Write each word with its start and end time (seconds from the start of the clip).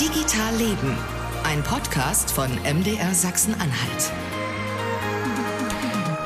Digital 0.00 0.54
Leben, 0.56 0.94
ein 1.44 1.62
Podcast 1.62 2.30
von 2.30 2.50
MDR 2.50 3.14
Sachsen-Anhalt. 3.14 4.12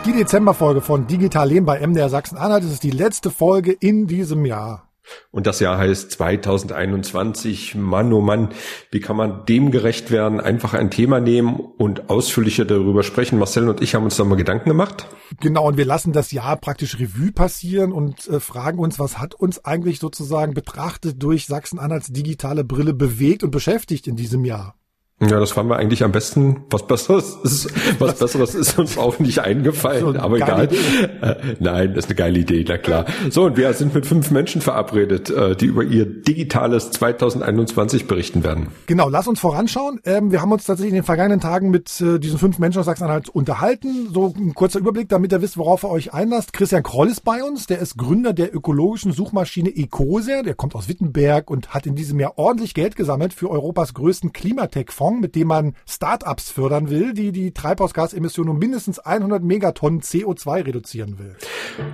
Die 0.05 0.13
Dezemberfolge 0.13 0.81
von 0.81 1.07
Digital 1.07 1.49
Leben 1.49 1.67
bei 1.67 1.87
MDR 1.87 2.09
Sachsen-Anhalt. 2.09 2.65
Ist 2.65 2.83
die 2.83 2.91
letzte 2.91 3.31
Folge 3.31 3.71
in 3.71 4.09
diesem 4.09 4.45
Jahr. 4.45 4.90
Und 5.31 5.47
das 5.47 5.61
Jahr 5.61 5.79
heißt 5.79 6.11
2021. 6.13 7.75
Mann, 7.75 8.13
oh 8.13 8.21
Mann, 8.21 8.51
wie 8.91 9.01
kann 9.01 9.17
man 9.17 9.45
dem 9.47 9.71
gerecht 9.71 10.11
werden? 10.11 10.41
Einfach 10.41 10.75
ein 10.75 10.91
Thema 10.91 11.21
nehmen 11.21 11.61
und 11.61 12.11
ausführlicher 12.11 12.65
darüber 12.65 13.03
sprechen. 13.03 13.39
Marcel 13.39 13.69
und 13.69 13.81
ich 13.81 13.95
haben 13.95 14.05
uns 14.05 14.17
da 14.17 14.25
mal 14.25 14.37
Gedanken 14.37 14.69
gemacht. 14.69 15.07
Genau, 15.41 15.69
und 15.69 15.77
wir 15.77 15.85
lassen 15.85 16.13
das 16.13 16.33
Jahr 16.33 16.57
praktisch 16.57 16.99
Revue 16.99 17.33
passieren 17.33 17.93
und 17.93 18.27
äh, 18.29 18.41
fragen 18.41 18.79
uns, 18.79 18.99
was 18.99 19.19
hat 19.19 19.35
uns 19.35 19.65
eigentlich 19.65 20.01
sozusagen 20.01 20.55
betrachtet 20.55 21.23
durch 21.23 21.47
Sachsen-Anhalts 21.47 22.13
digitale 22.13 22.65
Brille 22.65 22.95
bewegt 22.95 23.45
und 23.45 23.51
beschäftigt 23.51 24.07
in 24.07 24.17
diesem 24.17 24.45
Jahr? 24.45 24.75
Ja, 25.23 25.39
das 25.39 25.51
fanden 25.51 25.71
wir 25.71 25.77
eigentlich 25.77 26.03
am 26.03 26.13
besten. 26.13 26.65
Was 26.71 26.87
Besseres 26.87 27.37
ist, 27.43 27.69
was 28.01 28.19
Besseres 28.19 28.55
ist 28.55 28.79
uns 28.79 28.97
auch 28.97 29.19
nicht 29.19 29.41
eingefallen, 29.41 30.15
so 30.15 30.19
aber 30.19 30.37
egal. 30.37 30.69
Äh, 31.21 31.35
nein, 31.59 31.89
das 31.95 32.07
ist 32.07 32.11
eine 32.11 32.15
geile 32.15 32.39
Idee, 32.39 32.65
na 32.67 32.79
klar. 32.79 33.05
So, 33.29 33.45
und 33.45 33.59
wir 33.59 33.71
sind 33.75 33.95
mit 33.95 34.07
fünf 34.07 34.31
Menschen 34.31 34.63
verabredet, 34.63 35.29
äh, 35.29 35.55
die 35.57 35.67
über 35.67 35.83
ihr 35.83 36.07
digitales 36.07 36.91
2021 36.93 38.07
berichten 38.07 38.45
werden. 38.45 38.69
Genau, 38.87 39.11
lass 39.11 39.29
uns 39.29 39.41
voranschauen. 39.41 40.01
Ähm, 40.07 40.33
wir 40.33 40.41
haben 40.41 40.53
uns 40.53 40.65
tatsächlich 40.65 40.93
in 40.93 41.01
den 41.01 41.05
vergangenen 41.05 41.41
Tagen 41.41 41.69
mit 41.69 42.01
äh, 42.01 42.19
diesen 42.19 42.39
fünf 42.39 42.59
Menschen 42.59 42.79
aus 42.79 42.87
Sachsen-Anhalt 42.87 43.29
unterhalten. 43.29 44.09
So 44.15 44.33
ein 44.35 44.55
kurzer 44.55 44.79
Überblick, 44.79 45.11
damit 45.11 45.33
ihr 45.33 45.43
wisst, 45.43 45.59
worauf 45.59 45.85
ihr 45.85 45.91
euch 45.91 46.15
einlasst. 46.15 46.55
Christian 46.55 46.83
Kroll 46.83 47.09
ist 47.09 47.25
bei 47.25 47.45
uns, 47.45 47.67
der 47.67 47.81
ist 47.81 47.99
Gründer 47.99 48.33
der 48.33 48.55
ökologischen 48.55 49.13
Suchmaschine 49.13 49.69
Ecosia. 49.69 50.43
Der 50.43 50.55
kommt 50.55 50.75
aus 50.75 50.89
Wittenberg 50.89 51.51
und 51.51 51.75
hat 51.75 51.87
in 51.87 51.95
diesem 51.95 52.19
Jahr 52.19 52.39
ordentlich 52.39 52.73
Geld 52.73 52.97
gesammelt 52.97 53.35
für 53.35 53.51
Europas 53.51 53.93
größten 53.93 54.33
Klimatech-Fonds 54.33 55.10
Fonds, 55.11 55.21
mit 55.21 55.35
dem 55.35 55.49
man 55.49 55.75
Startups 55.87 56.51
fördern 56.51 56.91
will, 56.91 57.13
die 57.13 57.33
die 57.33 57.53
Treibhausgasemissionen 57.53 58.53
um 58.53 58.59
mindestens 58.59 58.99
100 58.99 59.43
Megatonnen 59.43 60.01
CO2 60.01 60.67
reduzieren 60.67 61.19
will. 61.19 61.37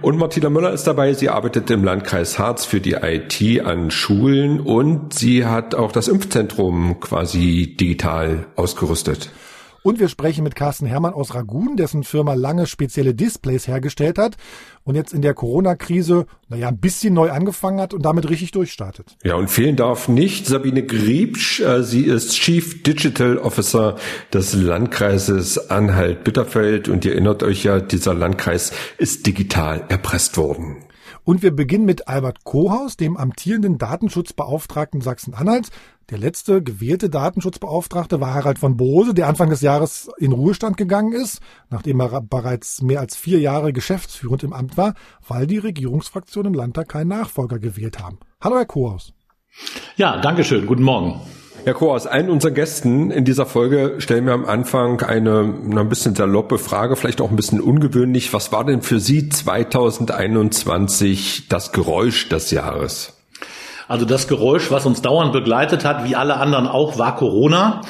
Und 0.02 0.18
Martina 0.18 0.50
Müller 0.50 0.72
ist 0.72 0.86
dabei. 0.86 1.14
Sie 1.14 1.28
arbeitet 1.28 1.70
im 1.70 1.84
Landkreis 1.84 2.38
Harz 2.38 2.64
für 2.64 2.80
die 2.80 2.92
IT 2.92 3.64
an 3.64 3.90
Schulen 3.90 4.60
und 4.60 5.14
sie 5.14 5.46
hat 5.46 5.74
auch 5.74 5.92
das 5.92 6.08
Impfzentrum 6.08 7.00
quasi 7.00 7.76
digital 7.78 8.46
ausgerüstet. 8.56 9.30
Und 9.82 10.00
wir 10.00 10.08
sprechen 10.08 10.42
mit 10.42 10.56
Carsten 10.56 10.84
Hermann 10.86 11.14
aus 11.14 11.36
Ragun, 11.36 11.76
dessen 11.76 12.02
Firma 12.02 12.34
lange 12.34 12.66
spezielle 12.66 13.14
Displays 13.14 13.68
hergestellt 13.68 14.18
hat 14.18 14.36
und 14.86 14.94
jetzt 14.94 15.12
in 15.12 15.20
der 15.20 15.34
Corona-Krise, 15.34 16.26
naja, 16.48 16.68
ein 16.68 16.78
bisschen 16.78 17.12
neu 17.12 17.30
angefangen 17.30 17.80
hat 17.80 17.92
und 17.92 18.02
damit 18.04 18.30
richtig 18.30 18.52
durchstartet. 18.52 19.16
Ja, 19.24 19.34
und 19.34 19.50
fehlen 19.50 19.74
darf 19.74 20.06
nicht 20.06 20.46
Sabine 20.46 20.84
Griebsch. 20.84 21.60
Äh, 21.60 21.82
sie 21.82 22.04
ist 22.04 22.34
Chief 22.34 22.84
Digital 22.84 23.36
Officer 23.36 23.96
des 24.32 24.54
Landkreises 24.54 25.70
Anhalt-Bitterfeld 25.70 26.88
und 26.88 27.04
ihr 27.04 27.12
erinnert 27.12 27.42
euch 27.42 27.64
ja, 27.64 27.80
dieser 27.80 28.14
Landkreis 28.14 28.72
ist 28.96 29.26
digital 29.26 29.84
erpresst 29.88 30.36
worden. 30.36 30.85
Und 31.26 31.42
wir 31.42 31.50
beginnen 31.50 31.86
mit 31.86 32.06
Albert 32.06 32.44
Kohaus, 32.44 32.96
dem 32.96 33.16
amtierenden 33.16 33.78
Datenschutzbeauftragten 33.78 35.00
Sachsen-Anhalts. 35.00 35.70
Der 36.08 36.18
letzte 36.18 36.62
gewählte 36.62 37.10
Datenschutzbeauftragte 37.10 38.20
war 38.20 38.32
Harald 38.32 38.60
von 38.60 38.76
Bose, 38.76 39.12
der 39.12 39.26
Anfang 39.26 39.50
des 39.50 39.60
Jahres 39.60 40.08
in 40.18 40.30
Ruhestand 40.30 40.76
gegangen 40.76 41.12
ist, 41.12 41.40
nachdem 41.68 41.98
er 41.98 42.20
bereits 42.20 42.80
mehr 42.80 43.00
als 43.00 43.16
vier 43.16 43.40
Jahre 43.40 43.72
geschäftsführend 43.72 44.44
im 44.44 44.52
Amt 44.52 44.76
war, 44.76 44.94
weil 45.26 45.48
die 45.48 45.58
Regierungsfraktion 45.58 46.46
im 46.46 46.54
Landtag 46.54 46.90
keinen 46.90 47.08
Nachfolger 47.08 47.58
gewählt 47.58 47.98
haben. 47.98 48.20
Hallo, 48.40 48.54
Herr 48.54 48.66
Kohaus. 48.66 49.12
Ja, 49.96 50.20
danke 50.20 50.44
schön. 50.44 50.64
Guten 50.64 50.84
Morgen. 50.84 51.20
Herr 51.66 51.74
Kohaus, 51.74 52.06
allen 52.06 52.30
unseren 52.30 52.54
Gästen 52.54 53.10
in 53.10 53.24
dieser 53.24 53.44
Folge 53.44 53.96
stellen 53.98 54.24
wir 54.24 54.34
am 54.34 54.44
Anfang 54.44 55.00
eine, 55.00 55.52
eine 55.64 55.80
ein 55.80 55.88
bisschen 55.88 56.14
saloppe 56.14 56.58
Frage, 56.58 56.94
vielleicht 56.94 57.20
auch 57.20 57.28
ein 57.28 57.34
bisschen 57.34 57.60
ungewöhnlich. 57.60 58.32
Was 58.32 58.52
war 58.52 58.64
denn 58.64 58.82
für 58.82 59.00
Sie 59.00 59.28
2021 59.28 61.48
das 61.48 61.72
Geräusch 61.72 62.28
des 62.28 62.52
Jahres? 62.52 63.14
Also 63.88 64.04
das 64.04 64.28
Geräusch, 64.28 64.70
was 64.70 64.86
uns 64.86 65.02
dauernd 65.02 65.32
begleitet 65.32 65.84
hat, 65.84 66.08
wie 66.08 66.14
alle 66.14 66.36
anderen 66.36 66.68
auch, 66.68 66.98
war 66.98 67.16
Corona. 67.16 67.80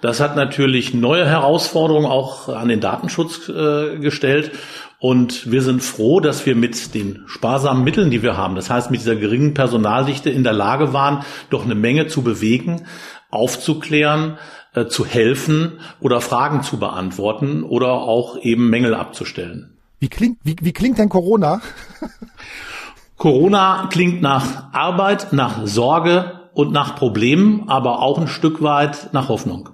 Das 0.00 0.20
hat 0.20 0.36
natürlich 0.36 0.94
neue 0.94 1.26
Herausforderungen 1.26 2.06
auch 2.06 2.48
an 2.48 2.68
den 2.68 2.80
Datenschutz 2.80 3.50
äh, 3.50 3.98
gestellt. 3.98 4.52
Und 4.98 5.50
wir 5.50 5.60
sind 5.60 5.82
froh, 5.82 6.20
dass 6.20 6.46
wir 6.46 6.56
mit 6.56 6.94
den 6.94 7.24
sparsamen 7.26 7.84
Mitteln, 7.84 8.10
die 8.10 8.22
wir 8.22 8.38
haben, 8.38 8.56
das 8.56 8.70
heißt 8.70 8.90
mit 8.90 9.00
dieser 9.00 9.16
geringen 9.16 9.52
Personaldichte 9.52 10.30
in 10.30 10.42
der 10.42 10.54
Lage 10.54 10.94
waren, 10.94 11.22
doch 11.50 11.66
eine 11.66 11.74
Menge 11.74 12.06
zu 12.06 12.22
bewegen, 12.22 12.86
aufzuklären, 13.36 14.38
äh, 14.74 14.86
zu 14.86 15.06
helfen 15.06 15.80
oder 16.00 16.20
Fragen 16.20 16.62
zu 16.62 16.78
beantworten 16.78 17.62
oder 17.62 17.92
auch 17.92 18.38
eben 18.38 18.68
Mängel 18.68 18.94
abzustellen. 18.94 19.76
Wie 19.98 20.08
klingt, 20.08 20.38
wie, 20.42 20.56
wie 20.60 20.72
klingt 20.72 20.98
denn 20.98 21.08
Corona? 21.08 21.60
Corona 23.16 23.88
klingt 23.90 24.20
nach 24.20 24.72
Arbeit, 24.74 25.32
nach 25.32 25.66
Sorge 25.66 26.40
und 26.52 26.72
nach 26.72 26.96
Problemen, 26.96 27.68
aber 27.68 28.02
auch 28.02 28.18
ein 28.18 28.28
Stück 28.28 28.62
weit 28.62 29.10
nach 29.12 29.28
Hoffnung. 29.28 29.70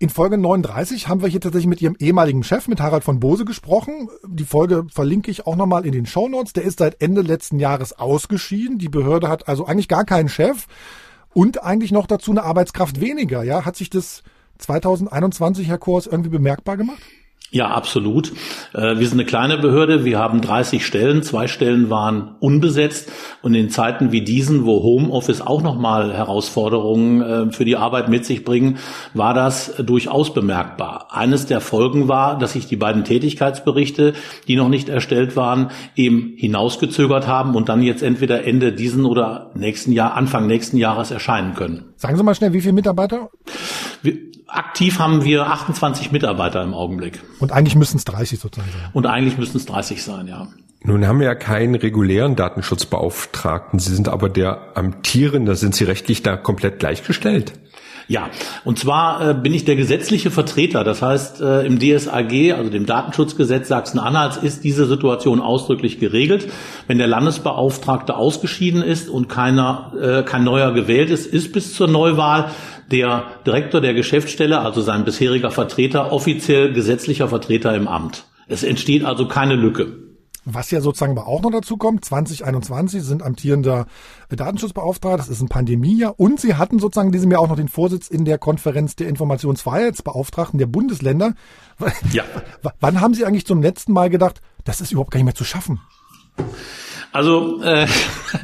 In 0.00 0.10
Folge 0.10 0.38
39 0.38 1.08
haben 1.08 1.22
wir 1.22 1.28
hier 1.28 1.40
tatsächlich 1.40 1.68
mit 1.68 1.82
Ihrem 1.82 1.96
ehemaligen 1.98 2.44
Chef, 2.44 2.68
mit 2.68 2.80
Harald 2.80 3.02
von 3.02 3.18
Bose, 3.18 3.44
gesprochen. 3.44 4.08
Die 4.24 4.44
Folge 4.44 4.84
verlinke 4.92 5.28
ich 5.30 5.46
auch 5.46 5.56
nochmal 5.56 5.84
in 5.84 5.90
den 5.92 6.06
Show 6.06 6.28
Notes. 6.28 6.52
Der 6.52 6.62
ist 6.62 6.78
seit 6.78 7.02
Ende 7.02 7.22
letzten 7.22 7.58
Jahres 7.58 7.98
ausgeschieden. 7.98 8.78
Die 8.78 8.88
Behörde 8.88 9.28
hat 9.28 9.48
also 9.48 9.66
eigentlich 9.66 9.88
gar 9.88 10.04
keinen 10.04 10.28
Chef 10.28 10.66
und 11.38 11.62
eigentlich 11.62 11.92
noch 11.92 12.08
dazu 12.08 12.32
eine 12.32 12.42
Arbeitskraft 12.42 13.00
weniger. 13.00 13.44
Ja, 13.44 13.64
hat 13.64 13.76
sich 13.76 13.90
das 13.90 14.24
2021, 14.58 15.68
Herr 15.68 15.78
Kors, 15.78 16.08
irgendwie 16.08 16.30
bemerkbar 16.30 16.76
gemacht? 16.76 17.00
Ja, 17.50 17.68
absolut. 17.68 18.32
Äh, 18.74 18.98
wir 18.98 19.08
sind 19.08 19.18
eine 19.18 19.24
kleine 19.24 19.56
Behörde. 19.56 20.04
Wir 20.04 20.18
haben 20.18 20.42
30 20.42 20.84
Stellen. 20.84 21.22
Zwei 21.22 21.48
Stellen 21.48 21.88
waren 21.88 22.36
unbesetzt. 22.40 23.10
Und 23.40 23.54
in 23.54 23.70
Zeiten 23.70 24.12
wie 24.12 24.20
diesen, 24.20 24.66
wo 24.66 24.82
Homeoffice 24.82 25.40
auch 25.40 25.62
nochmal 25.62 26.12
Herausforderungen 26.12 27.22
äh, 27.22 27.52
für 27.52 27.64
die 27.64 27.76
Arbeit 27.76 28.10
mit 28.10 28.26
sich 28.26 28.44
bringen, 28.44 28.76
war 29.14 29.32
das 29.32 29.74
durchaus 29.78 30.34
bemerkbar. 30.34 31.08
Eines 31.10 31.46
der 31.46 31.62
Folgen 31.62 32.06
war, 32.06 32.38
dass 32.38 32.52
sich 32.52 32.66
die 32.66 32.76
beiden 32.76 33.04
Tätigkeitsberichte, 33.04 34.12
die 34.46 34.56
noch 34.56 34.68
nicht 34.68 34.90
erstellt 34.90 35.34
waren, 35.34 35.70
eben 35.96 36.34
hinausgezögert 36.36 37.26
haben 37.26 37.54
und 37.54 37.70
dann 37.70 37.80
jetzt 37.82 38.02
entweder 38.02 38.44
Ende 38.44 38.74
diesen 38.74 39.06
oder 39.06 39.52
nächsten 39.54 39.92
Jahr, 39.92 40.14
Anfang 40.14 40.46
nächsten 40.46 40.76
Jahres 40.76 41.10
erscheinen 41.10 41.54
können. 41.54 41.94
Sagen 41.96 42.18
Sie 42.18 42.22
mal 42.22 42.34
schnell, 42.34 42.52
wie 42.52 42.60
viele 42.60 42.74
Mitarbeiter? 42.74 43.30
Wir, 44.02 44.18
aktiv 44.48 44.98
haben 44.98 45.24
wir 45.24 45.46
28 45.46 46.12
Mitarbeiter 46.12 46.62
im 46.62 46.74
Augenblick. 46.74 47.22
Und 47.38 47.52
eigentlich 47.52 47.76
müssten 47.76 47.98
es 47.98 48.04
30 48.04 48.40
sozusagen 48.40 48.70
sein. 48.72 48.90
Und 48.92 49.06
eigentlich 49.06 49.38
müssten 49.38 49.58
es 49.58 49.66
30 49.66 50.02
sein, 50.02 50.26
ja. 50.26 50.48
Nun 50.82 51.06
haben 51.06 51.18
wir 51.18 51.26
ja 51.26 51.34
keinen 51.34 51.74
regulären 51.74 52.36
Datenschutzbeauftragten. 52.36 53.78
Sie 53.78 53.94
sind 53.94 54.08
aber 54.08 54.28
der 54.28 54.76
amtierende. 54.76 55.56
Sind 55.56 55.74
Sie 55.74 55.84
rechtlich 55.84 56.22
da 56.22 56.36
komplett 56.36 56.78
gleichgestellt? 56.78 57.52
Ja, 58.10 58.30
und 58.64 58.78
zwar 58.78 59.30
äh, 59.30 59.34
bin 59.34 59.52
ich 59.52 59.66
der 59.66 59.76
gesetzliche 59.76 60.30
Vertreter. 60.30 60.82
Das 60.82 61.02
heißt, 61.02 61.42
äh, 61.42 61.66
im 61.66 61.78
DSAG, 61.78 62.54
also 62.56 62.70
dem 62.70 62.86
Datenschutzgesetz 62.86 63.68
Sachsen-Anhalts, 63.68 64.38
ist 64.38 64.64
diese 64.64 64.86
Situation 64.86 65.40
ausdrücklich 65.40 65.98
geregelt. 65.98 66.48
Wenn 66.86 66.96
der 66.96 67.06
Landesbeauftragte 67.06 68.16
ausgeschieden 68.16 68.82
ist 68.82 69.10
und 69.10 69.28
keiner, 69.28 69.92
äh, 70.00 70.22
kein 70.22 70.42
neuer 70.42 70.72
gewählt 70.72 71.10
ist, 71.10 71.26
ist 71.26 71.52
bis 71.52 71.74
zur 71.74 71.86
Neuwahl 71.86 72.50
der 72.90 73.24
Direktor 73.44 73.82
der 73.82 73.92
Geschäftsstelle, 73.92 74.60
also 74.60 74.80
sein 74.80 75.04
bisheriger 75.04 75.50
Vertreter, 75.50 76.10
offiziell 76.10 76.72
gesetzlicher 76.72 77.28
Vertreter 77.28 77.74
im 77.74 77.88
Amt. 77.88 78.24
Es 78.46 78.62
entsteht 78.62 79.04
also 79.04 79.28
keine 79.28 79.54
Lücke. 79.54 80.07
Was 80.50 80.70
ja 80.70 80.80
sozusagen 80.80 81.12
aber 81.12 81.28
auch 81.28 81.42
noch 81.42 81.50
dazu 81.50 81.76
kommt, 81.76 82.06
2021 82.06 83.02
sind 83.02 83.22
amtierender 83.22 83.86
Datenschutzbeauftragter, 84.30 85.18
das 85.18 85.28
ist 85.28 85.42
ein 85.42 85.48
Pandemiejahr 85.48 86.18
und 86.18 86.40
sie 86.40 86.54
hatten 86.54 86.78
sozusagen 86.78 87.08
in 87.08 87.12
diesem 87.12 87.30
Jahr 87.30 87.42
auch 87.42 87.48
noch 87.48 87.56
den 87.56 87.68
Vorsitz 87.68 88.08
in 88.08 88.24
der 88.24 88.38
Konferenz 88.38 88.96
der 88.96 89.08
Informationsfreiheitsbeauftragten 89.08 90.58
der 90.58 90.66
Bundesländer. 90.66 91.34
Ja. 92.12 92.24
W 92.62 92.70
wann 92.80 93.00
haben 93.00 93.14
Sie 93.14 93.24
eigentlich 93.24 93.46
zum 93.46 93.62
letzten 93.62 93.92
Mal 93.92 94.10
gedacht, 94.10 94.40
das 94.64 94.80
ist 94.80 94.90
überhaupt 94.90 95.10
gar 95.10 95.18
nicht 95.18 95.26
mehr 95.26 95.34
zu 95.34 95.44
schaffen? 95.44 95.80
Also 97.12 97.62
äh, 97.62 97.86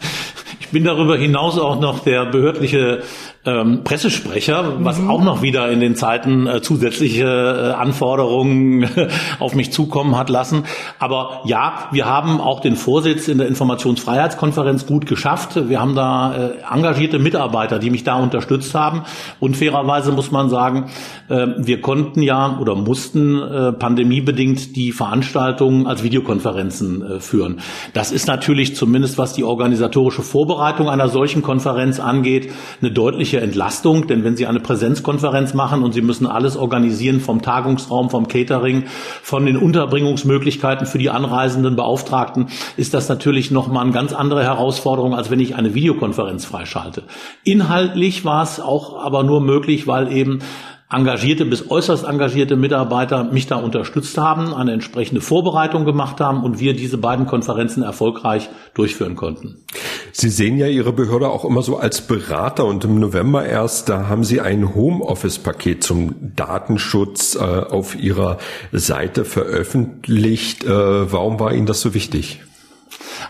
ich 0.61 0.69
bin 0.69 0.85
darüber 0.85 1.17
hinaus 1.17 1.59
auch 1.59 1.81
noch 1.81 2.01
der 2.01 2.27
behördliche 2.27 3.03
ähm, 3.45 3.85
Pressesprecher, 3.85 4.85
was 4.85 4.99
mhm. 4.99 5.11
auch 5.11 5.23
noch 5.23 5.43
wieder 5.43 5.71
in 5.71 5.81
den 5.81 5.97
Zeiten 5.97 6.47
äh, 6.47 6.63
zusätzliche 6.63 7.25
äh, 7.25 7.73
Anforderungen 7.73 8.89
auf 9.39 9.55
mich 9.55 9.73
zukommen 9.73 10.17
hat 10.17 10.31
lassen. 10.31 10.65
Aber 10.99 11.43
ja, 11.45 11.89
wir 11.93 12.07
haben 12.07 12.41
auch 12.41 12.61
den 12.61 12.77
Vorsitz 12.77 13.29
in 13.29 13.39
der 13.39 13.49
Informationsfreiheitskonferenz 13.49 14.87
gut 14.87 15.07
geschafft. 15.07 15.69
Wir 15.69 15.81
haben 15.81 15.95
da 15.95 16.35
äh, 16.35 16.51
engagierte 16.73 17.19
Mitarbeiter, 17.19 17.79
die 17.79 17.91
mich 17.91 18.05
da 18.05 18.17
unterstützt 18.17 18.75
haben. 18.75 19.03
Und 19.41 19.57
fairerweise 19.57 20.13
muss 20.13 20.31
man 20.31 20.49
sagen, 20.49 20.91
äh, 21.29 21.47
wir 21.59 21.81
konnten 21.81 22.23
ja 22.23 22.59
oder 22.61 22.75
mussten 22.75 23.41
äh, 23.41 23.73
pandemiebedingt 23.73 24.77
die 24.77 24.93
Veranstaltungen 24.93 25.87
als 25.87 26.03
Videokonferenzen 26.03 27.03
äh, 27.03 27.21
führen. 27.21 27.61
Das 27.93 28.13
ist 28.13 28.27
natürlich 28.27 28.77
zumindest 28.77 29.19
was 29.19 29.35
die 29.35 29.45
organisatorische 29.45 30.23
Vorbereitung 30.23 30.75
Vorbereitung 30.75 30.89
einer 30.89 31.09
solchen 31.09 31.43
Konferenz 31.43 32.01
angeht, 32.01 32.53
eine 32.81 32.91
deutliche 32.91 33.34
Entlastung. 33.41 34.07
Denn 34.07 34.25
wenn 34.25 34.37
Sie 34.37 34.47
eine 34.47 34.61
Präsenzkonferenz 34.61 35.55
machen 35.55 35.83
und 35.83 35.93
Sie 35.93 36.03
müssen 36.03 36.27
alles 36.27 36.57
organisieren 36.57 37.21
vom 37.21 37.43
Tagungsraum, 37.43 38.11
vom 38.11 38.29
Catering, 38.29 38.85
von 39.23 39.47
den 39.47 39.57
Unterbringungsmöglichkeiten 39.57 40.87
für 40.87 40.99
die 40.99 41.11
anreisenden 41.11 41.77
Beauftragten, 41.77 42.49
ist 42.77 42.95
das 42.95 43.09
natürlich 43.09 43.51
nochmal 43.51 43.85
eine 43.85 43.93
ganz 43.93 44.13
andere 44.13 44.43
Herausforderung, 44.43 45.15
als 45.15 45.31
wenn 45.31 45.41
ich 45.41 45.55
eine 45.55 45.75
Videokonferenz 45.75 46.45
freischalte. 46.45 47.03
Inhaltlich 47.45 48.25
war 48.25 48.43
es 48.43 48.61
auch 48.61 49.03
aber 49.03 49.23
nur 49.23 49.41
möglich, 49.41 49.87
weil 49.87 50.13
eben 50.13 50.41
engagierte 50.95 51.45
bis 51.45 51.71
äußerst 51.71 52.05
engagierte 52.05 52.57
Mitarbeiter 52.57 53.25
mich 53.25 53.47
da 53.47 53.57
unterstützt 53.57 54.17
haben, 54.19 54.55
eine 54.55 54.73
entsprechende 54.73 55.21
Vorbereitung 55.21 55.85
gemacht 55.85 56.21
haben 56.21 56.45
und 56.45 56.61
wir 56.61 56.75
diese 56.75 56.99
beiden 56.99 57.27
Konferenzen 57.27 57.83
erfolgreich 57.83 58.49
durchführen 58.75 59.17
konnten. 59.17 59.65
Sie 60.13 60.29
sehen 60.29 60.59
ja 60.59 60.69
Ihre 60.69 60.93
Behörde 60.93 61.29
auch 61.29 61.45
immer 61.45 61.63
so 61.63 61.77
als 61.77 62.01
Berater 62.03 62.65
und 62.65 62.85
im 62.85 63.01
November 63.01 63.45
erst, 63.45 63.89
da 63.89 64.09
haben 64.09 64.23
Sie 64.23 64.41
ein 64.41 64.75
Homeoffice-Paket 64.75 65.83
zum 65.83 66.15
Datenschutz 66.37 67.35
äh, 67.35 67.41
auf 67.41 67.97
Ihrer 67.97 68.39
Seite 68.71 69.25
veröffentlicht. 69.25 70.65
Äh, 70.65 71.13
warum 71.13 71.41
war 71.41 71.53
Ihnen 71.53 71.67
das 71.67 71.81
so 71.81 71.95
wichtig? 71.95 72.41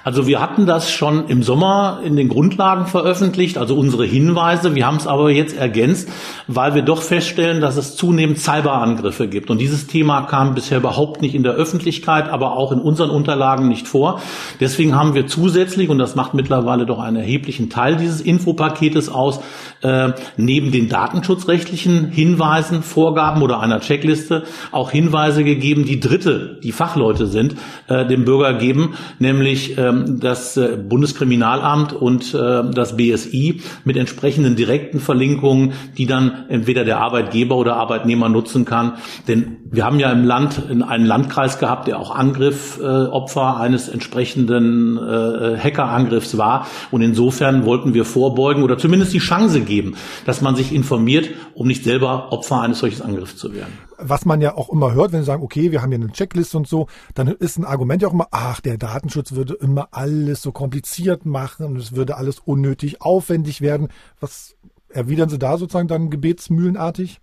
Also 0.03 0.27
wir 0.27 0.41
hatten 0.41 0.67
das 0.67 0.91
schon 0.91 1.29
im 1.29 1.43
Sommer 1.43 2.01
in 2.05 2.17
den 2.17 2.29
Grundlagen 2.29 2.87
veröffentlicht, 2.87 3.59
also 3.59 3.77
unsere 3.77 4.05
Hinweise. 4.05 4.75
Wir 4.75 4.87
haben 4.87 4.97
es 4.97 5.07
aber 5.07 5.31
jetzt 5.31 5.57
ergänzt, 5.57 6.09
weil 6.47 6.75
wir 6.75 6.83
doch 6.83 7.03
feststellen, 7.03 7.61
dass 7.61 7.77
es 7.77 7.97
zunehmend 7.97 8.39
Cyberangriffe 8.39 9.29
gibt. 9.29 9.51
Und 9.51 9.61
dieses 9.61 9.87
Thema 9.87 10.23
kam 10.23 10.55
bisher 10.55 10.79
überhaupt 10.79 11.23
nicht 11.23 11.35
in 11.35 11.43
der 11.43 11.53
Öffentlichkeit, 11.53 12.29
aber 12.29 12.57
auch 12.57 12.73
in 12.73 12.81
unseren 12.81 13.11
Unterlagen 13.11 13.69
nicht 13.69 13.89
vor. 13.89 14.21
Deswegen 14.61 14.95
haben 14.95 15.15
wir 15.15 15.27
zusätzlich, 15.27 15.89
und 15.89 15.99
das 15.99 16.15
macht 16.15 16.35
mittlerweile 16.35 16.87
doch 16.87 16.99
einen 16.99 17.17
erheblichen 17.17 17.71
Teil 17.71 17.97
dieses 17.97 18.21
Infopaketes 18.21 19.09
aus, 19.09 19.41
äh, 19.83 20.13
neben 20.37 20.73
den 20.73 20.89
datenschutzrechtlichen 20.89 22.11
Hinweisen, 22.11 22.83
Vorgaben 22.83 23.43
oder 23.43 23.61
einer 23.61 23.81
Checkliste 23.81 24.45
auch 24.73 24.91
Hinweise 24.91 25.45
gegeben, 25.45 25.85
die 25.85 26.01
Dritte, 26.01 26.59
die 26.63 26.73
Fachleute 26.73 27.27
sind, 27.27 27.57
äh, 27.89 28.07
dem 28.07 28.25
Bürger 28.25 28.55
geben, 28.55 28.95
nämlich 29.19 29.74
äh, 29.79 29.85
ähm, 29.85 30.21
das 30.21 30.57
äh, 30.57 30.77
Bundeskriminalamt 30.77 31.93
und 31.93 32.35
äh, 32.35 32.63
das 32.71 32.97
BSI 32.97 33.61
mit 33.85 33.97
entsprechenden 33.97 34.57
direkten 34.57 35.01
Verlinkungen, 35.01 35.73
die 35.97 36.07
dann 36.07 36.47
entweder 36.49 36.85
der 36.85 36.99
Arbeitgeber 36.99 37.57
oder 37.57 37.77
Arbeitnehmer 37.77 38.29
nutzen 38.29 38.65
kann. 38.65 38.95
Denn 39.29 39.59
wir 39.71 39.85
haben 39.85 39.99
ja 39.99 40.11
im 40.11 40.25
Land 40.25 40.63
einen 40.69 41.07
Landkreis 41.07 41.59
gehabt, 41.59 41.89
der 41.89 41.99
auch 41.99 42.15
Angriffopfer 42.15 43.57
eines 43.57 43.89
entsprechenden 43.89 44.97
äh, 44.97 45.59
Hackerangriffs 45.59 46.39
war. 46.39 46.67
Und 46.91 47.03
insofern 47.03 47.65
wollten 47.65 47.95
wir 47.95 48.05
vorbeugen 48.05 48.63
oder 48.63 48.79
zumindest 48.79 49.13
die 49.13 49.19
Chance 49.19 49.61
geben, 49.61 49.97
dass 50.27 50.41
man 50.41 50.57
sich 50.57 50.73
informiert, 50.73 51.31
um 51.55 51.67
nicht 51.67 51.85
selber 51.85 52.33
Opfer 52.33 52.61
eines 52.61 52.79
solches 52.79 53.01
Angriffs 53.01 53.37
zu 53.37 53.53
werden 53.55 53.73
was 53.99 54.25
man 54.25 54.41
ja 54.41 54.57
auch 54.57 54.71
immer 54.71 54.95
hört, 54.95 55.13
wenn 55.13 55.21
sie 55.21 55.27
sagen, 55.27 55.43
okay, 55.43 55.71
wir 55.73 55.83
haben 55.83 55.91
hier 55.91 56.01
eine 56.01 56.13
Checkliste 56.13 56.57
und 56.57 56.69
so, 56.69 56.87
dann 57.15 57.29
ist 57.29 57.59
ein 57.59 57.65
Argument 57.65 58.03
ja 58.03 58.09
auch 58.09 58.13
immer, 58.13 58.29
ach, 58.31 58.61
der 58.61 58.79
Datenschutz 58.79 59.33
würde 59.33 59.55
immer 59.55 59.89
alles 59.93 60.43
so 60.43 60.53
kompliziert 60.53 61.27
machen 61.27 61.67
und 61.67 61.77
es 61.77 61.95
würde 61.95 62.17
alles 62.17 62.39
unnötig 62.39 63.03
aufwendig 63.03 63.61
werden. 63.61 63.89
Was 64.21 64.57
erwidern 64.89 65.29
Sie 65.29 65.39
da 65.39 65.59
sozusagen 65.59 65.89
dann 65.89 66.11
gebetsmühlenartig? 66.11 67.21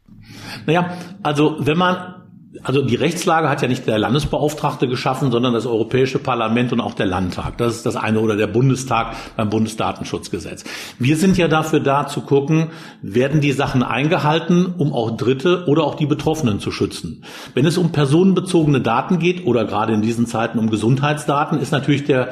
Naja, 0.65 0.97
also 1.23 1.57
wenn 1.59 1.77
man 1.77 2.20
also 2.63 2.81
die 2.81 2.95
Rechtslage 2.95 3.49
hat 3.49 3.61
ja 3.61 3.67
nicht 3.67 3.87
der 3.87 3.97
Landesbeauftragte 3.97 4.87
geschaffen, 4.87 5.31
sondern 5.31 5.53
das 5.53 5.65
Europäische 5.65 6.19
Parlament 6.19 6.73
und 6.73 6.81
auch 6.81 6.93
der 6.93 7.05
Landtag. 7.05 7.57
Das 7.57 7.75
ist 7.75 7.85
das 7.85 7.95
eine 7.95 8.19
oder 8.19 8.35
der 8.35 8.47
Bundestag 8.47 9.15
beim 9.37 9.49
Bundesdatenschutzgesetz. 9.49 10.65
Wir 10.99 11.15
sind 11.15 11.37
ja 11.37 11.47
dafür 11.47 11.79
da 11.79 12.07
zu 12.07 12.21
gucken, 12.21 12.71
werden 13.01 13.39
die 13.39 13.53
Sachen 13.53 13.83
eingehalten, 13.83 14.73
um 14.77 14.91
auch 14.91 15.15
Dritte 15.15 15.63
oder 15.67 15.83
auch 15.83 15.95
die 15.95 16.05
Betroffenen 16.05 16.59
zu 16.59 16.71
schützen. 16.71 17.23
Wenn 17.53 17.65
es 17.65 17.77
um 17.77 17.93
personenbezogene 17.93 18.81
Daten 18.81 19.19
geht 19.19 19.45
oder 19.45 19.63
gerade 19.63 19.93
in 19.93 20.01
diesen 20.01 20.25
Zeiten 20.25 20.59
um 20.59 20.69
Gesundheitsdaten, 20.69 21.59
ist 21.59 21.71
natürlich 21.71 22.03
der 22.03 22.29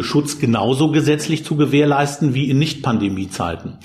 Schutz 0.00 0.38
genauso 0.38 0.90
gesetzlich 0.90 1.44
zu 1.44 1.56
gewährleisten 1.56 2.32
wie 2.32 2.48
in 2.48 2.58
Nicht-Pandemie-Zeiten. 2.58 3.78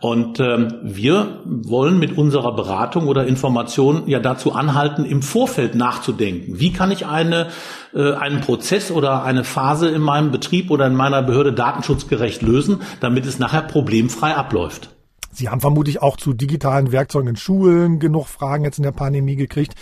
Und 0.00 0.38
ähm, 0.38 0.74
wir 0.82 1.40
wollen 1.44 1.98
mit 1.98 2.16
unserer 2.16 2.54
Beratung 2.54 3.08
oder 3.08 3.26
Information 3.26 4.04
ja 4.06 4.20
dazu 4.20 4.52
anhalten, 4.52 5.04
im 5.04 5.22
Vorfeld 5.22 5.74
nachzudenken. 5.74 6.60
Wie 6.60 6.72
kann 6.72 6.92
ich 6.92 7.06
eine, 7.06 7.48
äh, 7.92 8.12
einen 8.12 8.40
Prozess 8.40 8.92
oder 8.92 9.24
eine 9.24 9.42
Phase 9.42 9.88
in 9.88 10.02
meinem 10.02 10.30
Betrieb 10.30 10.70
oder 10.70 10.86
in 10.86 10.94
meiner 10.94 11.22
Behörde 11.22 11.52
datenschutzgerecht 11.52 12.42
lösen, 12.42 12.82
damit 13.00 13.26
es 13.26 13.40
nachher 13.40 13.62
problemfrei 13.62 14.36
abläuft? 14.36 14.90
Sie 15.38 15.48
haben 15.48 15.60
vermutlich 15.60 16.02
auch 16.02 16.16
zu 16.16 16.32
digitalen 16.32 16.90
Werkzeugen 16.90 17.28
in 17.28 17.36
Schulen 17.36 18.00
genug 18.00 18.26
Fragen 18.26 18.64
jetzt 18.64 18.78
in 18.78 18.82
der 18.82 18.92
Pandemie 18.92 19.36
gekriegt. 19.36 19.74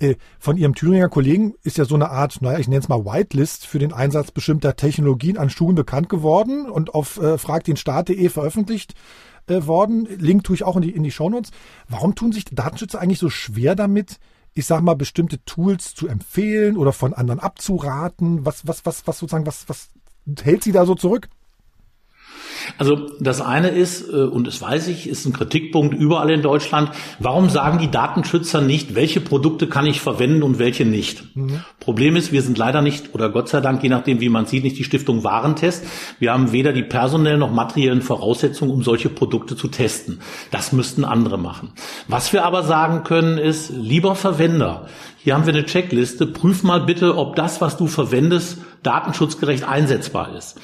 Äh, 0.00 0.16
von 0.38 0.56
Ihrem 0.56 0.74
Thüringer 0.74 1.08
Kollegen 1.08 1.54
ist 1.62 1.76
ja 1.76 1.84
so 1.84 1.94
eine 1.94 2.10
Art, 2.10 2.40
naja, 2.40 2.58
ich 2.58 2.68
nenne 2.68 2.80
es 2.80 2.88
mal 2.88 3.04
Whitelist 3.04 3.66
für 3.66 3.78
den 3.78 3.92
Einsatz 3.92 4.30
bestimmter 4.30 4.74
Technologien 4.74 5.36
an 5.36 5.50
Schulen 5.50 5.74
bekannt 5.74 6.08
geworden 6.08 6.70
und 6.70 6.94
auf 6.94 7.20
äh, 7.20 7.36
fragtdenstaat.de 7.36 8.28
veröffentlicht 8.30 8.94
äh, 9.46 9.66
worden. 9.66 10.08
Link 10.18 10.44
tue 10.44 10.56
ich 10.56 10.64
auch 10.64 10.76
in 10.76 10.82
die, 10.82 10.90
in 10.90 11.02
die 11.02 11.10
Shownotes. 11.10 11.50
Warum 11.88 12.14
tun 12.14 12.32
sich 12.32 12.46
Datenschützer 12.46 13.00
eigentlich 13.00 13.18
so 13.18 13.28
schwer 13.28 13.74
damit, 13.74 14.18
ich 14.54 14.64
sag 14.64 14.82
mal, 14.82 14.96
bestimmte 14.96 15.44
Tools 15.44 15.94
zu 15.94 16.08
empfehlen 16.08 16.78
oder 16.78 16.94
von 16.94 17.12
anderen 17.12 17.38
abzuraten? 17.38 18.46
Was, 18.46 18.66
was, 18.66 18.86
was, 18.86 19.06
was 19.06 19.18
sozusagen, 19.18 19.46
was, 19.46 19.68
was 19.68 19.90
hält 20.42 20.64
sie 20.64 20.72
da 20.72 20.86
so 20.86 20.94
zurück? 20.94 21.28
Also 22.78 23.10
das 23.20 23.40
eine 23.40 23.68
ist, 23.68 24.08
äh, 24.08 24.16
und 24.16 24.46
das 24.46 24.60
weiß 24.60 24.88
ich, 24.88 25.08
ist 25.08 25.26
ein 25.26 25.32
Kritikpunkt 25.32 25.94
überall 25.94 26.30
in 26.30 26.42
Deutschland, 26.42 26.90
warum 27.18 27.48
sagen 27.48 27.78
die 27.78 27.90
Datenschützer 27.90 28.60
nicht, 28.60 28.94
welche 28.94 29.20
Produkte 29.20 29.66
kann 29.66 29.86
ich 29.86 30.00
verwenden 30.00 30.42
und 30.42 30.58
welche 30.58 30.84
nicht? 30.84 31.36
Mhm. 31.36 31.60
Problem 31.78 32.16
ist, 32.16 32.32
wir 32.32 32.42
sind 32.42 32.58
leider 32.58 32.82
nicht, 32.82 33.14
oder 33.14 33.30
Gott 33.30 33.48
sei 33.48 33.60
Dank, 33.60 33.82
je 33.82 33.88
nachdem, 33.88 34.20
wie 34.20 34.28
man 34.28 34.46
sieht, 34.46 34.64
nicht 34.64 34.78
die 34.78 34.84
Stiftung 34.84 35.24
Warentest. 35.24 35.84
Wir 36.18 36.32
haben 36.32 36.52
weder 36.52 36.72
die 36.72 36.82
personellen 36.82 37.40
noch 37.40 37.52
materiellen 37.52 38.02
Voraussetzungen, 38.02 38.72
um 38.72 38.82
solche 38.82 39.08
Produkte 39.08 39.56
zu 39.56 39.68
testen. 39.68 40.20
Das 40.50 40.72
müssten 40.72 41.04
andere 41.04 41.38
machen. 41.38 41.72
Was 42.08 42.32
wir 42.32 42.44
aber 42.44 42.62
sagen 42.62 43.04
können, 43.04 43.38
ist, 43.38 43.70
lieber 43.70 44.14
Verwender, 44.14 44.86
hier 45.22 45.34
haben 45.34 45.46
wir 45.46 45.52
eine 45.52 45.66
Checkliste, 45.66 46.26
prüf 46.26 46.62
mal 46.62 46.80
bitte, 46.80 47.16
ob 47.16 47.36
das, 47.36 47.60
was 47.60 47.76
du 47.76 47.86
verwendest, 47.86 48.58
datenschutzgerecht 48.82 49.64
einsetzbar 49.64 50.34
ist. 50.34 50.58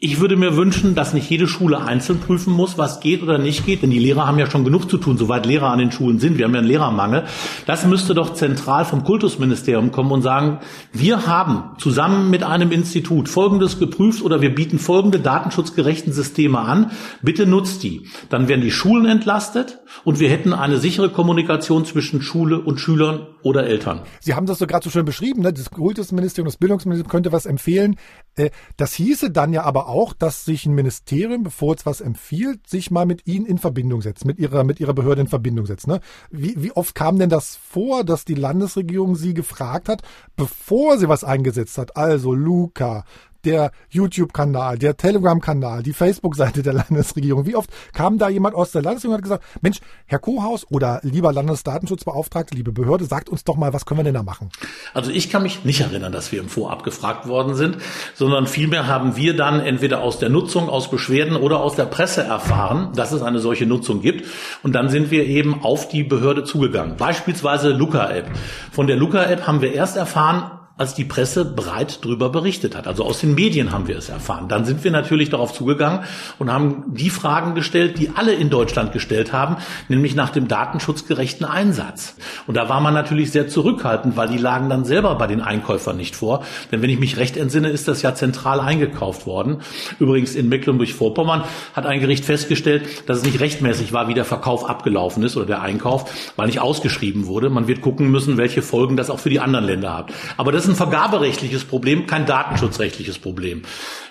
Ich 0.00 0.20
würde 0.20 0.36
mir 0.36 0.56
wünschen, 0.56 0.94
dass 0.94 1.12
nicht 1.12 1.28
jede 1.28 1.48
Schule 1.48 1.80
einzeln 1.80 2.20
prüfen 2.20 2.52
muss, 2.52 2.78
was 2.78 3.00
geht 3.00 3.20
oder 3.20 3.36
nicht 3.36 3.66
geht, 3.66 3.82
denn 3.82 3.90
die 3.90 3.98
Lehrer 3.98 4.28
haben 4.28 4.38
ja 4.38 4.48
schon 4.48 4.62
genug 4.62 4.88
zu 4.88 4.96
tun, 4.96 5.18
soweit 5.18 5.44
Lehrer 5.44 5.70
an 5.70 5.80
den 5.80 5.90
Schulen 5.90 6.20
sind. 6.20 6.38
Wir 6.38 6.44
haben 6.44 6.52
ja 6.54 6.60
einen 6.60 6.68
Lehrermangel. 6.68 7.24
Das 7.66 7.84
müsste 7.84 8.14
doch 8.14 8.34
zentral 8.34 8.84
vom 8.84 9.02
Kultusministerium 9.02 9.90
kommen 9.90 10.12
und 10.12 10.22
sagen, 10.22 10.60
wir 10.92 11.26
haben 11.26 11.76
zusammen 11.78 12.30
mit 12.30 12.44
einem 12.44 12.70
Institut 12.70 13.28
Folgendes 13.28 13.80
geprüft 13.80 14.22
oder 14.22 14.40
wir 14.40 14.54
bieten 14.54 14.78
folgende 14.78 15.18
datenschutzgerechten 15.18 16.12
Systeme 16.12 16.60
an. 16.60 16.92
Bitte 17.20 17.44
nutzt 17.44 17.82
die. 17.82 18.06
Dann 18.28 18.46
werden 18.46 18.60
die 18.60 18.70
Schulen 18.70 19.06
entlastet 19.06 19.80
und 20.04 20.20
wir 20.20 20.30
hätten 20.30 20.52
eine 20.52 20.78
sichere 20.78 21.10
Kommunikation 21.10 21.84
zwischen 21.84 22.22
Schule 22.22 22.60
und 22.60 22.78
Schülern 22.78 23.26
oder 23.42 23.66
Eltern. 23.66 24.02
Sie 24.20 24.34
haben 24.34 24.46
das 24.46 24.60
so 24.60 24.68
gerade 24.68 24.84
so 24.84 24.90
schön 24.90 25.04
beschrieben, 25.04 25.42
ne? 25.42 25.52
das 25.52 25.70
Kultusministerium, 25.70 26.46
das 26.46 26.56
Bildungsministerium 26.56 27.10
könnte 27.10 27.32
was 27.32 27.46
empfehlen. 27.46 27.96
Äh, 28.38 28.50
das 28.76 28.94
hieße 28.94 29.30
dann 29.30 29.52
ja 29.52 29.64
aber 29.64 29.88
auch, 29.88 30.12
dass 30.12 30.44
sich 30.44 30.66
ein 30.66 30.74
Ministerium, 30.74 31.42
bevor 31.42 31.74
es 31.74 31.84
was 31.84 32.00
empfiehlt, 32.00 32.68
sich 32.68 32.90
mal 32.90 33.06
mit 33.06 33.26
Ihnen 33.26 33.46
in 33.46 33.58
Verbindung 33.58 34.02
setzt, 34.02 34.24
mit 34.24 34.38
Ihrer, 34.38 34.64
mit 34.64 34.80
Ihrer 34.80 34.94
Behörde 34.94 35.22
in 35.22 35.28
Verbindung 35.28 35.66
setzt. 35.66 35.86
Ne? 35.86 36.00
Wie, 36.30 36.54
wie 36.62 36.72
oft 36.72 36.94
kam 36.94 37.18
denn 37.18 37.28
das 37.28 37.56
vor, 37.56 38.04
dass 38.04 38.24
die 38.24 38.34
Landesregierung 38.34 39.16
Sie 39.16 39.34
gefragt 39.34 39.88
hat, 39.88 40.02
bevor 40.36 40.98
sie 40.98 41.08
was 41.08 41.24
eingesetzt 41.24 41.78
hat? 41.78 41.96
Also 41.96 42.32
Luca, 42.32 43.04
der 43.44 43.70
YouTube-Kanal, 43.90 44.78
der 44.78 44.96
Telegram-Kanal, 44.96 45.82
die 45.82 45.92
Facebook-Seite 45.92 46.62
der 46.62 46.72
Landesregierung. 46.88 47.46
Wie 47.46 47.56
oft 47.56 47.70
kam 47.92 48.18
da 48.18 48.28
jemand 48.28 48.54
aus 48.54 48.72
der 48.72 48.82
Landesregierung 48.82 49.14
und 49.14 49.18
hat 49.18 49.40
gesagt, 49.40 49.62
Mensch, 49.62 49.78
Herr 50.06 50.18
Kohaus 50.18 50.66
oder 50.70 51.00
lieber 51.02 51.32
Landesdatenschutzbeauftragte, 51.32 52.54
liebe 52.54 52.72
Behörde, 52.72 53.04
sagt 53.04 53.28
uns 53.28 53.44
doch 53.44 53.56
mal, 53.56 53.72
was 53.72 53.86
können 53.86 54.00
wir 54.00 54.04
denn 54.04 54.14
da 54.14 54.22
machen? 54.22 54.50
Also 54.94 55.10
ich 55.10 55.30
kann 55.30 55.42
mich 55.42 55.64
nicht 55.64 55.80
erinnern, 55.80 56.12
dass 56.12 56.32
wir 56.32 56.40
im 56.40 56.48
Vorab 56.48 56.82
gefragt 56.82 57.28
worden 57.28 57.54
sind, 57.54 57.78
sondern 58.14 58.46
vielmehr 58.46 58.86
haben 58.86 59.16
wir 59.16 59.36
dann 59.36 59.60
entweder 59.60 60.00
aus 60.00 60.18
der 60.18 60.28
Nutzung, 60.28 60.68
aus 60.68 60.90
Beschwerden 60.90 61.36
oder 61.36 61.60
aus 61.60 61.76
der 61.76 61.86
Presse 61.86 62.22
erfahren, 62.22 62.92
dass 62.94 63.12
es 63.12 63.22
eine 63.22 63.38
solche 63.38 63.66
Nutzung 63.66 64.00
gibt. 64.00 64.26
Und 64.62 64.72
dann 64.74 64.88
sind 64.88 65.10
wir 65.10 65.24
eben 65.26 65.62
auf 65.62 65.88
die 65.88 66.02
Behörde 66.02 66.44
zugegangen. 66.44 66.96
Beispielsweise 66.96 67.70
Luca-App. 67.70 68.30
Von 68.72 68.86
der 68.86 68.96
Luca-App 68.96 69.46
haben 69.46 69.60
wir 69.60 69.72
erst 69.72 69.96
erfahren, 69.96 70.57
als 70.78 70.94
die 70.94 71.04
Presse 71.04 71.44
breit 71.44 72.04
drüber 72.04 72.30
berichtet 72.30 72.76
hat. 72.76 72.86
Also 72.86 73.04
aus 73.04 73.20
den 73.20 73.34
Medien 73.34 73.72
haben 73.72 73.88
wir 73.88 73.98
es 73.98 74.08
erfahren. 74.08 74.48
Dann 74.48 74.64
sind 74.64 74.84
wir 74.84 74.92
natürlich 74.92 75.28
darauf 75.28 75.52
zugegangen 75.52 76.00
und 76.38 76.52
haben 76.52 76.84
die 76.86 77.10
Fragen 77.10 77.56
gestellt, 77.56 77.98
die 77.98 78.12
alle 78.14 78.32
in 78.32 78.48
Deutschland 78.48 78.92
gestellt 78.92 79.32
haben, 79.32 79.56
nämlich 79.88 80.14
nach 80.14 80.30
dem 80.30 80.46
datenschutzgerechten 80.46 81.44
Einsatz. 81.44 82.14
Und 82.46 82.56
da 82.56 82.68
war 82.68 82.80
man 82.80 82.94
natürlich 82.94 83.32
sehr 83.32 83.48
zurückhaltend, 83.48 84.16
weil 84.16 84.28
die 84.28 84.38
lagen 84.38 84.68
dann 84.68 84.84
selber 84.84 85.16
bei 85.16 85.26
den 85.26 85.40
Einkäufern 85.40 85.96
nicht 85.96 86.14
vor. 86.14 86.44
Denn 86.70 86.80
wenn 86.80 86.90
ich 86.90 87.00
mich 87.00 87.16
recht 87.16 87.36
entsinne, 87.36 87.70
ist 87.70 87.88
das 87.88 88.02
ja 88.02 88.14
zentral 88.14 88.60
eingekauft 88.60 89.26
worden. 89.26 89.58
Übrigens 89.98 90.36
in 90.36 90.48
Mecklenburg-Vorpommern 90.48 91.42
hat 91.74 91.86
ein 91.86 91.98
Gericht 91.98 92.24
festgestellt, 92.24 93.08
dass 93.08 93.18
es 93.18 93.24
nicht 93.24 93.40
rechtmäßig 93.40 93.92
war, 93.92 94.06
wie 94.06 94.14
der 94.14 94.24
Verkauf 94.24 94.70
abgelaufen 94.70 95.24
ist 95.24 95.36
oder 95.36 95.46
der 95.46 95.62
Einkauf, 95.62 96.32
weil 96.36 96.46
nicht 96.46 96.60
ausgeschrieben 96.60 97.26
wurde. 97.26 97.50
Man 97.50 97.66
wird 97.66 97.80
gucken 97.80 98.12
müssen, 98.12 98.36
welche 98.36 98.62
Folgen 98.62 98.96
das 98.96 99.10
auch 99.10 99.18
für 99.18 99.30
die 99.30 99.40
anderen 99.40 99.64
Länder 99.64 99.96
hat. 99.96 100.12
Aber 100.36 100.52
das 100.52 100.67
ist 100.68 100.74
ein 100.74 100.76
vergaberechtliches 100.76 101.64
Problem, 101.64 102.06
kein 102.06 102.26
datenschutzrechtliches 102.26 103.18
Problem. 103.18 103.62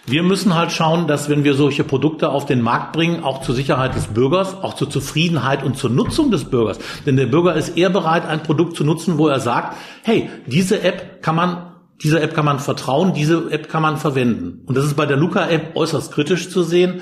Wir 0.06 0.24
müssen 0.24 0.56
halt 0.56 0.72
schauen, 0.72 1.08
dass 1.08 1.30
wenn 1.30 1.44
wir 1.44 1.54
solche 1.54 1.84
Produkte 1.84 2.30
auf 2.30 2.46
den 2.46 2.62
Markt 2.62 2.94
bringen, 2.94 3.24
auch 3.24 3.42
zur 3.42 3.56
Sicherheit 3.56 3.96
des 3.96 4.08
Bürgers, 4.08 4.56
auch 4.56 4.74
zur 4.74 4.90
Zufriedenheit 4.90 5.64
und 5.64 5.78
zur 5.78 5.90
Nutzung 5.90 6.32
des 6.32 6.46
Bürgers. 6.46 6.80
Denn 7.06 7.18
der 7.18 7.28
Bürger 7.28 7.56
ist 7.56 7.78
eher 7.78 7.90
bereit, 7.90 8.26
ein 8.26 8.44
Produkt 8.44 8.76
zu 8.76 8.84
nutzen, 8.84 9.18
wo 9.18 9.28
er 9.28 9.40
sagt, 9.40 9.78
hey, 10.04 10.30
diese 10.46 10.82
App 10.82 11.22
kann 11.22 11.36
man 11.36 11.64
dieser 12.04 12.22
App 12.22 12.36
kann 12.36 12.46
man 12.46 12.60
vertrauen, 12.60 13.14
diese 13.14 13.50
App 13.50 13.70
kann 13.70 13.82
man 13.82 13.98
verwenden. 13.98 14.62
Und 14.68 14.78
das 14.78 14.86
ist 14.86 14.96
bei 14.96 15.08
der 15.08 15.18
Luca-App 15.18 15.76
äußerst 15.76 16.12
kritisch 16.12 16.52
zu 16.52 16.62
sehen. 16.62 17.02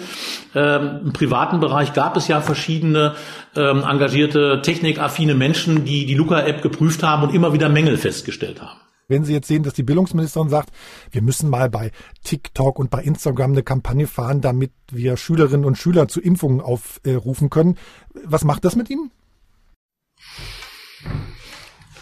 Ähm, 0.55 1.01
Im 1.03 1.11
privaten 1.11 1.59
Bereich 1.59 1.91
gab 1.91 2.15
es 2.15 2.29
ja 2.29 2.39
verschiedene 2.39 3.13
ähm, 3.57 3.83
engagierte, 3.83 4.61
technikaffine 4.63 5.35
Menschen, 5.35 5.83
die 5.83 6.05
die 6.05 6.13
Luca-App 6.13 6.61
geprüft 6.61 7.03
haben 7.03 7.23
und 7.23 7.35
immer 7.35 7.51
wieder 7.51 7.67
Mängel 7.67 7.97
festgestellt 7.97 8.61
haben. 8.61 8.79
Wenn 9.07 9.23
Sie 9.23 9.33
jetzt 9.33 9.47
sehen, 9.47 9.63
dass 9.63 9.73
die 9.73 9.83
Bildungsministerin 9.83 10.49
sagt, 10.49 10.71
wir 11.11 11.21
müssen 11.21 11.49
mal 11.49 11.69
bei 11.69 11.91
TikTok 12.23 12.79
und 12.79 12.89
bei 12.89 13.03
Instagram 13.03 13.51
eine 13.51 13.63
Kampagne 13.63 14.07
fahren, 14.07 14.41
damit 14.41 14.71
wir 14.91 15.15
Schülerinnen 15.15 15.65
und 15.65 15.77
Schüler 15.77 16.07
zu 16.07 16.19
Impfungen 16.19 16.61
aufrufen 16.61 17.49
können, 17.49 17.77
was 18.13 18.43
macht 18.43 18.65
das 18.65 18.75
mit 18.75 18.89
Ihnen? 18.89 19.11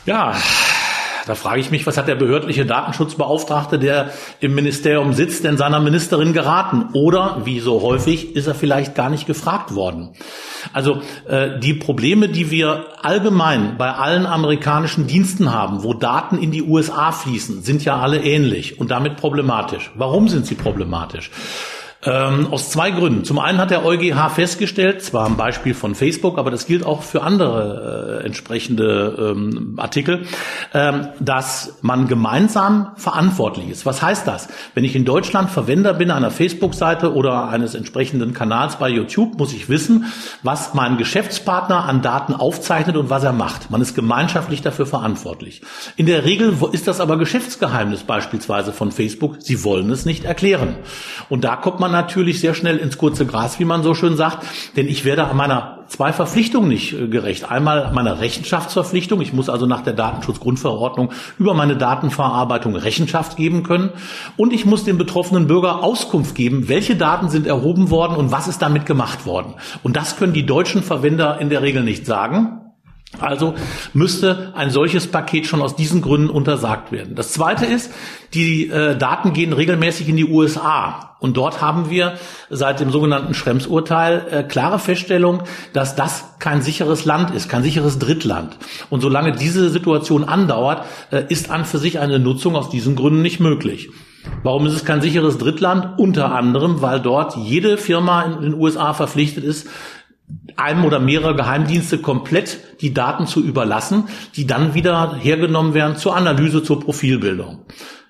Ja, 0.05 0.35
da 1.25 1.35
frage 1.35 1.61
ich 1.61 1.71
mich, 1.71 1.87
was 1.87 1.97
hat 1.97 2.07
der 2.07 2.15
behördliche 2.15 2.65
Datenschutzbeauftragte, 2.65 3.79
der 3.79 4.11
im 4.41 4.55
Ministerium 4.55 5.13
sitzt, 5.13 5.43
denn 5.43 5.57
seiner 5.57 5.79
Ministerin 5.79 6.33
geraten? 6.33 6.89
Oder, 6.93 7.41
wie 7.45 7.59
so 7.59 7.81
häufig, 7.81 8.35
ist 8.35 8.47
er 8.47 8.55
vielleicht 8.55 8.95
gar 8.95 9.09
nicht 9.09 9.25
gefragt 9.25 9.73
worden? 9.73 10.09
Also 10.73 11.01
äh, 11.27 11.59
die 11.59 11.73
Probleme, 11.73 12.27
die 12.27 12.51
wir 12.51 12.85
allgemein 13.01 13.77
bei 13.77 13.91
allen 13.91 14.25
amerikanischen 14.25 15.07
Diensten 15.07 15.53
haben, 15.53 15.83
wo 15.83 15.93
Daten 15.93 16.37
in 16.37 16.51
die 16.51 16.63
USA 16.63 17.11
fließen, 17.11 17.63
sind 17.63 17.85
ja 17.85 17.99
alle 17.99 18.21
ähnlich 18.21 18.79
und 18.79 18.91
damit 18.91 19.15
problematisch. 19.15 19.91
Warum 19.95 20.27
sind 20.27 20.45
sie 20.45 20.55
problematisch? 20.55 21.31
Ähm, 22.05 22.47
aus 22.51 22.69
zwei 22.69 22.91
Gründen. 22.91 23.23
Zum 23.23 23.39
einen 23.39 23.59
hat 23.59 23.71
der 23.71 23.85
EuGH 23.85 24.29
festgestellt, 24.29 25.01
zwar 25.01 25.25
am 25.25 25.37
Beispiel 25.37 25.73
von 25.73 25.95
Facebook, 25.95 26.37
aber 26.37 26.51
das 26.51 26.65
gilt 26.65 26.85
auch 26.85 27.01
für 27.01 27.21
andere 27.21 28.19
äh, 28.21 28.25
entsprechende 28.25 29.33
ähm, 29.35 29.75
Artikel, 29.77 30.25
ähm, 30.73 31.07
dass 31.21 31.77
man 31.81 32.09
gemeinsam 32.09 32.91
verantwortlich 32.97 33.69
ist. 33.69 33.85
Was 33.85 34.01
heißt 34.01 34.27
das? 34.27 34.49
Wenn 34.73 34.83
ich 34.83 34.97
in 34.97 35.05
Deutschland 35.05 35.49
Verwender 35.49 35.93
bin 35.93 36.11
einer 36.11 36.29
Facebook-Seite 36.29 37.13
oder 37.13 37.47
eines 37.47 37.73
entsprechenden 37.73 38.33
Kanals 38.33 38.75
bei 38.75 38.89
YouTube, 38.89 39.37
muss 39.37 39.53
ich 39.53 39.69
wissen, 39.69 40.11
was 40.41 40.73
mein 40.73 40.97
Geschäftspartner 40.97 41.85
an 41.85 42.01
Daten 42.01 42.33
aufzeichnet 42.33 42.97
und 42.97 43.09
was 43.09 43.23
er 43.23 43.33
macht. 43.33 43.71
Man 43.71 43.81
ist 43.81 43.95
gemeinschaftlich 43.95 44.61
dafür 44.61 44.85
verantwortlich. 44.85 45.61
In 45.95 46.05
der 46.07 46.25
Regel 46.25 46.53
ist 46.73 46.87
das 46.87 46.99
aber 46.99 47.17
Geschäftsgeheimnis 47.17 48.03
beispielsweise 48.03 48.73
von 48.73 48.91
Facebook. 48.91 49.37
Sie 49.39 49.63
wollen 49.63 49.89
es 49.89 50.03
nicht 50.05 50.25
erklären. 50.25 50.75
Und 51.29 51.45
da 51.45 51.55
kommt 51.55 51.79
man 51.79 51.92
natürlich 51.93 52.41
sehr 52.41 52.53
schnell 52.53 52.77
ins 52.77 52.97
kurze 52.97 53.25
Gras, 53.25 53.59
wie 53.59 53.65
man 53.65 53.83
so 53.83 53.93
schön 53.93 54.17
sagt, 54.17 54.45
denn 54.75 54.87
ich 54.87 55.05
werde 55.05 55.25
an 55.25 55.37
meiner 55.37 55.83
zwei 55.87 56.11
Verpflichtungen 56.11 56.67
nicht 56.67 56.93
äh, 56.93 57.07
gerecht. 57.07 57.49
Einmal 57.49 57.91
meiner 57.93 58.19
Rechenschaftsverpflichtung, 58.19 59.21
ich 59.21 59.33
muss 59.33 59.49
also 59.49 59.65
nach 59.65 59.81
der 59.81 59.93
Datenschutzgrundverordnung 59.93 61.11
über 61.37 61.53
meine 61.53 61.77
Datenverarbeitung 61.77 62.75
Rechenschaft 62.75 63.37
geben 63.37 63.63
können 63.63 63.91
und 64.35 64.53
ich 64.53 64.65
muss 64.65 64.83
dem 64.83 64.97
betroffenen 64.97 65.47
Bürger 65.47 65.83
Auskunft 65.83 66.35
geben, 66.35 66.67
welche 66.67 66.95
Daten 66.95 67.29
sind 67.29 67.47
erhoben 67.47 67.89
worden 67.89 68.17
und 68.17 68.31
was 68.31 68.47
ist 68.47 68.61
damit 68.61 68.85
gemacht 68.85 69.25
worden. 69.25 69.53
Und 69.83 69.95
das 69.95 70.17
können 70.17 70.33
die 70.33 70.45
deutschen 70.45 70.83
Verwender 70.83 71.39
in 71.39 71.49
der 71.49 71.61
Regel 71.61 71.83
nicht 71.83 72.05
sagen. 72.05 72.62
Also 73.19 73.53
müsste 73.93 74.53
ein 74.55 74.71
solches 74.71 75.07
Paket 75.07 75.45
schon 75.45 75.61
aus 75.61 75.75
diesen 75.75 76.01
Gründen 76.01 76.29
untersagt 76.29 76.91
werden. 76.91 77.15
Das 77.15 77.31
Zweite 77.31 77.65
ist, 77.65 77.91
die 78.33 78.69
äh, 78.69 78.97
Daten 78.97 79.33
gehen 79.33 79.53
regelmäßig 79.53 80.09
in 80.09 80.17
die 80.17 80.25
USA. 80.25 81.15
Und 81.19 81.37
dort 81.37 81.61
haben 81.61 81.89
wir 81.89 82.15
seit 82.49 82.79
dem 82.79 82.91
sogenannten 82.91 83.33
Schrems-Urteil 83.33 84.25
äh, 84.29 84.43
klare 84.43 84.79
Feststellung, 84.79 85.43
dass 85.71 85.95
das 85.95 86.25
kein 86.39 86.61
sicheres 86.61 87.05
Land 87.05 87.31
ist, 87.31 87.47
kein 87.47 87.63
sicheres 87.63 87.99
Drittland. 87.99 88.57
Und 88.89 89.01
solange 89.01 89.31
diese 89.31 89.69
Situation 89.69 90.23
andauert, 90.23 90.83
äh, 91.11 91.23
ist 91.29 91.49
an 91.49 91.65
für 91.65 91.77
sich 91.77 91.99
eine 91.99 92.19
Nutzung 92.19 92.55
aus 92.55 92.69
diesen 92.69 92.95
Gründen 92.95 93.21
nicht 93.21 93.39
möglich. 93.39 93.89
Warum 94.41 94.65
ist 94.65 94.73
es 94.73 94.85
kein 94.85 95.01
sicheres 95.01 95.37
Drittland? 95.37 95.99
Unter 95.99 96.33
anderem, 96.33 96.81
weil 96.81 96.99
dort 96.99 97.35
jede 97.37 97.77
Firma 97.77 98.23
in 98.23 98.41
den 98.41 98.53
USA 98.53 98.93
verpflichtet 98.93 99.43
ist, 99.43 99.67
einem 100.55 100.85
oder 100.85 100.99
mehrere 100.99 101.35
Geheimdienste 101.35 101.99
komplett 101.99 102.81
die 102.81 102.93
Daten 102.93 103.27
zu 103.27 103.43
überlassen, 103.43 104.05
die 104.35 104.47
dann 104.47 104.73
wieder 104.73 105.15
hergenommen 105.15 105.73
werden 105.73 105.97
zur 105.97 106.15
Analyse, 106.15 106.63
zur 106.63 106.79
Profilbildung. 106.79 107.65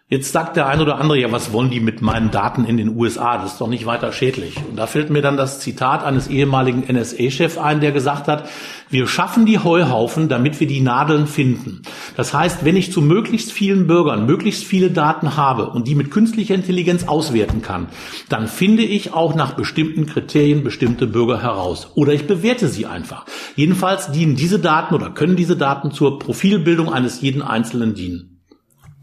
Jetzt 0.09 0.31
sagt 0.31 0.57
der 0.57 0.67
ein 0.67 0.79
oder 0.79 0.99
andere, 0.99 1.17
ja, 1.17 1.31
was 1.31 1.53
wollen 1.53 1.71
die 1.71 1.79
mit 1.79 2.03
meinen 2.03 2.29
Daten 2.29 2.65
in 2.65 2.77
den 2.77 2.95
USA? 2.95 3.37
Das 3.37 3.53
ist 3.53 3.61
doch 3.61 3.67
nicht 3.67 3.87
weiter 3.87 4.11
schädlich. 4.11 4.57
Und 4.69 4.75
da 4.75 4.85
fällt 4.85 5.09
mir 5.09 5.23
dann 5.23 5.37
das 5.37 5.59
Zitat 5.59 6.03
eines 6.03 6.27
ehemaligen 6.27 6.83
NSA-Chefs 6.87 7.57
ein, 7.57 7.79
der 7.79 7.93
gesagt 7.93 8.27
hat, 8.27 8.47
wir 8.91 9.07
schaffen 9.07 9.47
die 9.47 9.57
Heuhaufen, 9.57 10.29
damit 10.29 10.59
wir 10.59 10.67
die 10.67 10.81
Nadeln 10.81 11.25
finden. 11.25 11.81
Das 12.15 12.31
heißt, 12.31 12.63
wenn 12.63 12.75
ich 12.75 12.91
zu 12.91 13.01
möglichst 13.01 13.51
vielen 13.53 13.87
Bürgern 13.87 14.27
möglichst 14.27 14.65
viele 14.65 14.91
Daten 14.91 15.35
habe 15.35 15.71
und 15.71 15.87
die 15.87 15.95
mit 15.95 16.11
künstlicher 16.11 16.53
Intelligenz 16.53 17.07
auswerten 17.07 17.63
kann, 17.63 17.87
dann 18.29 18.47
finde 18.47 18.83
ich 18.83 19.13
auch 19.13 19.33
nach 19.33 19.53
bestimmten 19.53 20.05
Kriterien 20.05 20.63
bestimmte 20.63 21.07
Bürger 21.07 21.41
heraus. 21.41 21.87
Oder 21.95 22.13
ich 22.13 22.27
bewerte 22.27 22.67
sie 22.67 22.85
einfach. 22.85 23.25
Jedenfalls 23.55 24.11
dienen 24.11 24.35
diese 24.35 24.59
Daten 24.59 24.93
oder 24.93 25.09
können 25.09 25.37
diese 25.37 25.57
Daten 25.57 25.89
zur 25.91 26.19
Profilbildung 26.19 26.93
eines 26.93 27.21
jeden 27.21 27.41
Einzelnen 27.41 27.95
dienen. 27.95 28.32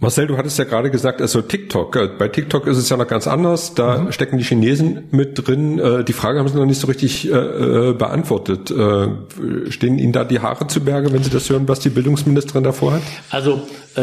Marcel, 0.02 0.26
du 0.26 0.38
hattest 0.38 0.59
ja 0.59 0.64
gerade 0.64 0.90
gesagt, 0.90 1.21
also 1.21 1.42
TikTok. 1.42 1.95
Äh, 1.95 2.09
bei 2.19 2.28
TikTok 2.28 2.66
ist 2.66 2.78
es 2.78 2.88
ja 2.88 2.97
noch 2.97 3.07
ganz 3.07 3.26
anders. 3.26 3.75
Da 3.75 3.99
mhm. 3.99 4.12
stecken 4.12 4.38
die 4.38 4.45
Chinesen 4.45 5.04
mit 5.11 5.47
drin. 5.47 5.78
Äh, 5.78 6.04
die 6.04 6.14
Frage 6.14 6.38
haben 6.38 6.49
sie 6.49 6.57
noch 6.57 6.64
nicht 6.64 6.80
so 6.80 6.87
richtig 6.87 7.30
äh, 7.30 7.92
beantwortet. 7.92 8.73
Stehen 9.69 9.99
Ihnen 9.99 10.12
da 10.12 10.25
die 10.25 10.40
Haare 10.40 10.66
zu 10.69 10.80
Berge, 10.80 11.12
wenn 11.12 11.23
Sie 11.23 11.30
das 11.30 11.50
hören, 11.50 11.69
was 11.69 11.80
die 11.80 11.90
Bildungsministerin 11.90 12.64
davor 12.64 12.92
hat? 12.92 13.02
Also 13.30 13.62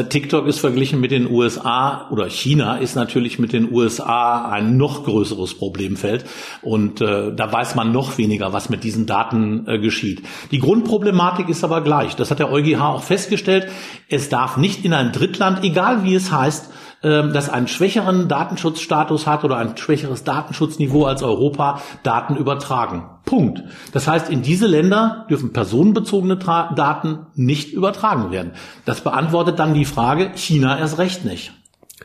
TikTok 0.09 0.47
ist 0.47 0.59
verglichen 0.59 0.99
mit 0.99 1.11
den 1.11 1.31
USA 1.31 2.09
oder 2.11 2.29
China 2.29 2.77
ist 2.77 2.95
natürlich 2.95 3.39
mit 3.39 3.53
den 3.53 3.71
USA 3.71 4.49
ein 4.49 4.77
noch 4.77 5.05
größeres 5.05 5.55
Problemfeld. 5.55 6.25
Und 6.61 6.99
da 6.99 7.51
weiß 7.51 7.75
man 7.75 7.91
noch 7.91 8.17
weniger, 8.17 8.51
was 8.51 8.69
mit 8.69 8.83
diesen 8.83 9.05
Daten 9.05 9.65
geschieht. 9.81 10.21
Die 10.51 10.59
Grundproblematik 10.59 11.47
ist 11.49 11.63
aber 11.63 11.81
gleich. 11.81 12.15
Das 12.15 12.31
hat 12.31 12.39
der 12.39 12.51
EuGH 12.51 12.81
auch 12.81 13.03
festgestellt. 13.03 13.67
Es 14.09 14.29
darf 14.29 14.57
nicht 14.57 14.83
in 14.83 14.93
ein 14.93 15.11
Drittland, 15.11 15.63
egal 15.63 15.87
egal 15.88 16.03
wie 16.03 16.15
es 16.15 16.32
heißt, 16.32 16.70
ähm, 17.03 17.34
das 17.34 17.50
einen 17.50 17.67
schwächeren 17.67 18.27
Datenschutzstatus 18.27 19.27
hat 19.27 19.44
oder 19.44 19.58
ein 19.58 19.77
schwächeres 19.77 20.24
Datenschutzniveau 20.24 21.06
als 21.06 21.24
Europa, 21.24 21.82
Daten 22.03 22.36
übertragen. 22.36 23.06
Punkt. 23.25 23.63
Das 23.94 24.08
heißt, 24.08 24.29
in 24.29 24.41
diese 24.41 24.67
Länder 24.67 25.25
dürfen 25.29 25.53
personenbezogene 25.53 26.38
Daten 26.38 27.27
nicht 27.36 27.74
übertragen 27.74 28.32
werden. 28.32 28.53
Das 28.86 29.01
beantwortet 29.01 29.60
dann 29.60 29.74
die 29.74 29.86
Frage, 29.86 30.32
China 30.36 30.77
erst 30.77 30.98
recht 30.98 31.25
nicht. 31.25 31.53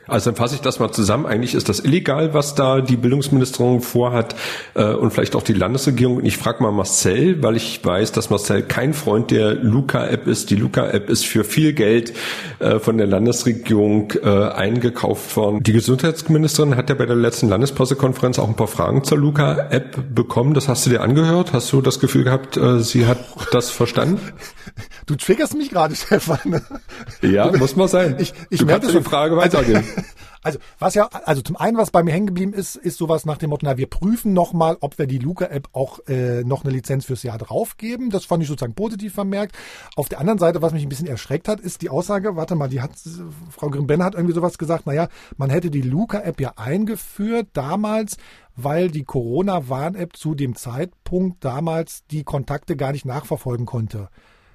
Also 0.07 0.31
dann 0.31 0.35
fasse 0.35 0.55
ich 0.55 0.61
das 0.61 0.79
mal 0.79 0.91
zusammen. 0.91 1.25
Eigentlich 1.25 1.55
ist 1.55 1.69
das 1.69 1.79
illegal, 1.79 2.33
was 2.33 2.55
da 2.55 2.81
die 2.81 2.97
Bildungsministerin 2.97 3.81
vorhat 3.81 4.35
äh, 4.73 4.93
und 4.93 5.11
vielleicht 5.11 5.35
auch 5.35 5.43
die 5.43 5.53
Landesregierung. 5.53 6.17
Und 6.17 6.25
ich 6.25 6.37
frage 6.37 6.61
mal 6.61 6.71
Marcel, 6.71 7.41
weil 7.41 7.55
ich 7.55 7.83
weiß, 7.83 8.11
dass 8.11 8.29
Marcel 8.29 8.63
kein 8.63 8.93
Freund 8.93 9.31
der 9.31 9.53
Luca-App 9.53 10.27
ist. 10.27 10.49
Die 10.49 10.55
Luca-App 10.55 11.09
ist 11.09 11.25
für 11.25 11.43
viel 11.43 11.73
Geld 11.73 12.13
äh, 12.59 12.79
von 12.79 12.97
der 12.97 13.07
Landesregierung 13.07 14.11
äh, 14.23 14.29
eingekauft 14.29 15.37
worden. 15.37 15.63
Die 15.63 15.73
Gesundheitsministerin 15.73 16.75
hat 16.75 16.89
ja 16.89 16.95
bei 16.95 17.05
der 17.05 17.15
letzten 17.15 17.47
Landespressekonferenz 17.47 18.39
auch 18.39 18.47
ein 18.49 18.55
paar 18.55 18.67
Fragen 18.67 19.03
zur 19.05 19.19
Luca-App 19.19 20.13
bekommen. 20.13 20.53
Das 20.53 20.67
hast 20.67 20.85
du 20.85 20.89
dir 20.89 21.01
angehört? 21.01 21.53
Hast 21.53 21.71
du 21.71 21.81
das 21.81 21.99
Gefühl 21.99 22.25
gehabt, 22.25 22.57
äh, 22.57 22.79
sie 22.79 23.05
hat 23.05 23.19
das 23.51 23.69
verstanden? 23.69 24.19
Du 25.05 25.15
triggerst 25.15 25.55
mich 25.55 25.69
gerade, 25.69 25.95
Stefan. 25.97 26.61
Ja, 27.21 27.51
muss 27.57 27.75
mal 27.75 27.87
sein. 27.87 28.17
Ich, 28.19 28.33
ich 28.49 28.59
du 28.59 28.65
merke 28.65 28.87
kannst 28.87 28.97
die 28.97 29.03
Frage 29.03 29.37
weitergehen. 29.37 29.83
Also 30.45 30.59
was 30.77 30.93
ja, 30.93 31.07
also 31.07 31.41
zum 31.41 31.55
einen, 31.55 31.77
was 31.77 31.89
bei 31.89 32.03
mir 32.03 32.11
hängen 32.11 32.27
geblieben 32.27 32.51
ist, 32.53 32.75
ist 32.75 32.97
sowas 32.97 33.25
nach 33.25 33.37
dem 33.37 33.49
Motto, 33.49 33.65
na, 33.65 33.77
wir 33.77 33.87
prüfen 33.87 34.33
nochmal, 34.33 34.75
ob 34.81 34.97
wir 34.97 35.07
die 35.07 35.17
Luca-App 35.17 35.69
auch 35.71 35.99
äh, 36.07 36.43
noch 36.43 36.65
eine 36.65 36.73
Lizenz 36.73 37.05
fürs 37.05 37.23
Jahr 37.23 37.37
draufgeben. 37.37 38.09
Das 38.09 38.25
fand 38.25 38.43
ich 38.43 38.49
sozusagen 38.49 38.75
positiv 38.75 39.13
vermerkt. 39.13 39.55
Auf 39.95 40.09
der 40.09 40.19
anderen 40.19 40.39
Seite, 40.39 40.61
was 40.61 40.73
mich 40.73 40.83
ein 40.83 40.89
bisschen 40.89 41.07
erschreckt 41.07 41.47
hat, 41.47 41.61
ist 41.61 41.81
die 41.81 41.89
Aussage, 41.89 42.35
warte 42.35 42.55
mal, 42.55 42.67
die 42.67 42.81
hat, 42.81 42.91
Frau 43.51 43.69
Grimben 43.69 44.03
hat 44.03 44.15
irgendwie 44.15 44.35
sowas 44.35 44.57
gesagt, 44.57 44.85
naja, 44.85 45.07
man 45.37 45.49
hätte 45.49 45.71
die 45.71 45.81
Luca-App 45.81 46.41
ja 46.41 46.53
eingeführt 46.57 47.47
damals, 47.53 48.17
weil 48.57 48.91
die 48.91 49.05
Corona-Warn-App 49.05 50.17
zu 50.17 50.35
dem 50.35 50.55
Zeitpunkt 50.55 51.45
damals 51.45 52.03
die 52.11 52.25
Kontakte 52.25 52.75
gar 52.75 52.91
nicht 52.91 53.05
nachverfolgen 53.05 53.65
konnte 53.65 54.09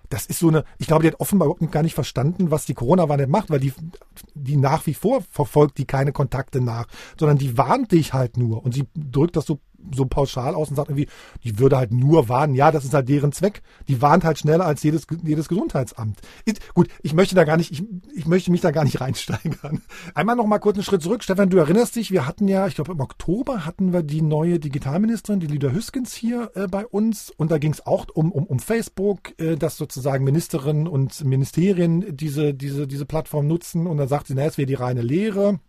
das 0.08 0.26
ist 0.26 0.38
so 0.38 0.48
eine, 0.48 0.64
ich 0.78 0.86
glaube, 0.86 1.02
die 1.02 1.08
hat 1.08 1.20
offenbar 1.20 1.46
überhaupt 1.46 1.72
gar 1.72 1.82
nicht 1.82 1.94
verstanden, 1.94 2.50
was 2.50 2.64
die 2.64 2.74
Corona-Warn-App 2.74 3.28
macht, 3.28 3.50
weil 3.50 3.60
die, 3.60 3.72
die 4.34 4.56
nach 4.56 4.86
wie 4.86 4.94
vor 4.94 5.22
verfolgt 5.30 5.78
die 5.78 5.84
keine 5.84 6.12
Kontakte 6.12 6.60
nach, 6.60 6.86
sondern 7.18 7.38
die 7.38 7.58
warnt 7.58 7.92
dich 7.92 8.12
halt 8.12 8.36
nur 8.36 8.64
und 8.64 8.74
sie 8.74 8.86
drückt 8.94 9.36
das 9.36 9.46
so 9.46 9.60
so 9.94 10.06
pauschal 10.06 10.54
aus 10.54 10.70
und 10.70 10.76
sagt 10.76 10.90
irgendwie, 10.90 11.08
die 11.44 11.58
würde 11.58 11.76
halt 11.76 11.92
nur 11.92 12.28
warnen. 12.28 12.54
Ja, 12.54 12.70
das 12.70 12.84
ist 12.84 12.94
halt 12.94 13.08
deren 13.08 13.32
Zweck. 13.32 13.62
Die 13.86 14.02
warnt 14.02 14.24
halt 14.24 14.38
schneller 14.38 14.66
als 14.66 14.82
jedes, 14.82 15.06
jedes 15.22 15.48
Gesundheitsamt. 15.48 16.20
Ich, 16.44 16.54
gut, 16.74 16.88
ich 17.02 17.14
möchte 17.14 17.34
da 17.34 17.44
gar 17.44 17.56
nicht, 17.56 17.70
ich, 17.72 17.84
ich 18.14 18.26
möchte 18.26 18.50
mich 18.50 18.60
da 18.60 18.70
gar 18.70 18.84
nicht 18.84 19.00
reinsteigern. 19.00 19.82
Einmal 20.14 20.36
noch 20.36 20.46
mal 20.46 20.58
kurz 20.58 20.76
einen 20.76 20.84
Schritt 20.84 21.02
zurück. 21.02 21.22
Stefan, 21.22 21.50
du 21.50 21.58
erinnerst 21.58 21.96
dich, 21.96 22.10
wir 22.10 22.26
hatten 22.26 22.48
ja, 22.48 22.66
ich 22.66 22.74
glaube 22.74 22.92
im 22.92 23.00
Oktober 23.00 23.64
hatten 23.64 23.92
wir 23.92 24.02
die 24.02 24.22
neue 24.22 24.58
Digitalministerin, 24.58 25.40
die 25.40 25.46
Lida 25.46 25.70
Hüskens 25.70 26.14
hier 26.14 26.50
äh, 26.54 26.66
bei 26.66 26.86
uns 26.86 27.30
und 27.36 27.50
da 27.50 27.58
ging 27.58 27.72
es 27.72 27.86
auch 27.86 28.06
um, 28.14 28.32
um, 28.32 28.44
um 28.44 28.58
Facebook, 28.58 29.38
äh, 29.38 29.56
dass 29.56 29.76
sozusagen 29.76 30.24
Ministerinnen 30.24 30.88
und 30.88 31.24
Ministerien 31.24 32.16
diese, 32.16 32.54
diese, 32.54 32.86
diese 32.86 33.06
Plattform 33.06 33.46
nutzen 33.46 33.86
und 33.86 33.96
dann 33.96 34.08
sagt 34.08 34.26
sie, 34.26 34.34
na, 34.34 34.44
es 34.44 34.58
wäre 34.58 34.66
die 34.66 34.74
reine 34.74 35.02
Lehre. 35.02 35.60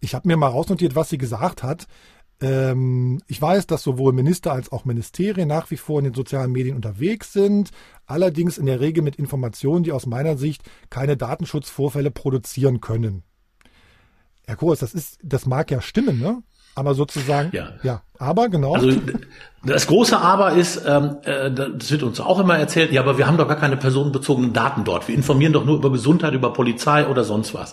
Ich 0.00 0.14
habe 0.16 0.26
mir 0.26 0.36
mal 0.36 0.48
rausnotiert, 0.48 0.96
was 0.96 1.10
sie 1.10 1.18
gesagt 1.18 1.62
hat. 1.62 1.86
Ähm, 2.42 3.22
ich 3.28 3.40
weiß, 3.40 3.68
dass 3.68 3.84
sowohl 3.84 4.12
Minister 4.12 4.52
als 4.52 4.72
auch 4.72 4.84
Ministerien 4.84 5.48
nach 5.48 5.70
wie 5.70 5.76
vor 5.76 6.00
in 6.00 6.06
den 6.06 6.14
sozialen 6.14 6.50
Medien 6.50 6.74
unterwegs 6.74 7.32
sind, 7.32 7.70
allerdings 8.04 8.58
in 8.58 8.66
der 8.66 8.80
Regel 8.80 9.02
mit 9.02 9.16
Informationen, 9.16 9.84
die 9.84 9.92
aus 9.92 10.06
meiner 10.06 10.36
Sicht 10.36 10.62
keine 10.90 11.16
Datenschutzvorfälle 11.16 12.10
produzieren 12.10 12.80
können. 12.80 13.22
Herr 14.44 14.56
Kurs, 14.56 14.80
das 14.80 14.92
ist, 14.92 15.18
das 15.22 15.46
mag 15.46 15.70
ja 15.70 15.80
stimmen, 15.80 16.18
ne? 16.18 16.42
Aber 16.74 16.94
sozusagen, 16.94 17.50
ja, 17.54 17.74
ja 17.82 18.02
aber 18.22 18.48
genau. 18.48 18.74
Also 18.74 18.92
das 19.64 19.86
große 19.86 20.20
Aber 20.20 20.52
ist, 20.52 20.82
ähm, 20.88 21.18
äh, 21.22 21.48
das 21.48 21.92
wird 21.92 22.02
uns 22.02 22.18
auch 22.18 22.40
immer 22.40 22.58
erzählt, 22.58 22.90
ja, 22.90 23.00
aber 23.00 23.16
wir 23.16 23.28
haben 23.28 23.36
doch 23.36 23.46
gar 23.46 23.56
keine 23.56 23.76
personenbezogenen 23.76 24.52
Daten 24.52 24.82
dort. 24.82 25.06
Wir 25.06 25.14
informieren 25.14 25.52
doch 25.52 25.64
nur 25.64 25.76
über 25.76 25.92
Gesundheit, 25.92 26.34
über 26.34 26.52
Polizei 26.52 27.06
oder 27.06 27.22
sonst 27.22 27.54
was. 27.54 27.72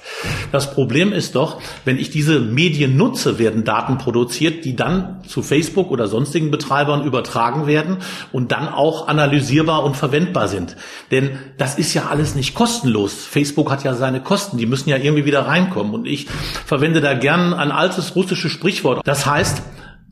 Das 0.52 0.72
Problem 0.72 1.12
ist 1.12 1.34
doch, 1.34 1.60
wenn 1.86 1.98
ich 1.98 2.12
diese 2.12 2.42
Medien 2.42 2.96
nutze, 2.96 3.40
werden 3.40 3.64
Daten 3.64 3.98
produziert, 3.98 4.66
die 4.66 4.76
dann 4.76 5.22
zu 5.28 5.42
Facebook 5.42 5.90
oder 5.90 6.06
sonstigen 6.06 6.52
Betreibern 6.52 7.04
übertragen 7.04 7.66
werden 7.66 7.98
und 8.32 8.52
dann 8.52 8.68
auch 8.68 9.08
analysierbar 9.08 9.84
und 9.84 9.98
verwendbar 9.98 10.48
sind. 10.48 10.76
Denn 11.10 11.40
das 11.58 11.80
ist 11.80 11.96
ja 11.96 12.06
alles 12.12 12.36
nicht 12.36 12.54
kostenlos. 12.54 13.14
Facebook 13.14 13.72
hat 13.72 13.84
ja 13.84 13.96
seine 13.96 14.22
Kosten, 14.22 14.58
die 14.60 14.68
müssen 14.68 14.90
ja 14.90 14.98
irgendwie 14.98 15.26
wieder 15.26 15.48
reinkommen. 15.48 15.96
Und 15.96 16.06
ich 16.06 16.28
verwende 16.68 17.02
da 17.02 17.16
gern 17.16 17.56
ein 17.56 17.72
altes 17.72 18.16
russisches 18.16 18.52
Sprichwort. 18.52 19.02
Das 19.06 19.26
heißt, 19.26 19.64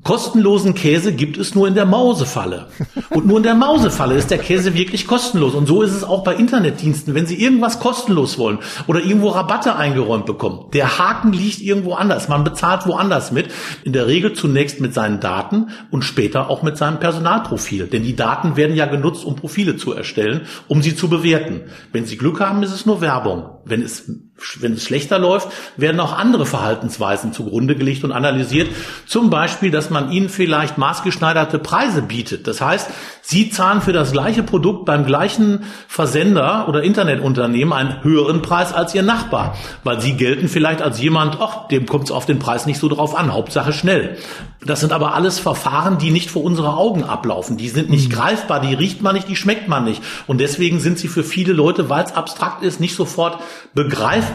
Kostenlosen 0.07 0.73
Käse 0.73 1.11
gibt 1.11 1.35
es 1.35 1.53
nur 1.53 1.67
in 1.67 1.75
der 1.75 1.85
Mausefalle. 1.85 2.67
Und 3.09 3.27
nur 3.27 3.35
in 3.39 3.43
der 3.43 3.55
Mausefalle 3.55 4.15
ist 4.15 4.31
der 4.31 4.37
Käse 4.37 4.73
wirklich 4.73 5.05
kostenlos. 5.05 5.53
Und 5.53 5.65
so 5.65 5.81
ist 5.81 5.91
es 5.91 6.05
auch 6.05 6.23
bei 6.23 6.33
Internetdiensten. 6.35 7.13
Wenn 7.13 7.25
Sie 7.25 7.35
irgendwas 7.35 7.81
kostenlos 7.81 8.37
wollen 8.37 8.59
oder 8.87 9.01
irgendwo 9.01 9.27
Rabatte 9.27 9.75
eingeräumt 9.75 10.25
bekommen, 10.25 10.71
der 10.71 10.97
Haken 10.97 11.33
liegt 11.33 11.59
irgendwo 11.59 11.95
anders. 11.95 12.29
Man 12.29 12.45
bezahlt 12.45 12.87
woanders 12.87 13.33
mit. 13.33 13.49
In 13.83 13.91
der 13.91 14.07
Regel 14.07 14.31
zunächst 14.31 14.79
mit 14.79 14.93
seinen 14.93 15.19
Daten 15.19 15.71
und 15.91 16.03
später 16.03 16.49
auch 16.49 16.63
mit 16.63 16.77
seinem 16.77 17.01
Personalprofil. 17.01 17.87
Denn 17.87 18.03
die 18.03 18.15
Daten 18.15 18.55
werden 18.55 18.77
ja 18.77 18.85
genutzt, 18.85 19.25
um 19.25 19.35
Profile 19.35 19.75
zu 19.75 19.91
erstellen, 19.91 20.47
um 20.69 20.81
sie 20.81 20.95
zu 20.95 21.09
bewerten. 21.09 21.63
Wenn 21.91 22.05
Sie 22.05 22.15
Glück 22.15 22.39
haben, 22.39 22.63
ist 22.63 22.71
es 22.71 22.85
nur 22.85 23.01
Werbung. 23.01 23.49
Wenn 23.65 23.81
es 23.81 24.09
wenn 24.59 24.73
es 24.73 24.83
schlechter 24.83 25.19
läuft, 25.19 25.49
werden 25.77 25.99
auch 25.99 26.17
andere 26.17 26.45
Verhaltensweisen 26.45 27.33
zugrunde 27.33 27.75
gelegt 27.75 28.03
und 28.03 28.11
analysiert. 28.11 28.69
Zum 29.05 29.29
Beispiel, 29.29 29.71
dass 29.71 29.89
man 29.89 30.11
ihnen 30.11 30.29
vielleicht 30.29 30.77
maßgeschneiderte 30.77 31.59
Preise 31.59 32.01
bietet. 32.01 32.47
Das 32.47 32.61
heißt, 32.61 32.89
sie 33.21 33.49
zahlen 33.49 33.81
für 33.81 33.93
das 33.93 34.11
gleiche 34.11 34.43
Produkt 34.43 34.85
beim 34.85 35.05
gleichen 35.05 35.63
Versender 35.87 36.67
oder 36.67 36.83
Internetunternehmen 36.83 37.73
einen 37.73 38.03
höheren 38.03 38.41
Preis 38.41 38.73
als 38.73 38.93
ihr 38.93 39.03
Nachbar, 39.03 39.57
weil 39.83 40.01
sie 40.01 40.13
gelten 40.13 40.47
vielleicht 40.47 40.81
als 40.81 41.01
jemand, 41.01 41.37
ach, 41.41 41.67
dem 41.69 41.85
kommt 41.85 42.05
es 42.05 42.11
auf 42.11 42.25
den 42.25 42.39
Preis 42.39 42.65
nicht 42.65 42.79
so 42.79 42.89
drauf 42.89 43.17
an, 43.17 43.33
Hauptsache 43.33 43.73
schnell. 43.73 44.17
Das 44.65 44.81
sind 44.81 44.91
aber 44.91 45.13
alles 45.13 45.39
Verfahren, 45.39 45.97
die 45.97 46.11
nicht 46.11 46.29
vor 46.29 46.43
unsere 46.43 46.75
Augen 46.75 47.03
ablaufen. 47.03 47.57
Die 47.57 47.69
sind 47.69 47.89
nicht 47.89 48.09
mhm. 48.09 48.15
greifbar, 48.15 48.59
die 48.59 48.73
riecht 48.73 49.01
man 49.01 49.15
nicht, 49.15 49.29
die 49.29 49.35
schmeckt 49.35 49.67
man 49.67 49.85
nicht. 49.85 50.03
Und 50.27 50.41
deswegen 50.41 50.79
sind 50.79 50.99
sie 50.99 51.07
für 51.07 51.23
viele 51.23 51.53
Leute, 51.53 51.89
weil 51.89 52.03
es 52.03 52.13
abstrakt 52.13 52.63
ist, 52.63 52.79
nicht 52.79 52.95
sofort 52.95 53.39
begreifbar 53.73 54.26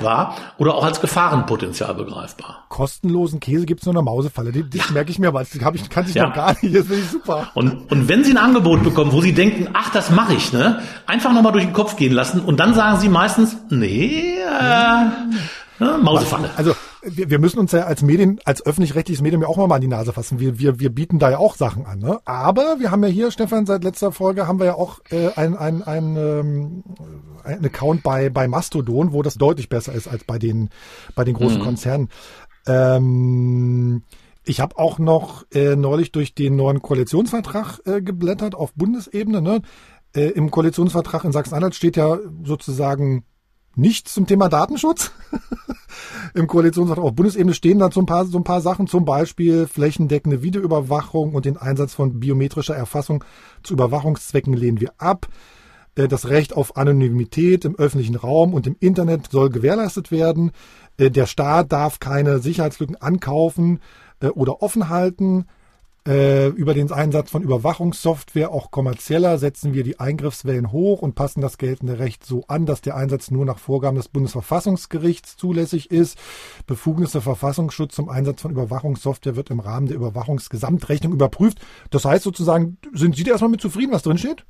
oder 0.58 0.74
auch 0.74 0.84
als 0.84 1.00
Gefahrenpotenzial 1.00 1.94
begreifbar. 1.94 2.64
Kostenlosen 2.68 3.40
Käse 3.40 3.66
gibt 3.66 3.80
es 3.80 3.86
nur 3.86 3.92
in 3.92 3.96
der 3.96 4.04
Mausefalle. 4.04 4.52
Das 4.52 4.88
ja. 4.88 4.92
merke 4.92 5.10
ich 5.10 5.18
mir, 5.18 5.28
aber 5.28 5.40
das 5.40 5.50
hab 5.62 5.74
ich, 5.74 5.88
kannte 5.90 6.10
ich 6.10 6.16
ja. 6.16 6.26
noch 6.26 6.34
gar 6.34 6.56
nicht. 6.60 6.74
Das 6.74 6.86
finde 6.86 7.02
ich 7.02 7.10
super. 7.10 7.48
Und, 7.54 7.90
und 7.90 8.08
wenn 8.08 8.24
Sie 8.24 8.32
ein 8.32 8.38
Angebot 8.38 8.82
bekommen, 8.82 9.12
wo 9.12 9.20
Sie 9.20 9.32
denken, 9.32 9.68
ach, 9.72 9.90
das 9.90 10.10
mache 10.10 10.34
ich, 10.34 10.52
ne? 10.52 10.82
einfach 11.06 11.32
nochmal 11.32 11.52
durch 11.52 11.64
den 11.64 11.72
Kopf 11.72 11.96
gehen 11.96 12.12
lassen 12.12 12.40
und 12.40 12.60
dann 12.60 12.74
sagen 12.74 12.98
Sie 12.98 13.08
meistens, 13.08 13.56
nee, 13.68 14.34
äh, 14.38 15.04
Ne? 15.82 15.98
Mausefalle. 16.00 16.50
Also 16.56 16.74
wir, 17.02 17.30
wir 17.30 17.38
müssen 17.38 17.58
uns 17.58 17.72
ja 17.72 17.84
als 17.84 18.02
Medien, 18.02 18.40
als 18.44 18.64
öffentlich-rechtliches 18.64 19.22
Medium 19.22 19.42
ja 19.42 19.48
auch 19.48 19.56
mal 19.56 19.74
an 19.74 19.80
die 19.80 19.88
Nase 19.88 20.12
fassen. 20.12 20.38
Wir, 20.38 20.58
wir, 20.58 20.78
wir 20.80 20.90
bieten 20.90 21.18
da 21.18 21.30
ja 21.30 21.38
auch 21.38 21.56
Sachen 21.56 21.86
an. 21.86 21.98
Ne? 21.98 22.18
Aber 22.24 22.76
wir 22.78 22.90
haben 22.90 23.02
ja 23.02 23.08
hier, 23.08 23.30
Stefan, 23.30 23.66
seit 23.66 23.84
letzter 23.84 24.12
Folge 24.12 24.46
haben 24.46 24.58
wir 24.58 24.66
ja 24.66 24.74
auch 24.74 25.00
äh, 25.10 25.30
ein, 25.34 25.56
ein, 25.56 25.82
ein, 25.82 26.16
ähm, 26.16 26.84
ein 27.44 27.64
Account 27.64 28.02
bei, 28.02 28.30
bei 28.30 28.46
Mastodon, 28.48 29.12
wo 29.12 29.22
das 29.22 29.34
deutlich 29.34 29.68
besser 29.68 29.92
ist 29.92 30.08
als 30.08 30.24
bei 30.24 30.38
den, 30.38 30.70
bei 31.14 31.24
den 31.24 31.34
großen 31.34 31.58
mhm. 31.58 31.64
Konzernen. 31.64 32.08
Ähm, 32.66 34.02
ich 34.44 34.60
habe 34.60 34.78
auch 34.78 34.98
noch 34.98 35.44
äh, 35.52 35.76
neulich 35.76 36.12
durch 36.12 36.34
den 36.34 36.56
neuen 36.56 36.82
Koalitionsvertrag 36.82 37.80
äh, 37.84 38.02
geblättert 38.02 38.54
auf 38.54 38.72
Bundesebene. 38.74 39.42
Ne? 39.42 39.62
Äh, 40.14 40.28
Im 40.30 40.50
Koalitionsvertrag 40.50 41.24
in 41.24 41.32
Sachsen-Anhalt 41.32 41.74
steht 41.74 41.96
ja 41.96 42.18
sozusagen 42.44 43.24
nichts 43.76 44.14
zum 44.14 44.26
Thema 44.26 44.48
Datenschutz. 44.48 45.12
Im 46.34 46.46
Koalitionsvertrag 46.46 47.04
auf 47.04 47.14
Bundesebene 47.14 47.54
stehen 47.54 47.78
dann 47.78 47.92
so 47.92 48.00
ein 48.00 48.06
paar, 48.06 48.24
so 48.24 48.38
ein 48.38 48.44
paar 48.44 48.60
Sachen, 48.60 48.86
zum 48.86 49.04
Beispiel 49.04 49.66
flächendeckende 49.66 50.42
Videoüberwachung 50.42 51.34
und 51.34 51.44
den 51.44 51.56
Einsatz 51.56 51.94
von 51.94 52.20
biometrischer 52.20 52.76
Erfassung 52.76 53.24
zu 53.62 53.74
Überwachungszwecken 53.74 54.54
lehnen 54.54 54.80
wir 54.80 54.92
ab. 54.98 55.28
Äh, 55.94 56.08
das 56.08 56.28
Recht 56.28 56.56
auf 56.56 56.76
Anonymität 56.76 57.64
im 57.64 57.76
öffentlichen 57.76 58.16
Raum 58.16 58.54
und 58.54 58.66
im 58.66 58.76
Internet 58.80 59.30
soll 59.30 59.50
gewährleistet 59.50 60.10
werden. 60.10 60.52
Äh, 60.96 61.10
der 61.10 61.26
Staat 61.26 61.72
darf 61.72 62.00
keine 62.00 62.38
Sicherheitslücken 62.38 62.96
ankaufen 62.96 63.80
äh, 64.20 64.28
oder 64.28 64.62
offen 64.62 64.88
halten. 64.88 65.46
Äh, 66.04 66.48
über 66.48 66.74
den 66.74 66.90
Einsatz 66.90 67.30
von 67.30 67.44
Überwachungssoftware, 67.44 68.50
auch 68.50 68.72
kommerzieller, 68.72 69.38
setzen 69.38 69.72
wir 69.72 69.84
die 69.84 70.00
Eingriffswellen 70.00 70.72
hoch 70.72 71.00
und 71.00 71.14
passen 71.14 71.40
das 71.40 71.58
geltende 71.58 72.00
Recht 72.00 72.26
so 72.26 72.44
an, 72.48 72.66
dass 72.66 72.80
der 72.80 72.96
Einsatz 72.96 73.30
nur 73.30 73.44
nach 73.44 73.60
Vorgaben 73.60 73.96
des 73.96 74.08
Bundesverfassungsgerichts 74.08 75.36
zulässig 75.36 75.92
ist. 75.92 76.18
Befugnisse 76.66 77.20
Verfassungsschutz 77.20 77.94
zum 77.94 78.08
Einsatz 78.08 78.42
von 78.42 78.50
Überwachungssoftware 78.50 79.36
wird 79.36 79.50
im 79.50 79.60
Rahmen 79.60 79.86
der 79.86 79.96
Überwachungsgesamtrechnung 79.96 81.12
überprüft. 81.12 81.60
Das 81.90 82.04
heißt 82.04 82.24
sozusagen, 82.24 82.78
sind 82.92 83.14
Sie 83.14 83.22
da 83.22 83.30
erstmal 83.30 83.50
mit 83.52 83.60
zufrieden, 83.60 83.92
was 83.92 84.02
drin 84.02 84.18
steht? 84.18 84.44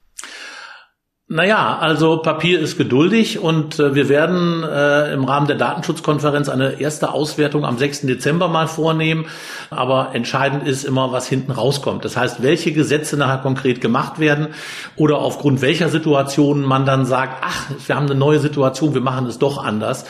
Naja, 1.35 1.79
also 1.79 2.18
Papier 2.18 2.61
ist 2.61 2.77
geduldig 2.77 3.38
und 3.38 3.79
äh, 3.79 3.95
wir 3.95 4.11
werden 4.11 4.62
äh, 4.64 5.14
im 5.14 5.25
Rahmen 5.25 5.47
der 5.47 5.57
Datenschutzkonferenz 5.57 6.51
eine 6.51 6.79
erste 6.79 7.11
Auswertung 7.14 7.64
am 7.64 7.79
6. 7.79 8.03
Dezember 8.03 8.49
mal 8.49 8.68
vornehmen. 8.68 9.25
Aber 9.71 10.11
entscheidend 10.12 10.68
ist 10.68 10.85
immer, 10.85 11.11
was 11.11 11.27
hinten 11.27 11.51
rauskommt. 11.51 12.05
Das 12.05 12.18
heißt, 12.18 12.42
welche 12.42 12.73
Gesetze 12.73 13.16
nachher 13.16 13.38
konkret 13.38 13.81
gemacht 13.81 14.18
werden 14.18 14.49
oder 14.97 15.21
aufgrund 15.21 15.62
welcher 15.62 15.88
Situationen 15.88 16.64
man 16.66 16.85
dann 16.85 17.07
sagt, 17.07 17.42
ach, 17.42 17.71
wir 17.87 17.97
haben 17.97 18.11
eine 18.11 18.14
neue 18.14 18.38
Situation, 18.38 18.92
wir 18.92 19.01
machen 19.01 19.27
es 19.27 19.38
doch 19.38 19.64
anders. 19.64 20.05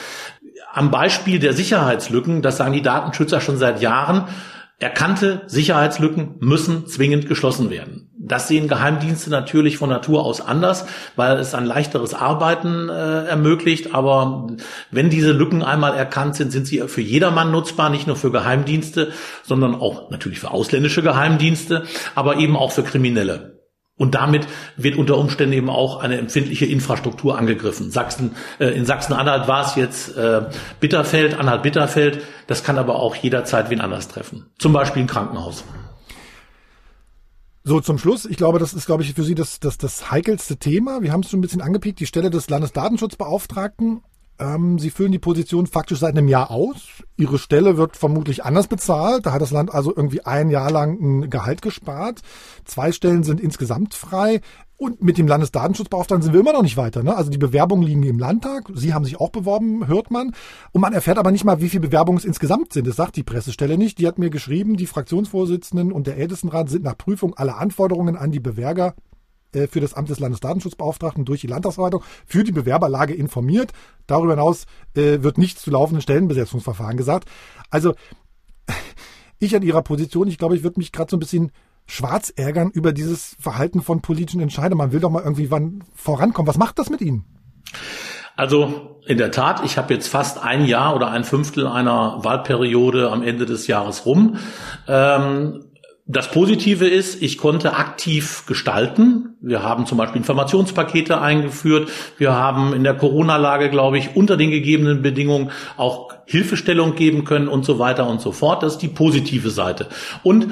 Am 0.73 0.91
Beispiel 0.91 1.39
der 1.39 1.53
Sicherheitslücken, 1.53 2.43
das 2.43 2.57
sagen 2.57 2.73
die 2.73 2.83
Datenschützer 2.83 3.41
schon 3.41 3.59
seit 3.59 3.81
Jahren, 3.81 4.25
Erkannte 4.83 5.43
Sicherheitslücken 5.47 6.35
müssen 6.41 6.89
zwingend 6.89 7.29
geschlossen 7.29 7.71
werden. 7.71 8.11
Das 8.25 8.47
sehen 8.47 8.69
Geheimdienste 8.69 9.31
natürlich 9.31 9.79
von 9.79 9.91
Natur 9.91 10.25
aus 10.25 10.41
anders, 10.41 10.87
weil 11.17 11.39
es 11.39 11.55
ein 11.55 11.67
leichteres 11.67 12.15
Arbeiten 12.15 12.89
äh, 12.89 13.25
ermöglicht. 13.25 13.95
Aber 13.97 14.47
wenn 14.93 15.11
diese 15.11 15.33
Lücken 15.33 15.65
einmal 15.65 15.95
erkannt 15.95 16.37
sind, 16.37 16.53
sind 16.53 16.69
sie 16.69 16.79
für 16.87 17.01
jedermann 17.01 17.51
nutzbar, 17.51 17.91
nicht 17.91 18.07
nur 18.07 18.15
für 18.15 18.31
Geheimdienste, 18.31 19.11
sondern 19.43 19.75
auch 19.75 20.11
natürlich 20.11 20.39
für 20.39 20.53
ausländische 20.53 21.03
Geheimdienste, 21.03 21.83
aber 22.15 22.37
eben 22.37 22.57
auch 22.57 22.71
für 22.71 22.85
Kriminelle. 22.85 23.59
Und 23.99 24.15
damit 24.15 24.47
wird 24.77 24.97
unter 24.97 25.19
Umständen 25.19 25.53
eben 25.53 25.69
auch 25.69 26.01
eine 26.01 26.17
empfindliche 26.19 26.67
Infrastruktur 26.67 27.37
angegriffen. 27.37 27.91
Sachsen, 27.91 28.37
äh, 28.61 28.69
in 28.69 28.87
Sachsen-Anhalt 28.87 29.49
war 29.49 29.67
es 29.67 29.75
jetzt 29.75 30.17
äh, 30.17 30.43
Bitterfeld, 30.79 31.39
Anhalt-Bitterfeld. 31.39 32.23
Das 32.47 32.63
kann 32.63 32.79
aber 32.79 32.97
auch 32.97 33.17
jederzeit 33.17 33.69
wen 33.69 33.81
anders 33.81 34.07
treffen. 34.07 34.47
Zum 34.59 34.73
Beispiel 34.73 35.03
ein 35.03 35.09
Krankenhaus. 35.09 35.65
So, 37.65 37.81
zum 37.81 37.97
Schluss, 37.97 38.25
ich 38.25 38.37
glaube, 38.37 38.59
das 38.59 38.75
ist, 38.75 38.87
glaube 38.87 39.05
ich, 39.05 39.15
für 39.15 39.23
Sie 39.23 39.37
das, 39.37 39.61
das, 39.61 39.79
das 39.79 40.11
heikelste 40.11 40.57
Thema. 40.57 41.01
Wir 41.01 41.13
haben 41.13 41.21
es 41.21 41.31
schon 41.31 41.39
ein 41.39 41.43
bisschen 41.43 41.61
angepiekt, 41.61 42.01
die 42.01 42.07
Stelle 42.07 42.29
des 42.29 42.51
Landesdatenschutzbeauftragten. 42.51 44.03
Ähm, 44.41 44.81
Sie 44.81 44.91
füllen 44.91 45.13
die 45.13 45.21
Position 45.21 45.69
faktisch 45.69 46.01
seit 46.01 46.17
einem 46.17 46.27
Jahr 46.27 46.51
aus. 46.51 46.89
Ihre 47.17 47.39
Stelle 47.39 47.77
wird 47.77 47.97
vermutlich 47.97 48.45
anders 48.45 48.67
bezahlt. 48.67 49.27
Da 49.27 49.33
hat 49.33 49.43
das 49.43 49.53
Land 49.53 49.73
also 49.73 49.95
irgendwie 49.95 50.27
ein 50.27 50.51
Jahr 50.51 50.73
lang 50.73 50.99
ein 51.01 51.31
Gehalt 51.31 51.63
gespart. 51.63 52.21
Zwei 52.65 52.91
Stellen 52.91 53.23
sind 53.23 53.41
insgesamt 53.41 53.95
frei. 53.95 54.41
Und 54.83 55.01
mit 55.01 55.17
dem 55.17 55.29
Landesdatenschutzbeauftragten 55.29 56.25
sind 56.25 56.33
wir 56.33 56.41
immer 56.41 56.55
noch 56.55 56.65
nicht 56.65 56.77
weiter. 56.77 57.05
Ne? 57.05 57.17
Also 57.17 57.31
die 57.31 57.39
Bewerbungen 57.39 57.87
liegen 57.87 58.03
im 58.03 58.19
Landtag. 58.19 58.69
Sie 58.75 58.93
haben 58.93 59.05
sich 59.05 59.21
auch 59.21 59.31
beworben, 59.31 59.87
hört 59.87 60.11
man. 60.11 60.35
Und 60.73 60.81
man 60.81 60.93
erfährt 60.93 61.19
aber 61.19 61.31
nicht 61.31 61.45
mal, 61.45 61.61
wie 61.61 61.69
viele 61.69 61.83
Bewerbungen 61.83 62.19
es 62.19 62.25
insgesamt 62.25 62.73
sind. 62.73 62.89
Das 62.89 62.97
sagt 62.97 63.15
die 63.15 63.23
Pressestelle 63.23 63.79
nicht. 63.79 63.99
Die 63.99 64.09
hat 64.09 64.19
mir 64.19 64.29
geschrieben, 64.29 64.77
die 64.77 64.87
Fraktionsvorsitzenden 64.87 65.93
und 65.93 66.09
der 66.09 66.17
Ältestenrat 66.17 66.69
sind 66.69 66.83
nach 66.83 66.99
Prüfung 66.99 67.33
aller 67.35 67.59
Anforderungen 67.59 68.17
an 68.17 68.33
die 68.33 68.41
Bewerber 68.41 68.97
äh, 69.53 69.69
für 69.69 69.79
das 69.79 69.95
Amt 69.95 70.11
des 70.11 70.19
Landesdatenschutzbeauftragten 70.19 71.25
durch 71.25 71.43
die 71.43 71.47
Landtagsverwaltung 71.47 72.03
für 72.27 72.43
die 72.43 72.51
Bewerberlage 72.51 73.15
informiert. 73.15 73.71
Darüber 74.09 74.33
hinaus 74.33 74.67
äh, 74.97 75.23
wird 75.23 75.39
nichts 75.39 75.63
zu 75.63 75.71
laufenden 75.71 76.03
Stellenbesetzungsverfahren 76.03 76.97
gesagt. 76.97 77.29
Also 77.71 77.95
ich 79.39 79.55
an 79.55 79.63
Ihrer 79.63 79.83
Position, 79.83 80.27
ich 80.27 80.39
glaube, 80.39 80.57
ich 80.57 80.65
würde 80.65 80.81
mich 80.81 80.91
gerade 80.91 81.09
so 81.09 81.19
ein 81.19 81.21
bisschen 81.21 81.53
schwarz 81.87 82.33
ärgern 82.35 82.71
über 82.71 82.93
dieses 82.93 83.37
Verhalten 83.39 83.83
von 83.83 84.01
politischen 84.01 84.41
Entscheidern. 84.41 84.79
Man 84.79 84.93
will 84.93 85.01
doch 85.01 85.11
mal 85.11 85.23
irgendwie 85.23 85.51
wann 85.51 85.85
vorankommen. 85.95 86.49
Was 86.49 86.59
macht 86.59 86.79
das 86.79 86.91
mit 86.91 87.01
Ihnen? 87.01 87.25
Also 88.37 88.99
in 89.07 89.19
der 89.19 89.31
Tat, 89.31 89.63
ich 89.65 89.77
habe 89.77 89.93
jetzt 89.93 90.09
fast 90.09 90.43
ein 90.43 90.65
Jahr 90.65 90.97
oder 90.97 91.11
ein 91.11 91.25
Fünftel 91.25 91.67
einer 91.67 92.25
Wahlperiode 92.25 93.11
am 93.11 93.23
Ende 93.23 93.47
des 93.47 93.67
Jahres 93.67 94.07
rum. 94.07 94.37
Ähm, 94.89 95.65
das 96.07 96.31
Positive 96.31 96.89
ist, 96.89 97.23
ich 97.23 97.39
konnte 97.39 97.77
aktiv 97.77 98.45
gestalten. 98.47 99.37
Wir 99.41 99.63
haben 99.63 99.87
zum 99.87 99.99
Beispiel 99.99 100.19
Informationspakete 100.19 101.21
eingeführt. 101.21 101.91
Wir 102.19 102.33
haben 102.33 102.75
in 102.75 102.83
der 102.83 102.95
Corona-Lage, 102.95 103.71
glaube 103.71 103.99
ich, 103.99 104.17
unter 104.17 104.37
den 104.37 104.51
gegebenen 104.51 105.03
Bedingungen 105.03 105.53
auch 105.77 106.13
Hilfestellung 106.27 106.97
geben 106.97 107.25
können 107.25 107.49
und 107.49 107.65
so 107.65 107.79
weiter 107.79 108.09
und 108.09 108.21
so 108.21 108.33
fort. 108.33 108.63
Das 108.63 108.75
ist 108.75 108.83
die 108.83 108.89
positive 108.89 109.51
Seite. 109.51 109.89
Und 110.25 110.49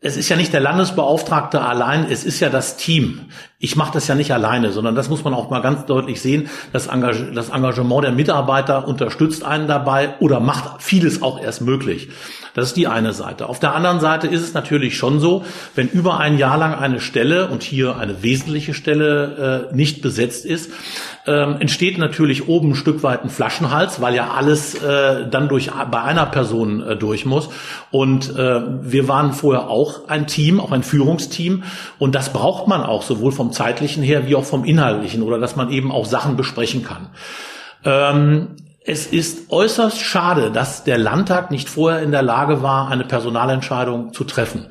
es 0.00 0.16
ist 0.16 0.28
ja 0.28 0.36
nicht 0.36 0.52
der 0.52 0.60
Landesbeauftragte 0.60 1.60
allein, 1.60 2.06
es 2.08 2.24
ist 2.24 2.40
ja 2.40 2.50
das 2.50 2.76
Team. 2.76 3.30
Ich 3.60 3.74
mache 3.74 3.92
das 3.92 4.06
ja 4.06 4.14
nicht 4.14 4.30
alleine, 4.32 4.70
sondern 4.70 4.94
das 4.94 5.08
muss 5.08 5.24
man 5.24 5.34
auch 5.34 5.50
mal 5.50 5.58
ganz 5.60 5.84
deutlich 5.84 6.20
sehen. 6.22 6.48
Das, 6.72 6.86
Engagement 6.86 8.04
der 8.04 8.12
Mitarbeiter 8.12 8.86
unterstützt 8.86 9.44
einen 9.44 9.66
dabei 9.66 10.14
oder 10.20 10.38
macht 10.38 10.80
vieles 10.80 11.22
auch 11.22 11.42
erst 11.42 11.62
möglich. 11.62 12.08
Das 12.54 12.66
ist 12.66 12.76
die 12.76 12.86
eine 12.86 13.12
Seite. 13.12 13.48
Auf 13.48 13.58
der 13.58 13.74
anderen 13.74 13.98
Seite 13.98 14.28
ist 14.28 14.42
es 14.42 14.54
natürlich 14.54 14.96
schon 14.96 15.18
so, 15.18 15.44
wenn 15.74 15.88
über 15.88 16.18
ein 16.18 16.38
Jahr 16.38 16.56
lang 16.56 16.72
eine 16.74 17.00
Stelle 17.00 17.48
und 17.48 17.64
hier 17.64 17.96
eine 17.96 18.22
wesentliche 18.22 18.74
Stelle 18.74 19.68
äh, 19.72 19.74
nicht 19.74 20.02
besetzt 20.02 20.44
ist, 20.44 20.70
ähm, 21.26 21.56
entsteht 21.60 21.98
natürlich 21.98 22.48
oben 22.48 22.70
ein 22.70 22.74
Stück 22.74 23.02
weit 23.02 23.22
ein 23.22 23.28
Flaschenhals, 23.28 24.00
weil 24.00 24.14
ja 24.14 24.30
alles 24.30 24.74
äh, 24.74 25.28
dann 25.28 25.48
durch 25.48 25.70
bei 25.90 26.02
einer 26.02 26.26
Person 26.26 26.80
äh, 26.80 26.96
durch 26.96 27.26
muss. 27.26 27.50
Und 27.90 28.36
äh, 28.36 28.60
wir 28.82 29.08
waren 29.08 29.32
vorher 29.32 29.68
auch 29.68 30.08
ein 30.08 30.26
Team, 30.26 30.58
auch 30.58 30.72
ein 30.72 30.82
Führungsteam, 30.82 31.64
und 31.98 32.14
das 32.14 32.32
braucht 32.32 32.66
man 32.66 32.82
auch 32.82 33.02
sowohl 33.02 33.32
vom 33.32 33.47
zeitlichen 33.52 34.02
her 34.02 34.26
wie 34.26 34.34
auch 34.34 34.44
vom 34.44 34.64
inhaltlichen 34.64 35.22
oder 35.22 35.38
dass 35.38 35.56
man 35.56 35.70
eben 35.70 35.92
auch 35.92 36.06
Sachen 36.06 36.36
besprechen 36.36 36.84
kann. 36.84 37.08
Ähm, 37.84 38.56
es 38.84 39.06
ist 39.06 39.52
äußerst 39.52 40.00
schade, 40.00 40.50
dass 40.50 40.82
der 40.82 40.96
Landtag 40.96 41.50
nicht 41.50 41.68
vorher 41.68 42.02
in 42.02 42.10
der 42.10 42.22
Lage 42.22 42.62
war, 42.62 42.90
eine 42.90 43.04
Personalentscheidung 43.04 44.14
zu 44.14 44.24
treffen. 44.24 44.68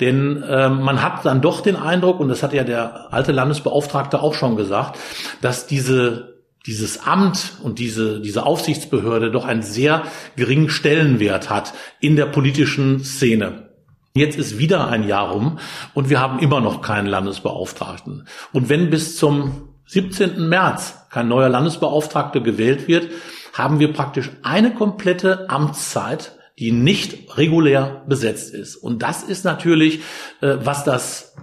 Denn 0.00 0.42
äh, 0.42 0.70
man 0.70 1.02
hat 1.02 1.26
dann 1.26 1.42
doch 1.42 1.60
den 1.60 1.76
Eindruck, 1.76 2.18
und 2.18 2.28
das 2.28 2.42
hat 2.42 2.54
ja 2.54 2.64
der 2.64 3.12
alte 3.12 3.32
Landesbeauftragte 3.32 4.22
auch 4.22 4.32
schon 4.32 4.56
gesagt, 4.56 4.98
dass 5.42 5.66
diese 5.66 6.38
dieses 6.66 7.06
Amt 7.06 7.54
und 7.62 7.78
diese, 7.78 8.20
diese 8.20 8.44
Aufsichtsbehörde 8.44 9.30
doch 9.30 9.46
einen 9.46 9.62
sehr 9.62 10.02
geringen 10.36 10.68
Stellenwert 10.68 11.48
hat 11.48 11.72
in 11.98 12.14
der 12.14 12.26
politischen 12.26 13.02
Szene. 13.04 13.67
Jetzt 14.14 14.38
ist 14.38 14.58
wieder 14.58 14.88
ein 14.88 15.06
Jahr 15.06 15.30
rum 15.30 15.58
und 15.94 16.10
wir 16.10 16.20
haben 16.20 16.38
immer 16.38 16.60
noch 16.60 16.82
keinen 16.82 17.06
Landesbeauftragten. 17.06 18.26
Und 18.52 18.68
wenn 18.68 18.90
bis 18.90 19.16
zum 19.16 19.68
17. 19.86 20.48
März 20.48 21.06
kein 21.10 21.28
neuer 21.28 21.48
Landesbeauftragter 21.48 22.40
gewählt 22.40 22.88
wird, 22.88 23.10
haben 23.54 23.80
wir 23.80 23.92
praktisch 23.92 24.30
eine 24.42 24.74
komplette 24.74 25.48
Amtszeit, 25.48 26.37
die 26.58 26.72
nicht 26.72 27.36
regulär 27.36 28.02
besetzt 28.08 28.52
ist. 28.52 28.76
Und 28.76 29.02
das 29.02 29.22
ist 29.22 29.44
natürlich, 29.44 30.00
äh, 30.40 30.56
was 30.62 30.84
das 30.84 31.34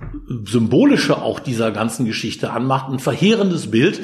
Symbolische 0.46 1.22
auch 1.22 1.40
dieser 1.40 1.72
ganzen 1.72 2.06
Geschichte 2.06 2.52
anmacht, 2.52 2.90
ein 2.90 3.00
verheerendes 3.00 3.72
Bild, 3.72 4.02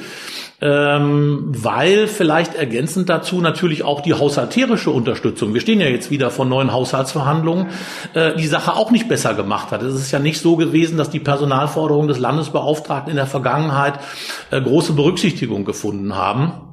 ähm, 0.61 1.45
weil 1.47 2.07
vielleicht 2.07 2.55
ergänzend 2.55 3.09
dazu 3.09 3.41
natürlich 3.41 3.83
auch 3.83 4.01
die 4.01 4.13
haushalterische 4.13 4.91
Unterstützung, 4.91 5.53
wir 5.53 5.61
stehen 5.61 5.81
ja 5.81 5.87
jetzt 5.87 6.11
wieder 6.11 6.29
vor 6.29 6.45
neuen 6.45 6.71
Haushaltsverhandlungen, 6.71 7.67
äh, 8.13 8.35
die 8.35 8.47
Sache 8.47 8.73
auch 8.73 8.91
nicht 8.91 9.09
besser 9.09 9.33
gemacht 9.33 9.71
hat. 9.71 9.81
Es 9.81 9.95
ist 9.95 10.11
ja 10.11 10.19
nicht 10.19 10.39
so 10.39 10.55
gewesen, 10.55 10.97
dass 10.97 11.09
die 11.09 11.19
Personalforderungen 11.19 12.07
des 12.07 12.19
Landesbeauftragten 12.19 13.09
in 13.09 13.17
der 13.17 13.27
Vergangenheit 13.27 13.99
äh, 14.51 14.61
große 14.61 14.93
Berücksichtigung 14.93 15.65
gefunden 15.65 16.15
haben. 16.15 16.70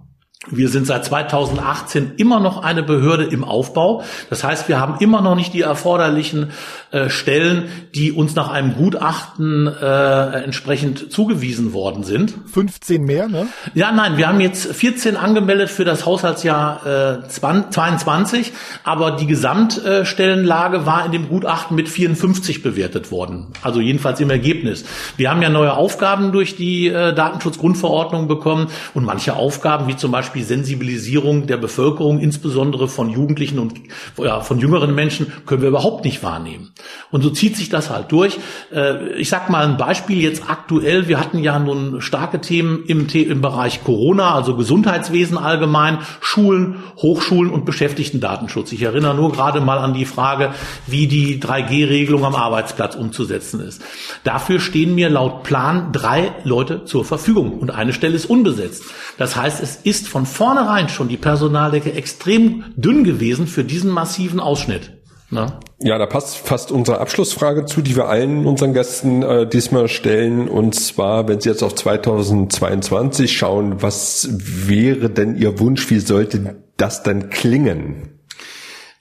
Wir 0.51 0.69
sind 0.69 0.87
seit 0.87 1.05
2018 1.05 2.13
immer 2.17 2.41
noch 2.41 2.63
eine 2.63 2.83
Behörde 2.83 3.25
im 3.25 3.45
Aufbau. 3.45 4.03
Das 4.31 4.45
heißt, 4.45 4.69
wir 4.69 4.81
haben 4.81 4.97
immer 5.01 5.21
noch 5.21 5.35
nicht 5.35 5.53
die 5.55 5.63
erforderlichen 5.63 6.51
äh, 6.91 7.11
Stellen, 7.11 7.65
die 7.95 8.13
uns 8.13 8.35
nach 8.35 8.51
einem 8.51 8.75
Gutachten 8.75 9.67
äh, 9.67 10.45
entsprechend 10.45 11.13
zugewiesen 11.13 11.73
worden 11.73 12.05
sind. 12.05 12.35
15 12.53 13.03
mehr, 13.03 13.29
ne? 13.29 13.49
Ja, 13.75 13.93
nein, 13.93 14.17
wir 14.17 14.29
haben 14.29 14.41
jetzt 14.41 14.75
14 14.75 15.17
angemeldet 15.17 15.71
für 15.71 15.85
das 15.85 16.07
Haushaltsjahr 16.07 17.25
äh, 17.25 17.29
22, 17.29 18.53
aber 18.85 19.13
die 19.13 19.27
Gesamtstellenlage 19.27 20.87
war 20.87 21.05
in 21.05 21.13
dem 21.13 21.29
Gutachten 21.29 21.77
mit 21.77 21.89
54 21.89 22.63
bewertet 22.63 23.11
worden. 23.11 23.49
Also 23.63 23.81
jedenfalls 23.81 24.21
im 24.21 24.31
Ergebnis. 24.31 24.85
Wir 25.17 25.31
haben 25.31 25.43
ja 25.43 25.49
neue 25.49 25.75
Aufgaben 25.75 26.33
durch 26.33 26.57
die 26.57 26.89
äh, 26.89 27.13
Datenschutzgrundverordnung 27.13 28.29
bekommen 28.29 28.69
und 28.95 29.05
manche 29.05 29.35
Aufgaben, 29.35 29.89
wie 29.89 29.97
zum 29.97 30.13
Beispiel 30.13 30.29
Beispiel 30.29 30.45
Sensibilisierung 30.45 31.47
der 31.47 31.57
Bevölkerung, 31.57 32.19
insbesondere 32.19 32.89
von 32.89 33.09
Jugendlichen 33.09 33.59
und 33.59 33.75
ja, 34.19 34.41
von 34.41 34.59
jüngeren 34.59 34.95
Menschen, 34.95 35.33
können 35.47 35.63
wir 35.63 35.69
überhaupt 35.69 36.05
nicht 36.05 36.23
wahrnehmen. 36.23 36.71
Und 37.11 37.23
so 37.23 37.31
zieht 37.31 37.57
sich 37.57 37.71
das 37.71 37.89
halt 37.89 38.13
durch. 38.13 38.39
Äh, 38.73 39.15
ich 39.15 39.31
sag 39.31 39.49
mal 39.49 39.65
ein 39.65 39.79
Beispiel 39.79 40.21
jetzt 40.21 40.49
aktuell. 40.49 41.09
Wir 41.09 41.19
hatten 41.19 41.39
ja 41.39 41.59
nun 41.59 42.03
starke 42.03 42.41
Themen 42.41 42.85
im, 42.87 43.07
im 43.07 43.41
Bereich 43.41 43.83
Corona, 43.85 44.35
also 44.35 44.57
Gesundheitswesen 44.57 45.39
allgemein, 45.39 45.99
Schulen, 46.21 46.83
Hochschulen 46.97 47.51
und 47.51 47.65
Beschäftigtendatenschutz. 47.65 48.73
Ich 48.73 48.83
erinnere 48.83 49.15
nur 49.15 49.33
gerade 49.33 49.63
mal 49.63 49.79
an 49.79 49.95
die 49.95 50.05
Frage, 50.05 50.53
wie 50.87 51.07
die 51.07 51.41
3G-Regelung 51.41 52.25
am 52.25 52.35
Arbeitsplatz 52.35 52.97
umzusetzen 52.97 53.61
ist. 53.61 53.83
Dafür 54.25 54.61
stehen 54.61 54.95
mir 54.95 55.09
laut 55.09 55.43
Plan 55.43 55.91
drei 55.93 56.33
Leute 56.45 56.85
zur 56.85 57.07
Verfügung 57.07 57.59
und 57.59 57.71
eine 57.71 57.95
Stelle 57.95 58.15
ist 58.15 58.27
unbesetzt. 58.27 58.85
Das 59.17 59.35
heißt, 59.35 59.63
es 59.63 59.77
ist 59.77 60.07
von 60.07 60.19
von 60.19 60.27
vornherein 60.27 60.89
schon 60.89 61.07
die 61.07 61.17
Personaldecke 61.17 61.93
extrem 61.93 62.65
dünn 62.75 63.05
gewesen 63.05 63.47
für 63.47 63.63
diesen 63.63 63.89
massiven 63.89 64.41
Ausschnitt. 64.41 64.98
Na? 65.31 65.61
Ja, 65.81 65.99
da 65.99 66.07
passt 66.07 66.39
fast 66.39 66.73
unsere 66.73 67.01
Abschlussfrage 67.01 67.67
zu, 67.67 67.83
die 67.83 67.97
wir 67.97 68.09
allen 68.09 68.47
unseren 68.47 68.73
Gästen 68.73 69.23
äh, 69.23 69.47
diesmal 69.47 69.89
stellen. 69.89 70.49
Und 70.49 70.75
zwar, 70.75 71.29
wenn 71.29 71.41
Sie 71.41 71.51
jetzt 71.51 71.63
auf 71.63 71.75
2022 71.75 73.37
schauen, 73.37 73.83
was 73.83 74.29
wäre 74.31 75.11
denn 75.11 75.37
Ihr 75.37 75.61
Wunsch? 75.61 75.91
Wie 75.91 75.99
sollte 75.99 76.57
das 76.79 77.03
dann 77.03 77.29
klingen? 77.29 78.21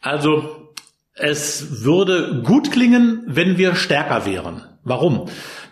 Also, 0.02 0.44
es 1.14 1.84
würde 1.84 2.44
gut 2.44 2.72
klingen, 2.72 3.24
wenn 3.26 3.58
wir 3.58 3.76
stärker 3.76 4.26
wären. 4.26 4.64
Warum? 4.84 5.28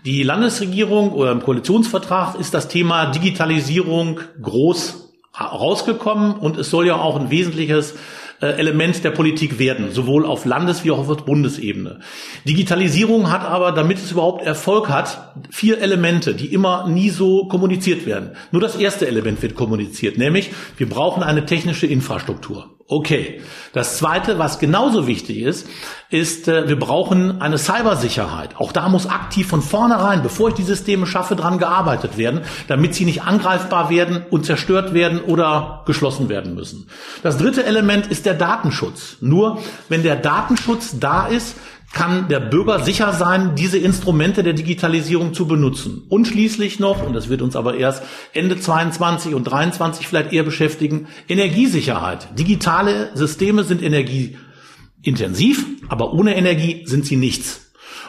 Die 0.06 0.24
Landesregierung 0.24 1.12
oder 1.12 1.32
im 1.32 1.42
Koalitionsvertrag 1.42 2.40
ist 2.40 2.54
das 2.54 2.68
Thema 2.68 3.08
Digitalisierung 3.08 4.22
groß 4.42 5.12
rausgekommen 5.40 6.36
und 6.36 6.58
es 6.58 6.70
soll 6.70 6.88
ja 6.88 6.96
auch 6.96 7.20
ein 7.20 7.30
wesentliches 7.30 7.96
Element 8.40 9.04
der 9.04 9.12
Politik 9.12 9.60
werden, 9.60 9.92
sowohl 9.92 10.26
auf 10.26 10.46
Landes- 10.46 10.84
wie 10.84 10.92
auch 10.92 10.98
auf 10.98 11.26
Bundesebene. 11.26 12.00
Digitalisierung 12.48 13.32
hat 13.32 13.46
aber, 13.46 13.72
damit 13.72 13.98
es 13.98 14.12
überhaupt 14.12 14.46
Erfolg 14.46 14.90
hat, 14.90 15.34
vier 15.50 15.80
Elemente, 15.80 16.36
die 16.36 16.54
immer 16.54 16.88
nie 16.88 17.10
so 17.10 17.48
kommuniziert 17.48 18.06
werden. 18.06 18.32
Nur 18.52 18.62
das 18.62 18.76
erste 18.76 19.08
Element 19.08 19.42
wird 19.42 19.56
kommuniziert, 19.56 20.18
nämlich 20.18 20.52
wir 20.78 20.90
brauchen 20.90 21.24
eine 21.24 21.46
technische 21.46 21.88
Infrastruktur. 21.88 22.76
Okay. 22.88 23.42
Das 23.74 23.98
Zweite, 23.98 24.38
was 24.38 24.60
genauso 24.60 25.08
wichtig 25.08 25.40
ist, 25.40 25.68
ist, 26.12 26.48
äh, 26.48 26.70
wir 26.70 26.78
brauchen 26.78 27.42
eine 27.42 27.58
Cybersicherheit. 27.58 28.58
Auch 28.58 28.72
da 28.72 28.90
muss 28.90 29.08
aktiv 29.10 29.48
von 29.48 29.64
vornherein, 29.64 30.22
bevor 30.22 30.50
ich 30.50 30.54
die 30.54 30.64
Systeme 30.64 31.08
schaffe, 31.08 31.36
dran 31.36 31.58
gearbeitet 31.58 32.20
werden, 32.20 32.42
damit 32.68 32.94
sie 32.94 33.06
nicht 33.06 33.24
angreifbar 33.24 33.90
werden 33.90 34.24
und 34.30 34.46
zerstört 34.46 34.94
werden 34.94 35.20
oder 35.20 35.82
geschlossen 35.88 36.30
werden 36.30 36.54
müssen. 36.54 36.88
Das 37.24 37.40
dritte 37.40 37.66
Element 37.66 38.06
ist 38.06 38.25
der 38.26 38.34
Datenschutz. 38.34 39.18
Nur 39.22 39.62
wenn 39.90 40.04
der 40.04 40.16
Datenschutz 40.16 41.00
da 41.00 41.28
ist, 41.28 41.56
kann 41.94 42.28
der 42.28 42.42
Bürger 42.42 42.84
sicher 42.84 43.14
sein, 43.14 43.56
diese 43.56 43.78
Instrumente 43.78 44.44
der 44.44 44.54
Digitalisierung 44.54 45.34
zu 45.34 45.48
benutzen. 45.48 46.04
Und 46.10 46.28
schließlich 46.28 46.80
noch, 46.80 47.06
und 47.06 47.14
das 47.14 47.30
wird 47.30 47.42
uns 47.42 47.56
aber 47.56 47.78
erst 47.78 48.04
Ende 48.34 48.60
22 48.60 49.34
und 49.34 49.46
23 49.46 50.06
vielleicht 50.06 50.34
eher 50.34 50.44
beschäftigen, 50.44 51.08
Energiesicherheit. 51.30 52.38
Digitale 52.38 53.12
Systeme 53.14 53.64
sind 53.64 53.82
energieintensiv, 53.82 55.66
aber 55.88 56.14
ohne 56.14 56.36
Energie 56.36 56.84
sind 56.86 57.06
sie 57.06 57.16
nichts. 57.16 57.65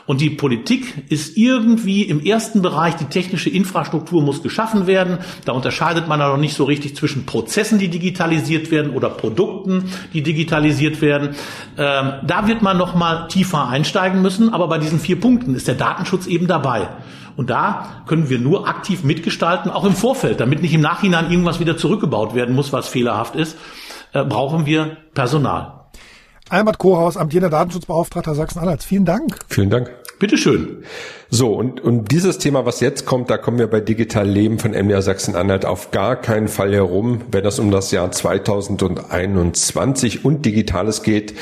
Und 0.06 0.20
die 0.20 0.30
Politik 0.30 1.04
ist 1.08 1.36
irgendwie 1.36 2.02
im 2.02 2.24
ersten 2.24 2.62
Bereich, 2.62 2.94
die 2.94 3.06
technische 3.06 3.50
Infrastruktur 3.50 4.22
muss 4.22 4.42
geschaffen 4.42 4.86
werden. 4.86 5.18
Da 5.44 5.52
unterscheidet 5.52 6.06
man 6.06 6.20
noch 6.20 6.36
nicht 6.36 6.54
so 6.54 6.64
richtig 6.64 6.94
zwischen 6.94 7.26
Prozessen, 7.26 7.78
die 7.78 7.88
digitalisiert 7.88 8.70
werden 8.70 8.92
oder 8.92 9.10
Produkten, 9.10 9.90
die 10.12 10.22
digitalisiert 10.22 11.00
werden. 11.00 11.30
Ähm, 11.76 12.12
da 12.24 12.46
wird 12.46 12.62
man 12.62 12.78
noch 12.78 12.94
mal 12.94 13.26
tiefer 13.26 13.68
einsteigen 13.68 14.22
müssen. 14.22 14.54
Aber 14.54 14.68
bei 14.68 14.78
diesen 14.78 15.00
vier 15.00 15.20
Punkten 15.20 15.54
ist 15.54 15.66
der 15.66 15.74
Datenschutz 15.74 16.26
eben 16.26 16.46
dabei. 16.46 16.88
Und 17.36 17.50
da 17.50 18.02
können 18.06 18.30
wir 18.30 18.38
nur 18.38 18.68
aktiv 18.68 19.04
mitgestalten, 19.04 19.70
auch 19.70 19.84
im 19.84 19.92
Vorfeld, 19.92 20.40
damit 20.40 20.62
nicht 20.62 20.72
im 20.72 20.80
Nachhinein 20.80 21.30
irgendwas 21.30 21.60
wieder 21.60 21.76
zurückgebaut 21.76 22.34
werden 22.34 22.54
muss, 22.54 22.72
was 22.72 22.88
fehlerhaft 22.88 23.34
ist, 23.34 23.58
äh, 24.12 24.24
brauchen 24.24 24.64
wir 24.66 24.96
Personal. 25.12 25.75
Albert 26.48 26.78
Kohaus, 26.78 27.16
amtierender 27.16 27.50
Datenschutzbeauftragter 27.50 28.36
Sachsen-Anhalt. 28.36 28.84
Vielen 28.84 29.04
Dank. 29.04 29.40
Vielen 29.48 29.70
Dank. 29.70 29.90
Bitteschön. 30.18 30.84
So, 31.28 31.54
und, 31.54 31.80
und 31.80 32.12
dieses 32.12 32.38
Thema, 32.38 32.64
was 32.64 32.80
jetzt 32.80 33.04
kommt, 33.04 33.28
da 33.30 33.36
kommen 33.36 33.58
wir 33.58 33.66
bei 33.66 33.80
Digital 33.80 34.26
Leben 34.26 34.58
von 34.58 34.70
MDR 34.70 35.02
Sachsen-Anhalt 35.02 35.66
auf 35.66 35.90
gar 35.90 36.16
keinen 36.16 36.48
Fall 36.48 36.72
herum, 36.72 37.20
wenn 37.30 37.44
es 37.44 37.58
um 37.58 37.70
das 37.70 37.90
Jahr 37.90 38.10
2021 38.12 40.24
und 40.24 40.46
Digitales 40.46 41.02
geht 41.02 41.34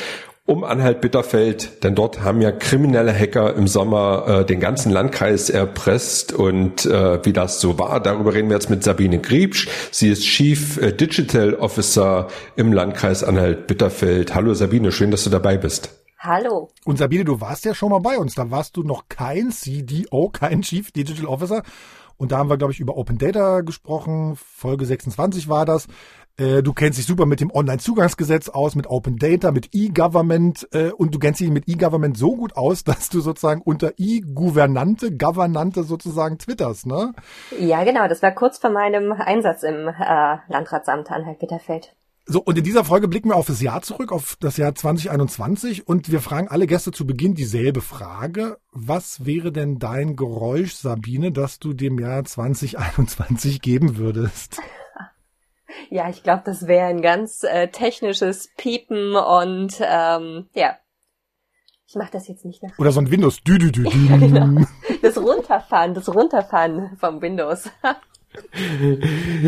um 0.47 0.63
Anhalt-Bitterfeld, 0.63 1.85
denn 1.85 1.95
dort 1.95 2.21
haben 2.21 2.43
ja 2.43 2.53
kriminelle 2.53 3.19
Hacker 3.19 3.55
im 3.55 3.67
Sommer 3.67 4.25
äh, 4.27 4.45
den 4.45 4.61
ganzen 4.61 4.93
Landkreis 4.93 5.49
erpresst 5.49 6.35
und 6.35 6.85
äh, 6.85 7.25
wie 7.25 7.33
das 7.33 7.61
so 7.61 7.79
war, 7.79 8.01
darüber 8.01 8.35
reden 8.35 8.49
wir 8.49 8.57
jetzt 8.57 8.69
mit 8.69 8.85
Sabine 8.85 9.21
Griebsch. 9.21 9.69
Sie 9.91 10.11
ist 10.11 10.23
Chief 10.23 10.77
äh, 10.77 10.93
Digital 10.93 11.55
Officer 11.55 12.29
im 12.57 12.75
Landkreis 12.75 13.25
Anhalt-Bitterfeld. 13.25 14.35
Hallo 14.35 14.53
Sabine, 14.53 14.93
schön, 14.93 15.11
dass 15.11 15.25
du 15.25 15.31
dabei 15.31 15.57
bist. 15.57 16.05
Hallo. 16.19 16.71
Und 16.85 16.99
Sabine, 16.99 17.25
du 17.25 17.41
warst 17.41 17.65
ja 17.65 17.75
schon 17.75 17.91
mal 17.91 18.01
bei 18.01 18.19
uns. 18.19 18.35
Da 18.35 18.51
warst 18.51 18.77
du 18.77 18.83
noch 18.83 19.09
kein 19.09 19.51
CDO, 19.51 20.29
kein 20.31 20.63
Chief 20.63 20.91
Digital 20.91 21.27
Officer. 21.27 21.63
Und 22.17 22.33
da 22.33 22.39
haben 22.39 22.49
wir, 22.49 22.57
glaube 22.57 22.73
ich, 22.73 22.81
über 22.81 22.97
Open 22.97 23.19
Data 23.19 23.61
gesprochen. 23.61 24.37
Folge 24.37 24.87
26 24.87 25.49
war 25.49 25.67
das. 25.67 25.87
Äh, 26.37 26.63
du 26.63 26.73
kennst 26.73 26.99
dich 26.99 27.07
super 27.07 27.27
mit 27.27 27.41
dem 27.41 27.53
Online-Zugangsgesetz 27.53 28.49
aus, 28.49 28.75
mit 28.75 28.89
Open 28.89 29.19
Data, 29.19 29.53
mit 29.53 29.69
E-Government 29.73 30.67
äh, 30.73 30.91
und 30.91 31.15
du 31.15 31.21
kennst 31.21 31.41
dich 31.41 31.51
mit 31.51 31.69
E-Government 31.69 32.17
so 32.17 32.35
gut 32.35 32.57
aus, 32.57 32.83
dass 32.85 33.09
du 33.09 33.21
sozusagen 33.21 33.63
unter 33.63 33.93
E-Gouvernante, 33.99 35.17
Governante 35.17 35.85
sozusagen 35.85 36.39
twitterst, 36.39 36.87
ne? 36.87 37.13
Ja, 37.59 37.85
genau. 37.85 38.09
Das 38.09 38.23
war 38.23 38.33
kurz 38.33 38.59
vor 38.59 38.71
meinem 38.71 39.13
Einsatz 39.13 39.63
im 39.63 39.89
äh, 39.89 40.37
Landratsamt 40.49 41.11
Anhalt-Bitterfeld. 41.11 41.95
So, 42.27 42.41
und 42.41 42.57
in 42.57 42.65
dieser 42.65 42.85
Folge 42.85 43.07
blicken 43.07 43.29
wir 43.29 43.37
auf 43.37 43.47
das 43.47 43.61
Jahr 43.61 43.83
zurück, 43.83 44.11
auf 44.11 44.37
das 44.41 44.57
Jahr 44.57 44.75
2021 44.75 45.87
und 45.87 46.11
wir 46.11 46.21
fragen 46.21 46.49
alle 46.49 46.67
Gäste 46.67 46.91
zu 46.91 47.07
Beginn 47.07 47.35
dieselbe 47.35 47.83
Frage. 47.83 48.57
Was 48.73 49.27
wäre 49.27 49.53
denn 49.53 49.79
dein 49.79 50.17
Geräusch, 50.17 50.73
Sabine, 50.73 51.33
das 51.33 51.59
du 51.59 51.75
dem 51.75 51.99
Jahr 51.99 52.25
2021 52.25 53.61
geben 53.61 53.99
würdest? 53.99 54.59
Ja, 55.91 56.09
ich 56.09 56.23
glaube, 56.23 56.43
das 56.45 56.67
wäre 56.67 56.87
ein 56.87 57.03
ganz 57.03 57.43
äh, 57.45 57.69
technisches 57.69 58.51
Piepen 58.57 59.15
und 59.17 59.75
ähm, 59.81 60.49
ja. 60.55 60.77
Ich 61.87 61.95
mache 61.97 62.11
das 62.13 62.27
jetzt 62.27 62.45
nicht 62.45 62.63
nach. 62.63 62.79
Oder 62.79 62.91
so 62.93 63.01
ein 63.01 63.11
Windows. 63.11 63.43
Dü, 63.45 63.59
dü, 63.59 63.71
dü, 63.71 63.85
ja, 64.09 64.17
genau. 64.17 64.65
Das 65.03 65.17
Runterfahren, 65.17 65.95
das 65.95 66.09
Runterfahren 66.09 66.97
vom 66.99 67.23
Windows. 67.23 67.71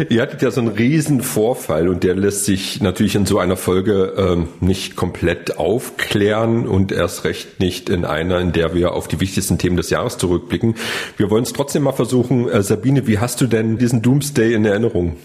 Ihr 0.09 0.23
hattet 0.23 0.43
ja 0.43 0.51
so 0.51 0.61
einen 0.61 0.71
riesen 0.71 1.21
Vorfall 1.21 1.89
und 1.89 2.05
der 2.05 2.15
lässt 2.15 2.45
sich 2.45 2.81
natürlich 2.81 3.17
in 3.17 3.27
so 3.27 3.39
einer 3.39 3.57
Folge 3.57 4.15
ähm, 4.17 4.49
nicht 4.61 4.95
komplett 4.95 5.59
aufklären 5.59 6.69
und 6.69 6.93
erst 6.93 7.25
recht 7.25 7.59
nicht 7.59 7.89
in 7.89 8.05
einer, 8.05 8.39
in 8.39 8.53
der 8.53 8.75
wir 8.75 8.93
auf 8.93 9.09
die 9.09 9.21
wichtigsten 9.21 9.59
Themen 9.59 9.77
des 9.77 9.91
Jahres 9.91 10.19
zurückblicken. 10.19 10.77
Wir 11.17 11.31
wollen 11.31 11.43
es 11.43 11.53
trotzdem 11.53 11.83
mal 11.83 11.93
versuchen. 11.93 12.49
Äh, 12.49 12.62
Sabine, 12.62 13.07
wie 13.07 13.19
hast 13.19 13.41
du 13.41 13.47
denn 13.47 13.79
diesen 13.79 14.03
Doomsday 14.03 14.55
in 14.55 14.65
Erinnerung? 14.65 15.17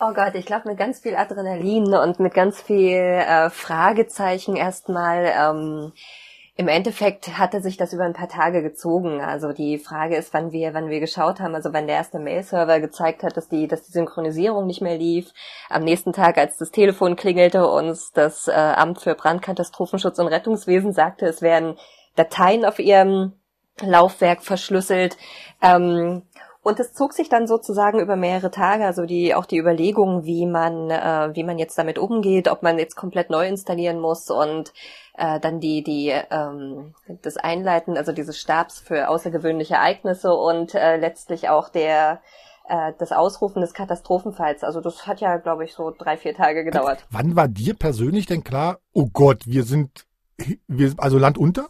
Oh 0.00 0.12
Gott, 0.14 0.36
ich 0.36 0.46
glaube 0.46 0.68
mit 0.68 0.78
ganz 0.78 1.00
viel 1.00 1.16
Adrenalin 1.16 1.92
und 1.92 2.20
mit 2.20 2.32
ganz 2.32 2.62
viel 2.62 2.94
äh, 2.94 3.50
Fragezeichen 3.50 4.54
erstmal. 4.54 5.32
Ähm, 5.36 5.92
Im 6.54 6.68
Endeffekt 6.68 7.36
hatte 7.36 7.60
sich 7.60 7.76
das 7.76 7.92
über 7.92 8.04
ein 8.04 8.12
paar 8.12 8.28
Tage 8.28 8.62
gezogen. 8.62 9.20
Also 9.20 9.52
die 9.52 9.76
Frage 9.76 10.14
ist, 10.14 10.32
wann 10.32 10.52
wir, 10.52 10.72
wann 10.72 10.88
wir 10.88 11.00
geschaut 11.00 11.40
haben. 11.40 11.56
Also 11.56 11.72
wann 11.72 11.88
der 11.88 11.96
erste 11.96 12.20
Mail-Server 12.20 12.78
gezeigt 12.78 13.24
hat, 13.24 13.36
dass 13.36 13.48
die, 13.48 13.66
dass 13.66 13.82
die 13.82 13.92
Synchronisierung 13.92 14.68
nicht 14.68 14.82
mehr 14.82 14.96
lief. 14.96 15.32
Am 15.68 15.82
nächsten 15.82 16.12
Tag, 16.12 16.38
als 16.38 16.58
das 16.58 16.70
Telefon 16.70 17.16
klingelte, 17.16 17.66
uns 17.66 18.12
das 18.12 18.46
äh, 18.46 18.52
Amt 18.52 19.00
für 19.00 19.16
Brandkatastrophenschutz 19.16 20.20
und 20.20 20.28
Rettungswesen 20.28 20.92
sagte, 20.92 21.26
es 21.26 21.42
wären 21.42 21.76
Dateien 22.14 22.64
auf 22.64 22.78
ihrem 22.78 23.32
Laufwerk 23.80 24.44
verschlüsselt. 24.44 25.16
Ähm, 25.60 26.22
und 26.68 26.78
es 26.78 26.92
zog 26.92 27.14
sich 27.14 27.30
dann 27.30 27.46
sozusagen 27.46 27.98
über 27.98 28.14
mehrere 28.14 28.50
Tage, 28.50 28.84
also 28.84 29.06
die 29.06 29.34
auch 29.34 29.46
die 29.46 29.56
Überlegungen, 29.56 30.24
wie 30.26 30.44
man 30.44 30.90
äh, 30.90 31.30
wie 31.32 31.42
man 31.42 31.58
jetzt 31.58 31.78
damit 31.78 31.98
umgeht, 31.98 32.46
ob 32.46 32.62
man 32.62 32.78
jetzt 32.78 32.94
komplett 32.94 33.30
neu 33.30 33.48
installieren 33.48 33.98
muss 34.00 34.30
und 34.30 34.74
äh, 35.16 35.40
dann 35.40 35.60
die 35.60 35.82
die 35.82 36.12
ähm, 36.30 36.94
das 37.22 37.38
Einleiten, 37.38 37.96
also 37.96 38.12
dieses 38.12 38.38
Stabs 38.38 38.80
für 38.80 39.08
außergewöhnliche 39.08 39.74
Ereignisse 39.74 40.34
und 40.34 40.74
äh, 40.74 40.98
letztlich 40.98 41.48
auch 41.48 41.70
der 41.70 42.20
äh, 42.68 42.92
das 42.98 43.12
Ausrufen 43.12 43.62
des 43.62 43.72
Katastrophenfalls. 43.72 44.62
Also 44.62 44.82
das 44.82 45.06
hat 45.06 45.22
ja, 45.22 45.38
glaube 45.38 45.64
ich, 45.64 45.72
so 45.72 45.90
drei 45.90 46.18
vier 46.18 46.34
Tage 46.34 46.64
gedauert. 46.64 47.06
Wann 47.10 47.34
war 47.34 47.48
dir 47.48 47.72
persönlich 47.72 48.26
denn 48.26 48.44
klar? 48.44 48.78
Oh 48.92 49.08
Gott, 49.10 49.46
wir 49.46 49.62
sind 49.62 50.04
wir 50.66 50.92
also 50.98 51.16
Land 51.16 51.38
unter? 51.38 51.68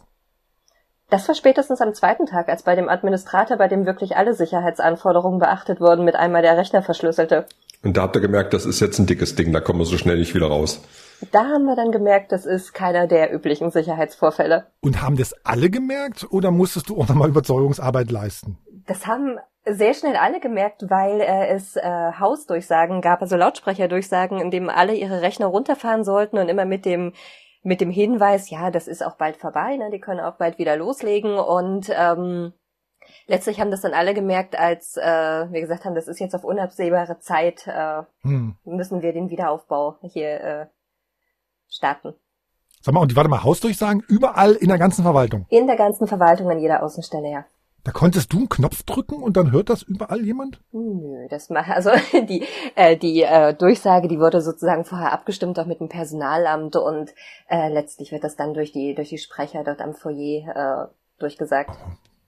Das 1.09 1.27
war 1.27 1.33
spätestens 1.33 1.81
am 1.81 1.93
zweiten 1.93 2.27
Tag, 2.27 2.49
als 2.49 2.61
bei 2.63 2.75
dem 2.75 2.87
Administrator, 2.87 3.57
bei 3.57 3.67
dem 3.67 3.87
wirklich 3.87 4.15
alle 4.15 4.35
Sicherheitsanforderungen 4.35 5.39
beachtet 5.39 5.81
wurden, 5.81 6.05
mit 6.05 6.15
einmal 6.15 6.43
der 6.43 6.55
Rechner 6.55 6.83
verschlüsselte. 6.83 7.47
Und 7.81 7.97
da 7.97 8.03
habt 8.03 8.15
ihr 8.15 8.21
gemerkt, 8.21 8.53
das 8.53 8.65
ist 8.65 8.79
jetzt 8.79 8.99
ein 8.99 9.07
dickes 9.07 9.35
Ding, 9.35 9.51
da 9.51 9.59
kommen 9.59 9.79
wir 9.79 9.85
so 9.85 9.97
schnell 9.97 10.19
nicht 10.19 10.35
wieder 10.35 10.47
raus. 10.47 10.81
Da 11.31 11.45
haben 11.45 11.65
wir 11.65 11.75
dann 11.75 11.91
gemerkt, 11.91 12.31
das 12.31 12.45
ist 12.45 12.73
keiner 12.73 13.07
der 13.07 13.33
üblichen 13.33 13.71
Sicherheitsvorfälle. 13.71 14.67
Und 14.81 15.01
haben 15.01 15.17
das 15.17 15.33
alle 15.43 15.69
gemerkt 15.69 16.27
oder 16.29 16.51
musstest 16.51 16.89
du 16.89 16.99
auch 16.99 17.07
nochmal 17.07 17.29
Überzeugungsarbeit 17.29 18.11
leisten? 18.11 18.57
Das 18.85 19.07
haben 19.07 19.37
sehr 19.65 19.93
schnell 19.93 20.15
alle 20.15 20.39
gemerkt, 20.39 20.89
weil 20.89 21.21
äh, 21.21 21.47
es 21.47 21.75
äh, 21.75 21.81
Hausdurchsagen 22.19 23.01
gab, 23.01 23.21
also 23.21 23.35
Lautsprecherdurchsagen, 23.35 24.39
in 24.39 24.51
dem 24.51 24.69
alle 24.69 24.93
ihre 24.93 25.21
Rechner 25.21 25.47
runterfahren 25.47 26.03
sollten 26.03 26.37
und 26.37 26.49
immer 26.49 26.65
mit 26.65 26.85
dem 26.85 27.13
mit 27.61 27.81
dem 27.81 27.89
Hinweis, 27.89 28.49
ja, 28.49 28.71
das 28.71 28.87
ist 28.87 29.03
auch 29.05 29.15
bald 29.15 29.37
vorbei, 29.37 29.75
ne? 29.75 29.89
die 29.91 29.99
können 29.99 30.19
auch 30.19 30.35
bald 30.35 30.57
wieder 30.57 30.77
loslegen 30.77 31.37
und 31.37 31.89
ähm, 31.93 32.53
letztlich 33.27 33.59
haben 33.59 33.71
das 33.71 33.81
dann 33.81 33.93
alle 33.93 34.13
gemerkt, 34.13 34.57
als 34.57 34.95
äh, 34.97 35.01
wir 35.51 35.61
gesagt 35.61 35.85
haben, 35.85 35.95
das 35.95 36.07
ist 36.07 36.19
jetzt 36.19 36.35
auf 36.35 36.43
unabsehbare 36.43 37.19
Zeit, 37.19 37.67
äh, 37.67 38.03
hm. 38.21 38.55
müssen 38.63 39.01
wir 39.01 39.13
den 39.13 39.29
Wiederaufbau 39.29 39.97
hier 40.03 40.41
äh, 40.41 40.65
starten. 41.67 42.13
Sag 42.81 42.93
mal, 42.93 43.01
und 43.01 43.15
warte 43.15 43.29
mal, 43.29 43.43
Hausdurchsagen 43.43 44.03
überall 44.07 44.53
in 44.53 44.69
der 44.69 44.77
ganzen 44.77 45.03
Verwaltung? 45.03 45.45
In 45.49 45.67
der 45.67 45.75
ganzen 45.75 46.07
Verwaltung, 46.07 46.49
an 46.49 46.59
jeder 46.59 46.81
Außenstelle, 46.81 47.29
ja. 47.29 47.45
Da 47.83 47.91
konntest 47.91 48.33
du 48.33 48.37
einen 48.37 48.49
Knopf 48.49 48.83
drücken 48.83 49.23
und 49.23 49.37
dann 49.37 49.51
hört 49.51 49.69
das 49.69 49.83
überall 49.83 50.23
jemand? 50.25 50.59
Nö, 50.71 51.27
das 51.29 51.49
macht 51.49 51.69
also 51.69 51.91
die 52.27 52.45
äh, 52.75 52.97
die 52.97 53.23
äh, 53.23 53.53
Durchsage, 53.53 54.07
die 54.07 54.19
wurde 54.19 54.41
sozusagen 54.41 54.85
vorher 54.85 55.13
abgestimmt 55.13 55.57
auch 55.59 55.65
mit 55.65 55.79
dem 55.79 55.89
Personalamt 55.89 56.75
und 56.75 57.13
äh, 57.49 57.69
letztlich 57.69 58.11
wird 58.11 58.23
das 58.23 58.35
dann 58.35 58.53
durch 58.53 58.71
die 58.71 58.95
durch 58.95 59.09
die 59.09 59.17
Sprecher 59.17 59.63
dort 59.63 59.81
am 59.81 59.93
Foyer 59.93 60.89
äh, 60.89 61.19
durchgesagt. 61.19 61.71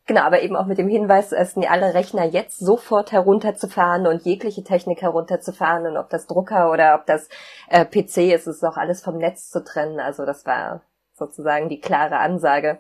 Genau, 0.08 0.22
aber 0.22 0.42
eben 0.42 0.56
auch 0.56 0.66
mit 0.66 0.78
dem 0.78 0.90
Hinweis, 0.90 1.32
es 1.32 1.54
sind 1.54 1.70
alle 1.70 1.94
Rechner 1.94 2.26
jetzt 2.26 2.60
sofort 2.60 3.12
herunterzufahren 3.12 4.08
und 4.08 4.26
jegliche 4.26 4.64
Technik 4.64 5.02
herunterzufahren 5.02 5.86
und 5.86 5.96
ob 5.96 6.10
das 6.10 6.28
Drucker 6.28 6.72
oder 6.72 6.96
ob 6.96 7.06
das 7.06 7.30
äh, 7.70 7.86
PC 7.86 8.34
ist, 8.34 8.48
ist 8.48 8.64
auch 8.64 8.78
alles 8.78 9.02
vom 9.02 9.18
Netz 9.18 9.50
zu 9.50 9.64
trennen. 9.64 10.00
Also 10.00 10.26
das 10.26 10.46
war 10.46 10.82
sozusagen 11.14 11.70
die 11.70 11.80
klare 11.80 12.18
Ansage 12.18 12.80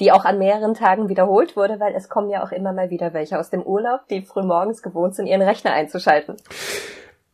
die 0.00 0.10
auch 0.10 0.24
an 0.24 0.38
mehreren 0.38 0.74
Tagen 0.74 1.08
wiederholt 1.08 1.56
wurde, 1.56 1.78
weil 1.78 1.94
es 1.94 2.08
kommen 2.08 2.30
ja 2.30 2.42
auch 2.42 2.52
immer 2.52 2.72
mal 2.72 2.90
wieder 2.90 3.12
welche 3.12 3.38
aus 3.38 3.50
dem 3.50 3.62
Urlaub, 3.62 4.00
die 4.08 4.22
frühmorgens 4.22 4.82
gewohnt 4.82 5.14
sind, 5.14 5.26
ihren 5.26 5.42
Rechner 5.42 5.72
einzuschalten. 5.72 6.36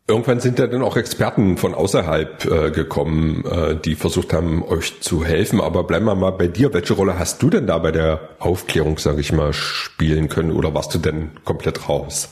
Irgendwann 0.09 0.38
sind 0.38 0.61
ja 0.61 0.68
dann 0.68 0.83
auch 0.83 0.96
Experten 0.96 1.57
von 1.57 1.74
außerhalb 1.74 2.44
äh, 2.44 2.70
gekommen, 2.70 3.44
äh, 3.44 3.74
die 3.74 3.96
versucht 3.96 4.33
haben, 4.33 4.62
euch 4.62 5.00
zu 5.00 5.24
helfen. 5.24 5.61
Aber 5.61 5.83
bleiben 5.83 6.05
wir 6.05 6.14
mal 6.14 6.31
bei 6.31 6.46
dir. 6.46 6.72
Welche 6.72 6.94
Rolle 6.94 7.18
hast 7.18 7.42
du 7.42 7.50
denn 7.50 7.66
da 7.66 7.79
bei 7.79 7.90
der 7.90 8.20
Aufklärung, 8.38 8.98
sage 8.98 9.20
ich 9.20 9.33
mal, 9.33 9.52
spielen 9.52 10.29
können? 10.29 10.52
Oder 10.52 10.74
warst 10.74 10.94
du 10.94 10.98
denn 10.98 11.33
komplett 11.44 11.88
raus? 11.88 12.29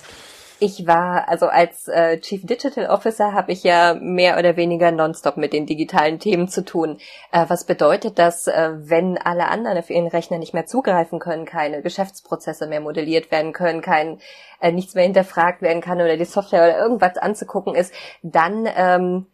Ich 0.60 0.86
war, 0.86 1.28
also 1.28 1.46
als 1.46 1.88
äh, 1.88 2.20
Chief 2.20 2.46
Digital 2.46 2.86
Officer 2.86 3.32
habe 3.32 3.50
ich 3.50 3.64
ja 3.64 3.94
mehr 4.00 4.38
oder 4.38 4.56
weniger 4.56 4.92
nonstop 4.92 5.36
mit 5.36 5.52
den 5.52 5.66
digitalen 5.66 6.20
Themen 6.20 6.46
zu 6.48 6.64
tun. 6.64 6.98
Äh, 7.32 7.46
was 7.48 7.64
bedeutet 7.64 8.20
das, 8.20 8.46
äh, 8.46 8.70
wenn 8.76 9.18
alle 9.18 9.48
anderen 9.48 9.78
auf 9.78 9.90
ihren 9.90 10.06
Rechner 10.06 10.38
nicht 10.38 10.54
mehr 10.54 10.64
zugreifen 10.64 11.18
können, 11.18 11.44
keine 11.44 11.82
Geschäftsprozesse 11.82 12.68
mehr 12.68 12.80
modelliert 12.80 13.32
werden 13.32 13.52
können, 13.52 13.82
kein 13.82 14.20
äh, 14.60 14.70
nichts 14.70 14.94
mehr 14.94 15.04
hinterfragt 15.04 15.60
werden 15.60 15.82
kann 15.82 16.00
oder 16.00 16.16
die 16.16 16.24
Software 16.24 16.62
oder 16.62 16.78
irgendwas 16.78 17.16
anzugucken 17.16 17.74
ist, 17.74 17.92
dann 18.22 18.68
ähm, 18.76 19.26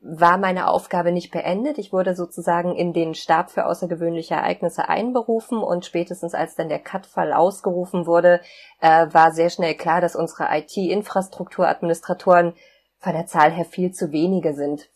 war 0.00 0.38
meine 0.38 0.68
Aufgabe 0.68 1.12
nicht 1.12 1.32
beendet. 1.32 1.78
Ich 1.78 1.92
wurde 1.92 2.14
sozusagen 2.14 2.74
in 2.74 2.92
den 2.92 3.14
Stab 3.14 3.50
für 3.50 3.66
außergewöhnliche 3.66 4.34
Ereignisse 4.34 4.88
einberufen 4.88 5.58
und 5.58 5.84
spätestens 5.84 6.34
als 6.34 6.54
dann 6.54 6.68
der 6.68 6.78
Cut-Fall 6.78 7.32
ausgerufen 7.32 8.06
wurde, 8.06 8.40
äh, 8.80 9.06
war 9.12 9.32
sehr 9.32 9.50
schnell 9.50 9.74
klar, 9.74 10.00
dass 10.00 10.14
unsere 10.14 10.46
IT-Infrastrukturadministratoren 10.50 12.54
von 12.98 13.12
der 13.12 13.26
Zahl 13.26 13.50
her 13.50 13.64
viel 13.64 13.92
zu 13.92 14.12
wenige 14.12 14.54
sind. 14.54 14.88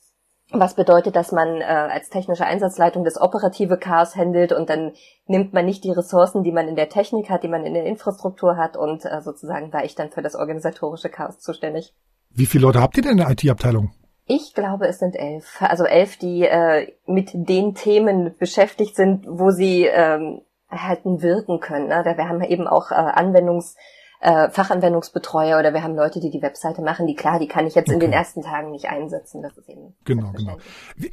Was 0.55 0.75
bedeutet, 0.75 1.17
dass 1.17 1.33
man 1.33 1.63
äh, 1.63 1.65
als 1.65 2.11
technische 2.11 2.45
Einsatzleitung 2.45 3.05
das 3.05 3.21
operative 3.21 3.79
Chaos 3.79 4.17
handelt 4.17 4.53
und 4.53 4.69
dann 4.69 4.93
nimmt 5.27 5.55
man 5.55 5.65
nicht 5.65 5.83
die 5.83 5.93
Ressourcen, 5.93 6.43
die 6.43 6.53
man 6.53 6.69
in 6.69 6.77
der 6.77 6.91
Technik 6.91 7.31
hat, 7.31 7.43
die 7.43 7.49
man 7.49 7.65
in 7.65 7.75
der 7.75 7.87
Infrastruktur 7.87 8.57
hat 8.57 8.77
und 8.77 9.05
äh, 9.05 9.23
sozusagen 9.23 9.73
war 9.73 9.85
ich 9.85 9.95
dann 9.95 10.11
für 10.11 10.21
das 10.21 10.35
organisatorische 10.35 11.09
Chaos 11.09 11.39
zuständig. 11.39 11.95
Wie 12.31 12.47
viele 12.47 12.67
Leute 12.67 12.83
habt 12.83 12.97
ihr 12.99 13.03
denn 13.03 13.13
in 13.13 13.19
der 13.19 13.31
IT-Abteilung? 13.31 13.93
Ich 14.35 14.55
glaube, 14.55 14.87
es 14.87 14.99
sind 14.99 15.15
elf. 15.15 15.61
Also 15.61 15.85
elf, 15.85 16.17
die 16.17 16.43
äh, 16.43 16.93
mit 17.07 17.31
den 17.35 17.75
Themen 17.75 18.35
beschäftigt 18.39 18.97
sind, 18.97 19.27
wo 19.29 19.51
sie 19.51 19.85
ähm, 19.85 20.41
halt 20.71 21.01
wirken 21.05 21.61
können. 21.61 21.89
Ne? 21.89 22.03
Wir 22.05 22.29
haben 22.29 22.43
eben 22.43 22.67
auch 22.67 22.91
äh, 22.93 22.95
Anwendungs- 22.95 23.77
äh, 24.23 24.51
Fachanwendungsbetreuer 24.51 25.59
oder 25.59 25.75
wir 25.75 25.83
haben 25.83 25.97
Leute, 25.97 26.21
die 26.21 26.31
die 26.31 26.41
Webseite 26.41 26.81
machen, 26.81 27.07
die 27.07 27.17
klar, 27.17 27.41
die 27.41 27.49
kann 27.49 27.67
ich 27.67 27.75
jetzt 27.75 27.89
okay. 27.89 27.95
in 27.95 28.01
den 28.01 28.13
ersten 28.13 28.41
Tagen 28.41 28.71
nicht 28.71 28.87
einsetzen. 28.87 29.43
Das 29.43 29.59
ist 29.59 29.69
eben 29.69 29.95
genau, 30.05 30.33
genau. 30.33 30.57
Wie, 30.97 31.11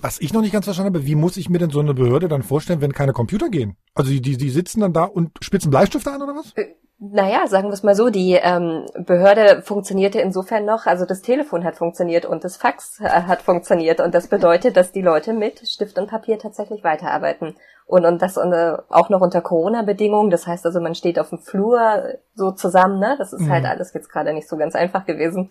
was 0.00 0.20
ich 0.20 0.32
noch 0.32 0.40
nicht 0.40 0.52
ganz 0.52 0.64
verstanden 0.64 0.94
habe, 0.94 1.06
wie 1.06 1.16
muss 1.16 1.36
ich 1.36 1.50
mir 1.50 1.58
denn 1.58 1.70
so 1.70 1.80
eine 1.80 1.92
Behörde 1.92 2.28
dann 2.28 2.44
vorstellen, 2.44 2.80
wenn 2.80 2.92
keine 2.92 3.12
Computer 3.12 3.48
gehen? 3.48 3.76
Also 3.94 4.10
die, 4.10 4.22
die, 4.22 4.36
die 4.36 4.50
sitzen 4.50 4.80
dann 4.80 4.92
da 4.92 5.04
und 5.04 5.32
spitzen 5.42 5.70
Bleistifte 5.70 6.12
an 6.12 6.22
oder 6.22 6.36
was? 6.36 6.52
Äh, 6.56 6.76
naja, 7.10 7.48
sagen 7.48 7.68
wir 7.68 7.72
es 7.72 7.82
mal 7.82 7.96
so, 7.96 8.10
die 8.10 8.38
ähm, 8.40 8.86
Behörde 8.94 9.62
funktionierte 9.62 10.20
insofern 10.20 10.64
noch, 10.64 10.86
also 10.86 11.04
das 11.04 11.20
Telefon 11.20 11.64
hat 11.64 11.76
funktioniert 11.76 12.26
und 12.26 12.44
das 12.44 12.56
Fax 12.56 13.00
äh, 13.00 13.08
hat 13.08 13.42
funktioniert 13.42 14.00
und 14.00 14.14
das 14.14 14.28
bedeutet, 14.28 14.76
dass 14.76 14.92
die 14.92 15.02
Leute 15.02 15.32
mit 15.32 15.66
Stift 15.66 15.98
und 15.98 16.08
Papier 16.08 16.38
tatsächlich 16.38 16.84
weiterarbeiten. 16.84 17.56
Und, 17.86 18.06
und 18.06 18.22
das 18.22 18.36
äh, 18.36 18.76
auch 18.88 19.08
noch 19.08 19.20
unter 19.20 19.40
Corona-Bedingungen, 19.40 20.30
das 20.30 20.46
heißt 20.46 20.64
also, 20.64 20.80
man 20.80 20.94
steht 20.94 21.18
auf 21.18 21.30
dem 21.30 21.40
Flur 21.40 22.04
so 22.34 22.52
zusammen, 22.52 23.00
ne? 23.00 23.16
Das 23.18 23.32
ist 23.32 23.40
halt 23.40 23.64
mhm. 23.64 23.68
halt 23.68 23.78
alles 23.78 23.92
jetzt 23.94 24.08
gerade 24.08 24.32
nicht 24.32 24.48
so 24.48 24.56
ganz 24.56 24.76
einfach 24.76 25.04
gewesen. 25.04 25.50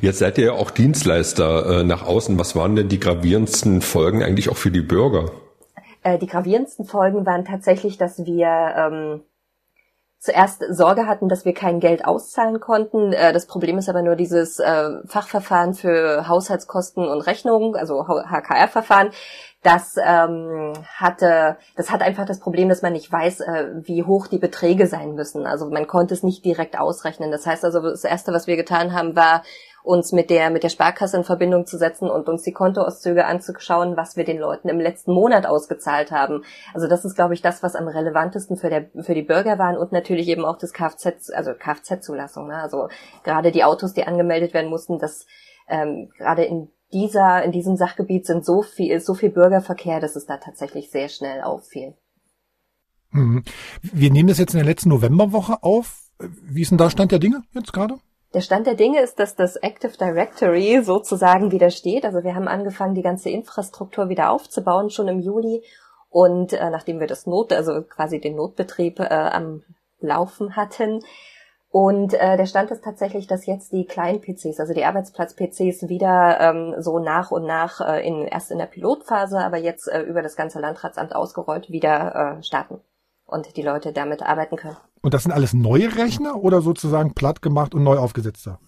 Jetzt 0.00 0.20
seid 0.20 0.38
ihr 0.38 0.46
ja 0.46 0.52
auch 0.52 0.70
Dienstleister 0.70 1.80
äh, 1.80 1.84
nach 1.84 2.06
außen. 2.06 2.38
Was 2.38 2.54
waren 2.54 2.76
denn 2.76 2.88
die 2.88 3.00
gravierendsten 3.00 3.80
Folgen 3.80 4.22
eigentlich 4.22 4.48
auch 4.48 4.56
für 4.56 4.70
die 4.70 4.82
Bürger? 4.82 5.32
Äh, 6.04 6.18
die 6.18 6.28
gravierendsten 6.28 6.84
Folgen 6.84 7.26
waren 7.26 7.44
tatsächlich, 7.44 7.98
dass 7.98 8.24
wir 8.24 8.46
ähm, 8.46 9.22
zuerst 10.18 10.64
Sorge 10.70 11.06
hatten, 11.06 11.28
dass 11.28 11.44
wir 11.44 11.54
kein 11.54 11.80
Geld 11.80 12.04
auszahlen 12.04 12.60
konnten. 12.60 13.12
Äh, 13.12 13.32
das 13.32 13.46
Problem 13.46 13.78
ist 13.78 13.88
aber 13.88 14.02
nur 14.02 14.16
dieses 14.16 14.58
äh, 14.58 14.90
Fachverfahren 15.06 15.74
für 15.74 16.28
Haushaltskosten 16.28 17.06
und 17.06 17.20
Rechnungen, 17.20 17.76
also 17.76 18.06
HKR-Verfahren. 18.06 19.10
Das 19.62 19.96
ähm, 19.96 20.74
hatte, 20.94 21.56
das 21.74 21.90
hat 21.90 22.02
einfach 22.02 22.24
das 22.24 22.38
Problem, 22.38 22.68
dass 22.68 22.82
man 22.82 22.92
nicht 22.92 23.10
weiß, 23.10 23.40
äh, 23.40 23.66
wie 23.82 24.04
hoch 24.04 24.28
die 24.28 24.38
Beträge 24.38 24.86
sein 24.86 25.14
müssen. 25.14 25.46
Also 25.46 25.68
man 25.68 25.88
konnte 25.88 26.14
es 26.14 26.22
nicht 26.22 26.44
direkt 26.44 26.78
ausrechnen. 26.78 27.32
Das 27.32 27.46
heißt 27.46 27.64
also, 27.64 27.80
das 27.80 28.04
erste, 28.04 28.32
was 28.32 28.46
wir 28.46 28.56
getan 28.56 28.92
haben, 28.92 29.16
war 29.16 29.42
uns 29.86 30.10
mit 30.10 30.30
der, 30.30 30.50
mit 30.50 30.64
der 30.64 30.68
Sparkasse 30.68 31.16
in 31.16 31.24
Verbindung 31.24 31.64
zu 31.64 31.78
setzen 31.78 32.10
und 32.10 32.28
uns 32.28 32.42
die 32.42 32.52
Kontoauszüge 32.52 33.24
anzuschauen, 33.24 33.96
was 33.96 34.16
wir 34.16 34.24
den 34.24 34.38
Leuten 34.38 34.68
im 34.68 34.80
letzten 34.80 35.12
Monat 35.12 35.46
ausgezahlt 35.46 36.10
haben. 36.10 36.42
Also 36.74 36.88
das 36.88 37.04
ist, 37.04 37.14
glaube 37.14 37.34
ich, 37.34 37.40
das, 37.40 37.62
was 37.62 37.76
am 37.76 37.86
relevantesten 37.86 38.56
für, 38.56 38.68
der, 38.68 38.90
für 39.00 39.14
die 39.14 39.22
Bürger 39.22 39.58
waren 39.58 39.76
und 39.76 39.92
natürlich 39.92 40.26
eben 40.26 40.44
auch 40.44 40.58
das 40.58 40.72
Kfz, 40.72 41.30
also 41.30 41.52
Kfz-Zulassung. 41.52 42.48
Ne? 42.48 42.56
Also 42.56 42.88
gerade 43.22 43.52
die 43.52 43.62
Autos, 43.62 43.92
die 43.92 44.04
angemeldet 44.04 44.54
werden 44.54 44.70
mussten, 44.70 44.98
das 44.98 45.24
ähm, 45.68 46.10
gerade 46.18 46.44
in 46.44 46.68
dieser, 46.92 47.44
in 47.44 47.52
diesem 47.52 47.76
Sachgebiet 47.76 48.26
sind 48.26 48.44
so 48.44 48.62
viel, 48.62 48.98
so 49.00 49.14
viel 49.14 49.30
Bürgerverkehr, 49.30 50.00
dass 50.00 50.16
es 50.16 50.26
da 50.26 50.38
tatsächlich 50.38 50.90
sehr 50.90 51.08
schnell 51.08 51.42
auffiel. 51.42 51.94
Mhm. 53.10 53.44
Wir 53.82 54.10
nehmen 54.10 54.28
das 54.28 54.38
jetzt 54.38 54.54
in 54.54 54.58
der 54.58 54.66
letzten 54.66 54.88
Novemberwoche 54.88 55.62
auf. 55.62 56.10
Wie 56.18 56.62
ist 56.62 56.70
denn 56.70 56.78
da 56.78 56.90
Stand 56.90 57.12
der 57.12 57.20
Dinge 57.20 57.42
jetzt 57.52 57.72
gerade? 57.72 57.98
Der 58.36 58.42
Stand 58.42 58.66
der 58.66 58.74
Dinge 58.74 59.00
ist, 59.00 59.18
dass 59.18 59.34
das 59.34 59.56
Active 59.56 59.96
Directory 59.96 60.82
sozusagen 60.84 61.52
wieder 61.52 61.70
steht. 61.70 62.04
Also 62.04 62.22
wir 62.22 62.34
haben 62.34 62.48
angefangen, 62.48 62.94
die 62.94 63.00
ganze 63.00 63.30
Infrastruktur 63.30 64.10
wieder 64.10 64.30
aufzubauen, 64.30 64.90
schon 64.90 65.08
im 65.08 65.20
Juli. 65.20 65.64
Und 66.10 66.52
äh, 66.52 66.68
nachdem 66.68 67.00
wir 67.00 67.06
das 67.06 67.26
Not, 67.26 67.54
also 67.54 67.80
quasi 67.80 68.20
den 68.20 68.36
Notbetrieb 68.36 69.00
äh, 69.00 69.04
am 69.04 69.62
Laufen 70.00 70.54
hatten. 70.54 71.02
Und 71.70 72.12
äh, 72.12 72.36
der 72.36 72.44
Stand 72.44 72.70
ist 72.70 72.84
tatsächlich, 72.84 73.26
dass 73.26 73.46
jetzt 73.46 73.72
die 73.72 73.86
kleinen 73.86 74.20
PCs, 74.20 74.60
also 74.60 74.74
die 74.74 74.84
Arbeitsplatz-PCs, 74.84 75.88
wieder 75.88 76.38
ähm, 76.38 76.74
so 76.76 76.98
nach 76.98 77.30
und 77.30 77.46
nach 77.46 77.80
äh, 77.80 78.06
in 78.06 78.26
erst 78.26 78.50
in 78.50 78.58
der 78.58 78.66
Pilotphase, 78.66 79.38
aber 79.38 79.56
jetzt 79.56 79.88
äh, 79.88 80.02
über 80.02 80.20
das 80.20 80.36
ganze 80.36 80.60
Landratsamt 80.60 81.14
ausgerollt 81.14 81.70
wieder 81.70 82.36
äh, 82.38 82.42
starten 82.42 82.82
und 83.24 83.56
die 83.56 83.62
Leute 83.62 83.94
damit 83.94 84.22
arbeiten 84.22 84.56
können. 84.56 84.76
Und 85.06 85.14
das 85.14 85.22
sind 85.22 85.30
alles 85.30 85.54
neue 85.54 85.96
Rechner 85.96 86.42
oder 86.42 86.60
sozusagen 86.60 87.14
platt 87.14 87.40
gemacht 87.40 87.76
und 87.76 87.84
neu 87.84 87.96
aufgesetzter? 87.96 88.58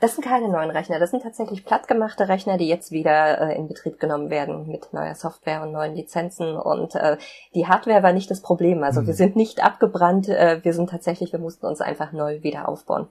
Das 0.00 0.16
sind 0.16 0.24
keine 0.24 0.48
neuen 0.48 0.72
Rechner, 0.72 0.98
das 0.98 1.12
sind 1.12 1.22
tatsächlich 1.22 1.64
plattgemachte 1.64 2.28
Rechner, 2.28 2.58
die 2.58 2.66
jetzt 2.66 2.90
wieder 2.90 3.40
äh, 3.40 3.56
in 3.56 3.68
Betrieb 3.68 4.00
genommen 4.00 4.28
werden 4.28 4.66
mit 4.66 4.92
neuer 4.92 5.14
Software 5.14 5.62
und 5.62 5.70
neuen 5.70 5.94
Lizenzen. 5.94 6.56
Und 6.56 6.96
äh, 6.96 7.16
die 7.54 7.68
Hardware 7.68 8.02
war 8.02 8.12
nicht 8.12 8.28
das 8.28 8.42
Problem. 8.42 8.82
Also 8.82 9.02
hm. 9.02 9.06
wir 9.06 9.14
sind 9.14 9.36
nicht 9.36 9.62
abgebrannt, 9.62 10.28
äh, 10.28 10.58
wir 10.64 10.72
sind 10.72 10.90
tatsächlich, 10.90 11.30
wir 11.30 11.38
mussten 11.38 11.66
uns 11.66 11.80
einfach 11.80 12.10
neu 12.10 12.42
wieder 12.42 12.68
aufbauen. 12.68 13.06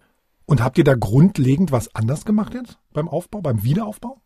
Und 0.46 0.62
habt 0.62 0.78
ihr 0.78 0.84
da 0.84 0.96
grundlegend 0.96 1.72
was 1.72 1.96
anders 1.96 2.26
gemacht 2.26 2.54
jetzt 2.54 2.80
beim 2.92 3.08
Aufbau, 3.08 3.40
beim 3.40 3.64
Wiederaufbau? 3.64 4.18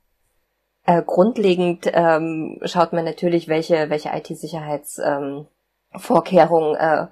Äh, 0.87 1.03
grundlegend 1.05 1.91
ähm, 1.93 2.57
schaut 2.63 2.91
man 2.91 3.05
natürlich, 3.05 3.47
welche, 3.47 3.91
welche 3.91 4.09
IT-Sicherheits 4.09 4.97
ähm, 4.97 5.45
Vorkehrungen 5.95 6.75
äh, 6.75 7.05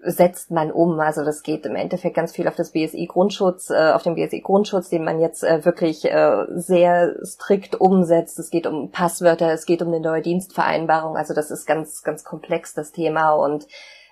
setzt 0.00 0.50
man 0.50 0.70
um. 0.70 1.00
Also 1.00 1.24
das 1.24 1.42
geht 1.42 1.66
im 1.66 1.74
Endeffekt 1.74 2.14
ganz 2.14 2.32
viel 2.32 2.46
auf 2.46 2.54
das 2.54 2.72
BSI-Grundschutz, 2.72 3.70
äh, 3.70 3.92
auf 3.92 4.02
den 4.02 4.14
BSI-Grundschutz, 4.14 4.88
den 4.88 5.04
man 5.04 5.20
jetzt 5.20 5.42
äh, 5.42 5.64
wirklich 5.64 6.04
äh, 6.04 6.44
sehr 6.50 7.16
strikt 7.24 7.80
umsetzt. 7.80 8.38
Es 8.38 8.50
geht 8.50 8.66
um 8.66 8.90
Passwörter, 8.90 9.52
es 9.52 9.66
geht 9.66 9.82
um 9.82 9.88
eine 9.88 10.00
neue 10.00 10.22
Dienstvereinbarung. 10.22 11.16
Also 11.16 11.34
das 11.34 11.50
ist 11.50 11.66
ganz, 11.66 12.02
ganz 12.02 12.22
komplex, 12.22 12.74
das 12.74 12.92
Thema. 12.92 13.32
Und 13.32 13.66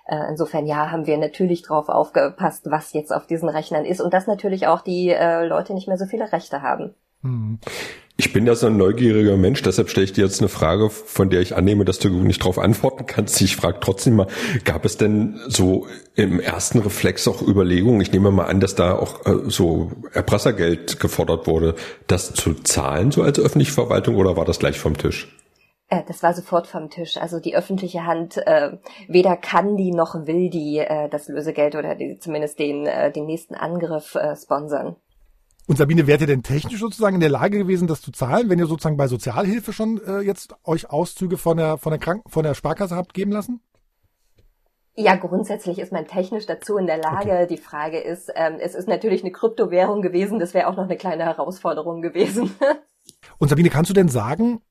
äh, 0.07 0.29
insofern, 0.29 0.65
ja, 0.65 0.91
haben 0.91 1.07
wir 1.07 1.17
natürlich 1.17 1.61
drauf 1.61 1.87
aufgepasst, 1.87 2.69
was 2.69 2.91
jetzt 2.93 3.13
auf 3.13 3.25
diesen 3.25 3.47
Rechnern 3.47 3.85
ist. 3.85 4.01
Und 4.01 4.13
dass 4.13 4.27
natürlich 4.27 4.67
auch 4.67 4.81
die 4.81 5.09
äh, 5.09 5.45
Leute 5.45 5.73
nicht 5.73 5.87
mehr 5.87 5.97
so 5.97 6.05
viele 6.05 6.31
Rechte 6.31 6.61
haben. 6.61 6.95
Hm. 7.21 7.59
Ich 8.19 8.33
bin 8.33 8.47
ja 8.47 8.55
so 8.55 8.65
ein 8.65 8.77
neugieriger 8.77 9.37
Mensch, 9.37 9.61
deshalb 9.61 9.91
stelle 9.91 10.05
ich 10.05 10.13
dir 10.13 10.23
jetzt 10.23 10.41
eine 10.41 10.49
Frage, 10.49 10.89
von 10.89 11.29
der 11.29 11.39
ich 11.41 11.55
annehme, 11.55 11.85
dass 11.85 11.99
du 11.99 12.09
nicht 12.09 12.41
darauf 12.41 12.57
antworten 12.57 13.05
kannst. 13.05 13.39
Ich 13.41 13.55
frage 13.55 13.77
trotzdem 13.79 14.15
mal, 14.15 14.25
gab 14.65 14.85
es 14.85 14.97
denn 14.97 15.39
so 15.47 15.85
im 16.15 16.39
ersten 16.39 16.79
Reflex 16.79 17.27
auch 17.27 17.43
Überlegungen, 17.43 18.01
ich 18.01 18.11
nehme 18.11 18.31
mal 18.31 18.45
an, 18.45 18.59
dass 18.59 18.73
da 18.73 18.97
auch 18.97 19.23
äh, 19.27 19.49
so 19.49 19.91
Erpressergeld 20.13 20.99
gefordert 20.99 21.45
wurde, 21.45 21.75
das 22.07 22.33
zu 22.33 22.55
zahlen, 22.55 23.11
so 23.11 23.21
als 23.21 23.39
öffentliche 23.39 23.71
Verwaltung, 23.71 24.15
oder 24.15 24.35
war 24.35 24.45
das 24.45 24.57
gleich 24.57 24.79
vom 24.79 24.97
Tisch? 24.97 25.31
Äh, 25.87 26.01
das 26.07 26.23
war 26.23 26.33
sofort 26.33 26.65
vom 26.65 26.89
Tisch. 26.89 27.17
Also 27.17 27.39
die 27.39 27.55
öffentliche 27.55 28.05
Hand 28.05 28.37
äh, 28.37 28.77
weder 29.07 29.37
kann 29.37 29.77
die 29.77 29.91
noch 29.91 30.15
will 30.25 30.49
die 30.49 30.79
äh, 30.79 31.07
das 31.07 31.27
Lösegeld 31.27 31.75
oder 31.75 31.93
die, 31.93 32.17
zumindest 32.17 32.57
den, 32.57 32.87
äh, 32.87 33.11
den 33.11 33.27
nächsten 33.27 33.53
Angriff 33.53 34.15
äh, 34.15 34.35
sponsern. 34.35 34.95
Und 35.67 35.77
Sabine, 35.77 36.07
wärt 36.07 36.21
ihr 36.21 36.27
denn 36.27 36.43
technisch 36.43 36.79
sozusagen 36.79 37.15
in 37.15 37.19
der 37.19 37.29
Lage 37.29 37.57
gewesen, 37.57 37.87
das 37.87 38.01
zu 38.01 38.11
zahlen, 38.11 38.49
wenn 38.49 38.57
ihr 38.57 38.67
sozusagen 38.67 38.95
bei 38.95 39.07
Sozialhilfe 39.07 39.73
schon 39.73 40.01
äh, 40.01 40.21
jetzt 40.21 40.55
euch 40.63 40.89
Auszüge 40.89 41.37
von 41.37 41.57
der 41.57 41.77
von 41.77 41.91
der 41.91 41.99
Kranken 41.99 42.29
von 42.29 42.43
der 42.43 42.53
Sparkasse 42.53 42.95
habt 42.95 43.13
geben 43.13 43.31
lassen? 43.31 43.59
Ja, 44.95 45.15
grundsätzlich 45.15 45.77
ist 45.77 45.91
man 45.91 46.07
technisch 46.07 46.47
dazu 46.47 46.77
in 46.77 46.87
der 46.87 46.97
Lage. 46.97 47.31
Okay. 47.31 47.47
Die 47.47 47.57
Frage 47.57 47.99
ist, 47.99 48.31
ähm, 48.33 48.57
es 48.59 48.73
ist 48.73 48.87
natürlich 48.87 49.21
eine 49.21 49.31
Kryptowährung 49.31 50.01
gewesen, 50.01 50.39
das 50.39 50.55
wäre 50.55 50.67
auch 50.67 50.75
noch 50.75 50.85
eine 50.85 50.97
kleine 50.97 51.25
Herausforderung 51.25 52.01
gewesen. 52.01 52.49
Und 53.37 53.49
Sabine, 53.49 53.69
kannst 53.69 53.89
du 53.89 53.93
denn 53.93 54.09
sagen, 54.09 54.61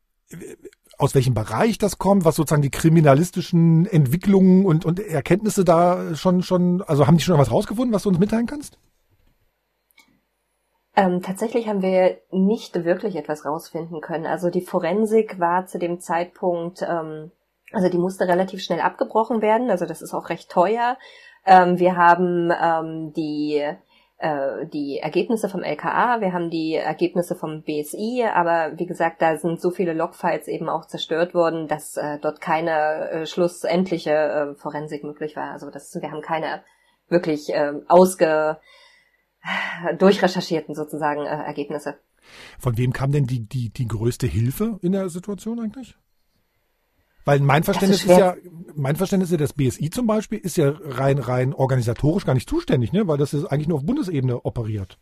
aus 0.99 1.15
welchem 1.15 1.35
Bereich 1.35 1.79
das 1.79 1.99
kommt, 1.99 2.25
was 2.25 2.37
sozusagen 2.37 2.63
die 2.63 2.71
kriminalistischen 2.71 3.87
Entwicklungen 3.87 4.65
und, 4.67 4.85
und 4.85 4.99
Erkenntnisse 4.99 5.65
da 5.65 6.15
schon, 6.15 6.43
schon, 6.43 6.83
also 6.83 7.07
haben 7.07 7.19
die 7.19 7.23
schon 7.23 7.39
was 7.39 7.53
rausgefunden, 7.53 7.95
was 7.95 8.03
du 8.03 8.09
uns 8.09 8.19
mitteilen 8.19 8.47
kannst? 8.47 8.79
Ähm, 10.97 11.21
tatsächlich 11.21 11.69
haben 11.69 11.83
wir 11.83 12.19
nicht 12.31 12.85
wirklich 12.85 13.17
etwas 13.17 13.45
rausfinden 13.45 14.01
können. 14.01 14.25
Also 14.25 14.49
die 14.49 14.63
Forensik 14.63 15.39
war 15.39 15.67
zu 15.67 15.79
dem 15.79 16.01
Zeitpunkt, 16.01 16.81
ähm, 16.83 17.31
also 17.73 17.91
die 17.91 17.99
musste 17.99 18.27
relativ 18.27 18.63
schnell 18.63 18.81
abgebrochen 18.81 19.43
werden. 19.43 19.71
Also 19.71 19.85
das 19.85 20.01
ist 20.01 20.15
auch 20.15 20.31
recht 20.31 20.51
teuer. 20.51 20.97
Ähm, 21.45 21.79
wir 21.79 21.97
haben 21.97 22.51
ähm, 22.51 23.13
die 23.13 23.63
äh, 24.19 24.67
die 24.67 24.99
Ergebnisse 24.99 25.51
vom 25.51 25.63
LKA, 25.63 26.23
wir 26.23 26.33
haben 26.33 26.49
die 26.49 26.75
Ergebnisse 26.75 27.35
vom 27.35 27.63
BSI, 27.63 28.25
aber 28.33 28.73
wie 28.79 28.87
gesagt, 28.87 29.21
da 29.21 29.37
sind 29.37 29.61
so 29.61 29.71
viele 29.71 29.93
Logfiles 29.93 30.49
eben 30.49 30.71
auch 30.71 30.87
zerstört 30.87 31.35
worden, 31.35 31.69
dass 31.69 31.99
äh, 31.99 32.19
dort 32.21 32.41
keine 32.41 33.11
äh, 33.11 33.27
schlussendliche 33.27 34.13
äh, 34.13 34.55
Forensik 34.55 35.05
möglich 35.05 35.37
war. 35.37 35.51
Also 35.51 35.71
das, 35.71 35.95
wir 36.01 36.11
haben 36.11 36.23
keine 36.23 36.63
wirklich 37.09 37.53
äh, 37.53 37.75
ausge 37.89 38.57
durchrecherchierten 39.99 40.75
sozusagen 40.75 41.25
äh, 41.25 41.29
Ergebnisse. 41.29 41.99
Von 42.59 42.77
wem 42.77 42.93
kam 42.93 43.13
denn 43.13 43.27
die, 43.27 43.41
die, 43.41 43.71
die 43.71 43.87
größte 43.87 44.27
Hilfe 44.27 44.79
in 44.83 44.93
der 44.93 45.09
Situation 45.09 45.61
eigentlich? 45.61 45.97
Weil 47.25 47.41
mein 47.41 47.65
Verständnis 47.65 48.05
ist, 48.05 48.11
ist, 48.11 48.19
ja, 48.19 48.37
mein 48.75 48.95
Verständnis 48.95 49.33
ist, 49.33 49.41
das 49.41 49.53
BSI 49.53 49.91
zum 49.91 50.07
Beispiel 50.07 50.39
ist 50.39 50.57
ja 50.57 50.73
rein, 50.81 51.19
rein 51.19 51.55
organisatorisch 51.55 52.25
gar 52.25 52.35
nicht 52.35 52.49
zuständig, 52.49 52.93
ne? 52.93 53.09
weil 53.09 53.19
das 53.19 53.35
ist 53.35 53.47
eigentlich 53.47 53.67
nur 53.67 53.79
auf 53.79 53.85
Bundesebene 53.85 54.45
operiert. 54.45 54.97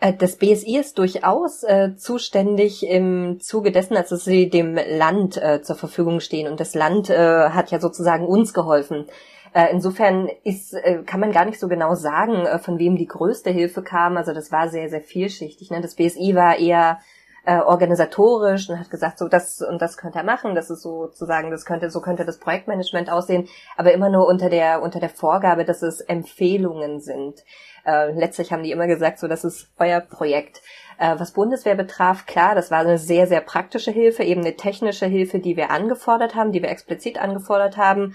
Äh, 0.00 0.14
das 0.14 0.36
BSI 0.36 0.78
ist 0.78 0.98
durchaus 0.98 1.62
äh, 1.62 1.96
zuständig 1.96 2.86
im 2.86 3.40
Zuge 3.40 3.72
dessen, 3.72 3.94
als 3.94 4.08
sie 4.08 4.48
dem 4.48 4.74
Land 4.74 5.36
äh, 5.36 5.60
zur 5.62 5.76
Verfügung 5.76 6.20
stehen. 6.20 6.50
Und 6.50 6.60
das 6.60 6.74
Land 6.74 7.10
äh, 7.10 7.50
hat 7.50 7.70
ja 7.70 7.78
sozusagen 7.78 8.26
uns 8.26 8.54
geholfen. 8.54 9.06
Äh, 9.54 9.68
insofern 9.70 10.28
ist, 10.42 10.74
äh, 10.74 11.02
kann 11.06 11.20
man 11.20 11.32
gar 11.32 11.46
nicht 11.46 11.58
so 11.58 11.68
genau 11.68 11.94
sagen, 11.94 12.46
von 12.58 12.78
wem 12.78 12.96
die 12.96 13.06
größte 13.06 13.50
Hilfe 13.50 13.82
kam. 13.82 14.16
Also 14.16 14.34
das 14.34 14.52
war 14.52 14.68
sehr, 14.68 14.90
sehr 14.90 15.00
vielschichtig. 15.00 15.70
Ne? 15.70 15.80
Das 15.80 15.94
BSI 15.94 16.34
war 16.34 16.58
eher 16.58 16.98
äh, 17.46 17.58
organisatorisch 17.58 18.70
und 18.70 18.78
hat 18.78 18.90
gesagt, 18.90 19.18
so 19.18 19.28
das 19.28 19.60
und 19.60 19.80
das 19.82 19.96
könnte 19.96 20.18
er 20.18 20.24
machen, 20.24 20.54
das 20.54 20.70
ist 20.70 20.82
sozusagen, 20.82 21.50
das 21.50 21.66
könnte, 21.66 21.90
so 21.90 22.00
könnte 22.00 22.24
das 22.24 22.38
Projektmanagement 22.38 23.10
aussehen, 23.10 23.48
aber 23.76 23.92
immer 23.92 24.08
nur 24.08 24.26
unter 24.26 24.48
der, 24.48 24.82
unter 24.82 24.98
der 24.98 25.10
Vorgabe, 25.10 25.64
dass 25.64 25.82
es 25.82 26.00
Empfehlungen 26.00 27.00
sind. 27.00 27.44
Äh, 27.84 28.12
letztlich 28.12 28.50
haben 28.50 28.62
die 28.62 28.70
immer 28.70 28.86
gesagt, 28.86 29.18
so 29.18 29.28
das 29.28 29.44
ist 29.44 29.68
euer 29.78 30.00
Projekt. 30.00 30.62
Äh, 30.98 31.16
was 31.18 31.32
Bundeswehr 31.32 31.74
betraf, 31.74 32.24
klar, 32.24 32.54
das 32.54 32.70
war 32.70 32.78
eine 32.78 32.98
sehr, 32.98 33.26
sehr 33.26 33.42
praktische 33.42 33.90
Hilfe, 33.90 34.22
eben 34.22 34.40
eine 34.40 34.56
technische 34.56 35.06
Hilfe, 35.06 35.38
die 35.38 35.56
wir 35.56 35.70
angefordert 35.70 36.34
haben, 36.34 36.52
die 36.52 36.62
wir 36.62 36.70
explizit 36.70 37.18
angefordert 37.18 37.76
haben 37.76 38.14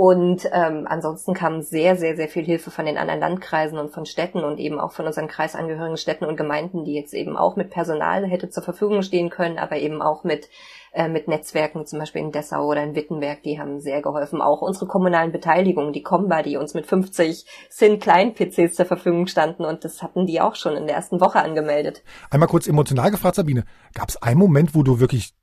und 0.00 0.48
ähm, 0.50 0.86
ansonsten 0.88 1.34
kam 1.34 1.60
sehr, 1.60 1.94
sehr, 1.94 2.16
sehr 2.16 2.28
viel 2.28 2.42
Hilfe 2.42 2.70
von 2.70 2.86
den 2.86 2.96
anderen 2.96 3.20
Landkreisen 3.20 3.78
und 3.78 3.90
von 3.90 4.06
Städten 4.06 4.44
und 4.44 4.58
eben 4.58 4.80
auch 4.80 4.92
von 4.92 5.04
unseren 5.04 5.28
kreisangehörigen 5.28 5.98
Städten 5.98 6.24
und 6.24 6.38
Gemeinden, 6.38 6.86
die 6.86 6.94
jetzt 6.94 7.12
eben 7.12 7.36
auch 7.36 7.54
mit 7.54 7.68
Personal 7.68 8.24
hätte 8.24 8.48
zur 8.48 8.62
Verfügung 8.62 9.02
stehen 9.02 9.28
können, 9.28 9.58
aber 9.58 9.76
eben 9.76 10.00
auch 10.00 10.24
mit, 10.24 10.48
äh, 10.94 11.06
mit 11.06 11.28
Netzwerken, 11.28 11.84
zum 11.84 11.98
Beispiel 11.98 12.22
in 12.22 12.32
Dessau 12.32 12.64
oder 12.64 12.82
in 12.82 12.94
Wittenberg, 12.94 13.42
die 13.42 13.60
haben 13.60 13.78
sehr 13.78 14.00
geholfen. 14.00 14.40
Auch 14.40 14.62
unsere 14.62 14.86
kommunalen 14.86 15.32
Beteiligungen, 15.32 15.92
die 15.92 16.02
Comba, 16.02 16.42
die 16.42 16.56
uns 16.56 16.72
mit 16.72 16.86
50 16.86 17.44
SIN-Klein-PCs 17.68 18.76
zur 18.76 18.86
Verfügung 18.86 19.26
standen 19.26 19.66
und 19.66 19.84
das 19.84 20.02
hatten 20.02 20.24
die 20.24 20.40
auch 20.40 20.54
schon 20.54 20.76
in 20.76 20.86
der 20.86 20.96
ersten 20.96 21.20
Woche 21.20 21.42
angemeldet. 21.42 22.02
Einmal 22.30 22.48
kurz 22.48 22.66
emotional 22.66 23.10
gefragt, 23.10 23.34
Sabine, 23.34 23.64
gab 23.92 24.08
es 24.08 24.16
einen 24.22 24.38
Moment, 24.38 24.74
wo 24.74 24.82
du 24.82 24.98
wirklich 24.98 25.34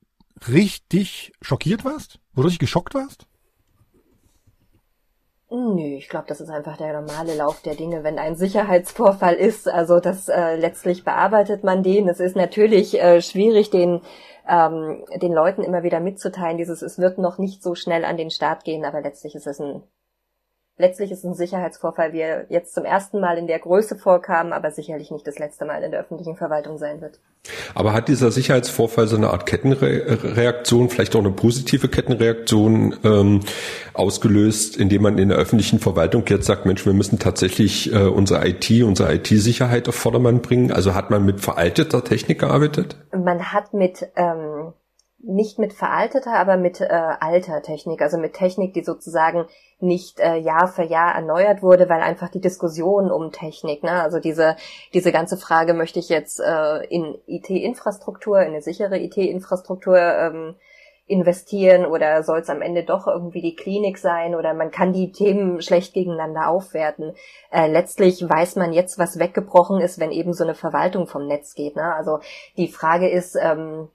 richtig 0.52 1.32
schockiert 1.44 1.86
warst? 1.86 2.18
Wo 2.34 2.42
du 2.42 2.48
richtig 2.48 2.62
geschockt 2.62 2.96
warst? 2.96 3.28
Nö, 5.50 5.96
ich 5.96 6.10
glaube, 6.10 6.26
das 6.28 6.42
ist 6.42 6.50
einfach 6.50 6.76
der 6.76 6.92
normale 6.92 7.34
Lauf 7.36 7.62
der 7.62 7.76
Dinge, 7.76 8.04
wenn 8.04 8.20
ein 8.20 8.36
Sicherheitsvorfall 8.36 9.36
ist. 9.36 9.70
Also 9.70 10.02
das 10.02 10.28
äh, 10.28 10.58
letztlich 10.58 11.06
bearbeitet 11.06 11.64
man 11.64 11.84
den. 11.84 12.10
Es 12.10 12.20
ist 12.20 12.36
natürlich 12.36 13.02
äh, 13.02 13.22
schwierig, 13.22 13.70
den 13.70 14.02
ähm, 14.48 15.06
den 15.16 15.34
Leuten 15.34 15.64
immer 15.64 15.84
wieder 15.84 16.00
mitzuteilen. 16.02 16.58
Dieses, 16.58 16.82
es 16.82 17.00
wird 17.00 17.18
noch 17.18 17.38
nicht 17.38 17.64
so 17.64 17.76
schnell 17.76 18.04
an 18.04 18.18
den 18.18 18.30
Start 18.30 18.66
gehen, 18.66 18.84
aber 18.86 19.02
letztlich 19.02 19.36
ist 19.36 19.48
es 19.48 19.60
ein 19.60 19.84
letztlich 20.78 21.12
ist 21.12 21.24
ein 21.24 21.34
Sicherheitsvorfall, 21.34 22.14
wie 22.14 22.20
er 22.20 22.46
jetzt 22.50 22.74
zum 22.74 22.86
ersten 22.86 23.20
Mal 23.20 23.38
in 23.38 23.48
der 23.48 23.60
Größe 23.60 23.98
vorkam, 23.98 24.54
aber 24.54 24.72
sicherlich 24.72 25.12
nicht 25.12 25.26
das 25.28 25.40
letzte 25.40 25.66
Mal 25.66 25.84
in 25.84 25.92
der 25.92 26.02
öffentlichen 26.02 26.36
Verwaltung 26.36 26.78
sein 26.78 27.02
wird. 27.02 27.20
Aber 27.76 27.94
hat 27.94 28.08
dieser 28.08 28.32
Sicherheitsvorfall 28.32 29.08
so 29.08 29.16
eine 29.16 29.30
Art 29.30 29.46
Kettenreaktion, 29.46 30.90
vielleicht 30.90 31.16
auch 31.16 31.20
eine 31.20 31.32
positive 31.32 31.88
Kettenreaktion 31.88 32.96
ähm, 33.04 33.40
ausgelöst, 33.94 34.78
indem 34.78 35.04
man 35.04 35.18
in 35.18 35.30
der 35.30 35.38
öffentlichen 35.38 35.80
Verwaltung 35.80 36.24
jetzt 36.28 36.46
sagt, 36.46 36.66
Mensch, 36.66 36.86
wir 36.86 36.94
müssen 36.94 37.20
tatsächlich 37.20 37.94
äh, 37.94 38.00
unsere 38.00 38.48
IT, 38.48 38.70
unsere 38.84 39.14
IT-Sicherheit 39.16 39.88
auf 39.88 39.96
Vordermann 39.96 40.42
bringen? 40.42 40.72
Also 40.72 40.94
hat 40.94 41.10
man 41.10 41.26
mit 41.26 41.40
veralteter 41.40 42.04
Technik 42.04 42.40
gearbeitet? 42.40 42.98
Man 43.12 43.54
hat 43.54 43.74
mit 43.74 44.08
ähm, 44.16 44.74
nicht 45.20 45.58
mit 45.58 45.74
veralteter, 45.74 46.34
aber 46.34 46.58
mit 46.58 46.80
äh, 46.80 46.86
alter 46.86 47.62
Technik, 47.62 48.02
also 48.02 48.18
mit 48.18 48.34
Technik, 48.34 48.74
die 48.74 48.84
sozusagen 48.84 49.46
nicht 49.80 50.20
äh, 50.20 50.36
Jahr 50.36 50.68
für 50.68 50.84
Jahr 50.84 51.16
erneuert 51.16 51.64
wurde, 51.64 51.90
weil 51.90 52.02
einfach 52.02 52.30
die 52.30 52.42
Diskussion 52.42 53.12
um 53.12 53.32
Technik, 53.32 53.84
ne, 53.84 54.02
also 54.04 54.20
diese 54.20 54.56
diese 54.94 55.12
ganze 55.12 55.38
Frage, 55.38 55.74
möchte 55.74 56.00
ich 56.00 56.10
jetzt 56.10 56.40
äh, 56.40 56.84
in 56.86 57.18
IT-Infrastruktur, 57.26 58.42
in 58.42 58.50
eine 58.50 58.62
sichere 58.62 59.00
IT-Infrastruktur 59.00 59.98
ähm, 59.98 60.56
investieren 61.08 61.86
oder 61.86 62.22
soll 62.24 62.40
es 62.40 62.50
am 62.50 62.62
Ende 62.62 62.84
doch 62.84 63.08
irgendwie 63.08 63.42
die 63.42 63.56
Klinik 63.56 63.98
sein 63.98 64.36
oder 64.36 64.54
man 64.54 64.72
kann 64.72 64.92
die 64.92 65.12
Themen 65.12 65.62
schlecht 65.62 65.94
gegeneinander 65.94 66.50
aufwerten. 66.50 67.14
Äh, 67.50 67.72
letztlich 67.72 68.22
weiß 68.28 68.58
man 68.58 68.74
jetzt, 68.74 69.00
was 69.00 69.18
weggebrochen 69.18 69.80
ist, 69.80 70.00
wenn 70.00 70.12
eben 70.12 70.34
so 70.34 70.44
eine 70.44 70.54
Verwaltung 70.54 71.08
vom 71.08 71.26
Netz 71.26 71.56
geht. 71.56 71.78
Ne? 71.78 71.96
Also 71.96 72.20
die 72.58 72.68
Frage 72.68 73.10
ist, 73.10 73.38
ähm, 73.42 73.88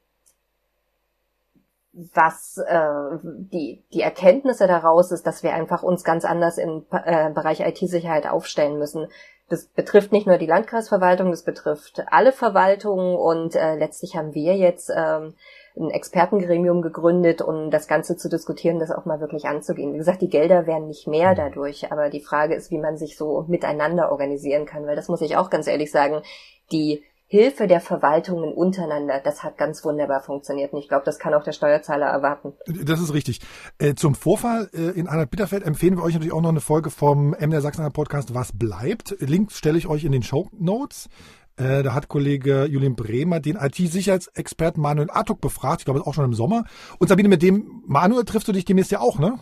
was 1.93 2.57
äh, 2.59 3.19
die, 3.23 3.83
die 3.93 4.01
Erkenntnisse 4.01 4.67
daraus 4.67 5.13
ist, 5.13 5.27
dass 5.27 5.43
wir 5.43 5.53
einfach 5.53 5.83
uns 5.83 6.05
ganz 6.05 6.25
anders 6.25 6.57
im 6.57 6.87
äh, 6.91 7.31
Bereich 7.31 7.61
IT-Sicherheit 7.61 8.27
aufstellen 8.27 8.79
müssen. 8.79 9.09
Das 9.51 9.67
betrifft 9.67 10.13
nicht 10.13 10.27
nur 10.27 10.39
die 10.39 10.47
Landkreisverwaltung, 10.47 11.31
das 11.31 11.45
betrifft 11.45 12.03
alle 12.07 12.33
Verwaltungen 12.33 13.17
und 13.17 13.55
äh, 13.55 13.77
letztlich 13.77 14.17
haben 14.17 14.35
wir 14.35 14.57
jetzt 14.57 14.91
ähm, 14.95 15.35
ein 15.77 15.91
Expertengremium 15.91 16.81
gegründet, 16.81 17.43
um 17.43 17.71
das 17.71 17.89
Ganze 17.89 18.17
zu 18.17 18.31
diskutieren, 18.31 18.79
das 18.79 18.91
auch 18.91 19.05
mal 19.05 19.21
wirklich 19.21 19.45
anzugehen. 19.45 19.93
Wie 19.93 19.99
gesagt, 19.99 20.23
die 20.23 20.31
Gelder 20.31 20.67
werden 20.67 20.87
nicht 20.87 21.07
mehr 21.07 21.35
dadurch, 21.35 21.93
aber 21.93 22.09
die 22.09 22.21
Frage 22.21 22.55
ist, 22.55 22.71
wie 22.71 22.79
man 22.79 22.97
sich 22.97 23.19
so 23.19 23.45
miteinander 23.49 24.11
organisieren 24.11 24.65
kann, 24.65 24.87
weil 24.87 24.97
das 24.97 25.09
muss 25.09 25.21
ich 25.21 25.37
auch 25.37 25.51
ganz 25.51 25.67
ehrlich 25.67 25.91
sagen, 25.91 26.23
die 26.71 27.03
Hilfe 27.33 27.67
der 27.67 27.81
Verwaltungen 27.81 28.53
untereinander, 28.53 29.19
das 29.25 29.43
hat 29.43 29.57
ganz 29.57 29.83
wunderbar 29.87 30.21
funktioniert. 30.21 30.75
Und 30.75 30.81
ich 30.81 30.89
glaube, 30.89 31.07
das 31.07 31.19
kann 31.19 31.33
auch 31.33 31.43
der 31.43 31.53
Steuerzahler 31.53 32.05
erwarten. 32.05 32.53
Das 32.67 33.01
ist 33.01 33.15
richtig. 33.15 33.41
Äh, 33.79 33.95
zum 33.95 34.15
Vorfall 34.15 34.69
äh, 34.75 34.91
in 34.91 35.09
Anhalt-Bitterfeld 35.09 35.63
empfehlen 35.63 35.97
wir 35.97 36.03
euch 36.03 36.13
natürlich 36.13 36.35
auch 36.35 36.43
noch 36.43 36.51
eine 36.51 36.61
Folge 36.61 36.91
vom 36.91 37.31
MDR 37.31 37.63
Sachsen-Anhalt 37.63 37.95
Podcast 37.95 38.35
Was 38.35 38.53
bleibt. 38.53 39.17
Links 39.21 39.57
stelle 39.57 39.79
ich 39.79 39.87
euch 39.87 40.05
in 40.05 40.13
den 40.13 40.23
Show 40.23 40.51
Notes. 40.53 41.09
Äh, 41.57 41.83
da 41.83 41.95
hat 41.95 42.09
Kollege 42.09 42.67
Julian 42.67 42.97
Bremer 42.97 43.41
den 43.41 43.57
IT-Sicherheitsexperten 43.57 44.83
Manuel 44.83 45.09
Artuk 45.11 45.41
befragt. 45.41 45.81
Ich 45.81 45.85
glaube, 45.87 46.07
auch 46.07 46.13
schon 46.13 46.27
im 46.27 46.35
Sommer. 46.35 46.65
Und 46.99 47.09
Sabine, 47.09 47.31
mit 47.31 47.41
dem 47.41 47.83
Manuel 47.87 48.27
triffst 48.27 48.47
du 48.47 48.53
dich 48.53 48.67
demnächst 48.67 48.93
ja 48.93 49.01
auch, 49.01 49.19
ne? 49.19 49.39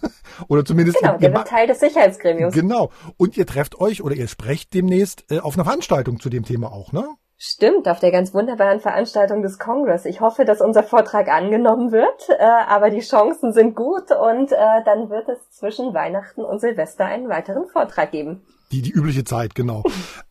oder 0.46 0.64
zumindest. 0.64 1.00
Genau, 1.00 1.18
der 1.18 1.34
wird 1.34 1.48
Teil 1.48 1.66
des 1.66 1.80
Sicherheitsgremiums. 1.80 2.54
Genau. 2.54 2.92
Und 3.16 3.36
ihr 3.36 3.46
trefft 3.46 3.80
euch 3.80 4.00
oder 4.00 4.14
ihr 4.14 4.28
sprecht 4.28 4.74
demnächst 4.74 5.24
äh, 5.32 5.40
auf 5.40 5.56
einer 5.56 5.64
Veranstaltung 5.64 6.20
zu 6.20 6.30
dem 6.30 6.44
Thema 6.44 6.70
auch, 6.70 6.92
ne? 6.92 7.16
Stimmt, 7.44 7.88
auf 7.88 7.98
der 7.98 8.12
ganz 8.12 8.32
wunderbaren 8.34 8.78
Veranstaltung 8.78 9.42
des 9.42 9.58
Congress. 9.58 10.04
Ich 10.04 10.20
hoffe, 10.20 10.44
dass 10.44 10.60
unser 10.60 10.84
Vortrag 10.84 11.26
angenommen 11.26 11.90
wird, 11.90 12.28
äh, 12.28 12.40
aber 12.40 12.88
die 12.88 13.00
Chancen 13.00 13.52
sind 13.52 13.74
gut 13.74 14.12
und 14.12 14.52
äh, 14.52 14.84
dann 14.84 15.10
wird 15.10 15.28
es 15.28 15.50
zwischen 15.50 15.92
Weihnachten 15.92 16.44
und 16.44 16.60
Silvester 16.60 17.04
einen 17.04 17.28
weiteren 17.28 17.66
Vortrag 17.66 18.12
geben. 18.12 18.46
Die, 18.72 18.82
die 18.82 18.90
übliche 18.90 19.24
Zeit, 19.24 19.54
genau. 19.54 19.84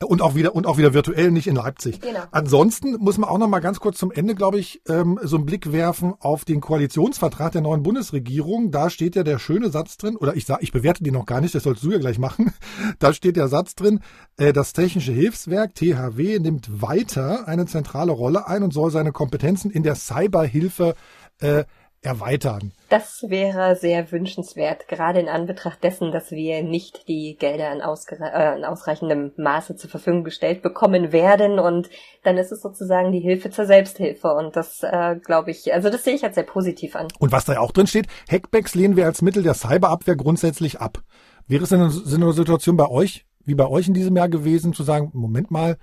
Und 0.04 0.22
auch 0.22 0.36
wieder, 0.36 0.56
und 0.56 0.66
auch 0.66 0.78
wieder 0.78 0.94
virtuell, 0.94 1.32
nicht 1.32 1.48
in 1.48 1.56
Leipzig. 1.56 2.02
Genau. 2.02 2.22
Ansonsten 2.32 2.96
muss 3.00 3.18
man 3.18 3.30
auch 3.30 3.38
noch 3.38 3.48
mal 3.48 3.60
ganz 3.60 3.80
kurz 3.80 4.00
zum 4.00 4.12
Ende, 4.12 4.34
glaube 4.34 4.60
ich, 4.60 4.82
ähm, 4.90 5.20
so 5.22 5.38
einen 5.38 5.46
Blick 5.46 5.72
werfen 5.72 6.14
auf 6.20 6.44
den 6.44 6.60
Koalitionsvertrag 6.60 7.52
der 7.52 7.62
neuen 7.62 7.84
Bundesregierung. 7.84 8.72
Da 8.72 8.90
steht 8.90 9.16
ja 9.16 9.24
der 9.24 9.38
schöne 9.38 9.70
Satz 9.70 9.98
drin, 9.98 10.16
oder 10.16 10.36
ich 10.36 10.46
sage, 10.46 10.64
ich 10.64 10.72
bewerte 10.72 11.04
den 11.04 11.14
noch 11.14 11.26
gar 11.26 11.40
nicht, 11.40 11.54
das 11.54 11.64
sollst 11.64 11.84
du 11.84 11.92
ja 11.92 12.00
gleich 12.00 12.20
machen. 12.20 12.52
Da 13.00 13.14
steht 13.14 13.36
der 13.36 13.48
Satz 13.48 13.76
drin, 13.76 14.00
äh, 14.38 14.54
das 14.54 14.74
Technische 14.74 15.12
Hilfswerk, 15.12 15.76
THW, 15.76 16.40
nimmt 16.40 16.82
weiter 16.82 17.48
eine 17.48 17.66
zentrale 17.66 18.12
Rolle 18.12 18.48
ein 18.48 18.64
und 18.64 18.74
soll 18.74 18.92
seine 18.92 19.12
Kompetenzen 19.12 19.72
in 19.72 19.84
der 19.84 19.96
Cyberhilfe 19.96 20.96
äh, 21.40 21.66
erweitern. 22.02 22.72
Das 22.90 23.24
wäre 23.28 23.76
sehr 23.76 24.12
wünschenswert, 24.12 24.88
gerade 24.88 25.20
in 25.20 25.30
Anbetracht 25.30 25.84
dessen, 25.84 26.12
dass 26.12 26.32
wir 26.32 26.64
nicht 26.64 27.08
die 27.08 27.38
Gelder 27.40 27.72
in, 27.72 27.80
äh, 27.80 28.58
in, 28.58 28.66
ausreichendem 28.66 29.32
Maße 29.38 29.76
zur 29.76 29.90
Verfügung 29.90 30.24
gestellt 30.24 30.62
bekommen 30.64 31.12
werden. 31.12 31.60
Und 31.60 31.90
dann 32.24 32.38
ist 32.38 32.52
es 32.52 32.62
sozusagen 32.62 33.12
die 33.12 33.20
Hilfe 33.20 33.52
zur 33.52 33.66
Selbsthilfe. 33.66 34.34
Und 34.34 34.56
das 34.56 34.82
äh, 34.82 35.16
glaube 35.24 35.52
ich, 35.52 35.74
also 35.74 35.90
das 35.90 36.04
sehe 36.04 36.16
ich 36.16 36.24
als 36.24 36.36
sehr 36.36 36.44
positiv 36.44 36.96
an. 36.96 37.08
Und 37.20 37.32
was 37.32 37.46
da 37.46 37.54
ja 37.54 37.60
auch 37.60 37.72
drin 37.72 37.88
steht, 37.88 38.08
Hackbacks 38.30 38.74
lehnen 38.74 38.96
wir 38.96 39.06
als 39.06 39.22
Mittel 39.22 39.44
der 39.44 39.54
Cyberabwehr 39.54 40.16
grundsätzlich 40.16 40.80
ab. 40.80 41.04
Wäre 41.48 41.64
es 41.64 41.70
denn 41.70 41.82
eine, 41.82 41.92
eine 41.92 42.34
Situation 42.34 42.78
bei 42.78 42.88
euch, 42.88 43.26
wie 43.46 43.56
bei 43.56 43.68
euch 43.68 43.88
in 43.88 43.94
diesem 43.94 44.16
Jahr 44.16 44.30
gewesen, 44.30 44.74
zu 44.74 44.84
sagen, 44.84 45.12
Moment 45.14 45.52
mal, 45.52 45.78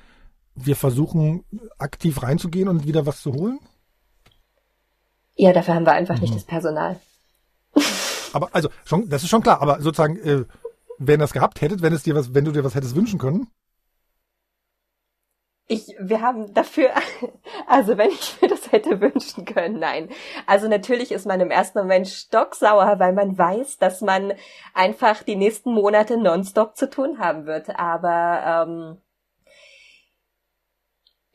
wir 0.56 0.74
versuchen 0.74 1.44
aktiv 1.78 2.22
reinzugehen 2.22 2.68
und 2.68 2.86
wieder 2.86 3.06
was 3.06 3.22
zu 3.22 3.32
holen? 3.32 3.60
Ja, 5.38 5.52
dafür 5.52 5.74
haben 5.74 5.86
wir 5.86 5.92
einfach 5.92 6.16
mhm. 6.16 6.22
nicht 6.22 6.34
das 6.34 6.44
Personal. 6.44 6.98
Aber 8.32 8.48
also 8.52 8.68
schon, 8.84 9.08
das 9.08 9.22
ist 9.22 9.30
schon 9.30 9.42
klar. 9.42 9.62
Aber 9.62 9.80
sozusagen, 9.80 10.16
äh, 10.18 10.44
wenn 10.98 11.20
das 11.20 11.32
gehabt 11.32 11.60
hättet, 11.60 11.80
wenn 11.80 11.92
es 11.92 12.02
dir 12.02 12.16
was, 12.16 12.34
wenn 12.34 12.44
du 12.44 12.50
dir 12.50 12.64
was 12.64 12.74
hättest 12.74 12.96
wünschen 12.96 13.20
können? 13.20 13.46
Ich, 15.68 15.94
wir 16.00 16.22
haben 16.22 16.54
dafür, 16.54 16.90
also 17.68 17.96
wenn 17.96 18.10
ich 18.10 18.40
mir 18.42 18.48
das 18.48 18.72
hätte 18.72 19.00
wünschen 19.00 19.44
können, 19.44 19.78
nein. 19.78 20.08
Also 20.46 20.66
natürlich 20.66 21.12
ist 21.12 21.26
man 21.26 21.40
im 21.40 21.52
ersten 21.52 21.78
Moment 21.78 22.08
stocksauer, 22.08 22.98
weil 22.98 23.12
man 23.12 23.38
weiß, 23.38 23.78
dass 23.78 24.00
man 24.00 24.32
einfach 24.74 25.22
die 25.22 25.36
nächsten 25.36 25.72
Monate 25.72 26.16
nonstop 26.16 26.76
zu 26.76 26.90
tun 26.90 27.20
haben 27.20 27.46
wird. 27.46 27.78
Aber 27.78 28.66
ähm, 28.66 28.96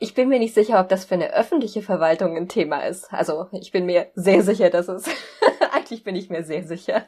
ich 0.04 0.14
bin 0.14 0.28
mir 0.28 0.38
nicht 0.38 0.54
sicher, 0.54 0.82
ob 0.82 0.90
das 0.90 1.06
für 1.06 1.16
eine 1.16 1.34
öffentliche 1.34 1.82
Verwaltung 1.82 2.36
ein 2.36 2.50
Thema 2.50 2.82
ist. 2.82 3.12
Also 3.14 3.48
ich 3.54 3.72
bin 3.72 3.86
mir 3.86 4.08
sehr 4.16 4.44
sicher, 4.44 4.70
dass 4.70 4.90
es, 4.90 5.06
eigentlich 5.72 6.04
bin 6.04 6.18
ich 6.18 6.30
mir 6.30 6.44
sehr 6.44 6.64
sicher. 6.64 7.06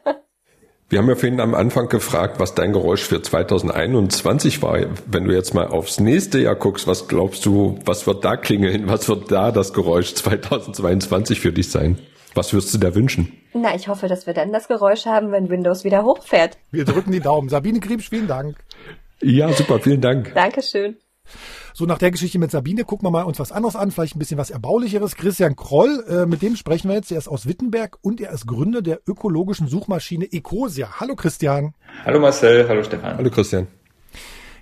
Wir 0.88 1.00
haben 1.00 1.10
ja 1.10 1.16
vorhin 1.16 1.42
am 1.42 1.56
Anfang 1.56 1.90
gefragt, 1.90 2.40
was 2.40 2.56
dein 2.56 2.72
Geräusch 2.72 3.02
für 3.02 3.22
2021 3.22 4.62
war. 4.62 4.80
Wenn 5.08 5.26
du 5.26 5.34
jetzt 5.34 5.54
mal 5.54 5.68
aufs 5.68 6.00
nächste 6.00 6.40
Jahr 6.40 6.56
guckst, 6.56 6.88
was 6.88 7.08
glaubst 7.10 7.46
du, 7.46 7.80
was 7.84 8.08
wird 8.08 8.24
da 8.24 8.38
klingeln? 8.38 8.88
Was 8.88 9.10
wird 9.10 9.30
da 9.30 9.52
das 9.52 9.74
Geräusch 9.74 10.14
2022 10.14 11.42
für 11.42 11.52
dich 11.52 11.70
sein? 11.70 11.98
Was 12.34 12.54
würdest 12.54 12.74
du 12.76 12.78
da 12.78 12.96
wünschen? 12.96 13.34
Na, 13.54 13.76
ich 13.76 13.88
hoffe, 13.88 14.08
dass 14.08 14.26
wir 14.26 14.34
dann 14.34 14.54
das 14.54 14.68
Geräusch 14.68 15.06
haben, 15.06 15.32
wenn 15.32 15.50
Windows 15.50 15.84
wieder 15.84 16.04
hochfährt. 16.04 16.58
Wir 16.72 16.86
drücken 16.86 17.12
die 17.12 17.20
Daumen. 17.20 17.50
Sabine 17.50 17.80
Kriebsch, 17.80 18.10
vielen 18.10 18.28
Dank. 18.28 18.56
Ja, 19.22 19.52
super, 19.52 19.80
vielen 19.80 20.02
Dank. 20.02 20.34
Dankeschön. 20.34 20.98
So 21.78 21.86
nach 21.86 21.98
der 21.98 22.10
Geschichte 22.10 22.40
mit 22.40 22.52
Sabine 22.52 22.86
gucken 22.86 23.06
wir 23.06 23.12
mal 23.12 23.24
uns 23.24 23.38
was 23.38 23.52
anderes 23.52 23.76
an, 23.76 23.92
vielleicht 23.92 24.16
ein 24.16 24.20
bisschen 24.20 24.38
was 24.38 24.50
Erbaulicheres. 24.50 25.18
Christian 25.18 25.58
Kroll, 25.58 26.06
äh, 26.08 26.26
mit 26.26 26.42
dem 26.42 26.56
sprechen 26.56 26.88
wir 26.88 26.96
jetzt. 26.96 27.12
Er 27.12 27.18
ist 27.18 27.28
aus 27.28 27.50
Wittenberg 27.50 27.98
und 28.02 28.22
er 28.22 28.32
ist 28.32 28.48
Gründer 28.48 28.82
der 28.82 29.02
ökologischen 29.06 29.68
Suchmaschine 29.68 30.32
Ecosia. 30.32 31.02
Hallo 31.02 31.18
Christian. 31.18 31.74
Hallo 32.06 32.22
Marcel, 32.22 32.70
hallo 32.70 32.82
Stefan. 32.82 33.18
Hallo 33.18 33.30
Christian. 33.30 33.68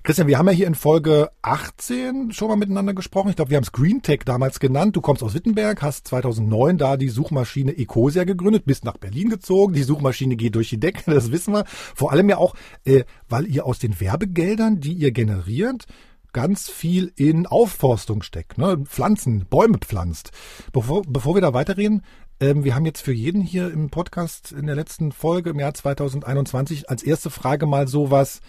Christian, 0.01 0.27
wir 0.27 0.39
haben 0.39 0.47
ja 0.47 0.53
hier 0.53 0.65
in 0.65 0.73
Folge 0.73 1.29
18 1.43 2.31
schon 2.31 2.47
mal 2.47 2.55
miteinander 2.55 2.95
gesprochen. 2.95 3.29
Ich 3.29 3.35
glaube, 3.35 3.51
wir 3.51 3.57
haben 3.57 3.63
es 3.63 3.71
Green 3.71 4.01
Tech 4.01 4.21
damals 4.25 4.59
genannt. 4.59 4.95
Du 4.95 5.01
kommst 5.01 5.21
aus 5.21 5.35
Wittenberg, 5.35 5.83
hast 5.83 6.07
2009 6.07 6.79
da 6.79 6.97
die 6.97 7.09
Suchmaschine 7.09 7.77
Ecosia 7.77 8.23
gegründet, 8.23 8.65
bist 8.65 8.85
nach 8.85 8.97
Berlin 8.97 9.29
gezogen. 9.29 9.75
Die 9.75 9.83
Suchmaschine 9.83 10.35
geht 10.35 10.55
durch 10.55 10.71
die 10.71 10.79
Decke, 10.79 11.03
das 11.13 11.31
wissen 11.31 11.53
wir. 11.53 11.65
Vor 11.67 12.11
allem 12.11 12.27
ja 12.27 12.37
auch, 12.37 12.55
äh, 12.85 13.03
weil 13.29 13.45
ihr 13.45 13.67
aus 13.67 13.77
den 13.77 14.01
Werbegeldern, 14.01 14.79
die 14.79 14.93
ihr 14.93 15.11
generiert, 15.11 15.85
ganz 16.33 16.69
viel 16.69 17.13
in 17.15 17.45
Aufforstung 17.45 18.23
steckt, 18.23 18.57
ne? 18.57 18.79
Pflanzen, 18.85 19.45
Bäume 19.49 19.77
pflanzt. 19.77 20.31
Bevor, 20.71 21.03
bevor 21.07 21.35
wir 21.35 21.41
da 21.41 21.53
weiterreden, 21.53 22.03
ähm, 22.39 22.63
wir 22.63 22.75
haben 22.75 22.85
jetzt 22.85 23.01
für 23.01 23.13
jeden 23.13 23.41
hier 23.41 23.71
im 23.71 23.89
Podcast 23.89 24.51
in 24.51 24.65
der 24.65 24.75
letzten 24.75 25.11
Folge 25.11 25.51
im 25.51 25.59
Jahr 25.59 25.73
2021 25.73 26.89
als 26.89 27.03
erste 27.03 27.29
Frage 27.29 27.65
mal 27.65 27.87
sowas, 27.87 28.41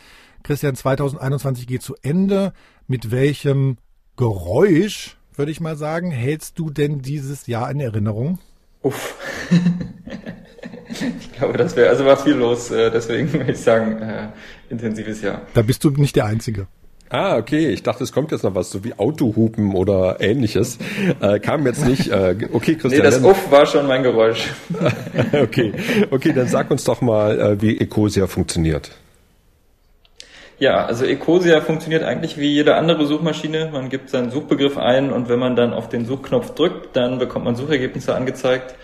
Christian, 0.43 0.75
2021 0.75 1.67
geht 1.67 1.83
zu 1.83 1.95
Ende. 2.03 2.53
Mit 2.87 3.11
welchem 3.11 3.79
Geräusch, 4.17 5.17
würde 5.35 5.51
ich 5.51 5.61
mal 5.61 5.77
sagen, 5.77 6.11
hältst 6.11 6.59
du 6.59 6.71
denn 6.71 7.01
dieses 7.01 7.47
Jahr 7.47 7.71
in 7.71 7.81
Erinnerung? 7.81 8.39
Uff. 8.83 9.17
ich 10.89 11.33
glaube, 11.33 11.57
das 11.57 11.77
wäre, 11.77 11.89
also 11.89 12.05
war 12.05 12.17
viel 12.17 12.35
los, 12.35 12.71
äh, 12.71 12.91
deswegen 12.91 13.33
würde 13.33 13.53
ich 13.53 13.59
sagen, 13.59 14.03
äh, 14.03 14.29
intensives 14.69 15.23
Jahr. 15.23 15.43
Da 15.55 15.63
bist 15.63 15.83
du 15.85 15.91
nicht 15.91 16.17
der 16.17 16.27
Einzige. 16.27 16.67
Ah, 17.15 17.37
okay. 17.37 17.69
Ich 17.69 17.85
dachte, 17.85 18.03
es 18.03 18.11
kommt 18.11 18.33
jetzt 18.33 18.43
noch 18.43 18.57
was, 18.57 18.73
so 18.73 18.83
wie 18.83 18.93
Autohupen 18.99 19.77
oder 19.77 20.17
ähnliches. 20.19 20.79
Äh, 21.21 21.39
kam 21.39 21.65
jetzt 21.65 21.87
nicht. 21.87 22.09
Äh, 22.09 22.35
okay, 22.53 22.75
Christian. 22.75 23.05
Nee, 23.05 23.09
das 23.09 23.23
Uff 23.23 23.53
war 23.53 23.67
schon 23.67 23.87
mein 23.87 24.03
Geräusch. 24.03 24.49
okay. 25.33 25.73
Okay, 26.11 26.33
dann 26.33 26.49
sag 26.49 26.73
uns 26.73 26.83
doch 26.83 27.01
mal, 27.03 27.39
äh, 27.39 27.63
wie 27.63 27.79
Ecosia 27.79 28.27
funktioniert. 28.27 28.91
Ja, 30.59 30.87
also 30.87 31.05
Ecosia 31.05 31.61
funktioniert 31.61 32.03
eigentlich 32.03 32.37
wie 32.37 32.53
jede 32.53 32.75
andere 32.75 33.07
Suchmaschine. 33.07 33.71
Man 33.73 33.91
gibt 33.91 34.11
seinen 34.11 34.33
Suchbegriff 34.33 34.77
ein 34.77 35.13
und 35.13 35.29
wenn 35.29 35.39
man 35.39 35.55
dann 35.55 35.73
auf 35.73 35.89
den 35.89 36.07
Suchknopf 36.07 36.57
drückt, 36.57 36.97
dann 36.97 37.21
bekommt 37.21 37.45
man 37.45 37.55
Suchergebnisse 37.55 38.13
angezeigt. 38.13 38.75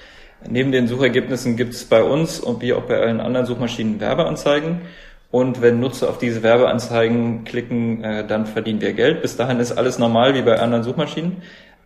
Neben 0.49 0.71
den 0.71 0.87
Suchergebnissen 0.87 1.57
gibt 1.57 1.75
es 1.75 1.85
bei 1.85 2.05
uns 2.05 2.39
und 2.39 2.63
wie 2.63 2.75
auch 2.75 2.83
bei 2.83 3.01
allen 3.01 3.21
anderen 3.21 3.47
Suchmaschinen 3.47 3.99
Werbeanzeigen. 3.99 4.83
Und 5.31 5.63
wenn 5.63 5.79
Nutzer 5.79 6.09
auf 6.09 6.19
diese 6.19 6.43
Werbeanzeigen 6.43 7.45
klicken, 7.45 8.03
äh, 8.03 8.27
dann 8.27 8.47
verdienen 8.47 8.81
wir 8.81 8.93
Geld. 8.93 9.23
Bis 9.23 9.37
dahin 9.37 9.61
ist 9.61 9.73
alles 9.73 9.99
normal 9.99 10.35
wie 10.35 10.43
bei 10.43 10.59
anderen 10.59 10.83
Suchmaschinen. 10.83 11.37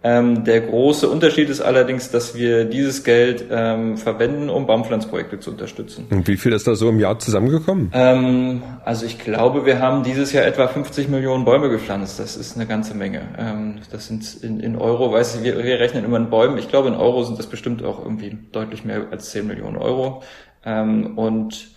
Ähm, 0.07 0.45
der 0.45 0.61
große 0.61 1.09
Unterschied 1.09 1.49
ist 1.49 1.63
allerdings, 1.63 2.11
dass 2.11 2.35
wir 2.35 2.67
dieses 2.67 3.05
Geld 3.05 3.47
ähm, 3.51 3.97
verwenden, 3.97 4.51
um 4.51 4.67
Baumpflanzprojekte 4.67 5.41
zu 5.41 5.53
unterstützen. 5.53 6.07
Und 6.11 6.29
wie 6.29 6.37
viel 6.37 6.53
ist 6.53 6.67
da 6.67 6.75
so 6.75 6.91
im 6.91 7.01
Jahr 7.01 7.19
zusammengekommen? 7.19 7.91
Ähm, 7.95 8.63
also 8.85 9.07
ich 9.07 9.19
glaube, 9.19 9.65
wir 9.65 9.79
haben 9.79 10.03
dieses 10.03 10.31
Jahr 10.33 10.45
etwa 10.45 10.69
50 10.69 11.09
Millionen 11.09 11.47
Bäume 11.47 11.71
gepflanzt. 11.71 12.19
Das 12.19 12.37
ist 12.37 12.55
eine 12.55 12.67
ganze 12.67 12.95
Menge. 12.95 13.23
Ähm, 13.39 13.77
das 13.91 14.09
sind 14.09 14.43
in, 14.43 14.61
in 14.61 14.77
Euro, 14.77 15.11
weiß 15.11 15.37
ich, 15.37 15.43
wir, 15.43 15.65
wir, 15.65 15.81
rechnen 15.81 16.05
immer 16.05 16.19
in 16.19 16.29
Bäumen. 16.29 16.59
Ich 16.59 16.69
glaube, 16.69 16.89
in 16.89 16.95
Euro 16.97 17.23
sind 17.23 17.39
das 17.39 17.47
bestimmt 17.47 17.83
auch 17.83 17.99
irgendwie 17.99 18.37
deutlich 18.53 18.85
mehr 18.85 19.07
als 19.11 19.31
10 19.31 19.47
Millionen 19.47 19.79
Euro. 19.79 20.23
Ähm, 20.67 21.17
und 21.17 21.74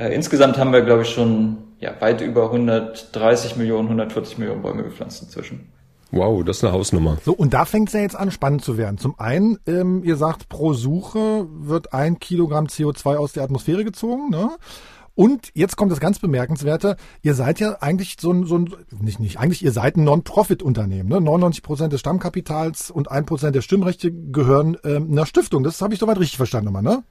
äh, 0.00 0.14
insgesamt 0.14 0.56
haben 0.56 0.72
wir, 0.72 0.80
glaube 0.80 1.02
ich, 1.02 1.10
schon 1.10 1.58
ja, 1.78 1.92
weit 2.00 2.22
über 2.22 2.46
130 2.46 3.56
Millionen, 3.56 3.88
140 3.88 4.38
Millionen 4.38 4.62
Bäume 4.62 4.82
gepflanzt 4.82 5.22
inzwischen. 5.22 5.70
Wow, 6.10 6.42
das 6.42 6.56
ist 6.56 6.64
eine 6.64 6.72
Hausnummer. 6.72 7.18
So, 7.24 7.32
und 7.32 7.52
da 7.52 7.66
fängt 7.66 7.88
es 7.88 7.94
ja 7.94 8.00
jetzt 8.00 8.16
an, 8.16 8.30
spannend 8.30 8.64
zu 8.64 8.78
werden. 8.78 8.98
Zum 8.98 9.20
einen, 9.20 9.58
ähm, 9.66 10.02
ihr 10.02 10.16
sagt, 10.16 10.48
pro 10.48 10.72
Suche 10.72 11.46
wird 11.50 11.92
ein 11.92 12.18
Kilogramm 12.18 12.66
CO2 12.66 13.16
aus 13.16 13.32
der 13.32 13.44
Atmosphäre 13.44 13.84
gezogen, 13.84 14.30
ne? 14.30 14.50
Und 15.14 15.50
jetzt 15.54 15.76
kommt 15.76 15.92
das 15.92 16.00
ganz 16.00 16.18
Bemerkenswerte. 16.18 16.96
Ihr 17.20 17.34
seid 17.34 17.60
ja 17.60 17.76
eigentlich 17.80 18.16
so 18.18 18.32
ein, 18.32 18.46
so 18.46 18.56
ein 18.56 18.74
nicht, 19.00 19.20
nicht, 19.20 19.38
eigentlich 19.38 19.62
ihr 19.62 19.72
seid 19.72 19.96
ein 19.96 20.04
Non-Profit-Unternehmen. 20.04 21.10
Ne? 21.10 21.20
99 21.20 21.62
Prozent 21.62 21.92
des 21.92 22.00
Stammkapitals 22.00 22.90
und 22.90 23.10
ein 23.10 23.26
Prozent 23.26 23.54
der 23.54 23.60
Stimmrechte 23.60 24.10
gehören 24.12 24.78
ähm, 24.82 25.10
einer 25.10 25.26
Stiftung. 25.26 25.62
Das 25.62 25.82
habe 25.82 25.92
ich 25.92 26.00
soweit 26.00 26.18
richtig 26.18 26.38
verstanden, 26.38 26.68
immer, 26.68 26.80
ne? 26.80 27.02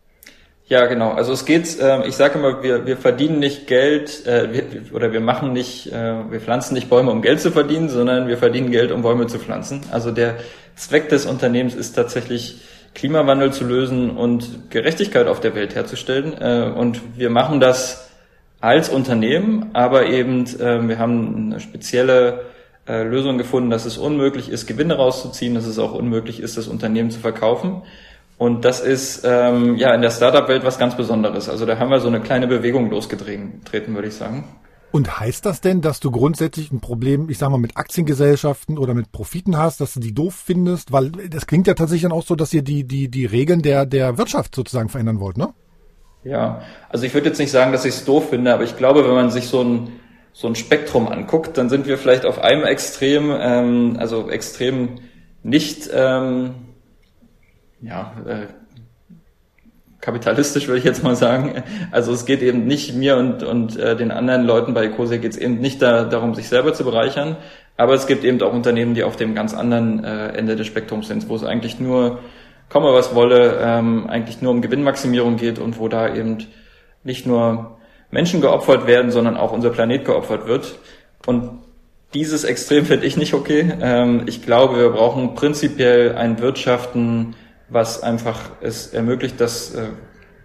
Ja, 0.70 0.86
genau. 0.86 1.12
Also 1.14 1.34
es 1.34 1.46
geht, 1.46 1.80
äh, 1.80 2.08
ich 2.08 2.16
sage 2.16 2.38
immer, 2.38 2.62
wir, 2.62 2.86
wir 2.86 2.96
verdienen 2.96 3.40
nicht 3.40 3.66
Geld 3.66 4.26
äh, 4.28 4.54
wir, 4.54 4.94
oder 4.94 5.12
wir 5.12 5.20
machen 5.20 5.52
nicht, 5.52 5.92
äh, 5.92 6.30
wir 6.30 6.40
pflanzen 6.40 6.76
nicht 6.76 6.90
Bäume, 6.90 7.10
um 7.10 7.24
Geld 7.24 7.42
zu 7.42 7.50
verdienen, 7.50 7.90
sondern 7.90 8.28
wir 8.28 8.38
verdienen 8.38 8.70
Geld, 8.70 8.92
um 8.92 9.02
Bäume 9.02 9.26
zu 9.26 9.40
pflanzen. 9.40 9.82
Also 9.92 10.12
der 10.12 10.36
Zweck 10.76 11.10
des 11.10 11.26
Unternehmens 11.26 11.74
ist 11.74 11.94
tatsächlich 11.94 12.62
Klimawandel 12.94 13.52
zu 13.52 13.66
lösen 13.66 14.12
und 14.12 14.70
Gerechtigkeit 14.70 15.26
auf 15.26 15.40
der 15.40 15.56
Welt 15.56 15.74
herzustellen. 15.74 16.40
Äh, 16.40 16.72
und 16.76 17.02
wir 17.18 17.32
machen 17.32 17.60
das 17.60 18.08
als 18.62 18.90
Unternehmen, 18.90 19.72
aber 19.74 20.06
eben 20.06 20.46
äh, 20.60 20.88
wir 20.88 21.00
haben 21.00 21.52
eine 21.52 21.60
spezielle 21.62 22.42
äh, 22.88 23.02
Lösung 23.02 23.40
gefunden, 23.40 23.72
dass 23.72 23.86
es 23.86 23.98
unmöglich 23.98 24.50
ist, 24.50 24.68
Gewinne 24.68 24.98
rauszuziehen, 24.98 25.56
dass 25.56 25.66
es 25.66 25.80
auch 25.80 25.94
unmöglich 25.96 26.40
ist, 26.40 26.58
das 26.58 26.68
Unternehmen 26.68 27.10
zu 27.10 27.20
verkaufen. 27.20 27.82
Und 28.40 28.64
das 28.64 28.80
ist 28.80 29.24
ähm, 29.26 29.76
ja 29.76 29.94
in 29.94 30.02
der 30.02 30.12
Startup-Welt 30.12 30.64
was 30.64 30.80
ganz 30.80 30.96
Besonderes. 30.96 31.50
Also 31.50 31.66
da 31.66 31.78
haben 31.78 31.92
wir 31.92 32.00
so 32.00 32.08
eine 32.08 32.22
kleine 32.22 32.48
Bewegung 32.48 32.90
losgetreten, 32.90 33.94
würde 33.94 34.08
ich 34.08 34.16
sagen. 34.16 34.46
Und 34.92 35.20
heißt 35.20 35.46
das 35.46 35.60
denn, 35.60 35.82
dass 35.82 36.00
du 36.00 36.10
grundsätzlich 36.10 36.72
ein 36.72 36.80
Problem, 36.80 37.30
ich 37.30 37.38
sag 37.38 37.50
mal, 37.50 37.58
mit 37.58 37.76
Aktiengesellschaften 37.76 38.78
oder 38.78 38.94
mit 38.94 39.12
Profiten 39.12 39.58
hast, 39.58 39.82
dass 39.82 39.94
du 39.94 40.00
die 40.00 40.14
doof 40.14 40.34
findest? 40.34 40.94
Weil 40.94 41.12
das 41.12 41.48
klingt 41.48 41.68
ja 41.68 41.74
tatsächlich 41.74 42.04
dann 42.04 42.14
auch 42.14 42.24
so, 42.24 42.36
dass 42.36 42.54
ihr 42.54 42.62
die, 42.62 42.86
die, 42.86 43.10
die 43.10 43.26
Regeln 43.26 43.62
der, 43.62 43.86
der 43.86 44.18
Wirtschaft 44.18 44.56
sozusagen 44.56 44.88
verändern 44.88 45.20
wollt, 45.20 45.38
ne? 45.38 45.50
Ja, 46.24 46.62
also 46.88 47.06
ich 47.06 47.14
würde 47.14 47.28
jetzt 47.28 47.40
nicht 47.40 47.52
sagen, 47.52 47.74
dass 47.74 47.84
ich 47.84 47.94
es 47.94 48.06
doof 48.06 48.30
finde, 48.30 48.54
aber 48.54 48.64
ich 48.64 48.78
glaube, 48.78 49.04
wenn 49.04 49.16
man 49.16 49.32
sich 49.32 49.48
so 49.48 49.62
ein, 49.62 49.90
so 50.32 50.48
ein 50.48 50.56
Spektrum 50.56 51.10
anguckt, 51.10 51.58
dann 51.58 51.70
sind 51.70 51.88
wir 51.88 51.98
vielleicht 51.98 52.26
auf 52.26 52.40
einem 52.40 52.64
Extrem, 52.64 53.32
ähm, 53.38 53.98
also 54.00 54.30
extrem 54.30 55.00
nicht 55.44 55.90
ähm, 55.94 56.69
ja, 57.82 58.14
äh, 58.26 58.48
kapitalistisch 60.02 60.68
würde 60.68 60.80
ich 60.80 60.86
jetzt 60.86 61.04
mal 61.04 61.16
sagen. 61.16 61.64
Also 61.92 62.14
es 62.14 62.26
geht 62.26 62.42
eben 62.42 62.66
nicht 62.66 62.96
mir 62.96 63.18
und, 63.18 63.44
und 63.44 63.78
äh, 63.78 63.96
den 63.96 64.12
anderen 64.12 64.44
Leuten 64.44 64.74
bei 64.74 64.86
Ecosia 64.86 65.18
geht 65.18 65.34
es 65.34 65.38
eben 65.38 65.60
nicht 65.60 65.82
da, 65.82 66.04
darum, 66.06 66.36
sich 66.36 66.48
selber 66.48 66.74
zu 66.74 66.84
bereichern, 66.84 67.38
aber 67.78 67.94
es 67.94 68.08
gibt 68.08 68.24
eben 68.24 68.42
auch 68.42 68.54
Unternehmen, 68.54 68.94
die 68.94 69.04
auf 69.04 69.16
dem 69.16 69.36
ganz 69.36 69.54
anderen 69.54 70.04
äh, 70.04 70.30
Ende 70.30 70.56
des 70.56 70.68
Spektrums 70.68 71.08
sind, 71.08 71.28
wo 71.30 71.36
es 71.36 71.44
eigentlich 71.44 71.80
nur, 71.80 72.20
komme 72.70 72.94
was 72.94 73.16
wolle, 73.16 73.60
ähm, 73.62 74.08
eigentlich 74.08 74.42
nur 74.42 74.52
um 74.52 74.62
Gewinnmaximierung 74.62 75.38
geht 75.38 75.60
und 75.60 75.80
wo 75.80 75.88
da 75.88 76.14
eben 76.14 76.38
nicht 77.04 77.26
nur 77.26 77.78
Menschen 78.12 78.42
geopfert 78.42 78.88
werden, 78.88 79.12
sondern 79.12 79.38
auch 79.38 79.52
unser 79.52 79.70
Planet 79.70 80.06
geopfert 80.06 80.48
wird. 80.48 80.80
Und 81.26 81.60
dieses 82.14 82.44
Extrem 82.44 82.86
finde 82.86 83.06
ich 83.06 83.18
nicht 83.18 83.34
okay. 83.34 83.72
Ähm, 83.82 84.24
ich 84.26 84.42
glaube, 84.42 84.78
wir 84.78 84.90
brauchen 84.90 85.36
prinzipiell 85.36 86.16
ein 86.16 86.40
Wirtschaften, 86.40 87.36
was 87.70 88.04
einfach 88.04 88.40
es 88.62 88.88
ermöglicht, 88.88 89.40
dass 89.40 89.74
äh, 89.76 89.88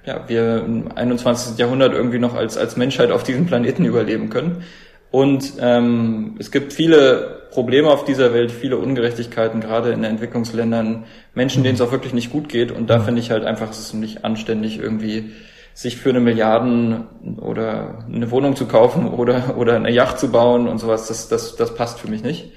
ja, 0.05 0.29
wir 0.29 0.64
im 0.64 0.93
21. 0.95 1.59
Jahrhundert 1.59 1.95
irgendwie 1.95 2.18
noch 2.18 2.35
als, 2.35 2.57
als 2.57 2.77
Menschheit 2.77 3.11
auf 3.11 3.22
diesem 3.22 3.47
Planeten 3.47 3.85
überleben 3.85 4.29
können. 4.31 4.64
Und 5.11 5.55
ähm, 5.61 6.37
es 6.39 6.51
gibt 6.51 6.72
viele 6.72 7.49
Probleme 7.53 7.89
auf 7.89 8.05
dieser 8.05 8.35
Welt, 8.35 8.51
viele 8.51 8.77
Ungerechtigkeiten, 8.77 9.61
gerade 9.61 9.93
in 9.93 10.03
den 10.03 10.11
Entwicklungsländern, 10.11 11.05
Menschen, 11.35 11.62
denen 11.62 11.77
es 11.77 11.81
auch 11.81 11.93
wirklich 11.93 12.12
nicht 12.12 12.33
gut 12.33 12.49
geht. 12.49 12.72
Und 12.72 12.91
da 12.91 13.01
finde 13.01 13.20
ich 13.20 13.31
halt 13.31 13.45
einfach, 13.45 13.70
es 13.70 13.79
ist 13.79 13.95
nicht 13.95 14.25
anständig, 14.25 14.79
irgendwie 14.79 15.31
sich 15.72 15.97
für 15.97 16.11
eine 16.11 16.20
Milliarden 16.20 17.07
oder 17.41 18.05
eine 18.12 18.31
Wohnung 18.31 18.57
zu 18.57 18.66
kaufen 18.66 19.09
oder, 19.09 19.57
oder 19.57 19.77
eine 19.77 19.91
Yacht 19.91 20.18
zu 20.18 20.31
bauen 20.31 20.68
und 20.68 20.79
sowas. 20.79 21.07
Das, 21.07 21.29
das, 21.29 21.57
das 21.57 21.75
passt 21.75 22.01
für 22.01 22.09
mich 22.09 22.22
nicht. 22.22 22.53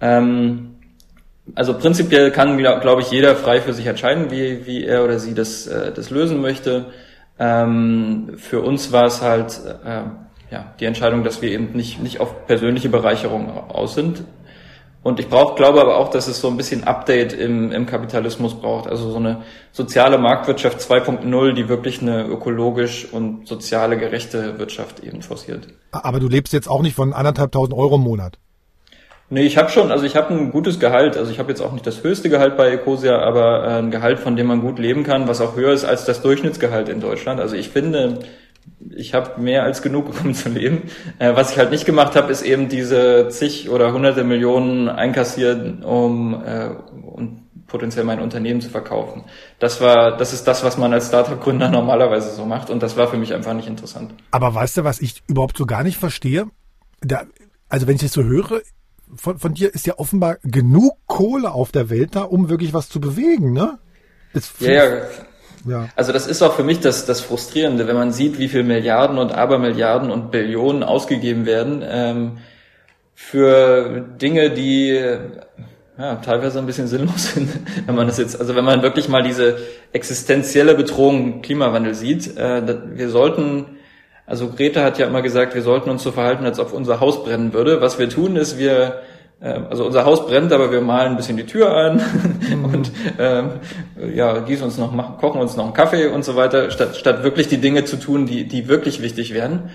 Ähm, 0.00 0.76
also 1.54 1.76
prinzipiell 1.76 2.30
kann, 2.30 2.56
glaube 2.56 2.80
glaub 2.80 3.00
ich, 3.00 3.10
jeder 3.10 3.34
frei 3.36 3.60
für 3.60 3.72
sich 3.72 3.86
entscheiden, 3.86 4.30
wie, 4.30 4.66
wie 4.66 4.84
er 4.84 5.04
oder 5.04 5.18
sie 5.18 5.34
das, 5.34 5.66
äh, 5.66 5.92
das 5.92 6.10
lösen 6.10 6.40
möchte. 6.40 6.86
Ähm, 7.38 8.34
für 8.36 8.60
uns 8.60 8.92
war 8.92 9.04
es 9.04 9.22
halt 9.22 9.60
äh, 9.84 10.02
ja, 10.52 10.74
die 10.78 10.84
Entscheidung, 10.84 11.24
dass 11.24 11.42
wir 11.42 11.50
eben 11.50 11.72
nicht, 11.72 12.00
nicht 12.02 12.20
auf 12.20 12.46
persönliche 12.46 12.88
Bereicherung 12.88 13.50
aus 13.70 13.94
sind. 13.94 14.22
Und 15.02 15.18
ich 15.18 15.28
brauch, 15.28 15.56
glaube 15.56 15.80
aber 15.80 15.96
auch, 15.96 16.10
dass 16.10 16.28
es 16.28 16.40
so 16.40 16.48
ein 16.48 16.56
bisschen 16.56 16.84
Update 16.84 17.32
im, 17.32 17.72
im 17.72 17.86
Kapitalismus 17.86 18.54
braucht. 18.54 18.86
Also 18.86 19.10
so 19.10 19.16
eine 19.16 19.42
soziale 19.72 20.16
Marktwirtschaft 20.16 20.78
2.0, 20.78 21.54
die 21.54 21.68
wirklich 21.68 22.00
eine 22.00 22.24
ökologisch 22.24 23.08
und 23.10 23.48
soziale 23.48 23.98
gerechte 23.98 24.60
Wirtschaft 24.60 25.00
eben 25.00 25.22
forciert. 25.22 25.66
Aber 25.90 26.20
du 26.20 26.28
lebst 26.28 26.52
jetzt 26.52 26.68
auch 26.68 26.82
nicht 26.82 26.94
von 26.94 27.12
anderthalbtausend 27.12 27.76
Euro 27.76 27.96
im 27.96 28.02
Monat. 28.02 28.38
Nee, 29.32 29.44
ich 29.44 29.56
habe 29.56 29.70
schon, 29.70 29.90
also 29.90 30.04
ich 30.04 30.14
habe 30.14 30.34
ein 30.34 30.50
gutes 30.50 30.78
Gehalt. 30.78 31.16
Also 31.16 31.30
ich 31.30 31.38
habe 31.38 31.48
jetzt 31.48 31.62
auch 31.62 31.72
nicht 31.72 31.86
das 31.86 32.02
höchste 32.02 32.28
Gehalt 32.28 32.58
bei 32.58 32.70
Ecosia, 32.70 33.18
aber 33.18 33.64
äh, 33.64 33.78
ein 33.78 33.90
Gehalt, 33.90 34.18
von 34.18 34.36
dem 34.36 34.46
man 34.46 34.60
gut 34.60 34.78
leben 34.78 35.04
kann, 35.04 35.26
was 35.26 35.40
auch 35.40 35.56
höher 35.56 35.72
ist 35.72 35.86
als 35.86 36.04
das 36.04 36.20
Durchschnittsgehalt 36.20 36.90
in 36.90 37.00
Deutschland. 37.00 37.40
Also 37.40 37.56
ich 37.56 37.70
finde, 37.70 38.18
ich 38.94 39.14
habe 39.14 39.40
mehr 39.40 39.62
als 39.62 39.80
genug, 39.80 40.10
um 40.22 40.34
zu 40.34 40.50
leben. 40.50 40.82
Äh, 41.18 41.34
was 41.34 41.50
ich 41.50 41.56
halt 41.56 41.70
nicht 41.70 41.86
gemacht 41.86 42.14
habe, 42.14 42.30
ist 42.30 42.42
eben 42.42 42.68
diese 42.68 43.28
zig 43.30 43.70
oder 43.70 43.94
hunderte 43.94 44.22
Millionen 44.22 44.90
einkassieren, 44.90 45.82
um, 45.82 46.34
äh, 46.44 46.68
um 47.02 47.46
potenziell 47.68 48.04
mein 48.04 48.20
Unternehmen 48.20 48.60
zu 48.60 48.68
verkaufen. 48.68 49.24
Das 49.58 49.80
war, 49.80 50.14
das 50.14 50.34
ist 50.34 50.46
das, 50.46 50.62
was 50.62 50.76
man 50.76 50.92
als 50.92 51.08
Startup-Gründer 51.08 51.70
normalerweise 51.70 52.34
so 52.34 52.44
macht 52.44 52.68
und 52.68 52.82
das 52.82 52.98
war 52.98 53.08
für 53.08 53.16
mich 53.16 53.32
einfach 53.32 53.54
nicht 53.54 53.66
interessant. 53.66 54.12
Aber 54.30 54.54
weißt 54.54 54.76
du, 54.76 54.84
was 54.84 55.00
ich 55.00 55.22
überhaupt 55.26 55.56
so 55.56 55.64
gar 55.64 55.84
nicht 55.84 55.96
verstehe? 55.96 56.48
Da, 57.00 57.22
also 57.70 57.86
wenn 57.86 57.94
ich 57.94 58.02
das 58.02 58.12
so 58.12 58.24
höre, 58.24 58.60
von, 59.16 59.38
von 59.38 59.54
dir 59.54 59.74
ist 59.74 59.86
ja 59.86 59.98
offenbar 59.98 60.38
genug 60.42 60.96
Kohle 61.06 61.52
auf 61.52 61.72
der 61.72 61.90
Welt 61.90 62.16
da, 62.16 62.22
um 62.22 62.48
wirklich 62.48 62.72
was 62.72 62.88
zu 62.88 63.00
bewegen, 63.00 63.52
ne? 63.52 63.78
ja, 64.60 64.72
ja. 64.72 65.02
ja. 65.66 65.88
Also 65.96 66.12
das 66.12 66.26
ist 66.26 66.42
auch 66.42 66.54
für 66.54 66.64
mich 66.64 66.80
das, 66.80 67.04
das 67.06 67.20
Frustrierende, 67.20 67.86
wenn 67.86 67.96
man 67.96 68.12
sieht, 68.12 68.38
wie 68.38 68.48
viel 68.48 68.62
Milliarden 68.62 69.18
und 69.18 69.32
Abermilliarden 69.32 70.10
und 70.10 70.30
Billionen 70.30 70.82
ausgegeben 70.82 71.46
werden 71.46 71.82
ähm, 71.86 72.38
für 73.14 74.00
Dinge, 74.20 74.50
die 74.50 74.98
ja, 75.98 76.16
teilweise 76.16 76.58
ein 76.58 76.66
bisschen 76.66 76.88
sinnlos 76.88 77.32
sind, 77.34 77.50
wenn 77.86 77.94
man 77.94 78.06
das 78.06 78.18
jetzt, 78.18 78.40
also 78.40 78.56
wenn 78.56 78.64
man 78.64 78.82
wirklich 78.82 79.08
mal 79.08 79.22
diese 79.22 79.58
existenzielle 79.92 80.74
Bedrohung 80.74 81.42
Klimawandel 81.42 81.94
sieht, 81.94 82.36
äh, 82.36 82.62
wir 82.96 83.10
sollten 83.10 83.66
also 84.26 84.50
Greta 84.50 84.82
hat 84.82 84.98
ja 84.98 85.06
immer 85.06 85.22
gesagt, 85.22 85.54
wir 85.54 85.62
sollten 85.62 85.90
uns 85.90 86.02
so 86.02 86.12
verhalten, 86.12 86.44
als 86.44 86.58
ob 86.58 86.72
unser 86.72 87.00
Haus 87.00 87.24
brennen 87.24 87.52
würde. 87.52 87.80
Was 87.80 87.98
wir 87.98 88.08
tun, 88.08 88.36
ist, 88.36 88.58
wir 88.58 89.02
ähm, 89.42 89.66
also 89.68 89.84
unser 89.84 90.04
Haus 90.04 90.26
brennt, 90.26 90.52
aber 90.52 90.70
wir 90.70 90.80
malen 90.80 91.12
ein 91.12 91.16
bisschen 91.16 91.36
die 91.36 91.46
Tür 91.46 91.74
an 91.74 92.00
mhm. 92.48 92.64
und 92.64 92.92
ähm, 93.18 93.50
ja, 94.14 94.38
gießen 94.38 94.64
uns 94.64 94.78
noch, 94.78 94.92
machen, 94.92 95.16
kochen 95.18 95.40
uns 95.40 95.56
noch 95.56 95.64
einen 95.64 95.74
Kaffee 95.74 96.06
und 96.06 96.24
so 96.24 96.36
weiter, 96.36 96.70
statt, 96.70 96.96
statt 96.96 97.24
wirklich 97.24 97.48
die 97.48 97.58
Dinge 97.58 97.84
zu 97.84 97.96
tun, 97.96 98.26
die, 98.26 98.46
die 98.46 98.68
wirklich 98.68 99.02
wichtig 99.02 99.34
wären. 99.34 99.70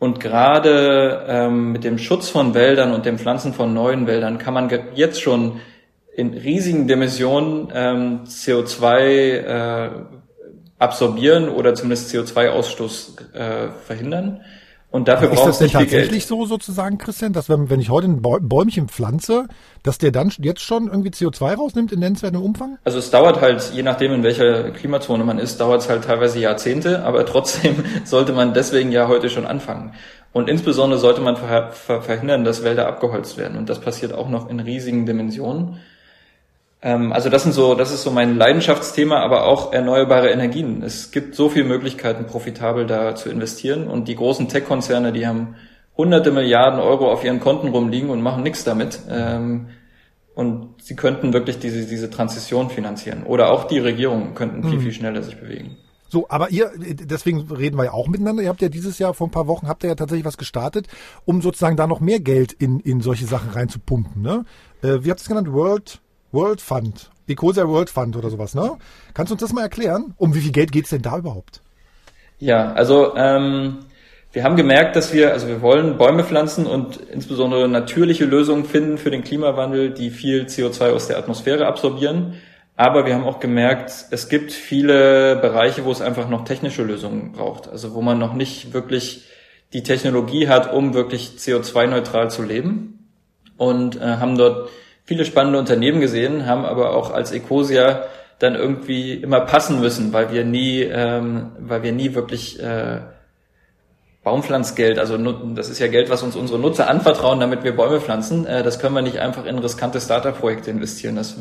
Und 0.00 0.18
gerade 0.18 1.24
ähm, 1.28 1.70
mit 1.70 1.84
dem 1.84 1.98
Schutz 1.98 2.28
von 2.28 2.54
Wäldern 2.54 2.92
und 2.92 3.06
dem 3.06 3.18
Pflanzen 3.18 3.54
von 3.54 3.72
neuen 3.72 4.08
Wäldern 4.08 4.38
kann 4.38 4.52
man 4.52 4.68
jetzt 4.94 5.22
schon 5.22 5.60
in 6.16 6.34
riesigen 6.34 6.88
Dimensionen 6.88 7.68
ähm, 7.72 8.20
CO2 8.24 8.98
äh, 8.98 9.90
absorbieren 10.84 11.48
oder 11.48 11.74
zumindest 11.74 12.14
CO2-Ausstoß 12.14 13.34
äh, 13.34 13.70
verhindern. 13.84 14.40
Und 14.94 15.08
dafür 15.08 15.26
braucht 15.26 15.48
es 15.48 15.58
nicht 15.58 15.76
viel 15.76 15.86
Geld. 15.86 15.88
Ist 15.88 15.92
das 15.92 16.00
tatsächlich 16.02 16.26
so 16.26 16.46
sozusagen, 16.46 16.98
Christian, 16.98 17.32
dass 17.32 17.48
wenn, 17.48 17.68
wenn 17.68 17.80
ich 17.80 17.90
heute 17.90 18.06
ein 18.06 18.22
Bäumchen 18.22 18.88
pflanze, 18.88 19.48
dass 19.82 19.98
der 19.98 20.12
dann 20.12 20.30
jetzt 20.38 20.60
schon 20.60 20.86
irgendwie 20.86 21.10
CO2 21.10 21.56
rausnimmt 21.56 21.90
in 21.90 21.98
nennenswertem 21.98 22.40
Umfang? 22.40 22.78
Also 22.84 22.98
es 22.98 23.10
dauert 23.10 23.40
halt, 23.40 23.72
je 23.74 23.82
nachdem 23.82 24.12
in 24.12 24.22
welcher 24.22 24.70
Klimazone 24.70 25.24
man 25.24 25.40
ist, 25.40 25.60
dauert 25.60 25.80
es 25.80 25.88
halt 25.88 26.04
teilweise 26.04 26.38
Jahrzehnte, 26.38 27.02
aber 27.02 27.26
trotzdem 27.26 27.84
sollte 28.04 28.32
man 28.32 28.54
deswegen 28.54 28.92
ja 28.92 29.08
heute 29.08 29.30
schon 29.30 29.46
anfangen. 29.46 29.94
Und 30.32 30.48
insbesondere 30.48 31.00
sollte 31.00 31.22
man 31.22 31.36
verhindern, 31.36 32.44
dass 32.44 32.62
Wälder 32.62 32.86
abgeholzt 32.86 33.36
werden. 33.36 33.58
Und 33.58 33.68
das 33.68 33.80
passiert 33.80 34.12
auch 34.12 34.28
noch 34.28 34.48
in 34.48 34.60
riesigen 34.60 35.06
Dimensionen. 35.06 35.80
Ähm, 36.84 37.12
also 37.14 37.30
das 37.30 37.42
sind 37.42 37.52
so, 37.52 37.74
das 37.74 37.90
ist 37.90 38.02
so 38.02 38.10
mein 38.10 38.36
Leidenschaftsthema, 38.36 39.18
aber 39.20 39.46
auch 39.46 39.72
erneuerbare 39.72 40.30
Energien. 40.30 40.82
Es 40.82 41.10
gibt 41.10 41.34
so 41.34 41.48
viele 41.48 41.64
Möglichkeiten, 41.64 42.26
profitabel 42.26 42.86
da 42.86 43.14
zu 43.16 43.30
investieren 43.30 43.88
und 43.88 44.06
die 44.06 44.14
großen 44.14 44.48
Tech-Konzerne, 44.48 45.12
die 45.12 45.26
haben 45.26 45.56
hunderte 45.96 46.30
Milliarden 46.30 46.80
Euro 46.80 47.10
auf 47.10 47.24
ihren 47.24 47.40
Konten 47.40 47.68
rumliegen 47.68 48.10
und 48.10 48.20
machen 48.20 48.42
nichts 48.42 48.64
damit. 48.64 49.00
Ähm, 49.10 49.68
und 50.34 50.82
sie 50.82 50.94
könnten 50.94 51.32
wirklich 51.32 51.58
diese, 51.58 51.86
diese 51.86 52.10
Transition 52.10 52.68
finanzieren. 52.68 53.22
Oder 53.22 53.50
auch 53.50 53.64
die 53.64 53.78
Regierungen 53.78 54.34
könnten 54.34 54.62
viel, 54.64 54.78
mhm. 54.78 54.82
viel 54.82 54.92
schneller 54.92 55.22
sich 55.22 55.40
bewegen. 55.40 55.76
So, 56.08 56.26
aber 56.28 56.50
ihr, 56.50 56.70
deswegen 56.76 57.40
reden 57.50 57.78
wir 57.78 57.84
ja 57.84 57.92
auch 57.92 58.08
miteinander. 58.08 58.42
Ihr 58.42 58.48
habt 58.48 58.60
ja 58.60 58.68
dieses 58.68 58.98
Jahr 58.98 59.14
vor 59.14 59.28
ein 59.28 59.30
paar 59.30 59.46
Wochen 59.46 59.68
habt 59.68 59.84
ihr 59.84 59.88
ja 59.88 59.94
tatsächlich 59.94 60.26
was 60.26 60.36
gestartet, 60.36 60.88
um 61.24 61.40
sozusagen 61.40 61.76
da 61.76 61.86
noch 61.86 62.00
mehr 62.00 62.20
Geld 62.20 62.52
in, 62.52 62.80
in 62.80 63.00
solche 63.00 63.26
Sachen 63.26 63.50
reinzupumpen. 63.50 64.20
Ne? 64.20 64.44
Äh, 64.82 65.04
wie 65.04 65.10
habt 65.10 65.20
ihr 65.20 65.22
es 65.22 65.28
genannt? 65.28 65.50
World 65.50 66.00
World 66.34 66.60
Fund. 66.60 67.10
Ecosia 67.26 67.66
World 67.66 67.88
Fund 67.88 68.16
oder 68.16 68.28
sowas, 68.28 68.54
ne? 68.54 68.72
Kannst 69.14 69.30
du 69.30 69.34
uns 69.34 69.40
das 69.40 69.52
mal 69.52 69.62
erklären? 69.62 70.14
Um 70.18 70.34
wie 70.34 70.40
viel 70.40 70.52
Geld 70.52 70.72
geht's 70.72 70.90
denn 70.90 71.00
da 71.00 71.16
überhaupt? 71.16 71.62
Ja, 72.38 72.72
also 72.72 73.16
ähm, 73.16 73.78
wir 74.32 74.42
haben 74.42 74.56
gemerkt, 74.56 74.96
dass 74.96 75.14
wir, 75.14 75.32
also 75.32 75.46
wir 75.46 75.62
wollen 75.62 75.96
Bäume 75.96 76.24
pflanzen 76.24 76.66
und 76.66 76.96
insbesondere 76.96 77.68
natürliche 77.68 78.24
Lösungen 78.24 78.64
finden 78.64 78.98
für 78.98 79.12
den 79.12 79.22
Klimawandel, 79.22 79.90
die 79.90 80.10
viel 80.10 80.46
CO2 80.46 80.90
aus 80.90 81.06
der 81.06 81.18
Atmosphäre 81.18 81.66
absorbieren. 81.66 82.34
Aber 82.76 83.06
wir 83.06 83.14
haben 83.14 83.24
auch 83.24 83.38
gemerkt, 83.38 84.06
es 84.10 84.28
gibt 84.28 84.50
viele 84.50 85.36
Bereiche, 85.36 85.84
wo 85.84 85.92
es 85.92 86.00
einfach 86.00 86.28
noch 86.28 86.44
technische 86.44 86.82
Lösungen 86.82 87.30
braucht. 87.30 87.68
Also 87.68 87.94
wo 87.94 88.02
man 88.02 88.18
noch 88.18 88.34
nicht 88.34 88.74
wirklich 88.74 89.24
die 89.72 89.84
Technologie 89.84 90.48
hat, 90.48 90.72
um 90.72 90.94
wirklich 90.94 91.34
CO2-neutral 91.38 92.30
zu 92.30 92.42
leben. 92.42 93.08
Und 93.56 94.00
äh, 94.00 94.16
haben 94.16 94.36
dort 94.36 94.68
viele 95.04 95.24
spannende 95.24 95.58
Unternehmen 95.58 96.00
gesehen, 96.00 96.46
haben 96.46 96.64
aber 96.64 96.96
auch 96.96 97.12
als 97.12 97.32
Ecosia 97.32 98.04
dann 98.38 98.54
irgendwie 98.54 99.14
immer 99.14 99.40
passen 99.40 99.80
müssen, 99.80 100.12
weil 100.12 100.32
wir 100.32 100.44
nie, 100.44 100.80
ähm, 100.82 101.52
weil 101.58 101.82
wir 101.82 101.92
nie 101.92 102.14
wirklich 102.14 102.60
äh, 102.60 103.00
Baumpflanzgeld, 104.24 104.98
also 104.98 105.18
das 105.54 105.68
ist 105.68 105.78
ja 105.78 105.86
Geld, 105.86 106.08
was 106.08 106.22
uns 106.22 106.34
unsere 106.34 106.58
Nutzer 106.58 106.88
anvertrauen, 106.88 107.40
damit 107.40 107.62
wir 107.62 107.76
Bäume 107.76 108.00
pflanzen. 108.00 108.46
Äh, 108.46 108.62
das 108.62 108.78
können 108.78 108.94
wir 108.94 109.02
nicht 109.02 109.18
einfach 109.18 109.44
in 109.44 109.58
riskante 109.58 110.00
Startup-Projekte 110.00 110.70
investieren. 110.70 111.16
Das, 111.16 111.36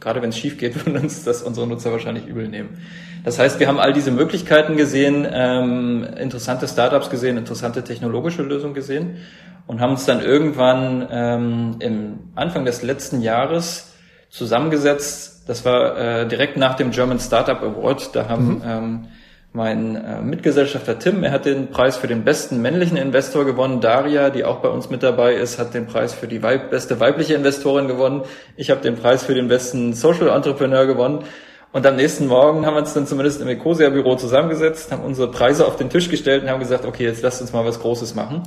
gerade 0.00 0.22
wenn 0.22 0.30
es 0.30 0.38
schief 0.38 0.58
geht, 0.58 0.74
würden 0.86 1.02
uns 1.02 1.24
das 1.24 1.42
unsere 1.42 1.66
Nutzer 1.66 1.92
wahrscheinlich 1.92 2.26
übel 2.26 2.48
nehmen. 2.48 2.78
Das 3.24 3.38
heißt, 3.38 3.60
wir 3.60 3.68
haben 3.68 3.78
all 3.78 3.92
diese 3.92 4.10
Möglichkeiten 4.10 4.76
gesehen, 4.76 5.26
ähm, 5.30 6.06
interessante 6.18 6.68
Startups 6.68 7.10
gesehen, 7.10 7.36
interessante 7.36 7.82
technologische 7.84 8.42
Lösungen 8.42 8.74
gesehen 8.74 9.18
und 9.66 9.80
haben 9.80 9.92
uns 9.92 10.06
dann 10.06 10.22
irgendwann 10.22 11.06
ähm, 11.10 11.76
im 11.80 12.18
Anfang 12.34 12.64
des 12.64 12.82
letzten 12.82 13.20
Jahres 13.20 13.94
zusammengesetzt. 14.30 15.48
Das 15.48 15.64
war 15.64 15.96
äh, 15.96 16.28
direkt 16.28 16.56
nach 16.56 16.74
dem 16.74 16.90
German 16.90 17.18
Startup 17.18 17.60
Award. 17.62 18.14
Da 18.14 18.28
haben 18.28 18.46
mhm. 18.46 18.62
ähm, 18.64 19.08
mein 19.52 19.96
äh, 19.96 20.20
Mitgesellschafter 20.20 20.98
Tim, 20.98 21.24
er 21.24 21.32
hat 21.32 21.46
den 21.46 21.70
Preis 21.70 21.96
für 21.96 22.06
den 22.06 22.24
besten 22.24 22.60
männlichen 22.60 22.96
Investor 22.96 23.44
gewonnen. 23.44 23.80
Daria, 23.80 24.30
die 24.30 24.44
auch 24.44 24.58
bei 24.58 24.68
uns 24.68 24.90
mit 24.90 25.02
dabei 25.02 25.34
ist, 25.34 25.58
hat 25.58 25.74
den 25.74 25.86
Preis 25.86 26.12
für 26.12 26.28
die 26.28 26.42
Weib 26.42 26.70
beste 26.70 27.00
weibliche 27.00 27.34
Investorin 27.34 27.88
gewonnen. 27.88 28.22
Ich 28.56 28.70
habe 28.70 28.80
den 28.80 28.96
Preis 28.96 29.24
für 29.24 29.34
den 29.34 29.48
besten 29.48 29.94
Social 29.94 30.28
Entrepreneur 30.28 30.86
gewonnen. 30.86 31.24
Und 31.72 31.86
am 31.86 31.96
nächsten 31.96 32.26
Morgen 32.26 32.64
haben 32.64 32.74
wir 32.74 32.80
uns 32.80 32.94
dann 32.94 33.06
zumindest 33.06 33.42
im 33.42 33.48
Ecosia-Büro 33.48 34.16
zusammengesetzt, 34.16 34.90
haben 34.90 35.02
unsere 35.02 35.30
Preise 35.30 35.66
auf 35.66 35.76
den 35.76 35.90
Tisch 35.90 36.08
gestellt 36.08 36.42
und 36.42 36.50
haben 36.50 36.60
gesagt, 36.60 36.86
okay, 36.86 37.04
jetzt 37.04 37.22
lasst 37.22 37.42
uns 37.42 37.52
mal 37.52 37.64
was 37.64 37.80
Großes 37.80 38.14
machen. 38.14 38.42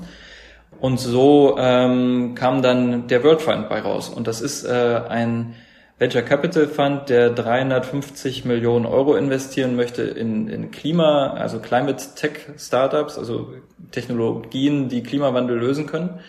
Und 0.80 1.00
so 1.00 1.56
ähm, 1.60 2.34
kam 2.34 2.64
dann 2.64 3.08
der 3.08 3.24
World 3.24 3.42
Fund 3.42 3.70
bei 3.70 3.82
raus. 3.82 4.10
Und 4.10 4.28
das 4.28 4.42
ist 4.42 4.66
äh, 4.66 5.02
ein 5.08 5.54
Venture 6.02 6.24
Capital 6.24 6.66
Fund, 6.66 7.10
der 7.10 7.30
350 7.30 8.44
Millionen 8.44 8.88
Euro 8.88 9.16
investieren 9.16 9.76
möchte 9.76 10.02
in, 10.02 10.48
in 10.48 10.72
Klima, 10.72 11.34
also 11.34 11.60
Climate 11.60 12.04
Tech 12.16 12.32
Startups, 12.58 13.20
also 13.20 13.54
Technologien, 13.92 14.90
die 14.90 15.04
Klimawandel 15.04 15.60
lösen 15.60 15.86
können. 15.86 16.20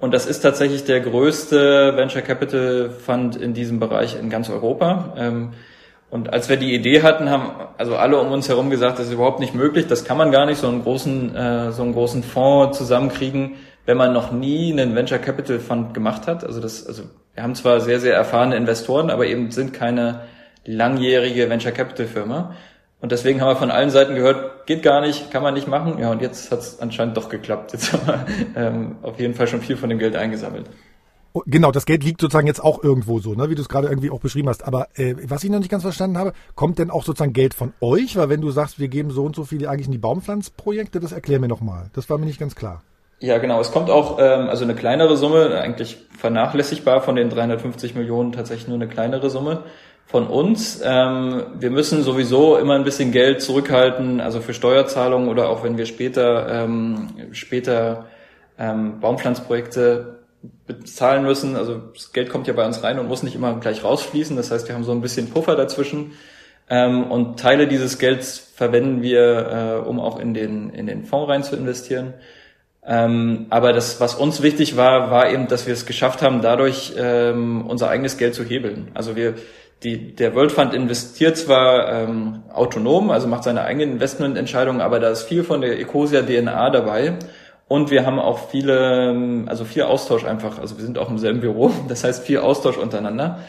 Und 0.00 0.12
das 0.12 0.26
ist 0.26 0.40
tatsächlich 0.40 0.82
der 0.82 0.98
größte 0.98 1.96
Venture 1.96 2.22
Capital 2.22 2.90
Fund 2.90 3.36
in 3.36 3.54
diesem 3.54 3.78
Bereich 3.78 4.18
in 4.18 4.30
ganz 4.30 4.50
Europa. 4.50 5.14
Ähm, 5.16 5.52
Und 6.10 6.32
als 6.32 6.48
wir 6.48 6.56
die 6.56 6.74
Idee 6.74 7.02
hatten, 7.02 7.30
haben 7.30 7.52
also 7.78 7.94
alle 7.96 8.20
um 8.20 8.32
uns 8.32 8.48
herum 8.48 8.68
gesagt, 8.68 8.98
das 8.98 9.06
ist 9.06 9.12
überhaupt 9.12 9.38
nicht 9.38 9.54
möglich, 9.54 9.86
das 9.86 10.04
kann 10.04 10.16
man 10.16 10.32
gar 10.32 10.46
nicht, 10.46 10.58
so 10.58 10.68
einen 10.68 10.82
großen, 10.82 11.34
äh, 11.36 11.72
so 11.72 11.82
einen 11.82 11.92
großen 11.92 12.24
Fonds 12.24 12.78
zusammenkriegen, 12.78 13.56
wenn 13.86 13.96
man 13.96 14.12
noch 14.12 14.32
nie 14.32 14.72
einen 14.72 14.94
Venture 14.94 15.18
Capital 15.18 15.58
Fund 15.58 15.94
gemacht 15.94 16.26
hat. 16.26 16.44
Also 16.44 16.60
das, 16.60 16.86
also 16.86 17.04
wir 17.34 17.42
haben 17.42 17.54
zwar 17.54 17.80
sehr, 17.80 18.00
sehr 18.00 18.14
erfahrene 18.14 18.56
Investoren, 18.56 19.10
aber 19.10 19.26
eben 19.26 19.50
sind 19.50 19.72
keine 19.72 20.22
langjährige 20.64 21.50
Venture 21.50 21.72
Capital 21.72 22.06
Firma. 22.06 22.54
Und 23.00 23.12
deswegen 23.12 23.40
haben 23.40 23.48
wir 23.48 23.56
von 23.56 23.70
allen 23.70 23.90
Seiten 23.90 24.14
gehört, 24.14 24.66
geht 24.66 24.82
gar 24.82 25.02
nicht, 25.02 25.30
kann 25.30 25.42
man 25.42 25.52
nicht 25.52 25.68
machen. 25.68 25.98
Ja, 25.98 26.10
und 26.10 26.22
jetzt 26.22 26.50
hat 26.50 26.60
es 26.60 26.80
anscheinend 26.80 27.16
doch 27.16 27.28
geklappt. 27.28 27.74
Jetzt 27.74 27.92
haben 27.92 28.06
wir 28.06 28.26
ähm, 28.56 28.96
auf 29.02 29.20
jeden 29.20 29.34
Fall 29.34 29.46
schon 29.46 29.60
viel 29.60 29.76
von 29.76 29.90
dem 29.90 29.98
Geld 29.98 30.16
eingesammelt. 30.16 30.70
Oh, 31.34 31.42
genau, 31.44 31.72
das 31.72 31.84
Geld 31.84 32.04
liegt 32.04 32.20
sozusagen 32.20 32.46
jetzt 32.46 32.62
auch 32.62 32.82
irgendwo 32.82 33.18
so, 33.18 33.34
ne, 33.34 33.50
wie 33.50 33.56
du 33.56 33.60
es 33.60 33.68
gerade 33.68 33.88
irgendwie 33.88 34.10
auch 34.10 34.20
beschrieben 34.20 34.48
hast. 34.48 34.64
Aber 34.64 34.86
äh, 34.94 35.16
was 35.28 35.42
ich 35.42 35.50
noch 35.50 35.58
nicht 35.58 35.70
ganz 35.70 35.82
verstanden 35.82 36.16
habe, 36.16 36.32
kommt 36.54 36.78
denn 36.78 36.90
auch 36.90 37.04
sozusagen 37.04 37.32
Geld 37.32 37.54
von 37.54 37.74
euch? 37.80 38.16
Weil 38.16 38.28
wenn 38.28 38.40
du 38.40 38.50
sagst, 38.52 38.78
wir 38.78 38.88
geben 38.88 39.10
so 39.10 39.24
und 39.24 39.34
so 39.34 39.44
viel 39.44 39.66
eigentlich 39.66 39.86
in 39.86 39.92
die 39.92 39.98
Baumpflanzprojekte, 39.98 41.00
das 41.00 41.12
erklär 41.12 41.40
mir 41.40 41.48
nochmal. 41.48 41.90
Das 41.92 42.08
war 42.08 42.18
mir 42.18 42.26
nicht 42.26 42.38
ganz 42.38 42.54
klar. 42.54 42.84
Ja, 43.20 43.38
genau. 43.38 43.60
Es 43.60 43.72
kommt 43.72 43.90
auch, 43.90 44.18
ähm, 44.18 44.48
also 44.48 44.64
eine 44.64 44.74
kleinere 44.74 45.16
Summe, 45.16 45.60
eigentlich 45.60 45.98
vernachlässigbar 46.18 47.00
von 47.00 47.16
den 47.16 47.30
350 47.30 47.94
Millionen, 47.94 48.32
tatsächlich 48.32 48.68
nur 48.68 48.76
eine 48.76 48.88
kleinere 48.88 49.30
Summe 49.30 49.62
von 50.06 50.26
uns. 50.26 50.80
Ähm, 50.84 51.44
wir 51.58 51.70
müssen 51.70 52.02
sowieso 52.02 52.56
immer 52.56 52.74
ein 52.74 52.84
bisschen 52.84 53.12
Geld 53.12 53.40
zurückhalten, 53.42 54.20
also 54.20 54.40
für 54.40 54.54
Steuerzahlungen 54.54 55.28
oder 55.28 55.48
auch 55.48 55.64
wenn 55.64 55.78
wir 55.78 55.86
später, 55.86 56.64
ähm, 56.64 57.08
später 57.32 58.06
ähm, 58.58 59.00
Baumpflanzprojekte 59.00 60.20
bezahlen 60.66 61.24
müssen. 61.24 61.56
Also 61.56 61.80
das 61.94 62.12
Geld 62.12 62.28
kommt 62.28 62.46
ja 62.46 62.52
bei 62.52 62.66
uns 62.66 62.82
rein 62.82 62.98
und 62.98 63.08
muss 63.08 63.22
nicht 63.22 63.34
immer 63.34 63.58
gleich 63.60 63.84
rausfließen. 63.84 64.36
Das 64.36 64.50
heißt, 64.50 64.68
wir 64.68 64.74
haben 64.74 64.84
so 64.84 64.92
ein 64.92 65.00
bisschen 65.00 65.30
Puffer 65.30 65.56
dazwischen. 65.56 66.12
Ähm, 66.68 67.10
und 67.10 67.38
Teile 67.38 67.66
dieses 67.66 67.98
Gelds 67.98 68.38
verwenden 68.54 69.02
wir, 69.02 69.82
äh, 69.84 69.88
um 69.88 70.00
auch 70.00 70.18
in 70.18 70.34
den, 70.34 70.70
in 70.70 70.86
den 70.86 71.04
Fonds 71.04 71.28
rein 71.28 71.42
zu 71.42 71.56
investieren. 71.56 72.14
Ähm, 72.86 73.46
aber 73.48 73.72
das, 73.72 74.00
was 74.00 74.14
uns 74.14 74.42
wichtig 74.42 74.76
war, 74.76 75.10
war 75.10 75.30
eben, 75.30 75.48
dass 75.48 75.66
wir 75.66 75.72
es 75.72 75.86
geschafft 75.86 76.20
haben, 76.20 76.42
dadurch 76.42 76.92
ähm, 76.98 77.66
unser 77.66 77.88
eigenes 77.88 78.18
Geld 78.18 78.34
zu 78.34 78.44
hebeln. 78.44 78.90
Also 78.92 79.16
wir, 79.16 79.34
die, 79.82 80.14
der 80.14 80.34
World 80.34 80.52
Fund 80.52 80.74
investiert 80.74 81.38
zwar 81.38 81.90
ähm, 81.90 82.42
autonom, 82.52 83.10
also 83.10 83.26
macht 83.26 83.44
seine 83.44 83.62
eigenen 83.62 83.92
Investmententscheidungen, 83.92 84.82
aber 84.82 85.00
da 85.00 85.08
ist 85.10 85.22
viel 85.22 85.44
von 85.44 85.62
der 85.62 85.80
Ecosia 85.80 86.22
DNA 86.22 86.70
dabei. 86.70 87.14
Und 87.68 87.90
wir 87.90 88.04
haben 88.04 88.18
auch 88.18 88.50
viele, 88.50 89.44
also 89.46 89.64
viel 89.64 89.84
Austausch 89.84 90.24
einfach. 90.24 90.58
Also 90.58 90.76
wir 90.76 90.84
sind 90.84 90.98
auch 90.98 91.08
im 91.08 91.18
selben 91.18 91.40
Büro, 91.40 91.70
das 91.88 92.04
heißt 92.04 92.24
viel 92.24 92.38
Austausch 92.38 92.76
untereinander. 92.76 93.40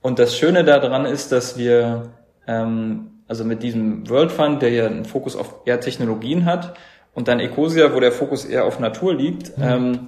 Und 0.00 0.20
das 0.20 0.36
Schöne 0.36 0.62
daran 0.62 1.04
ist, 1.04 1.32
dass 1.32 1.58
wir, 1.58 2.12
ähm, 2.46 3.22
also 3.26 3.44
mit 3.44 3.64
diesem 3.64 4.08
World 4.08 4.30
Fund, 4.30 4.62
der 4.62 4.70
ja 4.70 4.86
einen 4.86 5.04
Fokus 5.04 5.34
auf 5.34 5.62
eher 5.64 5.80
Technologien 5.80 6.44
hat, 6.44 6.74
und 7.18 7.26
dann 7.26 7.40
Ecosia, 7.40 7.92
wo 7.92 7.98
der 7.98 8.12
Fokus 8.12 8.44
eher 8.44 8.64
auf 8.64 8.78
Natur 8.78 9.12
liegt, 9.12 9.58
mhm. 9.58 9.64
ähm, 9.64 9.98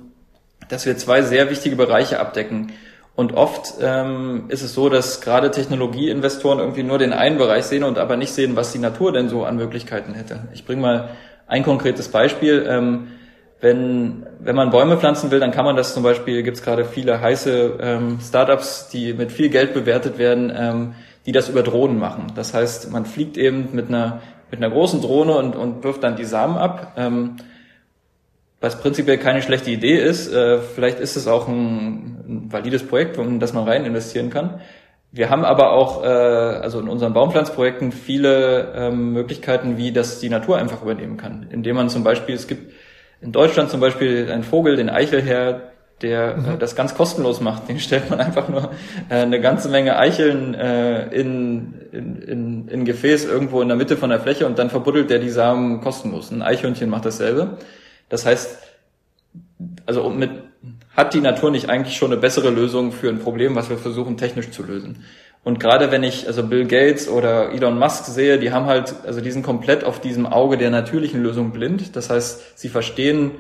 dass 0.69 0.87
wir 0.87 0.97
zwei 0.97 1.23
sehr 1.23 1.51
wichtige 1.51 1.75
Bereiche 1.75 2.21
abdecken. 2.21 2.71
Und 3.17 3.33
oft 3.33 3.75
ähm, 3.83 4.45
ist 4.47 4.63
es 4.63 4.75
so, 4.75 4.89
dass 4.89 5.21
gerade 5.21 5.51
Technologieinvestoren 5.51 6.61
irgendwie 6.61 6.85
nur 6.85 6.99
den 6.99 7.13
einen 7.13 7.37
Bereich 7.37 7.65
sehen 7.65 7.83
und 7.83 7.99
aber 7.99 8.17
nicht 8.17 8.33
sehen, 8.33 8.55
was 8.55 8.71
die 8.71 8.79
Natur 8.79 9.13
denn 9.13 9.29
so 9.29 9.45
an 9.45 9.57
Möglichkeiten 9.57 10.15
hätte. 10.15 10.47
Ich 10.55 10.65
bringe 10.65 10.83
mal 10.83 11.09
ein 11.49 11.65
konkretes 11.65 12.07
Beispiel. 12.07 12.65
Ähm, 12.69 13.09
wenn, 13.61 14.25
wenn 14.39 14.55
man 14.55 14.71
Bäume 14.71 14.97
pflanzen 14.97 15.33
will, 15.33 15.41
dann 15.41 15.51
kann 15.51 15.65
man 15.65 15.75
das 15.75 15.95
zum 15.95 16.05
Beispiel, 16.05 16.45
gibt 16.45 16.59
es 16.59 16.63
gerade 16.63 16.85
viele 16.85 17.21
heiße 17.21 17.79
ähm, 17.81 18.19
Startups, 18.23 18.89
die 18.89 19.15
mit 19.15 19.33
viel 19.33 19.49
Geld 19.49 19.75
bewertet 19.75 20.17
werden, 20.17 20.53
ähm, 20.57 20.95
die 21.27 21.33
das 21.33 21.49
über 21.49 21.65
Drohnen 21.65 21.99
machen. 21.99 22.29
Das 22.37 22.55
heißt, 22.55 22.93
man 22.93 23.05
fliegt 23.05 23.37
eben 23.37 23.71
mit 23.73 23.89
einer, 23.89 24.23
mit 24.51 24.63
einer 24.63 24.73
großen 24.73 25.01
Drohne 25.01 25.37
und, 25.37 25.57
und 25.57 25.85
wirft 25.85 26.03
dann 26.03 26.17
die 26.17 26.25
Samen 26.25 26.57
ab. 26.57 26.95
Ähm, 26.97 27.37
was 28.61 28.79
prinzipiell 28.79 29.19
keine 29.19 29.43
schlechte 29.43 29.71
Idee 29.71 29.97
ist. 29.97 30.33
Äh, 30.33 30.59
vielleicht 30.59 31.01
ist 31.01 31.17
es 31.17 31.27
auch 31.27 31.49
ein, 31.49 32.25
ein 32.29 32.53
valides 32.53 32.87
Projekt, 32.87 33.17
in 33.17 33.41
das 33.41 33.53
man 33.53 33.65
rein 33.65 33.85
investieren 33.85 34.31
kann. 34.31 34.61
Wir 35.13 35.31
haben 35.31 35.45
aber 35.45 35.73
auch, 35.73 36.05
äh, 36.05 36.07
also 36.07 36.79
in 36.79 36.89
unseren 36.89 37.15
Baumpflanzprojekten 37.15 37.91
viele 37.91 38.73
ähm, 38.77 39.13
Möglichkeiten, 39.13 39.77
wie 39.77 39.93
das 39.93 40.21
die 40.21 40.29
Natur 40.29 40.59
einfach 40.59 40.83
übernehmen 40.83 41.17
kann. 41.17 41.47
Indem 41.51 41.77
man 41.77 41.89
zum 41.89 42.05
Beispiel, 42.05 42.35
es 42.35 42.47
gibt 42.47 42.73
in 43.21 43.33
Deutschland 43.33 43.71
zum 43.71 43.81
Beispiel 43.81 44.31
einen 44.31 44.45
Vogel, 44.45 44.77
den 44.77 44.89
Eichelherr, 44.89 45.73
der 46.03 46.35
äh, 46.35 46.37
mhm. 46.37 46.55
äh, 46.55 46.59
das 46.59 46.77
ganz 46.77 46.95
kostenlos 46.95 47.41
macht. 47.41 47.69
Den 47.69 47.81
stellt 47.81 48.11
man 48.11 48.21
einfach 48.21 48.49
nur 48.49 48.71
äh, 49.09 49.15
eine 49.15 49.41
ganze 49.41 49.69
Menge 49.69 49.99
Eicheln 49.99 50.55
äh, 50.55 51.09
in, 51.09 51.75
in, 51.93 52.23
in, 52.23 52.69
in 52.69 52.85
Gefäß 52.85 53.25
irgendwo 53.25 53.61
in 53.63 53.69
der 53.69 53.77
Mitte 53.77 53.97
von 53.97 54.11
der 54.11 54.21
Fläche 54.21 54.47
und 54.47 54.59
dann 54.59 54.71
verbuddelt 54.71 55.11
der 55.11 55.19
die 55.19 55.31
Samen 55.31 55.81
kostenlos. 55.81 56.31
Ein 56.31 56.43
Eichhörnchen 56.43 56.91
macht 56.91 57.05
dasselbe. 57.05 57.59
Das 58.09 58.27
heißt, 58.27 58.59
also 59.87 60.11
mit, 60.11 60.31
hat 60.97 61.15
die 61.15 61.21
Natur 61.21 61.51
nicht 61.51 61.69
eigentlich 61.69 61.97
schon 61.97 62.13
eine 62.13 62.21
bessere 62.21 62.51
Lösung 62.51 62.93
für 62.93 63.09
ein 63.09 63.21
Problem, 63.21 63.55
was 63.55 63.71
wir 63.71 63.79
versuchen 63.79 64.17
technisch 64.17 64.51
zu 64.51 64.63
lösen? 64.63 65.05
Und 65.43 65.59
gerade 65.59 65.91
wenn 65.91 66.03
ich 66.03 66.27
also 66.27 66.43
Bill 66.43 66.67
Gates 66.67 67.09
oder 67.09 67.53
Elon 67.53 67.79
Musk 67.79 68.05
sehe, 68.05 68.39
die 68.39 68.53
haben 68.53 68.67
halt, 68.67 68.95
also 69.07 69.21
die 69.21 69.31
sind 69.31 69.43
komplett 69.43 69.85
auf 69.85 70.01
diesem 70.01 70.27
Auge 70.27 70.59
der 70.59 70.71
natürlichen 70.71 71.23
Lösung 71.23 71.53
blind. 71.53 71.97
Das 71.97 72.11
heißt, 72.11 72.59
sie 72.59 72.69
verstehen 72.69 73.33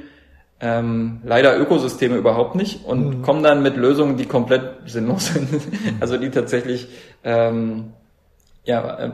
ähm, 0.60 1.20
leider 1.24 1.58
Ökosysteme 1.58 2.16
überhaupt 2.16 2.54
nicht 2.54 2.84
und 2.86 3.18
mhm. 3.18 3.22
kommen 3.22 3.42
dann 3.42 3.62
mit 3.62 3.76
Lösungen, 3.76 4.16
die 4.16 4.26
komplett 4.26 4.62
sinnlos 4.86 5.26
sind. 5.34 5.48
also 6.00 6.16
die 6.16 6.30
tatsächlich 6.30 6.88
ähm, 7.22 7.92
ja 8.70 8.98
äh, 8.98 9.10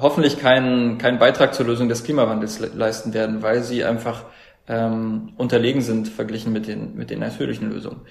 hoffentlich 0.00 0.38
keinen 0.38 0.98
keinen 0.98 1.18
Beitrag 1.18 1.54
zur 1.54 1.66
Lösung 1.66 1.88
des 1.88 2.04
Klimawandels 2.04 2.60
le 2.60 2.70
leisten 2.74 3.12
werden, 3.12 3.42
weil 3.42 3.62
sie 3.62 3.84
einfach 3.84 4.24
ähm, 4.68 5.32
unterlegen 5.36 5.82
sind 5.82 6.08
verglichen 6.08 6.52
mit 6.52 6.66
den 6.66 6.96
mit 6.96 7.10
den 7.10 7.18
natürlichen 7.20 7.70
Lösungen. 7.70 8.02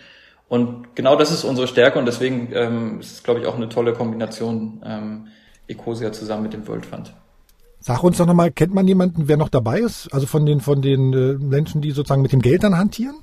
Und 0.47 0.95
genau 0.95 1.15
das 1.15 1.31
ist 1.31 1.43
unsere 1.43 1.67
Stärke 1.67 1.99
und 1.99 2.05
deswegen 2.05 2.49
ähm, 2.53 2.99
ist 2.99 3.11
es, 3.13 3.23
glaube 3.23 3.39
ich, 3.39 3.45
auch 3.45 3.55
eine 3.55 3.69
tolle 3.69 3.93
Kombination 3.93 4.81
ähm, 4.83 5.27
Ecosia 5.67 6.11
zusammen 6.11 6.43
mit 6.43 6.53
dem 6.53 6.67
World 6.67 6.85
Fund. 6.85 7.13
Sag 7.79 8.03
uns 8.03 8.17
doch 8.17 8.25
nochmal, 8.25 8.51
kennt 8.51 8.73
man 8.73 8.87
jemanden, 8.87 9.27
wer 9.27 9.37
noch 9.37 9.49
dabei 9.49 9.79
ist? 9.79 10.11
Also 10.11 10.25
von 10.25 10.45
den 10.45 10.59
von 10.59 10.81
den 10.81 11.13
äh, 11.13 11.33
Menschen, 11.35 11.81
die 11.81 11.91
sozusagen 11.91 12.23
mit 12.23 12.33
dem 12.33 12.41
Geld 12.41 12.63
dann 12.63 12.77
hantieren? 12.77 13.15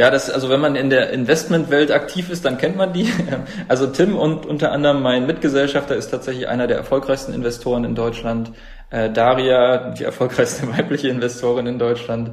Ja, 0.00 0.10
das, 0.10 0.30
also 0.30 0.48
wenn 0.48 0.60
man 0.60 0.76
in 0.76 0.88
der 0.88 1.10
Investmentwelt 1.10 1.90
aktiv 1.90 2.30
ist, 2.30 2.46
dann 2.46 2.56
kennt 2.56 2.74
man 2.74 2.94
die. 2.94 3.12
Also 3.68 3.86
Tim 3.86 4.16
und 4.16 4.46
unter 4.46 4.72
anderem 4.72 5.02
mein 5.02 5.26
Mitgesellschafter 5.26 5.94
ist 5.94 6.08
tatsächlich 6.08 6.48
einer 6.48 6.66
der 6.66 6.78
erfolgreichsten 6.78 7.34
Investoren 7.34 7.84
in 7.84 7.94
Deutschland. 7.94 8.50
Äh, 8.88 9.10
Daria, 9.10 9.90
die 9.90 10.04
erfolgreichste 10.04 10.68
weibliche 10.74 11.08
Investorin 11.08 11.66
in 11.66 11.78
Deutschland. 11.78 12.30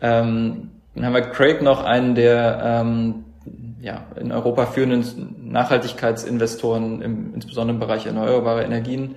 Ähm, 0.00 0.70
dann 0.94 1.04
haben 1.04 1.12
wir 1.12 1.20
Craig 1.20 1.60
noch 1.60 1.84
einen 1.84 2.14
der 2.14 2.62
ähm, 2.64 3.26
ja, 3.82 4.06
in 4.18 4.32
Europa 4.32 4.64
führenden 4.64 5.52
Nachhaltigkeitsinvestoren, 5.52 7.02
im, 7.02 7.34
insbesondere 7.34 7.74
im 7.74 7.80
Bereich 7.80 8.06
erneuerbare 8.06 8.64
Energien. 8.64 9.16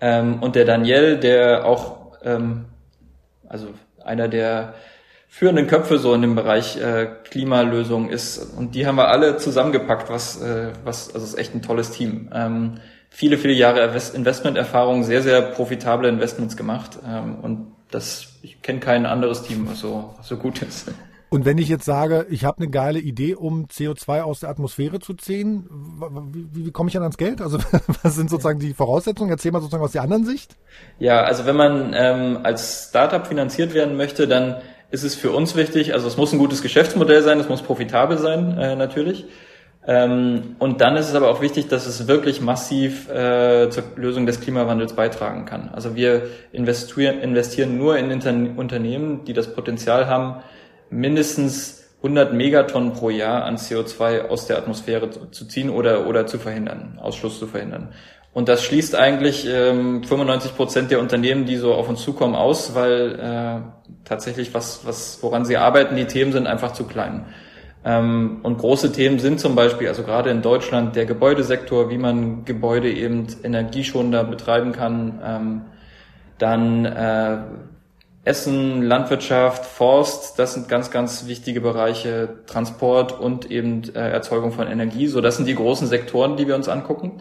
Ähm, 0.00 0.42
und 0.42 0.56
der 0.56 0.64
Daniel, 0.64 1.18
der 1.18 1.64
auch, 1.66 1.98
ähm, 2.24 2.64
also 3.48 3.68
einer 4.02 4.26
der 4.26 4.74
führenden 5.28 5.66
Köpfe 5.66 5.98
so 5.98 6.14
in 6.14 6.22
dem 6.22 6.34
Bereich 6.34 6.76
äh, 6.78 7.06
Klimalösung 7.24 8.08
ist. 8.08 8.38
Und 8.56 8.74
die 8.74 8.86
haben 8.86 8.96
wir 8.96 9.08
alle 9.08 9.36
zusammengepackt, 9.36 10.10
was, 10.10 10.40
äh, 10.40 10.72
was, 10.84 11.14
also 11.14 11.24
es 11.24 11.34
ist 11.34 11.38
echt 11.38 11.54
ein 11.54 11.62
tolles 11.62 11.90
Team. 11.90 12.30
Ähm, 12.34 12.74
viele, 13.10 13.38
viele 13.38 13.52
Jahre 13.52 13.82
Investmenterfahrung, 14.14 15.04
sehr, 15.04 15.22
sehr 15.22 15.42
profitable 15.42 16.08
Investments 16.08 16.56
gemacht. 16.56 16.98
Ähm, 17.06 17.36
und 17.40 17.72
das, 17.90 18.38
ich 18.42 18.62
kenne 18.62 18.80
kein 18.80 19.06
anderes 19.06 19.42
Team, 19.42 19.68
was 19.68 19.80
so, 19.80 20.14
was 20.16 20.28
so 20.28 20.36
gut 20.36 20.62
ist. 20.62 20.90
Und 21.30 21.44
wenn 21.44 21.58
ich 21.58 21.68
jetzt 21.68 21.84
sage, 21.84 22.26
ich 22.30 22.44
habe 22.46 22.58
eine 22.58 22.70
geile 22.70 22.98
Idee, 22.98 23.34
um 23.34 23.66
CO2 23.66 24.22
aus 24.22 24.40
der 24.40 24.48
Atmosphäre 24.48 24.98
zu 24.98 25.12
ziehen, 25.12 25.68
wie, 26.32 26.66
wie 26.66 26.70
komme 26.70 26.88
ich 26.88 26.94
dann 26.94 27.02
ans 27.02 27.18
Geld? 27.18 27.42
Also 27.42 27.58
was 28.02 28.14
sind 28.14 28.30
sozusagen 28.30 28.58
die 28.58 28.72
Voraussetzungen? 28.72 29.30
Erzähl 29.30 29.52
mal 29.52 29.60
sozusagen 29.60 29.84
aus 29.84 29.92
der 29.92 30.02
anderen 30.02 30.24
Sicht. 30.24 30.56
Ja, 30.98 31.22
also 31.22 31.44
wenn 31.44 31.56
man 31.56 31.92
ähm, 31.94 32.38
als 32.44 32.88
Startup 32.88 33.26
finanziert 33.26 33.74
werden 33.74 33.98
möchte, 33.98 34.26
dann 34.26 34.56
ist 34.90 35.04
es 35.04 35.14
für 35.14 35.32
uns 35.32 35.54
wichtig, 35.56 35.92
also 35.94 36.06
es 36.08 36.16
muss 36.16 36.32
ein 36.32 36.38
gutes 36.38 36.62
Geschäftsmodell 36.62 37.22
sein, 37.22 37.38
es 37.40 37.48
muss 37.48 37.62
profitabel 37.62 38.18
sein 38.18 38.56
äh, 38.58 38.76
natürlich. 38.76 39.26
Ähm, 39.86 40.56
und 40.58 40.80
dann 40.80 40.96
ist 40.96 41.08
es 41.08 41.14
aber 41.14 41.30
auch 41.30 41.40
wichtig, 41.40 41.68
dass 41.68 41.86
es 41.86 42.08
wirklich 42.08 42.40
massiv 42.40 43.08
äh, 43.08 43.70
zur 43.70 43.84
Lösung 43.96 44.26
des 44.26 44.40
Klimawandels 44.40 44.92
beitragen 44.92 45.46
kann. 45.46 45.70
Also 45.72 45.94
wir 45.94 46.28
investieren, 46.52 47.20
investieren 47.20 47.78
nur 47.78 47.96
in 47.96 48.10
Inter 48.10 48.34
Unternehmen, 48.56 49.24
die 49.24 49.32
das 49.32 49.54
Potenzial 49.54 50.06
haben, 50.06 50.42
mindestens 50.90 51.78
100 51.98 52.32
Megatonnen 52.32 52.92
pro 52.92 53.10
Jahr 53.10 53.44
an 53.44 53.56
CO2 53.56 54.28
aus 54.28 54.46
der 54.46 54.58
Atmosphäre 54.58 55.10
zu 55.30 55.46
ziehen 55.46 55.70
oder, 55.70 56.06
oder 56.06 56.26
zu 56.26 56.38
verhindern, 56.38 56.98
Ausschluss 57.00 57.38
zu 57.38 57.46
verhindern. 57.46 57.88
Und 58.38 58.48
das 58.48 58.62
schließt 58.62 58.94
eigentlich 58.94 59.48
ähm, 59.50 60.04
95 60.04 60.54
Prozent 60.54 60.92
der 60.92 61.00
Unternehmen, 61.00 61.44
die 61.44 61.56
so 61.56 61.74
auf 61.74 61.88
uns 61.88 62.02
zukommen, 62.02 62.36
aus, 62.36 62.72
weil 62.76 63.18
äh, 63.18 63.88
tatsächlich 64.04 64.54
was, 64.54 64.86
was, 64.86 65.18
woran 65.22 65.44
sie 65.44 65.56
arbeiten, 65.56 65.96
die 65.96 66.04
Themen 66.04 66.30
sind 66.30 66.46
einfach 66.46 66.72
zu 66.72 66.84
klein. 66.84 67.24
Ähm, 67.84 68.38
und 68.44 68.58
große 68.58 68.92
Themen 68.92 69.18
sind 69.18 69.40
zum 69.40 69.56
Beispiel, 69.56 69.88
also 69.88 70.04
gerade 70.04 70.30
in 70.30 70.40
Deutschland, 70.40 70.94
der 70.94 71.04
Gebäudesektor, 71.04 71.90
wie 71.90 71.98
man 71.98 72.44
Gebäude 72.44 72.92
eben 72.92 73.26
energieschonender 73.42 74.22
betreiben 74.22 74.70
kann. 74.70 75.20
Ähm, 75.24 75.62
dann 76.38 76.84
äh, 76.84 77.38
Essen, 78.22 78.82
Landwirtschaft, 78.82 79.66
Forst, 79.66 80.38
das 80.38 80.54
sind 80.54 80.68
ganz, 80.68 80.92
ganz 80.92 81.26
wichtige 81.26 81.60
Bereiche, 81.60 82.28
Transport 82.46 83.18
und 83.18 83.50
eben 83.50 83.82
äh, 83.96 84.10
Erzeugung 84.10 84.52
von 84.52 84.68
Energie. 84.68 85.08
So, 85.08 85.20
das 85.20 85.38
sind 85.38 85.46
die 85.46 85.56
großen 85.56 85.88
Sektoren, 85.88 86.36
die 86.36 86.46
wir 86.46 86.54
uns 86.54 86.68
angucken. 86.68 87.20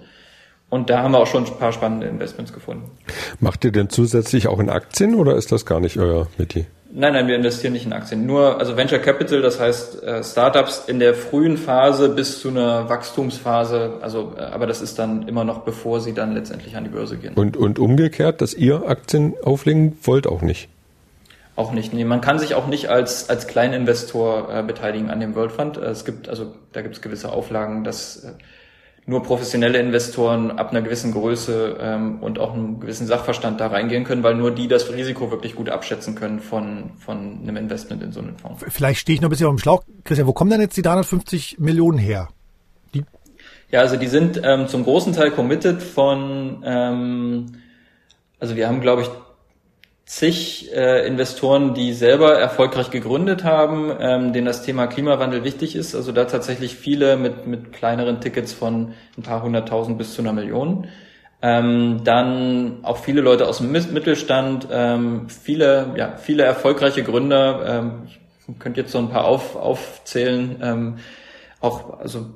Und 0.70 0.90
da 0.90 1.02
haben 1.02 1.14
wir 1.14 1.20
auch 1.20 1.28
schon 1.28 1.46
ein 1.46 1.58
paar 1.58 1.72
spannende 1.72 2.08
Investments 2.08 2.52
gefunden. 2.52 2.92
Macht 3.40 3.64
ihr 3.64 3.72
denn 3.72 3.90
zusätzlich 3.90 4.48
auch 4.48 4.60
in 4.60 4.70
Aktien 4.70 5.16
oder 5.16 5.36
ist 5.36 5.52
das 5.52 5.66
gar 5.66 5.80
nicht 5.80 5.98
euer 5.98 6.28
Metier? 6.38 6.66
Nein, 6.92 7.14
nein, 7.14 7.28
wir 7.28 7.36
investieren 7.36 7.74
nicht 7.74 7.86
in 7.86 7.94
Aktien. 7.94 8.26
Nur, 8.26 8.60
also 8.60 8.76
Venture 8.76 9.00
Capital, 9.00 9.42
das 9.42 9.60
heißt 9.60 10.04
äh, 10.04 10.24
Startups 10.24 10.86
in 10.88 11.00
der 11.00 11.14
frühen 11.14 11.58
Phase 11.58 12.10
bis 12.10 12.42
zu 12.42 12.50
einer 12.50 12.90
Wachstumsphase. 12.90 13.96
Also, 14.02 14.34
äh, 14.38 14.42
aber 14.42 14.68
das 14.68 14.82
ist 14.82 14.98
dann 14.98 15.28
immer 15.28 15.44
noch, 15.44 15.60
bevor 15.60 16.00
sie 16.00 16.14
dann 16.14 16.34
letztendlich 16.34 16.76
an 16.76 16.86
die 16.86 16.90
Börse 16.90 17.18
gehen. 17.18 17.34
Und, 17.36 17.56
und 17.56 17.78
umgekehrt, 17.78 18.42
dass 18.42 18.54
ihr 18.54 18.88
Aktien 18.88 19.36
auflegen 19.44 19.98
wollt, 20.04 20.28
auch 20.28 20.42
nicht? 20.42 20.70
Auch 21.56 21.72
nicht. 21.72 21.94
Nee, 21.94 22.06
man 22.06 22.22
kann 22.22 22.40
sich 22.40 22.56
auch 22.56 22.68
nicht 22.68 22.90
als, 22.90 23.30
als 23.30 23.48
Kleininvestor 23.48 24.54
äh, 24.54 24.64
beteiligen 24.64 25.10
an 25.10 25.20
dem 25.20 25.36
World 25.36 25.52
Fund. 25.52 25.78
Äh, 25.78 25.86
es 25.88 26.06
gibt, 26.06 26.30
also 26.30 26.54
da 26.72 26.82
gibt 26.82 26.96
es 26.96 27.02
gewisse 27.02 27.32
Auflagen, 27.32 27.84
dass 27.84 28.26
nur 29.10 29.24
professionelle 29.24 29.80
Investoren 29.80 30.52
ab 30.52 30.72
einer 30.72 30.82
gewissen 30.82 31.14
Größe 31.14 31.78
ähm, 31.80 32.22
und 32.22 32.40
auch 32.40 32.54
einem 32.54 32.82
gewissen 32.82 33.08
Sachverstand 33.08 33.62
da 33.62 33.68
reingehen 33.68 34.04
können, 34.04 34.22
weil 34.22 34.36
nur 34.36 34.52
die 34.52 34.68
das 34.68 34.92
Risiko 34.92 35.32
wirklich 35.32 35.56
gut 35.56 35.70
abschätzen 35.70 36.14
können 36.14 36.42
von, 36.42 36.92
von 37.00 37.40
einem 37.42 37.56
Investment 37.56 38.04
in 38.04 38.12
so 38.12 38.20
einen 38.20 38.38
Fonds. 38.38 38.66
Vielleicht 38.68 39.00
stehe 39.00 39.16
ich 39.16 39.22
noch 39.22 39.30
ein 39.30 39.32
bisschen 39.32 39.48
auf 39.48 39.56
dem 39.56 39.60
Schlauch. 39.60 39.84
Christian, 40.04 40.28
wo 40.28 40.34
kommen 40.34 40.52
denn 40.52 40.60
jetzt 40.60 40.76
die 40.76 40.82
350 40.82 41.58
Millionen 41.58 41.98
her? 41.98 42.28
Die 42.94 43.06
ja, 43.72 43.80
also 43.80 43.96
die 43.96 44.08
sind 44.08 44.42
ähm, 44.44 44.68
zum 44.68 44.84
großen 44.84 45.14
Teil 45.14 45.32
committed 45.32 45.82
von, 45.82 46.62
ähm, 46.66 47.46
also 48.42 48.58
wir 48.58 48.68
haben, 48.68 48.82
glaube 48.82 49.04
ich, 49.04 49.10
zig 50.08 50.74
äh, 50.74 51.06
Investoren, 51.06 51.74
die 51.74 51.92
selber 51.92 52.40
erfolgreich 52.40 52.92
gegründet 52.92 53.44
haben, 53.44 53.92
ähm, 54.00 54.32
denen 54.32 54.46
das 54.46 54.64
Thema 54.64 54.88
Klimawandel 54.88 55.44
wichtig 55.44 55.76
ist. 55.76 55.96
Also 55.96 56.14
da 56.14 56.24
tatsächlich 56.24 56.76
viele 56.76 57.18
mit, 57.18 57.46
mit 57.46 57.74
kleineren 57.74 58.22
Tickets 58.22 58.54
von 58.54 58.94
ein 59.18 59.24
paar 59.24 59.44
hunderttausend 59.44 59.98
bis 59.98 60.16
zu 60.16 60.22
einer 60.22 60.32
Million. 60.32 60.88
Ähm, 61.42 62.02
dann 62.06 62.80
auch 62.84 62.98
viele 62.98 63.20
Leute 63.20 63.48
aus 63.48 63.58
dem 63.58 63.72
Mittelstand, 63.72 64.70
ähm, 64.72 65.28
viele, 65.30 65.94
ja, 65.98 66.16
viele 66.16 66.44
erfolgreiche 66.44 67.04
Gründer. 67.04 67.66
Ähm, 67.68 67.92
ich 68.08 68.60
könnte 68.60 68.80
jetzt 68.80 68.94
so 68.94 69.00
ein 69.00 69.10
paar 69.10 69.26
auf, 69.26 69.58
aufzählen. 69.58 70.56
Ähm, 70.64 70.96
auch, 71.60 72.00
also, 72.00 72.28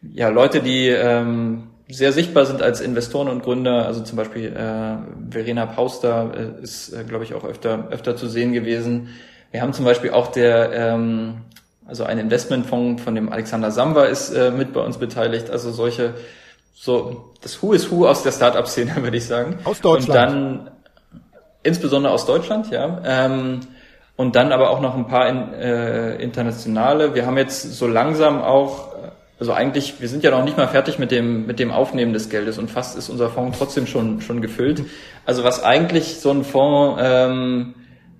ja, 0.00 0.30
Leute, 0.30 0.62
die 0.62 0.88
ähm, 0.88 1.64
sehr 1.88 2.12
sichtbar 2.12 2.46
sind 2.46 2.62
als 2.62 2.80
Investoren 2.80 3.28
und 3.28 3.42
Gründer. 3.42 3.86
Also 3.86 4.02
zum 4.02 4.16
Beispiel 4.16 4.46
äh, 4.46 5.30
Verena 5.30 5.66
Pauster 5.66 6.32
äh, 6.34 6.62
ist, 6.62 6.92
äh, 6.92 7.04
glaube 7.04 7.24
ich, 7.24 7.34
auch 7.34 7.44
öfter, 7.44 7.88
öfter 7.90 8.16
zu 8.16 8.26
sehen 8.26 8.52
gewesen. 8.52 9.08
Wir 9.50 9.60
haben 9.60 9.72
zum 9.72 9.84
Beispiel 9.84 10.10
auch 10.10 10.28
der, 10.28 10.72
ähm, 10.72 11.42
also 11.86 12.04
ein 12.04 12.18
Investmentfonds 12.18 13.02
von 13.02 13.14
dem 13.14 13.30
Alexander 13.30 13.70
Samba 13.70 14.04
ist 14.04 14.30
äh, 14.30 14.50
mit 14.50 14.72
bei 14.72 14.80
uns 14.80 14.96
beteiligt. 14.96 15.50
Also 15.50 15.70
solche, 15.70 16.14
so 16.74 17.32
das 17.42 17.62
Who 17.62 17.74
is 17.74 17.90
Who 17.90 18.08
aus 18.08 18.22
der 18.22 18.32
Startup-Szene, 18.32 18.96
würde 19.02 19.16
ich 19.16 19.26
sagen. 19.26 19.58
Aus 19.64 19.80
Deutschland. 19.80 20.08
Und 20.08 20.14
dann 20.34 20.70
insbesondere 21.62 22.12
aus 22.12 22.24
Deutschland, 22.24 22.70
ja. 22.70 23.00
Ähm, 23.04 23.60
und 24.16 24.36
dann 24.36 24.52
aber 24.52 24.70
auch 24.70 24.80
noch 24.80 24.96
ein 24.96 25.06
paar 25.06 25.28
in, 25.28 25.52
äh, 25.52 26.16
internationale. 26.16 27.14
Wir 27.14 27.26
haben 27.26 27.36
jetzt 27.36 27.74
so 27.74 27.86
langsam 27.86 28.40
auch 28.40 28.93
also 29.38 29.52
eigentlich, 29.52 30.00
wir 30.00 30.08
sind 30.08 30.22
ja 30.22 30.30
noch 30.30 30.44
nicht 30.44 30.56
mal 30.56 30.68
fertig 30.68 30.98
mit 30.98 31.10
dem, 31.10 31.46
mit 31.46 31.58
dem 31.58 31.72
Aufnehmen 31.72 32.12
des 32.12 32.28
Geldes 32.28 32.58
und 32.58 32.70
fast 32.70 32.96
ist 32.96 33.08
unser 33.08 33.30
Fonds 33.30 33.58
trotzdem 33.58 33.86
schon, 33.86 34.20
schon 34.20 34.40
gefüllt. 34.40 34.84
Also 35.26 35.42
was 35.42 35.62
eigentlich 35.62 36.20
so 36.20 36.30
ein 36.30 36.44
Fonds, 36.44 37.00
ähm, 37.04 37.74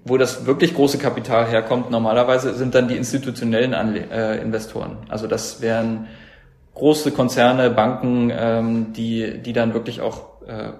wo 0.05 0.19
das 0.19 0.45
wirklich 0.45 0.75
große 0.75 0.99
Kapital 0.99 1.47
herkommt, 1.47 1.91
normalerweise 1.91 2.55
sind 2.55 2.75
dann 2.75 2.89
die 2.89 2.97
institutionellen 2.97 3.75
Anle 3.75 4.07
äh, 4.11 4.41
Investoren. 4.43 4.99
Also 5.09 5.27
das 5.27 5.61
wären 5.61 6.09
große 6.75 7.12
Konzerne, 7.12 7.71
Banken, 7.71 8.33
ähm, 8.37 8.93
die, 8.93 9.39
die 9.39 9.53
dann 9.53 9.73
wirklich 9.73 10.01
auch 10.01 10.43
äh, 10.47 10.73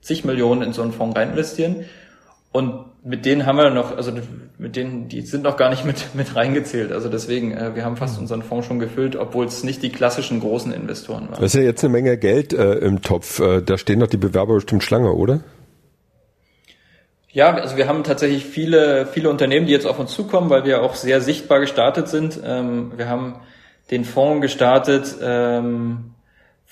zig 0.00 0.24
Millionen 0.24 0.62
in 0.62 0.72
so 0.72 0.82
einen 0.82 0.92
Fonds 0.92 1.16
rein 1.16 1.30
investieren. 1.30 1.84
Und 2.50 2.86
mit 3.04 3.24
denen 3.26 3.46
haben 3.46 3.56
wir 3.56 3.70
noch, 3.70 3.96
also 3.96 4.12
mit 4.58 4.76
denen, 4.76 5.08
die 5.08 5.22
sind 5.22 5.42
noch 5.42 5.56
gar 5.56 5.70
nicht 5.70 5.84
mit, 5.84 6.14
mit 6.14 6.36
reingezählt. 6.36 6.92
Also 6.92 7.08
deswegen, 7.08 7.52
äh, 7.52 7.74
wir 7.74 7.84
haben 7.84 7.96
fast 7.96 8.18
unseren 8.18 8.42
Fonds 8.42 8.66
schon 8.66 8.78
gefüllt, 8.78 9.16
obwohl 9.16 9.46
es 9.46 9.64
nicht 9.64 9.82
die 9.82 9.90
klassischen 9.90 10.40
großen 10.40 10.72
Investoren 10.72 11.24
waren. 11.24 11.40
Das 11.40 11.54
ist 11.54 11.54
ja 11.54 11.62
jetzt 11.62 11.82
eine 11.82 11.92
Menge 11.92 12.16
Geld 12.16 12.52
äh, 12.52 12.74
im 12.74 13.02
Topf. 13.02 13.40
Äh, 13.40 13.62
da 13.62 13.76
stehen 13.76 14.00
doch 14.00 14.06
die 14.06 14.18
Bewerber 14.18 14.54
bestimmt 14.54 14.84
Schlange, 14.84 15.12
oder? 15.12 15.40
Ja, 17.30 17.54
also 17.54 17.76
wir 17.76 17.88
haben 17.88 18.04
tatsächlich 18.04 18.44
viele, 18.44 19.06
viele 19.06 19.30
Unternehmen, 19.30 19.66
die 19.66 19.72
jetzt 19.72 19.86
auf 19.86 19.98
uns 19.98 20.12
zukommen, 20.12 20.50
weil 20.50 20.64
wir 20.64 20.82
auch 20.82 20.94
sehr 20.94 21.20
sichtbar 21.20 21.60
gestartet 21.60 22.08
sind. 22.08 22.38
Ähm, 22.44 22.92
wir 22.96 23.08
haben 23.08 23.36
den 23.90 24.04
Fonds 24.04 24.42
gestartet, 24.42 25.16
ähm, 25.22 26.14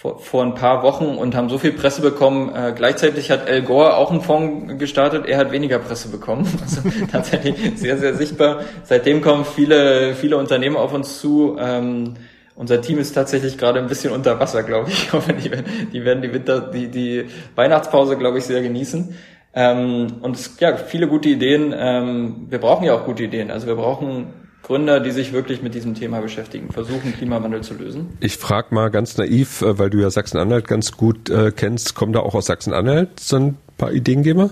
vor, 0.00 0.18
vor 0.18 0.42
ein 0.42 0.54
paar 0.54 0.82
Wochen 0.82 1.04
und 1.04 1.34
haben 1.34 1.50
so 1.50 1.58
viel 1.58 1.72
Presse 1.72 2.00
bekommen. 2.00 2.54
Äh, 2.54 2.72
gleichzeitig 2.74 3.30
hat 3.30 3.46
Al 3.46 3.60
Gore 3.60 3.98
auch 3.98 4.10
einen 4.10 4.22
Fonds 4.22 4.78
gestartet. 4.78 5.26
Er 5.26 5.36
hat 5.36 5.52
weniger 5.52 5.78
Presse 5.78 6.08
bekommen. 6.08 6.48
Also 6.62 6.80
tatsächlich 7.12 7.78
sehr, 7.78 7.98
sehr 7.98 8.14
sichtbar. 8.14 8.60
Seitdem 8.84 9.20
kommen 9.20 9.44
viele, 9.44 10.14
viele 10.14 10.38
Unternehmen 10.38 10.76
auf 10.76 10.94
uns 10.94 11.20
zu. 11.20 11.58
Ähm, 11.60 12.14
unser 12.54 12.80
Team 12.80 12.98
ist 12.98 13.12
tatsächlich 13.12 13.58
gerade 13.58 13.78
ein 13.78 13.88
bisschen 13.88 14.12
unter 14.12 14.40
Wasser, 14.40 14.62
glaube 14.62 14.88
ich. 14.88 15.02
ich 15.02 15.12
hoffe, 15.12 15.34
die, 15.34 15.50
die 15.92 16.04
werden 16.04 16.22
die 16.22 16.32
Winter, 16.32 16.60
die, 16.60 16.88
die 16.88 17.26
Weihnachtspause, 17.54 18.16
glaube 18.16 18.38
ich, 18.38 18.44
sehr 18.44 18.62
genießen. 18.62 19.14
Ähm, 19.52 20.06
und 20.22 20.34
es, 20.34 20.56
ja, 20.60 20.76
viele 20.78 21.08
gute 21.08 21.28
Ideen. 21.28 21.74
Ähm, 21.76 22.46
wir 22.48 22.58
brauchen 22.58 22.84
ja 22.84 22.94
auch 22.94 23.04
gute 23.04 23.24
Ideen. 23.24 23.50
Also 23.50 23.66
wir 23.66 23.76
brauchen 23.76 24.28
Gründer, 24.70 25.00
die 25.00 25.10
sich 25.10 25.32
wirklich 25.32 25.62
mit 25.62 25.74
diesem 25.74 25.94
Thema 25.94 26.20
beschäftigen, 26.20 26.70
versuchen, 26.70 27.12
Klimawandel 27.12 27.60
zu 27.60 27.74
lösen? 27.74 28.16
Ich 28.20 28.36
frage 28.36 28.72
mal 28.72 28.88
ganz 28.88 29.16
naiv, 29.16 29.62
äh, 29.62 29.80
weil 29.80 29.90
du 29.90 29.98
ja 29.98 30.10
Sachsen-Anhalt 30.10 30.68
ganz 30.68 30.92
gut 30.92 31.28
äh, 31.28 31.50
kennst, 31.50 31.96
kommen 31.96 32.12
da 32.12 32.20
auch 32.20 32.36
aus 32.36 32.46
Sachsen-Anhalt 32.46 33.18
so 33.18 33.34
ein 33.34 33.56
paar 33.76 33.90
Ideengeber? 33.90 34.50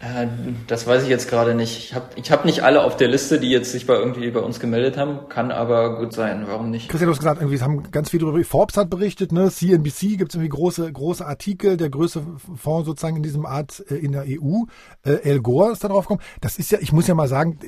Äh, 0.00 0.26
das 0.66 0.86
weiß 0.86 1.04
ich 1.04 1.08
jetzt 1.08 1.30
gerade 1.30 1.54
nicht. 1.54 1.78
Ich 1.78 1.94
habe 1.94 2.06
ich 2.16 2.30
hab 2.30 2.44
nicht 2.44 2.62
alle 2.62 2.84
auf 2.84 2.98
der 2.98 3.08
Liste, 3.08 3.40
die 3.40 3.48
jetzt 3.50 3.72
sich 3.72 3.86
bei 3.86 3.94
irgendwie 3.94 4.30
bei 4.30 4.40
uns 4.40 4.60
gemeldet 4.60 4.98
haben. 4.98 5.28
Kann 5.30 5.50
aber 5.50 5.98
gut 5.98 6.12
sein. 6.12 6.44
Warum 6.46 6.70
nicht? 6.70 6.90
Christian, 6.90 7.06
du 7.06 7.12
hast 7.12 7.20
gesagt, 7.20 7.40
irgendwie 7.40 7.60
haben 7.60 7.90
ganz 7.90 8.10
viel 8.10 8.20
darüber. 8.20 8.42
Forbes 8.44 8.76
hat 8.76 8.90
berichtet, 8.90 9.32
ne? 9.32 9.50
CNBC 9.50 10.18
gibt 10.18 10.32
es 10.32 10.34
irgendwie 10.34 10.50
große 10.50 10.92
große 10.92 11.24
Artikel. 11.24 11.78
Der 11.78 11.88
größte 11.88 12.22
Fonds 12.56 12.86
sozusagen 12.86 13.16
in 13.16 13.22
diesem 13.22 13.44
Art 13.44 13.84
äh, 13.90 13.94
in 13.94 14.12
der 14.12 14.24
EU. 14.26 14.64
Äh, 15.02 15.22
El 15.22 15.40
Gore 15.40 15.72
ist 15.72 15.84
da 15.84 15.88
drauf 15.88 16.04
gekommen. 16.04 16.22
Das 16.42 16.58
ist 16.58 16.70
ja, 16.72 16.78
ich 16.80 16.92
muss 16.92 17.06
ja 17.06 17.14
mal 17.14 17.28
sagen, 17.28 17.58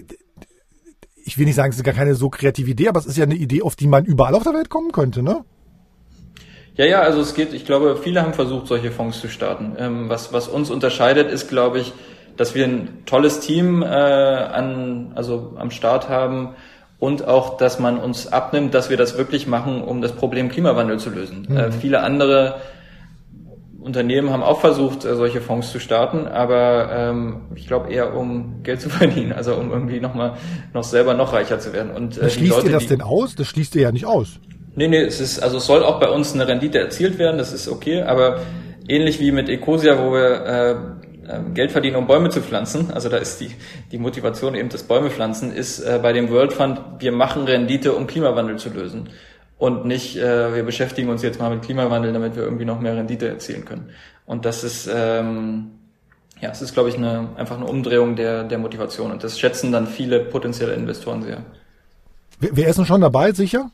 ich 1.24 1.38
will 1.38 1.46
nicht 1.46 1.54
sagen, 1.54 1.70
es 1.70 1.76
ist 1.76 1.84
gar 1.84 1.94
keine 1.94 2.14
so 2.14 2.28
kreative 2.28 2.70
Idee, 2.70 2.88
aber 2.88 3.00
es 3.00 3.06
ist 3.06 3.16
ja 3.16 3.24
eine 3.24 3.34
Idee, 3.34 3.62
auf 3.62 3.76
die 3.76 3.86
man 3.86 4.04
überall 4.04 4.34
auf 4.34 4.42
der 4.42 4.54
Welt 4.54 4.68
kommen 4.68 4.92
könnte, 4.92 5.22
ne? 5.22 5.44
Ja, 6.74 6.86
ja, 6.86 7.00
also 7.00 7.20
es 7.20 7.34
geht, 7.34 7.52
ich 7.52 7.66
glaube, 7.66 7.98
viele 8.02 8.22
haben 8.22 8.32
versucht, 8.32 8.66
solche 8.66 8.90
Fonds 8.90 9.20
zu 9.20 9.28
starten. 9.28 9.76
Ähm, 9.78 10.08
was, 10.08 10.32
was 10.32 10.48
uns 10.48 10.70
unterscheidet, 10.70 11.30
ist, 11.30 11.48
glaube 11.48 11.80
ich, 11.80 11.92
dass 12.36 12.54
wir 12.54 12.64
ein 12.64 13.04
tolles 13.04 13.40
Team 13.40 13.82
äh, 13.82 13.86
an, 13.86 15.12
also 15.14 15.54
am 15.58 15.70
Start 15.70 16.08
haben 16.08 16.54
und 16.98 17.26
auch, 17.26 17.58
dass 17.58 17.78
man 17.78 17.98
uns 17.98 18.26
abnimmt, 18.26 18.72
dass 18.72 18.88
wir 18.88 18.96
das 18.96 19.18
wirklich 19.18 19.46
machen, 19.46 19.82
um 19.82 20.00
das 20.00 20.12
Problem 20.12 20.48
Klimawandel 20.48 20.98
zu 20.98 21.10
lösen. 21.10 21.46
Mhm. 21.48 21.56
Äh, 21.56 21.72
viele 21.72 22.00
andere 22.00 22.60
Unternehmen 23.82 24.30
haben 24.30 24.42
auch 24.42 24.60
versucht, 24.60 25.04
äh, 25.04 25.16
solche 25.16 25.40
Fonds 25.40 25.72
zu 25.72 25.80
starten, 25.80 26.26
aber 26.26 26.90
ähm, 26.92 27.42
ich 27.54 27.66
glaube 27.66 27.92
eher 27.92 28.14
um 28.14 28.62
Geld 28.62 28.80
zu 28.80 28.88
verdienen, 28.90 29.32
also 29.32 29.54
um 29.54 29.70
irgendwie 29.70 30.00
noch 30.00 30.14
mal 30.14 30.36
noch 30.72 30.84
selber 30.84 31.14
noch 31.14 31.32
reicher 31.32 31.58
zu 31.58 31.72
werden. 31.72 31.90
Und 31.90 32.18
äh, 32.18 32.30
schließt 32.30 32.52
Leute, 32.52 32.66
ihr 32.66 32.72
das 32.72 32.86
denn 32.86 33.02
aus? 33.02 33.34
Das 33.34 33.48
schließt 33.48 33.74
ihr 33.76 33.82
ja 33.82 33.92
nicht 33.92 34.06
aus. 34.06 34.40
Nee, 34.74 34.88
nee, 34.88 35.00
es 35.02 35.20
ist 35.20 35.40
also 35.42 35.58
es 35.58 35.66
soll 35.66 35.82
auch 35.82 36.00
bei 36.00 36.08
uns 36.08 36.32
eine 36.32 36.46
Rendite 36.46 36.78
erzielt 36.78 37.18
werden, 37.18 37.38
das 37.38 37.52
ist 37.52 37.68
okay, 37.68 38.02
aber 38.02 38.40
ähnlich 38.88 39.20
wie 39.20 39.32
mit 39.32 39.48
Ecosia, 39.48 39.98
wo 39.98 40.12
wir 40.12 40.46
äh, 40.46 41.34
ähm, 41.34 41.54
Geld 41.54 41.72
verdienen, 41.72 41.96
um 41.96 42.06
Bäume 42.06 42.30
zu 42.30 42.40
pflanzen, 42.40 42.90
also 42.92 43.08
da 43.08 43.16
ist 43.18 43.40
die, 43.40 43.50
die 43.90 43.98
Motivation 43.98 44.54
eben 44.54 44.68
das 44.68 44.84
Bäume 44.84 45.10
pflanzen, 45.10 45.52
ist 45.52 45.80
äh, 45.80 45.98
bei 46.02 46.12
dem 46.12 46.30
World 46.30 46.52
Fund, 46.52 46.80
wir 46.98 47.12
machen 47.12 47.44
Rendite, 47.44 47.92
um 47.92 48.06
Klimawandel 48.06 48.56
zu 48.56 48.70
lösen 48.70 49.08
und 49.62 49.84
nicht, 49.84 50.16
äh, 50.16 50.56
wir 50.56 50.64
beschäftigen 50.64 51.08
uns 51.08 51.22
jetzt 51.22 51.38
mal 51.38 51.48
mit 51.48 51.62
Klimawandel, 51.62 52.12
damit 52.12 52.34
wir 52.34 52.42
irgendwie 52.42 52.64
noch 52.64 52.80
mehr 52.80 52.96
Rendite 52.96 53.28
erzielen 53.28 53.64
können. 53.64 53.90
Und 54.26 54.44
das 54.44 54.64
ist, 54.64 54.90
ähm, 54.92 55.70
ja, 56.40 56.50
es 56.50 56.62
ist, 56.62 56.74
glaube 56.74 56.88
ich, 56.88 56.96
eine, 56.96 57.28
einfach 57.36 57.58
eine 57.58 57.66
Umdrehung 57.66 58.16
der, 58.16 58.42
der 58.42 58.58
Motivation 58.58 59.12
und 59.12 59.22
das 59.22 59.38
schätzen 59.38 59.70
dann 59.70 59.86
viele 59.86 60.18
potenzielle 60.18 60.72
Investoren 60.72 61.22
sehr. 61.22 61.44
Ist 62.40 62.78
denn 62.78 62.86
schon 62.86 63.02
dabei, 63.02 63.30
sicher? 63.30 63.70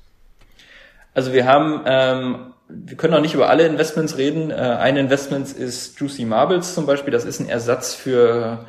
Also 1.14 1.32
wir 1.32 1.46
haben, 1.46 1.80
ähm, 1.86 2.52
wir 2.68 2.98
können 2.98 3.14
auch 3.14 3.22
nicht 3.22 3.32
über 3.32 3.48
alle 3.48 3.66
Investments 3.66 4.18
reden. 4.18 4.50
Äh, 4.50 4.56
ein 4.56 4.98
Investment 4.98 5.50
ist 5.52 5.98
Juicy 5.98 6.26
Marbles 6.26 6.74
zum 6.74 6.84
Beispiel, 6.84 7.12
das 7.12 7.24
ist 7.24 7.40
ein 7.40 7.48
Ersatz 7.48 7.94
für 7.94 8.66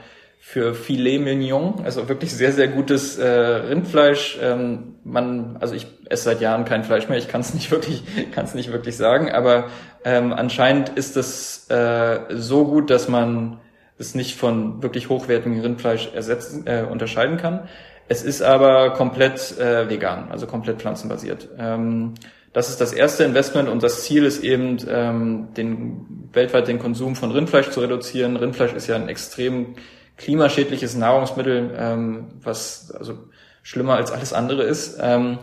für 0.51 0.73
Filet 0.73 1.19
Mignon, 1.19 1.75
also 1.83 2.09
wirklich 2.09 2.33
sehr, 2.33 2.51
sehr 2.51 2.69
gutes 2.69 3.19
äh, 3.19 3.27
Rindfleisch. 3.27 4.39
Ähm, 4.41 4.95
man, 5.03 5.57
also 5.59 5.75
ich 5.75 5.85
esse 6.09 6.23
seit 6.23 6.41
Jahren 6.41 6.65
kein 6.65 6.83
Fleisch 6.83 7.07
mehr, 7.07 7.19
ich 7.19 7.27
kann 7.27 7.41
es 7.41 7.53
nicht 7.53 7.69
wirklich, 7.71 8.01
kann 8.31 8.45
es 8.45 8.55
nicht 8.55 8.71
wirklich 8.71 8.97
sagen, 8.97 9.31
aber 9.31 9.67
ähm, 10.03 10.33
anscheinend 10.33 10.89
ist 10.89 11.17
es 11.17 11.69
äh, 11.69 12.21
so 12.31 12.65
gut, 12.65 12.89
dass 12.89 13.07
man 13.07 13.59
es 13.99 14.15
nicht 14.15 14.37
von 14.37 14.81
wirklich 14.81 15.07
hochwertigem 15.07 15.61
Rindfleisch 15.61 16.09
ersetzen, 16.15 16.65
äh, 16.65 16.81
unterscheiden 16.81 17.37
kann. 17.37 17.69
Es 18.07 18.23
ist 18.23 18.41
aber 18.41 18.93
komplett 18.93 19.55
äh, 19.59 19.87
vegan, 19.87 20.31
also 20.31 20.47
komplett 20.47 20.79
pflanzenbasiert. 20.79 21.47
Ähm, 21.59 22.15
das 22.53 22.69
ist 22.69 22.81
das 22.81 22.91
erste 22.91 23.23
Investment 23.23 23.69
und 23.69 23.83
das 23.83 24.03
Ziel 24.03 24.25
ist 24.25 24.43
eben, 24.43 24.77
ähm, 24.89 25.49
den, 25.55 26.27
weltweit 26.33 26.67
den 26.67 26.79
Konsum 26.79 27.15
von 27.15 27.29
Rindfleisch 27.29 27.69
zu 27.69 27.81
reduzieren. 27.81 28.35
Rindfleisch 28.35 28.73
ist 28.73 28.87
ja 28.87 28.95
ein 28.95 29.09
extrem 29.09 29.75
klimaschädliches 30.19 30.95
Nahrungsmittel, 30.95 31.71
ähm, 31.75 32.27
was 32.43 32.91
also 32.91 33.17
schlimmer 33.63 33.95
als 33.95 34.11
alles 34.11 34.33
andere 34.33 34.63
ist. 34.63 34.99
Ähm, 35.01 35.39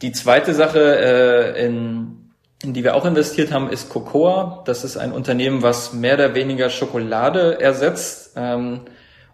die 0.00 0.12
zweite 0.12 0.54
Sache, 0.54 0.78
äh, 0.78 1.66
in, 1.66 2.30
in 2.62 2.72
die 2.72 2.84
wir 2.84 2.94
auch 2.94 3.04
investiert 3.04 3.52
haben, 3.52 3.68
ist 3.68 3.90
Cocoa. 3.90 4.62
Das 4.64 4.84
ist 4.84 4.96
ein 4.96 5.12
Unternehmen, 5.12 5.62
was 5.62 5.92
mehr 5.92 6.14
oder 6.14 6.34
weniger 6.34 6.70
Schokolade 6.70 7.60
ersetzt. 7.60 8.32
Ähm, 8.36 8.82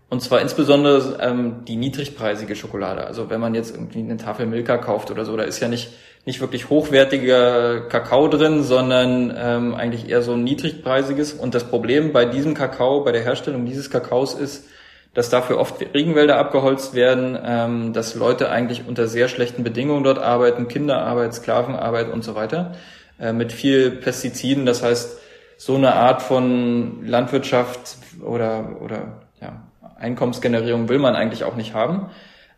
und 0.09 0.23
zwar 0.23 0.41
insbesondere 0.41 1.19
ähm, 1.21 1.65
die 1.67 1.77
niedrigpreisige 1.77 2.57
Schokolade. 2.57 3.07
Also 3.07 3.29
wenn 3.29 3.41
man 3.41 3.55
jetzt 3.55 3.75
irgendwie 3.75 3.99
eine 3.99 4.17
Tafel 4.17 4.47
Milka 4.47 4.79
kauft 4.79 5.11
oder 5.11 5.25
so, 5.25 5.37
da 5.37 5.43
ist 5.43 5.61
ja 5.61 5.69
nicht 5.69 5.91
nicht 6.27 6.41
wirklich 6.41 6.69
hochwertiger 6.69 7.83
Kakao 7.83 8.27
drin, 8.27 8.65
sondern 8.65 9.33
ähm, 9.39 9.75
eigentlich 9.75 10.09
eher 10.09 10.23
so 10.23 10.33
ein 10.33 10.43
niedrigpreisiges. 10.43 11.33
Und 11.33 11.55
das 11.55 11.65
Problem 11.65 12.13
bei 12.13 12.25
diesem 12.25 12.53
Kakao, 12.53 13.05
bei 13.05 13.13
der 13.13 13.23
Herstellung 13.23 13.65
dieses 13.65 13.91
Kakaos 13.91 14.35
ist, 14.35 14.69
dass 15.15 15.31
dafür 15.31 15.59
oft 15.59 15.81
Regenwälder 15.95 16.37
abgeholzt 16.37 16.95
werden, 16.95 17.39
ähm, 17.43 17.93
dass 17.93 18.17
Leute 18.17 18.51
eigentlich 18.51 18.83
unter 18.89 19.07
sehr 19.07 19.29
schlechten 19.29 19.63
Bedingungen 19.63 20.03
dort 20.03 20.19
arbeiten, 20.19 20.67
Kinderarbeit, 20.67 21.33
Sklavenarbeit 21.33 22.13
und 22.13 22.25
so 22.25 22.35
weiter, 22.35 22.75
äh, 23.21 23.33
mit 23.33 23.53
viel 23.53 23.93
Pestiziden. 23.93 24.67
Das 24.67 24.83
heißt, 24.83 25.21
so 25.57 25.77
eine 25.77 25.95
Art 25.95 26.23
von 26.23 27.07
Landwirtschaft 27.07 27.99
oder, 28.21 28.79
oder 28.83 29.23
ja, 29.41 29.63
Einkommensgenerierung 29.97 30.89
will 30.89 30.99
man 30.99 31.15
eigentlich 31.15 31.45
auch 31.45 31.55
nicht 31.55 31.73
haben. 31.73 32.11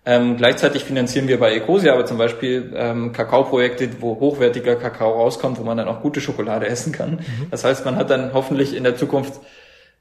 Ähm, 0.04 0.36
gleichzeitig 0.36 0.84
finanzieren 0.84 1.28
wir 1.28 1.38
bei 1.38 1.54
Ecosia 1.54 1.92
aber 1.92 2.06
zum 2.06 2.18
Beispiel 2.18 2.72
ähm, 2.74 3.12
Kakaoprojekte, 3.12 4.00
wo 4.00 4.18
hochwertiger 4.18 4.76
Kakao 4.76 5.12
rauskommt, 5.12 5.58
wo 5.58 5.64
man 5.64 5.76
dann 5.76 5.88
auch 5.88 6.00
gute 6.00 6.20
Schokolade 6.20 6.66
essen 6.66 6.92
kann. 6.92 7.16
Mhm. 7.16 7.50
Das 7.50 7.64
heißt, 7.64 7.84
man 7.84 7.96
hat 7.96 8.08
dann 8.08 8.32
hoffentlich 8.32 8.74
in 8.74 8.84
der 8.84 8.96
Zukunft, 8.96 9.40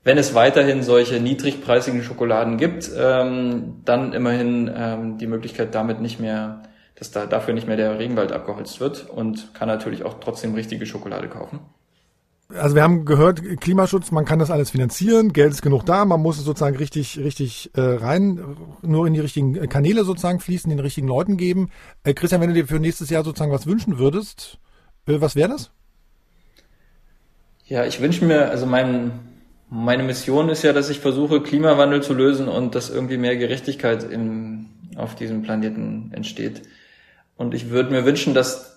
wenn 0.03 0.17
es 0.17 0.33
weiterhin 0.33 0.83
solche 0.83 1.19
niedrigpreisigen 1.19 2.03
Schokoladen 2.03 2.57
gibt, 2.57 2.89
ähm, 2.97 3.81
dann 3.83 4.13
immerhin 4.13 4.71
ähm, 4.73 5.17
die 5.17 5.27
Möglichkeit, 5.27 5.75
damit 5.75 5.99
nicht 5.99 6.19
mehr, 6.19 6.63
dass 6.95 7.11
da 7.11 7.25
dafür 7.25 7.53
nicht 7.53 7.67
mehr 7.67 7.77
der 7.77 7.99
Regenwald 7.99 8.31
abgeholzt 8.31 8.79
wird 8.79 9.09
und 9.09 9.53
kann 9.53 9.67
natürlich 9.67 10.05
auch 10.05 10.21
trotzdem 10.21 10.53
richtige 10.53 10.85
Schokolade 10.85 11.27
kaufen. 11.27 11.59
Also 12.49 12.75
wir 12.75 12.83
haben 12.83 13.03
gehört, 13.03 13.41
Klimaschutz, 13.59 14.11
man 14.11 14.23
kann 14.23 14.39
das 14.39 14.51
alles 14.51 14.69
finanzieren, 14.69 15.33
Geld 15.33 15.51
ist 15.51 15.61
genug 15.61 15.85
da, 15.85 16.05
man 16.05 16.21
muss 16.21 16.37
es 16.37 16.45
sozusagen 16.45 16.77
richtig, 16.77 17.19
richtig 17.19 17.71
äh, 17.75 17.81
rein, 17.81 18.55
nur 18.81 19.05
in 19.05 19.13
die 19.13 19.19
richtigen 19.19 19.67
Kanäle 19.67 20.05
sozusagen 20.05 20.39
fließen, 20.39 20.69
den 20.69 20.79
richtigen 20.79 21.09
Leuten 21.09 21.35
geben. 21.35 21.69
Äh, 22.05 22.13
Christian, 22.13 22.39
wenn 22.39 22.47
du 22.47 22.53
dir 22.53 22.65
für 22.65 22.79
nächstes 22.79 23.09
Jahr 23.09 23.25
sozusagen 23.25 23.51
was 23.51 23.67
wünschen 23.67 23.99
würdest, 23.99 24.59
äh, 25.07 25.19
was 25.19 25.35
wäre 25.35 25.49
das? 25.49 25.71
Ja, 27.65 27.85
ich 27.85 27.99
wünsche 27.99 28.23
mir, 28.23 28.49
also 28.49 28.65
mein, 28.65 29.11
meine 29.69 30.03
Mission 30.03 30.47
ist 30.47 30.63
ja, 30.63 30.71
dass 30.71 30.89
ich 30.89 31.01
versuche, 31.01 31.41
Klimawandel 31.41 32.01
zu 32.01 32.13
lösen 32.13 32.47
und 32.47 32.75
dass 32.75 32.89
irgendwie 32.89 33.17
mehr 33.17 33.35
Gerechtigkeit 33.35 34.09
im, 34.09 34.67
auf 34.95 35.15
diesem 35.15 35.41
Planeten 35.41 36.11
entsteht. 36.13 36.61
Und 37.35 37.53
ich 37.53 37.69
würde 37.69 37.91
mir 37.91 38.05
wünschen, 38.05 38.33
dass 38.33 38.76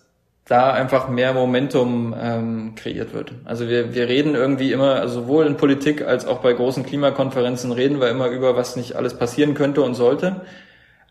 da 0.50 0.72
einfach 0.72 1.08
mehr 1.08 1.32
Momentum 1.32 2.12
ähm, 2.20 2.74
kreiert 2.74 3.14
wird. 3.14 3.34
Also 3.44 3.68
wir, 3.68 3.94
wir 3.94 4.08
reden 4.08 4.34
irgendwie 4.34 4.72
immer, 4.72 4.96
also 4.96 5.20
sowohl 5.20 5.46
in 5.46 5.56
Politik 5.56 6.02
als 6.02 6.26
auch 6.26 6.40
bei 6.40 6.52
großen 6.52 6.84
Klimakonferenzen 6.84 7.70
reden 7.70 8.00
wir 8.00 8.08
immer 8.08 8.26
über, 8.26 8.56
was 8.56 8.74
nicht 8.74 8.96
alles 8.96 9.14
passieren 9.14 9.54
könnte 9.54 9.80
und 9.82 9.94
sollte. 9.94 10.40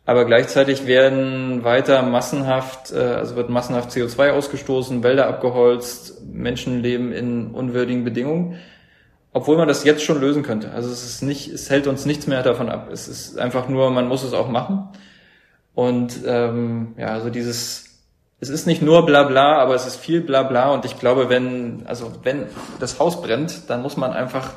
Aber 0.05 0.25
gleichzeitig 0.25 0.87
werden 0.87 1.63
weiter 1.63 2.01
massenhaft, 2.01 2.91
äh, 2.91 2.97
also 2.97 3.37
wird 3.37 3.49
massenhaft 3.49 3.91
CO2 3.91 4.31
ausgestoßen, 4.31 5.03
Wälder 5.03 5.27
abgeholzt, 5.27 6.21
Menschen 6.25 6.81
leben 6.81 7.13
in 7.13 7.51
unwürdigen 7.51 8.03
Bedingungen, 8.03 8.57
obwohl 9.31 9.55
man 9.55 9.69
das 9.69 9.85
jetzt 9.85 10.03
schon 10.03 10.19
lösen 10.19 10.43
könnte. 10.43 10.71
Also 10.71 10.89
es 10.89 11.05
ist 11.05 11.23
nicht, 11.23 11.47
es 11.47 11.69
hält 11.69 11.87
uns 11.87 12.05
nichts 12.05 12.27
mehr 12.27 12.43
davon 12.43 12.67
ab. 12.67 12.89
Es 12.91 13.07
ist 13.07 13.39
einfach 13.39 13.69
nur, 13.69 13.89
man 13.89 14.09
muss 14.09 14.23
es 14.23 14.33
auch 14.33 14.49
machen. 14.49 14.89
Und 15.75 16.23
ähm, 16.25 16.95
ja, 16.97 17.07
also 17.07 17.29
dieses 17.29 17.88
es 18.41 18.49
ist 18.49 18.67
nicht 18.67 18.81
nur 18.81 19.05
Blabla, 19.05 19.57
aber 19.57 19.75
es 19.75 19.85
ist 19.85 19.97
viel 19.97 20.21
Blabla 20.21 20.71
und 20.71 20.85
ich 20.85 20.97
glaube, 20.97 21.29
wenn, 21.29 21.83
also 21.85 22.11
wenn 22.23 22.47
das 22.79 22.99
Haus 22.99 23.21
brennt, 23.21 23.69
dann 23.69 23.81
muss 23.81 23.97
man 23.97 24.13
einfach 24.13 24.51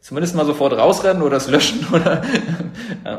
zumindest 0.00 0.34
mal 0.34 0.46
sofort 0.46 0.72
rausrennen 0.72 1.22
oder 1.22 1.36
es 1.36 1.48
löschen 1.48 1.86
oder, 1.92 2.22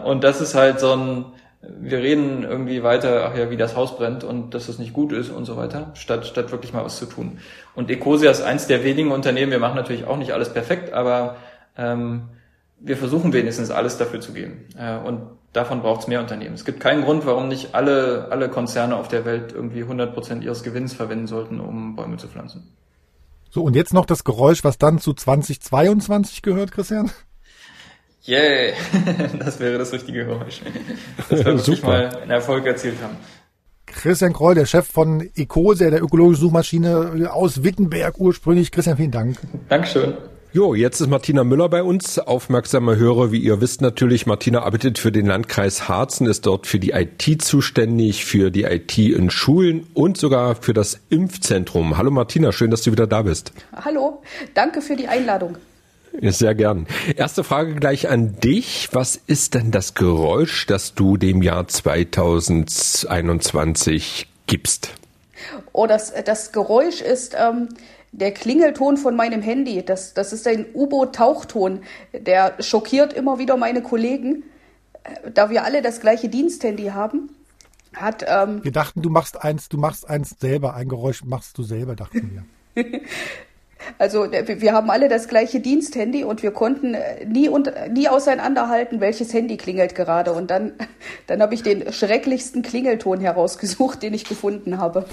und 0.05 0.24
das 0.24 0.41
ist 0.41 0.55
halt 0.55 0.80
so 0.80 0.93
ein, 0.93 1.26
wir 1.61 1.99
reden 1.99 2.43
irgendwie 2.43 2.82
weiter, 2.82 3.30
ach 3.30 3.38
ja, 3.38 3.49
wie 3.51 3.57
das 3.57 3.76
Haus 3.76 3.97
brennt 3.97 4.24
und 4.24 4.53
dass 4.53 4.70
es 4.70 4.80
nicht 4.80 4.93
gut 4.93 5.11
ist 5.11 5.30
und 5.30 5.45
so 5.45 5.57
weiter, 5.57 5.91
statt, 5.93 6.26
statt 6.26 6.51
wirklich 6.51 6.74
mal 6.74 6.86
was 6.86 6.97
zu 6.97 7.05
tun. 7.05 7.39
Und 7.76 7.91
Ecosia 7.91 8.32
ist 8.32 8.41
eins 8.41 8.68
der 8.68 8.84
wenigen 8.84 9.11
Unternehmen, 9.11 9.51
wir 9.51 9.59
machen 9.59 9.76
natürlich 9.76 10.05
auch 10.05 10.18
nicht 10.18 10.32
alles 10.32 10.49
perfekt, 10.49 10.93
aber 10.93 11.36
ähm, 11.78 12.30
wir 12.80 12.97
versuchen 12.97 13.34
wenigstens 13.34 13.70
alles 13.70 13.97
dafür 13.97 14.20
zu 14.20 14.34
geben. 14.34 14.65
Äh, 14.80 14.97
und 14.97 15.22
davon 15.58 15.82
braucht 15.82 16.01
es 16.01 16.08
mehr 16.08 16.20
Unternehmen. 16.22 16.55
Es 16.55 16.66
gibt 16.66 16.80
keinen 16.80 17.03
Grund, 17.03 17.26
warum 17.26 17.47
nicht 17.47 17.76
alle, 17.76 18.28
alle 18.30 18.49
Konzerne 18.49 18.95
auf 18.95 19.08
der 19.08 19.26
Welt 19.26 19.51
irgendwie 19.51 19.82
100 19.82 20.14
Prozent 20.14 20.43
ihres 20.43 20.64
Gewinns 20.64 20.93
verwenden 20.93 21.28
sollten, 21.28 21.60
um 21.60 21.95
Bäume 21.95 22.18
zu 22.18 22.28
pflanzen. 22.28 22.72
So, 23.49 23.64
und 23.64 23.76
jetzt 23.76 23.93
noch 23.93 24.05
das 24.05 24.24
Geräusch, 24.24 24.64
was 24.64 24.78
dann 24.78 24.99
zu 24.99 25.14
2022 25.14 26.41
gehört, 26.41 26.72
Christian? 26.72 27.10
Yeah, 28.28 28.74
das 29.39 29.60
wäre 29.60 29.78
das 29.78 29.91
richtige 29.93 30.26
Geräusch. 30.26 30.62
Das 31.30 31.39
wir 31.39 31.45
wirklich 31.58 31.84
mal 31.84 32.16
einen 32.18 32.32
Erfolg 32.32 32.66
erzielt 32.66 33.01
haben. 33.01 33.16
Christian 33.86 34.34
Kroll, 34.34 34.53
der 34.53 34.66
Chef 34.66 34.86
von 34.86 35.22
Ecosia, 35.36 35.89
der 35.89 36.03
ökologischen 36.03 36.41
Suchmaschine 36.41 37.30
aus 37.32 37.64
Wittenberg 37.64 38.20
ursprünglich. 38.20 38.72
Christian, 38.72 38.97
vielen 38.97 39.12
Dank. 39.12 39.39
Dankeschön. 39.70 40.14
Jo, 40.58 40.74
jetzt 40.74 40.99
ist 41.01 41.08
Martina 41.08 41.43
Müller 41.43 41.70
bei 41.70 41.84
uns. 41.84 42.18
Aufmerksamer 42.18 42.95
Hörer, 42.95 43.32
wie 43.32 43.38
ihr 43.38 43.62
wisst 43.62 43.82
natürlich, 43.82 44.26
Martina 44.26 44.64
arbeitet 44.64 44.97
für 44.97 45.12
den 45.12 45.28
Landkreis 45.28 45.88
Harzen, 45.88 46.26
ist 46.26 46.47
dort 46.47 46.66
für 46.66 46.80
die 46.80 46.93
IT 46.93 47.43
zuständig, 47.43 48.26
für 48.26 48.49
die 48.49 48.64
IT 48.64 48.97
in 48.97 49.30
Schulen 49.30 49.86
und 49.93 50.18
sogar 50.18 50.55
für 50.55 50.74
das 50.74 50.99
Impfzentrum. 51.10 51.95
Hallo 51.95 52.10
Martina, 52.10 52.51
schön, 52.51 52.72
dass 52.72 52.82
du 52.82 52.91
wieder 52.91 53.05
da 53.05 53.22
bist. 53.22 53.51
Hallo, 53.72 54.24
danke 54.55 54.82
für 54.82 54.95
die 54.95 55.08
Einladung. 55.08 55.60
Sehr 56.22 56.55
gern. 56.55 56.88
Erste 57.16 57.43
Frage 57.43 57.76
gleich 57.76 58.10
an 58.10 58.39
dich. 58.39 58.89
Was 58.93 59.16
ist 59.16 59.53
denn 59.53 59.70
das 59.70 59.93
Geräusch, 59.93 60.66
das 60.66 60.95
du 60.95 61.18
dem 61.18 61.43
Jahr 61.43 61.68
2021 61.68 64.26
gibst? 64.47 64.89
Oh, 65.72 65.86
das, 65.86 66.12
das 66.26 66.51
Geräusch 66.51 67.01
ist, 67.01 67.36
ähm, 67.39 67.70
der 68.12 68.32
Klingelton 68.32 68.97
von 68.97 69.16
meinem 69.16 69.41
Handy, 69.41 69.84
das, 69.84 70.14
das 70.14 70.34
ist 70.34 70.47
ein 70.47 70.66
U-Boot-Tauchton, 70.74 71.82
der 72.14 72.55
schockiert 72.60 73.14
immer 73.14 73.39
wieder 73.39 73.58
meine 73.58 73.82
Kollegen, 73.82 74.43
äh, 75.03 75.32
da 75.32 75.49
wir 75.49 75.64
alle 75.64 75.82
das 75.82 75.99
gleiche 75.99 76.30
Diensthandy 76.30 76.88
haben. 76.88 77.30
Hat, 77.95 78.26
ähm, 78.28 78.64
wir 78.64 78.72
dachten, 78.72 79.01
du 79.01 79.10
machst 79.10 79.43
eins, 79.43 79.70
du 79.70 79.78
machst 79.78 80.10
eins 80.10 80.36
selber, 80.39 80.76
ein 80.76 80.88
Geräusch 80.88 81.24
machst 81.24 81.58
du 81.58 81.64
selber, 81.64 81.95
dachten 81.95 82.45
wir. 82.76 82.86
Also 83.97 84.28
wir 84.32 84.74
haben 84.74 84.89
alle 84.89 85.08
das 85.08 85.28
gleiche 85.28 85.60
Diensthandy 85.60 86.24
und 86.24 86.43
wir 86.43 86.51
konnten 86.51 86.93
äh, 86.93 87.26
nie, 87.26 87.49
und, 87.49 87.72
nie 87.91 88.10
auseinanderhalten, 88.10 88.99
welches 88.99 89.34
Handy 89.34 89.58
klingelt 89.58 89.95
gerade. 89.95 90.34
Und 90.34 90.51
dann, 90.51 90.74
dann 91.28 91.41
habe 91.41 91.53
ich 91.53 91.64
den 91.64 91.91
schrecklichsten 91.91 92.62
Klingelton 92.62 93.20
herausgesucht, 93.22 94.03
den 94.03 94.14
ich 94.14 94.26
gefunden 94.26 94.78
habe. 94.78 95.05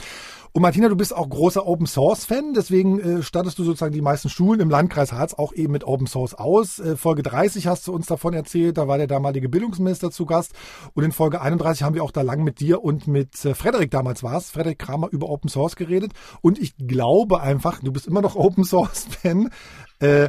Und 0.57 0.63
Martina, 0.63 0.89
du 0.89 0.95
bist 0.95 1.13
auch 1.13 1.29
großer 1.29 1.67
Open 1.67 1.89
Source 1.89 2.27
Fan, 2.27 2.55
deswegen 2.55 3.01
äh, 3.01 3.23
stattest 3.25 3.59
du 3.59 3.65
sozusagen 3.65 3.93
die 3.93 4.01
meisten 4.01 4.29
Schulen 4.29 4.61
im 4.61 4.71
Landkreis 4.71 5.13
Harz 5.13 5.35
auch 5.35 5.53
eben 5.53 5.73
mit 5.73 5.83
Open 5.83 6.07
Source 6.07 6.35
aus. 6.35 6.79
Äh, 6.79 6.97
Folge 6.97 7.25
30 7.25 7.67
hast 7.67 7.89
du 7.89 7.93
uns 7.93 8.07
davon 8.07 8.35
erzählt, 8.35 8.79
da 8.79 8.87
war 8.87 8.97
der 8.97 9.09
damalige 9.09 9.49
Bildungsminister 9.49 10.13
zu 10.13 10.27
Gast. 10.27 10.53
Und 10.95 11.03
in 11.03 11.11
Folge 11.11 11.41
31 11.41 11.83
haben 11.83 11.97
wir 11.97 12.05
auch 12.05 12.13
da 12.13 12.23
lang 12.23 12.45
mit 12.45 12.61
dir 12.61 12.85
und 12.85 13.09
mit 13.09 13.45
äh, 13.45 13.57
Frederik 13.57 13.91
damals 13.91 14.23
war 14.23 14.37
es, 14.37 14.53
Frederik 14.53 14.79
Kramer 14.79 15.09
über 15.11 15.29
Open 15.29 15.51
Source 15.51 15.75
geredet. 15.75 16.13
Und 16.41 16.61
ich 16.61 16.77
glaube 16.77 17.41
einfach, 17.41 17.81
du 17.81 17.91
bist 17.91 18.07
immer 18.07 18.23
noch 18.23 18.37
Open 18.37 18.63
Source 18.63 19.09
Fan. 19.11 19.51
Äh, 19.99 20.29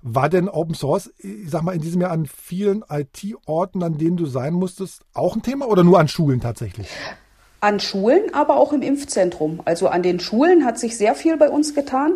war 0.00 0.30
denn 0.30 0.48
Open 0.48 0.76
Source, 0.76 1.12
ich 1.18 1.50
sag 1.50 1.60
mal, 1.60 1.74
in 1.74 1.82
diesem 1.82 2.00
Jahr 2.00 2.12
an 2.12 2.24
vielen 2.24 2.84
IT-Orten, 2.88 3.82
an 3.82 3.98
denen 3.98 4.16
du 4.16 4.24
sein 4.24 4.54
musstest, 4.54 5.02
auch 5.12 5.36
ein 5.36 5.42
Thema 5.42 5.68
oder 5.68 5.84
nur 5.84 6.00
an 6.00 6.08
Schulen 6.08 6.40
tatsächlich? 6.40 6.88
An 7.60 7.80
Schulen, 7.80 8.34
aber 8.34 8.56
auch 8.56 8.72
im 8.72 8.82
Impfzentrum. 8.82 9.60
Also 9.64 9.88
an 9.88 10.02
den 10.02 10.20
Schulen 10.20 10.64
hat 10.64 10.78
sich 10.78 10.96
sehr 10.96 11.14
viel 11.14 11.36
bei 11.36 11.50
uns 11.50 11.74
getan. 11.74 12.12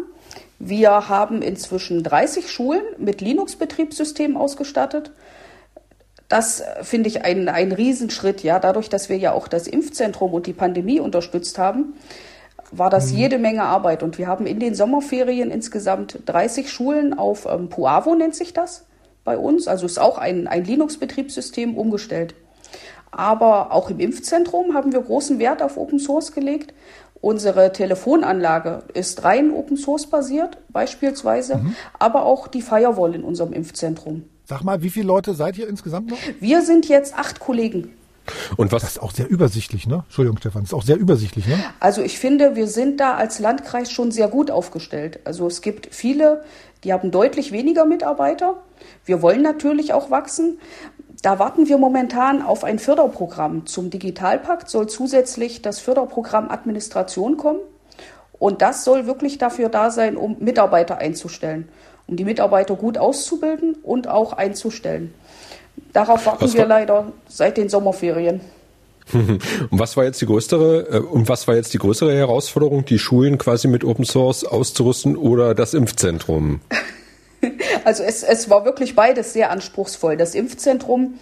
Wir 0.59 1.09
haben 1.09 1.43
inzwischen 1.43 2.05
30 2.05 2.49
Schulen 2.49 2.83
mit 2.97 3.21
Linux-Betriebssystemen 3.21 4.37
ausgestattet. 4.37 5.11
das 6.29 6.63
finde 6.83 7.09
ich 7.09 7.25
ein, 7.25 7.49
ein 7.49 7.73
Riesenschritt, 7.73 8.43
ja, 8.43 8.59
dadurch, 8.59 8.89
dass 8.89 9.09
wir 9.11 9.19
ja 9.19 9.33
auch 9.33 9.49
das 9.49 9.67
Impfzentrum 9.67 10.33
und 10.33 10.47
die 10.47 10.55
Pandemie 10.55 10.99
unterstützt 10.99 11.59
haben, 11.59 11.95
war 12.71 12.91
das 12.91 13.13
mhm. 13.13 13.19
jede 13.19 13.39
Menge 13.39 13.65
Arbeit. 13.65 14.03
Und 14.03 14.19
wir 14.19 14.29
haben 14.29 14.47
in 14.47 14.59
den 14.59 14.75
Sommerferien 14.75 15.51
insgesamt 15.51 16.21
30 16.27 16.71
Schulen 16.71 17.13
auf 17.13 17.47
ähm, 17.47 17.69
Puavo 17.69 18.15
nennt 18.15 18.35
sich 18.35 18.53
das 18.53 18.87
bei 19.25 19.37
uns. 19.37 19.69
Also 19.69 19.87
ist 19.87 19.99
auch 19.99 20.19
ein, 20.19 20.49
ein 20.49 20.65
Linux-Betriebssystem 20.65 21.77
umgestellt. 21.77 22.35
Aber 23.13 23.73
auch 23.73 23.91
im 23.91 24.01
Impfzentrum 24.01 24.75
haben 24.75 24.93
wir 24.93 25.01
großen 25.01 25.39
Wert 25.39 25.63
auf 25.63 25.77
Open 25.77 26.01
Source 26.01 26.33
gelegt. 26.33 26.75
Unsere 27.21 27.73
Telefonanlage 27.73 28.83
ist 28.95 29.23
rein 29.23 29.53
Open 29.53 29.77
Source 29.77 30.07
basiert, 30.07 30.59
beispielsweise, 30.71 31.59
mhm. 31.59 31.77
aber 32.01 32.25
auch 32.25 32.49
die 32.49 32.63
Firewall 32.63 33.15
in 33.15 33.23
unserem 33.23 33.53
Impfzentrum. 33.53 34.25
Sag 34.45 34.65
mal, 34.65 34.83
wie 34.83 34.91
viele 34.91 35.07
Leute 35.07 35.35
seid 35.35 35.57
ihr 35.57 35.69
insgesamt 35.69 36.11
noch? 36.11 36.19
Wir 36.41 36.63
sind 36.63 36.89
jetzt 36.89 37.17
acht 37.17 37.39
Kollegen. 37.39 37.93
Und 38.57 38.73
was? 38.73 38.83
Das 38.83 38.93
ist 38.93 39.03
auch 39.03 39.13
sehr 39.13 39.29
übersichtlich, 39.29 39.87
ne? 39.87 40.05
Entschuldigung, 40.07 40.39
Stefan, 40.39 40.63
das 40.63 40.71
ist 40.71 40.75
auch 40.75 40.83
sehr 40.83 40.97
übersichtlich, 40.97 41.47
ne? 41.47 41.59
Also 41.81 42.03
ich 42.03 42.19
finde, 42.19 42.55
wir 42.57 42.67
sind 42.67 43.01
da 43.01 43.15
als 43.15 43.39
Landkreis 43.39 43.91
schon 43.91 44.11
sehr 44.11 44.29
gut 44.29 44.51
aufgestellt. 44.51 45.21
Also 45.25 45.47
es 45.47 45.61
gibt 45.61 45.89
viele, 45.93 46.45
die 46.85 46.93
haben 46.93 47.11
deutlich 47.11 47.53
weniger 47.53 47.85
Mitarbeiter. 47.85 48.63
Wir 49.05 49.23
wollen 49.23 49.43
natürlich 49.43 49.93
auch 49.93 50.11
wachsen. 50.11 50.59
Da 51.23 51.39
warten 51.39 51.69
wir 51.69 51.79
momentan 51.79 52.43
auf 52.43 52.65
ein 52.65 52.81
Förderprogramm. 52.81 53.65
Zum 53.67 53.91
Digitalpakt 53.91 54.69
soll 54.69 54.89
zusätzlich 54.89 55.63
das 55.63 55.79
Förderprogramm 55.79 56.51
Administration 56.51 57.37
kommen. 57.37 57.61
Und 58.33 58.61
das 58.61 58.83
soll 58.83 59.07
wirklich 59.07 59.39
dafür 59.39 59.69
da 59.69 59.93
sein, 59.93 60.17
um 60.17 60.37
Mitarbeiter 60.41 60.99
einzustellen, 60.99 61.69
um 62.09 62.17
die 62.17 62.25
Mitarbeiter 62.25 62.75
gut 62.75 62.99
auszubilden 62.99 63.77
und 63.85 64.09
auch 64.09 64.33
einzustellen. 64.33 65.15
Darauf 65.93 66.27
warten 66.27 66.53
wir 66.53 66.67
leider 66.67 67.13
seit 67.29 67.57
den 67.57 67.69
Sommerferien. 67.69 68.41
und 69.13 69.39
was 69.71 69.97
war 69.97 70.05
jetzt 70.05 70.21
die 70.23 70.27
größere 70.27 70.89
äh, 70.91 70.99
und 70.99 71.29
was 71.29 71.47
war 71.47 71.55
jetzt 71.55 71.73
die 71.75 71.79
größere 71.79 72.17
Herausforderung, 72.17 72.85
die 72.85 72.99
Schulen 72.99 73.39
quasi 73.39 73.69
mit 73.69 73.85
Open 73.85 74.05
Source 74.05 74.45
auszurüsten 74.45 75.17
oder 75.17 75.55
das 75.55 75.75
Impfzentrum? 75.75 76.61
Also 77.85 78.03
es, 78.03 78.23
es 78.23 78.49
war 78.51 78.65
wirklich 78.65 78.95
beides 78.95 79.33
sehr 79.33 79.51
anspruchsvoll. 79.51 80.17
Das 80.17 80.35
Impfzentrum, 80.35 81.19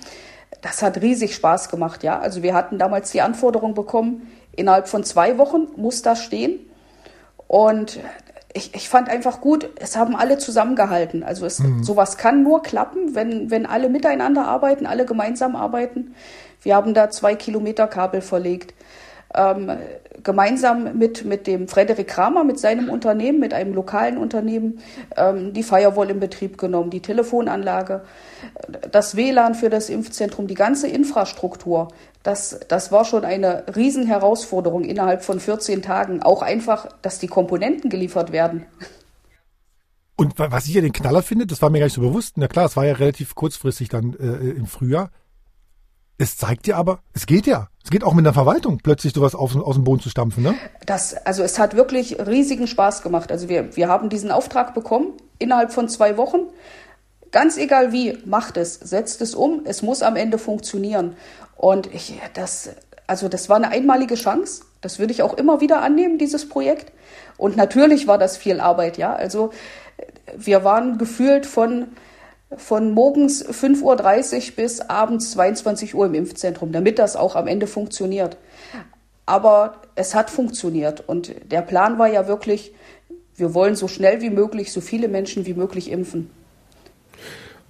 das 0.61 0.83
hat 0.83 1.01
riesig 1.01 1.35
Spaß 1.35 1.71
gemacht, 1.71 2.03
ja. 2.03 2.19
Also 2.19 2.43
wir 2.43 2.55
hatten 2.55 2.79
damals 2.79 3.11
die 3.11 3.23
Anforderung 3.23 3.75
bekommen, 3.75 4.31
innerhalb 4.55 4.89
von 4.89 5.05
zwei 5.05 5.39
Wochen 5.39 5.69
muss 5.77 6.03
das 6.03 6.23
stehen. 6.23 6.61
Und 7.47 7.99
ich, 8.53 8.75
ich 8.75 8.89
fand 8.89 9.09
einfach 9.09 9.41
gut, 9.41 9.71
es 9.77 9.97
haben 9.97 10.17
alle 10.17 10.39
zusammengehalten. 10.39 11.23
Also 11.23 11.47
es, 11.47 11.61
mhm. 11.61 11.83
sowas 11.83 12.17
kann 12.17 12.43
nur 12.43 12.63
klappen, 12.63 13.15
wenn, 13.15 13.51
wenn 13.51 13.67
alle 13.67 13.89
miteinander 13.89 14.47
arbeiten, 14.47 14.87
alle 14.87 15.05
gemeinsam 15.07 15.57
arbeiten. 15.57 16.15
Wir 16.63 16.75
haben 16.75 16.95
da 16.95 17.11
zwei 17.11 17.35
Kilometer 17.35 17.87
Kabel 17.87 18.21
verlegt. 18.21 18.75
Ähm, 19.35 19.71
gemeinsam 20.23 20.99
mit, 20.99 21.25
mit 21.25 21.47
dem 21.47 21.69
Frederik 21.69 22.09
Kramer, 22.09 22.45
mit 22.45 22.59
seinem 22.59 22.89
Unternehmen, 22.89 23.41
mit 23.41 23.55
einem 23.55 23.75
lokalen 23.75 24.19
Unternehmen, 24.19 24.81
ähm, 25.17 25.53
die 25.53 25.63
Firewall 25.63 26.11
in 26.11 26.21
Betrieb 26.21 26.59
genommen, 26.59 26.91
die 26.91 27.01
Telefonanlage, 27.01 28.03
das 28.91 29.17
WLAN 29.17 29.55
für 29.55 29.71
das 29.71 29.89
Impfzentrum, 29.89 30.47
die 30.47 30.55
ganze 30.55 30.89
Infrastruktur. 30.89 31.89
Das, 32.23 32.61
das 32.69 32.93
war 32.93 33.05
schon 33.05 33.25
eine 33.25 33.65
Riesenherausforderung 33.75 34.85
innerhalb 34.85 35.23
von 35.23 35.41
14 35.41 35.83
Tagen. 35.83 36.23
Auch 36.23 36.43
einfach, 36.43 36.89
dass 37.03 37.19
die 37.19 37.29
Komponenten 37.29 37.89
geliefert 37.89 38.33
werden. 38.33 38.67
Und 40.17 40.39
was 40.39 40.67
ich 40.67 40.75
ja 40.75 40.83
den 40.83 40.93
Knaller 40.93 41.23
finde, 41.23 41.47
das 41.47 41.63
war 41.63 41.71
mir 41.71 41.79
gar 41.79 41.87
nicht 41.87 41.95
so 41.95 42.03
bewusst. 42.03 42.37
Na 42.37 42.47
klar, 42.47 42.67
es 42.67 42.77
war 42.77 42.85
ja 42.85 42.93
relativ 42.93 43.35
kurzfristig 43.35 43.89
dann 43.89 44.15
äh, 44.21 44.51
im 44.51 44.67
Frühjahr. 44.67 45.11
Es 46.21 46.37
zeigt 46.37 46.67
dir 46.67 46.77
aber, 46.77 46.99
es 47.15 47.25
geht 47.25 47.47
ja. 47.47 47.69
Es 47.83 47.89
geht 47.89 48.05
auch 48.05 48.13
mit 48.13 48.27
der 48.27 48.35
Verwaltung, 48.35 48.79
plötzlich 48.83 49.15
sowas 49.15 49.35
aus, 49.35 49.57
aus 49.57 49.77
dem 49.77 49.85
Boden 49.85 50.03
zu 50.03 50.11
stampfen, 50.11 50.43
ne? 50.43 50.55
Das, 50.85 51.15
also 51.15 51.43
es 51.43 51.59
hat 51.59 51.75
wirklich 51.77 52.19
riesigen 52.19 52.67
Spaß 52.67 53.01
gemacht. 53.01 53.33
Also 53.33 53.49
wir, 53.49 53.75
wir 53.75 53.89
haben 53.89 54.11
diesen 54.11 54.31
Auftrag 54.31 54.75
bekommen 54.75 55.15
innerhalb 55.39 55.73
von 55.73 55.89
zwei 55.89 56.19
Wochen. 56.19 56.41
Ganz 57.33 57.57
egal 57.57 57.93
wie, 57.93 58.19
macht 58.27 58.59
es, 58.59 58.75
setzt 58.75 59.23
es 59.23 59.35
um, 59.35 59.63
es 59.65 59.81
muss 59.81 60.03
am 60.03 60.15
Ende 60.15 60.37
funktionieren. 60.37 61.17
Und 61.57 61.87
ich, 61.95 62.21
das, 62.35 62.69
also 63.07 63.29
das 63.31 63.49
war 63.49 63.57
eine 63.57 63.71
einmalige 63.71 64.17
Chance. 64.17 64.65
Das 64.83 64.99
würde 64.99 65.15
ich 65.15 65.23
auch 65.23 65.33
immer 65.33 65.63
wieder 65.63 65.81
annehmen, 65.81 66.19
dieses 66.19 66.47
Projekt. 66.51 66.93
Und 67.39 67.57
natürlich 67.57 68.07
war 68.07 68.19
das 68.19 68.37
viel 68.37 68.61
Arbeit, 68.61 68.99
ja. 68.99 69.15
Also 69.15 69.53
wir 70.37 70.65
waren 70.65 70.99
gefühlt 70.99 71.47
von 71.47 71.87
von 72.57 72.93
morgens 72.93 73.45
5.30 73.45 74.51
Uhr 74.51 74.57
bis 74.57 74.81
abends 74.81 75.33
22 75.33 75.95
Uhr 75.95 76.07
im 76.07 76.15
Impfzentrum, 76.15 76.73
damit 76.73 76.99
das 76.99 77.17
auch 77.17 77.37
am 77.37 77.47
Ende 77.47 77.67
funktioniert. 77.67 78.37
Aber 79.27 79.83
es 79.95 80.15
hat 80.15 80.31
funktioniert 80.31 81.09
und 81.09 81.35
der 81.51 81.63
Plan 81.63 81.99
war 81.99 82.09
ja 82.09 82.27
wirklich, 82.27 82.73
wir 83.37 83.55
wollen 83.55 83.77
so 83.77 83.87
schnell 83.87 84.21
wie 84.21 84.31
möglich 84.31 84.73
so 84.73 84.81
viele 84.81 85.09
Menschen 85.09 85.47
wie 85.47 85.55
möglich 85.55 85.91
impfen. 85.91 86.31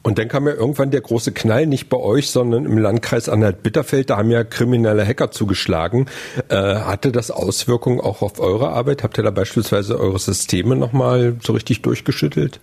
Und 0.03 0.19
dann 0.19 0.29
kam 0.29 0.47
ja 0.47 0.55
irgendwann 0.55 0.91
der 0.91 1.03
große 1.03 1.33
Knall, 1.33 1.67
nicht 1.67 1.91
bei 1.91 1.99
euch, 1.99 2.31
sondern 2.31 2.65
im 2.65 2.79
Landkreis 2.79 3.29
Anhalt-Bitterfeld. 3.29 4.09
Da 4.09 4.17
haben 4.17 4.31
ja 4.31 4.45
kriminelle 4.45 5.07
Hacker 5.07 5.31
zugeschlagen. 5.31 6.07
Äh, 6.49 6.57
hatte 6.57 7.13
das 7.13 7.31
Auswirkungen 7.31 8.01
auch 8.01 8.23
auf 8.23 8.41
eure 8.41 8.71
Arbeit? 8.71 9.03
Habt 9.03 9.19
ihr 9.19 9.25
da 9.25 9.31
beispielsweise 9.31 10.01
eure 10.01 10.19
Systeme 10.19 10.75
nochmal 10.75 11.37
so 11.43 11.53
richtig 11.53 11.83
durchgeschüttelt? 11.83 12.61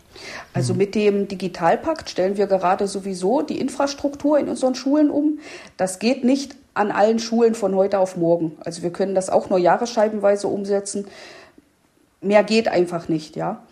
Also 0.53 0.73
mit 0.73 0.95
dem 0.95 1.27
Digitalpakt 1.27 2.09
stellen 2.09 2.37
wir 2.37 2.47
gerade 2.47 2.87
sowieso 2.87 3.43
die 3.43 3.59
Infrastruktur 3.59 4.39
in 4.39 4.49
unseren 4.49 4.73
Schulen 4.73 5.11
um. 5.11 5.37
Das 5.77 5.99
geht 5.99 6.23
nicht 6.23 6.55
an 6.73 6.91
allen 6.91 7.19
Schulen 7.19 7.53
von 7.53 7.75
heute 7.75 7.99
auf 7.99 8.17
morgen. 8.17 8.53
Also 8.65 8.81
wir 8.81 8.91
können 8.91 9.13
das 9.13 9.29
auch 9.29 9.49
nur 9.51 9.59
jahresscheibenweise 9.59 10.47
umsetzen. 10.47 11.05
Mehr 12.21 12.43
geht 12.43 12.67
einfach 12.67 13.09
nicht, 13.09 13.35
ja. 13.35 13.63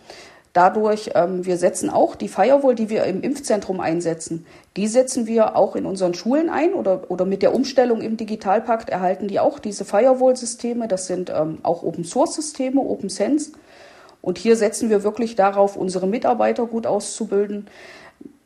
Dadurch, 0.56 1.10
ähm, 1.16 1.46
wir 1.46 1.58
setzen 1.58 1.90
auch 1.90 2.16
die 2.16 2.30
Firewall, 2.30 2.76
die 2.76 2.90
wir 2.90 3.04
im 3.04 3.22
Impfzentrum 3.22 3.82
einsetzen, 3.82 4.46
die 4.78 4.88
setzen 4.88 5.28
wir 5.28 5.58
auch 5.58 5.76
in 5.76 5.86
unseren 5.86 6.14
Schulen 6.14 6.50
ein 6.50 6.74
oder, 6.74 7.12
oder 7.12 7.26
mit 7.26 7.42
der 7.42 7.54
Umstellung 7.54 8.00
im 8.00 8.16
Digitalpakt 8.16 8.90
erhalten 8.90 9.28
die 9.28 9.42
auch 9.42 9.60
diese 9.60 9.84
Firewall-Systeme. 9.84 10.88
Das 10.88 11.08
sind 11.08 11.30
ähm, 11.30 11.58
auch 11.64 11.84
Open-Source-Systeme, 11.84 12.80
Open 12.80 13.10
Sense. 13.10 13.52
Und 14.22 14.38
hier 14.38 14.56
setzen 14.56 14.90
wir 14.90 15.04
wirklich 15.04 15.36
darauf, 15.36 15.76
unsere 15.76 16.08
Mitarbeiter 16.08 16.68
gut 16.68 16.88
auszubilden. 16.88 17.68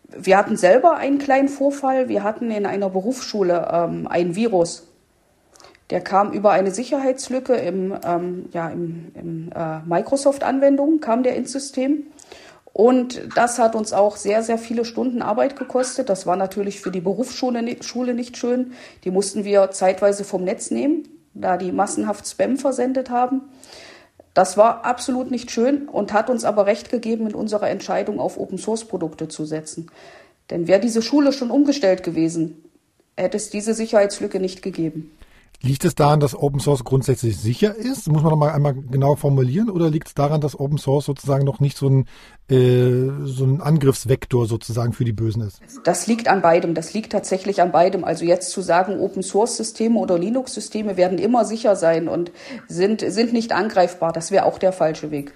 Wir 0.07 0.35
hatten 0.35 0.57
selber 0.57 0.97
einen 0.97 1.19
kleinen 1.19 1.47
Vorfall. 1.47 2.09
Wir 2.09 2.23
hatten 2.23 2.49
in 2.49 2.65
einer 2.65 2.89
Berufsschule 2.89 3.69
ähm, 3.71 4.07
ein 4.07 4.35
Virus. 4.35 4.88
Der 5.89 6.01
kam 6.01 6.31
über 6.31 6.51
eine 6.51 6.71
Sicherheitslücke 6.71 7.55
im, 7.55 7.97
ähm, 8.05 8.45
ja, 8.53 8.69
im, 8.69 9.11
im 9.15 9.51
äh, 9.55 9.79
Microsoft-Anwendung, 9.85 10.99
kam 10.99 11.23
der 11.23 11.35
ins 11.35 11.51
System. 11.51 12.03
Und 12.71 13.21
das 13.35 13.57
hat 13.57 13.75
uns 13.75 13.93
auch 13.93 14.15
sehr, 14.15 14.43
sehr 14.43 14.59
viele 14.59 14.85
Stunden 14.85 15.21
Arbeit 15.21 15.57
gekostet. 15.57 16.09
Das 16.09 16.27
war 16.27 16.35
natürlich 16.35 16.79
für 16.79 16.91
die 16.91 17.01
Berufsschule 17.01 17.83
Schule 17.83 18.13
nicht 18.13 18.37
schön. 18.37 18.73
Die 19.03 19.11
mussten 19.11 19.43
wir 19.43 19.71
zeitweise 19.71 20.23
vom 20.23 20.43
Netz 20.43 20.69
nehmen, 20.69 21.07
da 21.33 21.57
die 21.57 21.71
massenhaft 21.71 22.27
Spam 22.27 22.57
versendet 22.57 23.09
haben. 23.09 23.41
Das 24.35 24.55
war 24.55 24.85
absolut 24.85 25.31
nicht 25.31 25.49
schön 25.49 25.89
und 25.89 26.13
hat 26.13 26.29
uns 26.29 26.45
aber 26.45 26.67
recht 26.67 26.91
gegeben, 26.91 27.27
in 27.27 27.35
unserer 27.35 27.69
Entscheidung 27.69 28.19
auf 28.19 28.37
Open-Source-Produkte 28.37 29.27
zu 29.27 29.43
setzen. 29.43 29.89
Denn 30.51 30.67
wäre 30.67 30.79
diese 30.79 31.01
Schule 31.01 31.33
schon 31.33 31.51
umgestellt 31.51 32.03
gewesen, 32.03 32.63
hätte 33.17 33.37
es 33.37 33.49
diese 33.49 33.73
Sicherheitslücke 33.73 34.39
nicht 34.39 34.61
gegeben. 34.61 35.11
Liegt 35.61 35.83
es 35.83 35.93
daran, 35.93 36.21
dass 36.21 36.35
Open 36.35 36.61
Source 36.61 36.85
grundsätzlich 36.85 37.37
sicher 37.37 37.75
ist? 37.75 38.07
Muss 38.07 38.23
man 38.23 38.31
noch 38.31 38.37
mal 38.37 38.51
einmal 38.51 38.73
genau 38.73 39.15
formulieren? 39.15 39.69
Oder 39.69 39.89
liegt 39.89 40.07
es 40.07 40.13
daran, 40.13 40.39
dass 40.39 40.57
Open 40.57 40.77
Source 40.77 41.05
sozusagen 41.05 41.43
noch 41.43 41.59
nicht 41.59 41.75
so 41.75 41.89
ein, 41.89 42.05
äh, 42.49 43.25
so 43.25 43.43
ein 43.43 43.59
Angriffsvektor 43.59 44.45
sozusagen 44.45 44.93
für 44.93 45.03
die 45.03 45.11
Bösen 45.11 45.41
ist? 45.41 45.59
Das 45.83 46.07
liegt 46.07 46.29
an 46.29 46.41
beidem. 46.41 46.75
Das 46.75 46.93
liegt 46.93 47.11
tatsächlich 47.11 47.61
an 47.61 47.73
beidem. 47.73 48.05
Also 48.05 48.23
jetzt 48.23 48.51
zu 48.51 48.61
sagen, 48.61 49.01
Open 49.01 49.21
Source 49.21 49.57
Systeme 49.57 49.99
oder 49.99 50.17
Linux 50.17 50.53
Systeme 50.53 50.95
werden 50.95 51.17
immer 51.17 51.43
sicher 51.43 51.75
sein 51.75 52.07
und 52.07 52.31
sind, 52.69 53.01
sind 53.01 53.33
nicht 53.33 53.51
angreifbar, 53.51 54.13
das 54.13 54.31
wäre 54.31 54.45
auch 54.45 54.59
der 54.59 54.71
falsche 54.71 55.11
Weg. 55.11 55.33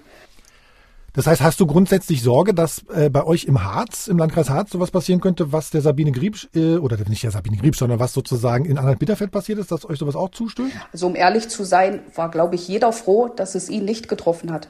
Das 1.14 1.28
heißt, 1.28 1.42
hast 1.42 1.60
du 1.60 1.66
grundsätzlich 1.66 2.22
Sorge, 2.22 2.54
dass 2.54 2.84
äh, 2.92 3.08
bei 3.08 3.24
euch 3.24 3.44
im 3.44 3.62
Harz, 3.62 4.08
im 4.08 4.18
Landkreis 4.18 4.50
Harz, 4.50 4.70
sowas 4.70 4.90
passieren 4.90 5.20
könnte, 5.20 5.52
was 5.52 5.70
der 5.70 5.80
Sabine 5.80 6.10
Griebsch, 6.10 6.48
äh, 6.54 6.76
oder 6.76 6.98
nicht 7.08 7.22
der 7.22 7.30
Sabine 7.30 7.56
Griebsch, 7.56 7.78
sondern 7.78 8.00
was 8.00 8.12
sozusagen 8.12 8.64
in 8.64 8.78
Anhalt-Bitterfeld 8.78 9.30
passiert 9.30 9.60
ist, 9.60 9.70
dass 9.70 9.88
euch 9.88 9.98
sowas 9.98 10.16
auch 10.16 10.30
zustößt? 10.30 10.74
Also 10.92 11.06
um 11.06 11.14
ehrlich 11.14 11.48
zu 11.48 11.62
sein, 11.62 12.00
war, 12.16 12.30
glaube 12.32 12.56
ich, 12.56 12.66
jeder 12.66 12.92
froh, 12.92 13.28
dass 13.28 13.54
es 13.54 13.70
ihn 13.70 13.84
nicht 13.84 14.08
getroffen 14.08 14.52
hat. 14.52 14.68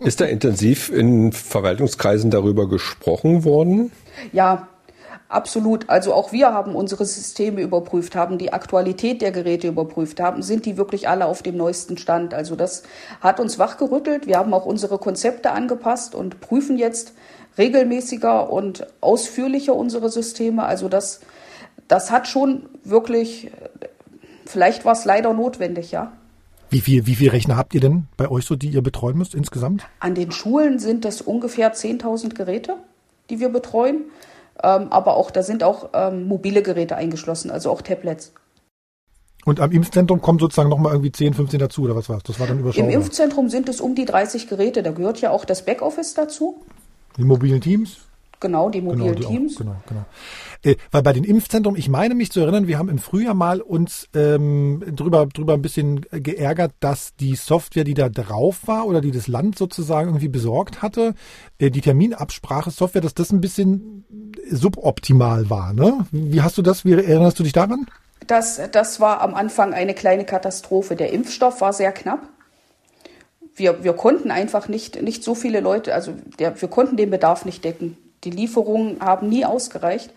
ist 0.00 0.20
da 0.20 0.24
intensiv 0.24 0.90
in 0.90 1.32
Verwaltungskreisen 1.32 2.30
darüber 2.30 2.68
gesprochen 2.68 3.44
worden? 3.44 3.92
Ja, 4.32 4.68
Absolut. 5.32 5.88
Also 5.88 6.12
auch 6.12 6.30
wir 6.32 6.52
haben 6.52 6.74
unsere 6.74 7.06
Systeme 7.06 7.62
überprüft, 7.62 8.14
haben 8.14 8.36
die 8.36 8.52
Aktualität 8.52 9.22
der 9.22 9.32
Geräte 9.32 9.66
überprüft, 9.66 10.20
haben, 10.20 10.42
sind 10.42 10.66
die 10.66 10.76
wirklich 10.76 11.08
alle 11.08 11.24
auf 11.24 11.42
dem 11.42 11.56
neuesten 11.56 11.96
Stand. 11.96 12.34
Also 12.34 12.54
das 12.54 12.82
hat 13.22 13.40
uns 13.40 13.58
wachgerüttelt. 13.58 14.26
Wir 14.26 14.36
haben 14.36 14.52
auch 14.52 14.66
unsere 14.66 14.98
Konzepte 14.98 15.52
angepasst 15.52 16.14
und 16.14 16.40
prüfen 16.40 16.76
jetzt 16.76 17.14
regelmäßiger 17.56 18.52
und 18.52 18.86
ausführlicher 19.00 19.74
unsere 19.74 20.10
Systeme. 20.10 20.64
Also 20.64 20.90
das, 20.90 21.20
das 21.88 22.10
hat 22.10 22.28
schon 22.28 22.66
wirklich, 22.84 23.50
vielleicht 24.44 24.84
war 24.84 24.92
es 24.92 25.06
leider 25.06 25.32
notwendig, 25.32 25.92
ja. 25.92 26.12
Wie 26.68 26.82
viel, 26.82 27.06
wie 27.06 27.14
viel 27.14 27.30
Rechner 27.30 27.56
habt 27.56 27.72
ihr 27.72 27.80
denn 27.80 28.06
bei 28.18 28.30
euch 28.30 28.44
so, 28.44 28.54
die 28.54 28.68
ihr 28.68 28.82
betreuen 28.82 29.16
müsst 29.16 29.34
insgesamt? 29.34 29.86
An 29.98 30.14
den 30.14 30.30
Schulen 30.30 30.78
sind 30.78 31.06
es 31.06 31.22
ungefähr 31.22 31.72
10.000 31.72 32.34
Geräte, 32.34 32.76
die 33.30 33.40
wir 33.40 33.48
betreuen. 33.48 34.02
Ähm, 34.62 34.88
aber 34.90 35.16
auch 35.16 35.30
da 35.30 35.42
sind 35.42 35.64
auch 35.64 35.90
ähm, 35.92 36.26
mobile 36.28 36.62
Geräte 36.62 36.96
eingeschlossen, 36.96 37.50
also 37.50 37.70
auch 37.70 37.82
Tablets. 37.82 38.32
Und 39.44 39.58
am 39.58 39.72
Impfzentrum 39.72 40.20
kommen 40.20 40.38
sozusagen 40.38 40.68
nochmal 40.68 40.92
irgendwie 40.92 41.10
10, 41.10 41.34
15 41.34 41.58
dazu, 41.58 41.82
oder 41.82 41.96
was 41.96 42.08
war's? 42.08 42.22
Das 42.22 42.38
war 42.38 42.46
dann 42.46 42.60
überschaubar. 42.60 42.88
Im 42.88 42.94
Impfzentrum 42.94 43.48
sind 43.48 43.68
es 43.68 43.80
um 43.80 43.94
die 43.96 44.04
30 44.04 44.48
Geräte. 44.48 44.84
Da 44.84 44.92
gehört 44.92 45.20
ja 45.20 45.30
auch 45.30 45.44
das 45.44 45.64
Backoffice 45.64 46.14
dazu. 46.14 46.64
Die 47.16 47.24
mobilen 47.24 47.60
Teams? 47.60 47.98
Genau, 48.38 48.70
die 48.70 48.80
mobilen 48.80 49.14
genau, 49.14 49.28
die 49.28 49.36
Teams. 49.36 49.56
Auch, 49.56 49.58
genau, 49.60 49.76
genau. 49.88 50.04
Äh, 50.62 50.76
weil 50.90 51.02
bei 51.02 51.12
den 51.12 51.24
Impfzentren, 51.24 51.76
ich 51.76 51.88
meine 51.88 52.14
mich 52.14 52.30
zu 52.30 52.40
erinnern, 52.40 52.66
wir 52.66 52.78
haben 52.78 52.88
im 52.88 52.98
Frühjahr 52.98 53.34
mal 53.34 53.60
uns 53.60 54.08
ähm, 54.14 54.82
drüber, 54.94 55.26
drüber 55.26 55.54
ein 55.54 55.62
bisschen 55.62 56.02
geärgert, 56.10 56.72
dass 56.80 57.14
die 57.16 57.34
Software, 57.34 57.84
die 57.84 57.94
da 57.94 58.08
drauf 58.08 58.66
war 58.66 58.86
oder 58.86 59.00
die 59.00 59.10
das 59.10 59.28
Land 59.28 59.58
sozusagen 59.58 60.10
irgendwie 60.10 60.28
besorgt 60.28 60.82
hatte, 60.82 61.14
äh, 61.58 61.70
die 61.70 61.80
Terminabsprache-Software, 61.80 63.02
dass 63.02 63.14
das 63.14 63.32
ein 63.32 63.40
bisschen 63.40 64.04
suboptimal 64.50 65.50
war. 65.50 65.72
Ne? 65.72 66.06
Wie 66.10 66.42
hast 66.42 66.58
du 66.58 66.62
das? 66.62 66.84
Wie 66.84 66.92
erinnerst 66.92 67.38
du 67.38 67.42
dich 67.42 67.52
daran? 67.52 67.86
Das, 68.26 68.60
das 68.70 69.00
war 69.00 69.20
am 69.20 69.34
Anfang 69.34 69.74
eine 69.74 69.94
kleine 69.94 70.24
Katastrophe. 70.24 70.94
Der 70.96 71.12
Impfstoff 71.12 71.60
war 71.60 71.72
sehr 71.72 71.92
knapp. 71.92 72.20
Wir, 73.54 73.84
wir 73.84 73.92
konnten 73.92 74.30
einfach 74.30 74.68
nicht, 74.68 75.02
nicht 75.02 75.24
so 75.24 75.34
viele 75.34 75.60
Leute, 75.60 75.94
also 75.94 76.14
der, 76.38 76.60
wir 76.60 76.68
konnten 76.68 76.96
den 76.96 77.10
Bedarf 77.10 77.44
nicht 77.44 77.64
decken. 77.64 77.98
Die 78.24 78.30
Lieferungen 78.30 79.00
haben 79.00 79.28
nie 79.28 79.44
ausgereicht. 79.44 80.12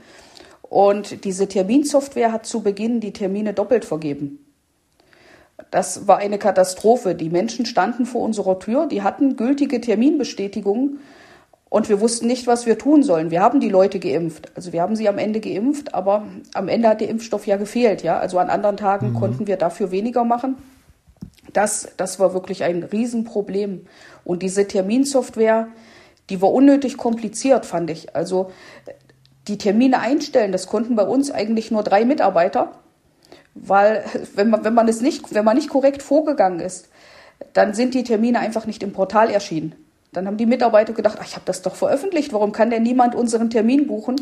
Und 0.75 1.23
diese 1.23 1.47
Terminsoftware 1.47 2.33
hat 2.33 2.45
zu 2.45 2.61
Beginn 2.61 2.99
die 2.99 3.13
Termine 3.13 3.53
doppelt 3.53 3.85
vergeben. 3.85 4.45
Das 5.71 6.05
war 6.05 6.17
eine 6.17 6.37
Katastrophe. 6.37 7.15
Die 7.15 7.29
Menschen 7.29 7.65
standen 7.65 8.05
vor 8.05 8.21
unserer 8.21 8.59
Tür, 8.59 8.85
die 8.85 9.01
hatten 9.01 9.37
gültige 9.37 9.79
Terminbestätigungen 9.79 10.99
und 11.69 11.87
wir 11.87 12.01
wussten 12.01 12.27
nicht, 12.27 12.45
was 12.45 12.65
wir 12.65 12.77
tun 12.77 13.03
sollen. 13.03 13.31
Wir 13.31 13.39
haben 13.39 13.61
die 13.61 13.69
Leute 13.69 13.99
geimpft. 13.99 14.51
Also 14.55 14.73
wir 14.73 14.81
haben 14.81 14.97
sie 14.97 15.07
am 15.07 15.17
Ende 15.17 15.39
geimpft, 15.39 15.93
aber 15.93 16.25
am 16.53 16.67
Ende 16.67 16.89
hat 16.89 16.99
der 16.99 17.07
Impfstoff 17.07 17.47
ja 17.47 17.55
gefehlt. 17.55 18.03
Ja? 18.03 18.19
Also 18.19 18.37
an 18.37 18.49
anderen 18.49 18.75
Tagen 18.75 19.11
mhm. 19.11 19.13
konnten 19.13 19.47
wir 19.47 19.55
dafür 19.55 19.91
weniger 19.91 20.25
machen. 20.25 20.57
Das, 21.53 21.87
das 21.95 22.19
war 22.19 22.33
wirklich 22.33 22.65
ein 22.65 22.83
Riesenproblem. 22.83 23.85
Und 24.25 24.43
diese 24.43 24.67
Terminsoftware, 24.67 25.69
die 26.29 26.41
war 26.41 26.51
unnötig 26.51 26.97
kompliziert, 26.97 27.65
fand 27.65 27.89
ich. 27.91 28.13
Also 28.13 28.51
die 29.47 29.57
Termine 29.57 29.99
einstellen, 29.99 30.51
das 30.51 30.67
konnten 30.67 30.95
bei 30.95 31.03
uns 31.03 31.31
eigentlich 31.31 31.71
nur 31.71 31.83
drei 31.83 32.05
Mitarbeiter, 32.05 32.71
weil 33.53 34.03
wenn 34.35 34.49
man, 34.49 34.63
wenn 34.63 34.73
man 34.73 34.87
es 34.87 35.01
nicht, 35.01 35.33
wenn 35.33 35.45
man 35.45 35.55
nicht 35.55 35.69
korrekt 35.69 36.03
vorgegangen 36.03 36.59
ist, 36.59 36.89
dann 37.53 37.73
sind 37.73 37.93
die 37.93 38.03
Termine 38.03 38.39
einfach 38.39 38.65
nicht 38.65 38.83
im 38.83 38.93
Portal 38.93 39.29
erschienen. 39.29 39.75
Dann 40.13 40.27
haben 40.27 40.37
die 40.37 40.45
Mitarbeiter 40.45 40.93
gedacht, 40.93 41.17
ach, 41.19 41.25
ich 41.25 41.35
habe 41.35 41.45
das 41.45 41.61
doch 41.61 41.75
veröffentlicht, 41.75 42.33
warum 42.33 42.51
kann 42.51 42.69
denn 42.69 42.83
niemand 42.83 43.15
unseren 43.15 43.49
Termin 43.49 43.87
buchen? 43.87 44.15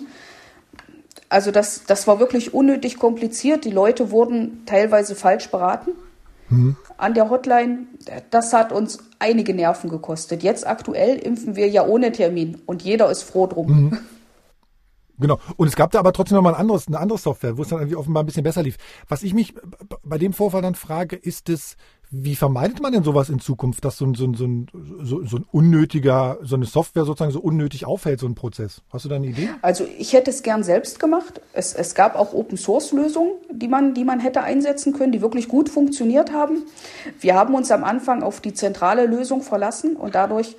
Also 1.29 1.51
das, 1.51 1.85
das 1.85 2.07
war 2.07 2.19
wirklich 2.19 2.53
unnötig 2.53 2.97
kompliziert. 2.99 3.65
Die 3.65 3.71
Leute 3.71 4.11
wurden 4.11 4.65
teilweise 4.65 5.15
falsch 5.15 5.49
beraten 5.49 5.91
mhm. 6.49 6.75
an 6.97 7.13
der 7.13 7.29
Hotline. 7.29 7.87
Das 8.29 8.53
hat 8.53 8.71
uns 8.71 8.99
einige 9.19 9.53
Nerven 9.53 9.89
gekostet. 9.89 10.43
Jetzt 10.43 10.67
aktuell 10.67 11.17
impfen 11.17 11.55
wir 11.55 11.67
ja 11.69 11.85
ohne 11.85 12.11
Termin 12.11 12.61
und 12.65 12.83
jeder 12.83 13.09
ist 13.09 13.23
froh 13.23 13.47
drum. 13.47 13.67
Mhm. 13.67 13.97
Genau. 15.19 15.40
Und 15.57 15.68
es 15.68 15.76
gab 15.76 15.91
da 15.91 15.99
aber 15.99 16.14
trotzdem 16.14 16.35
noch 16.35 16.44
mal 16.44 16.53
ein 16.53 16.60
anderes, 16.60 16.88
eine 16.88 16.99
andere 16.99 17.19
Software, 17.19 17.57
wo 17.57 17.61
es 17.61 17.69
dann 17.69 17.80
irgendwie 17.80 17.95
offenbar 17.95 18.23
ein 18.23 18.26
bisschen 18.26 18.44
besser 18.44 18.64
lief. 18.64 18.77
Was 19.07 19.23
ich 19.23 19.34
mich 19.34 19.53
bei 20.03 20.18
dem 20.18 20.34
Vorfall 20.34 20.61
dann 20.61 20.76
frage, 20.76 21.15
ist 21.15 21.49
es, 21.49 21.77
wie 22.15 22.35
vermeidet 22.35 22.80
man 22.80 22.94
denn 22.94 23.03
sowas 23.03 23.30
in 23.30 23.40
Zukunft, 23.40 23.84
dass 23.85 23.98
so 23.98 24.06
ein, 24.06 24.14
so 24.14 24.26
ein, 24.26 24.35
so 24.35 24.45
ein, 24.45 24.68
so, 25.02 25.26
so 25.26 25.38
ein 25.38 25.45
unnötiger, 25.52 26.38
so 26.44 26.56
eine 26.56 26.65
Software 26.65 27.06
sozusagen 27.06 27.31
so 27.31 27.40
unnötig 27.40 27.85
aufhält, 27.85 28.19
so 28.19 28.27
ein 28.27 28.35
Prozess? 28.35 28.84
Hast 28.91 29.06
du 29.06 29.10
da 29.10 29.15
eine 29.15 29.27
Idee? 29.27 29.49
Also 29.64 29.85
ich 29.98 30.14
hätte 30.14 30.30
es 30.30 30.44
gern 30.44 30.64
selbst 30.64 30.99
gemacht. 30.99 31.41
Es, 31.53 31.73
es 31.73 31.95
gab 31.95 32.15
auch 32.15 32.34
Open 32.34 32.57
Source 32.57 32.91
Lösungen, 32.91 33.31
die 33.52 33.68
man, 33.68 33.95
die 33.95 34.03
man 34.03 34.19
hätte 34.19 34.41
einsetzen 34.41 34.94
können, 34.94 35.11
die 35.11 35.22
wirklich 35.22 35.48
gut 35.48 35.69
funktioniert 35.69 36.31
haben. 36.31 36.64
Wir 37.19 37.34
haben 37.34 37.56
uns 37.56 37.72
am 37.72 37.84
Anfang 37.84 38.22
auf 38.22 38.41
die 38.41 38.53
zentrale 38.53 39.07
Lösung 39.07 39.41
verlassen 39.41 39.95
und 39.95 40.14
dadurch 40.14 40.56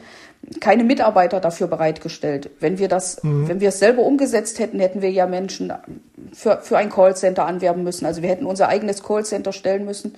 keine 0.61 0.85
Mitarbeiter 0.85 1.41
dafür 1.41 1.67
bereitgestellt. 1.67 2.51
Wenn 2.61 2.79
wir 2.79 2.89
das, 2.89 3.23
mhm. 3.23 3.49
wenn 3.49 3.61
wir 3.61 3.71
es 3.71 3.79
selber 3.79 4.03
umgesetzt 4.03 4.59
hätten, 4.59 4.81
hätten 4.81 5.03
wir 5.03 5.11
ja 5.11 5.27
Menschen 5.27 5.73
für, 6.33 6.61
für 6.63 6.79
ein 6.79 6.91
Callcenter 6.91 7.47
anwerben 7.47 7.83
müssen. 7.83 8.07
Also 8.07 8.23
wir 8.23 8.29
hätten 8.29 8.47
unser 8.47 8.69
eigenes 8.69 9.03
Callcenter 9.03 9.53
stellen 9.53 9.85
müssen. 9.85 10.15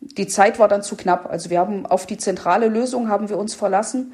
Die 0.00 0.26
Zeit 0.26 0.58
war 0.58 0.68
dann 0.68 0.82
zu 0.82 0.96
knapp. 0.96 1.30
Also 1.30 1.50
wir 1.50 1.58
haben 1.58 1.86
auf 1.86 2.06
die 2.06 2.18
zentrale 2.18 2.68
Lösung 2.68 3.08
haben 3.08 3.28
wir 3.28 3.38
uns 3.38 3.54
verlassen. 3.54 4.12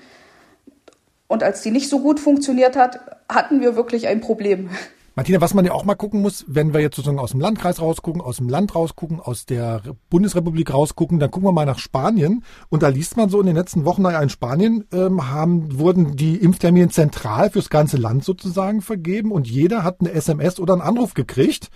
Und 1.26 1.42
als 1.42 1.62
die 1.62 1.70
nicht 1.70 1.88
so 1.88 2.00
gut 2.00 2.20
funktioniert 2.20 2.76
hat, 2.76 3.00
hatten 3.28 3.60
wir 3.60 3.76
wirklich 3.76 4.08
ein 4.08 4.20
Problem. 4.20 4.70
Martina, 5.16 5.40
was 5.40 5.54
man 5.54 5.64
ja 5.64 5.72
auch 5.72 5.84
mal 5.84 5.96
gucken 5.96 6.22
muss, 6.22 6.44
wenn 6.46 6.72
wir 6.72 6.80
jetzt 6.80 6.96
sozusagen 6.96 7.18
aus 7.18 7.32
dem 7.32 7.40
Landkreis 7.40 7.80
rausgucken, 7.80 8.20
aus 8.20 8.36
dem 8.36 8.48
Land 8.48 8.74
rausgucken, 8.74 9.20
aus 9.20 9.44
der 9.44 9.82
Bundesrepublik 10.08 10.72
rausgucken, 10.72 11.18
dann 11.18 11.30
gucken 11.30 11.48
wir 11.48 11.52
mal 11.52 11.66
nach 11.66 11.78
Spanien. 11.78 12.44
Und 12.68 12.82
da 12.82 12.88
liest 12.88 13.16
man 13.16 13.28
so 13.28 13.40
in 13.40 13.46
den 13.46 13.56
letzten 13.56 13.84
Wochen, 13.84 14.02
naja, 14.02 14.22
in 14.22 14.28
Spanien 14.28 14.84
ähm, 14.92 15.28
haben, 15.28 15.78
wurden 15.78 16.16
die 16.16 16.36
Impftermine 16.36 16.88
zentral 16.90 17.50
fürs 17.50 17.70
ganze 17.70 17.96
Land 17.96 18.24
sozusagen 18.24 18.82
vergeben 18.82 19.32
und 19.32 19.48
jeder 19.48 19.82
hat 19.82 20.00
eine 20.00 20.12
SMS 20.12 20.60
oder 20.60 20.74
einen 20.74 20.82
Anruf 20.82 21.14
gekriegt. 21.14 21.70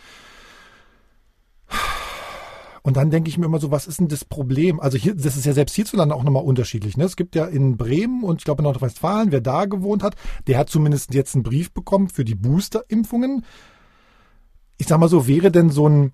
Und 2.86 2.98
dann 2.98 3.10
denke 3.10 3.30
ich 3.30 3.38
mir 3.38 3.46
immer 3.46 3.60
so, 3.60 3.70
was 3.70 3.86
ist 3.86 3.98
denn 3.98 4.08
das 4.08 4.26
Problem? 4.26 4.78
Also 4.78 4.98
hier, 4.98 5.14
das 5.14 5.38
ist 5.38 5.46
ja 5.46 5.54
selbst 5.54 5.74
hierzulande 5.74 6.14
auch 6.14 6.22
nochmal 6.22 6.44
unterschiedlich. 6.44 6.98
Ne? 6.98 7.04
Es 7.04 7.16
gibt 7.16 7.34
ja 7.34 7.46
in 7.46 7.78
Bremen 7.78 8.22
und 8.22 8.40
ich 8.40 8.44
glaube 8.44 8.60
in 8.60 8.64
Nordrhein-Westfalen, 8.64 9.32
wer 9.32 9.40
da 9.40 9.64
gewohnt 9.64 10.02
hat, 10.02 10.16
der 10.48 10.58
hat 10.58 10.68
zumindest 10.68 11.14
jetzt 11.14 11.34
einen 11.34 11.44
Brief 11.44 11.72
bekommen 11.72 12.10
für 12.10 12.26
die 12.26 12.34
Booster-Impfungen. 12.34 13.46
Ich 14.76 14.86
sag 14.86 15.00
mal 15.00 15.08
so, 15.08 15.26
wäre 15.26 15.50
denn 15.50 15.70
so 15.70 15.88
ein 15.88 16.12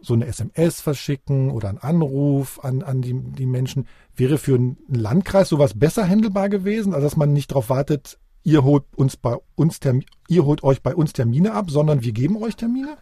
so 0.00 0.14
eine 0.14 0.26
SMS 0.26 0.80
verschicken 0.80 1.50
oder 1.50 1.68
ein 1.68 1.78
Anruf 1.78 2.60
an, 2.62 2.82
an 2.82 3.02
die, 3.02 3.14
die 3.14 3.46
Menschen, 3.46 3.88
wäre 4.14 4.38
für 4.38 4.54
einen 4.54 4.76
Landkreis 4.88 5.48
sowas 5.48 5.76
besser 5.78 6.08
handelbar 6.08 6.48
gewesen, 6.48 6.94
also 6.94 7.06
dass 7.06 7.16
man 7.16 7.32
nicht 7.32 7.50
darauf 7.50 7.68
wartet, 7.68 8.18
ihr 8.44 8.64
holt 8.64 8.84
uns 8.96 9.16
bei 9.16 9.36
uns 9.56 9.80
Termin, 9.80 10.04
ihr 10.28 10.44
holt 10.44 10.62
euch 10.62 10.82
bei 10.82 10.94
uns 10.94 11.12
Termine 11.12 11.52
ab, 11.52 11.70
sondern 11.70 12.02
wir 12.02 12.12
geben 12.12 12.42
euch 12.42 12.56
Termine? 12.56 12.96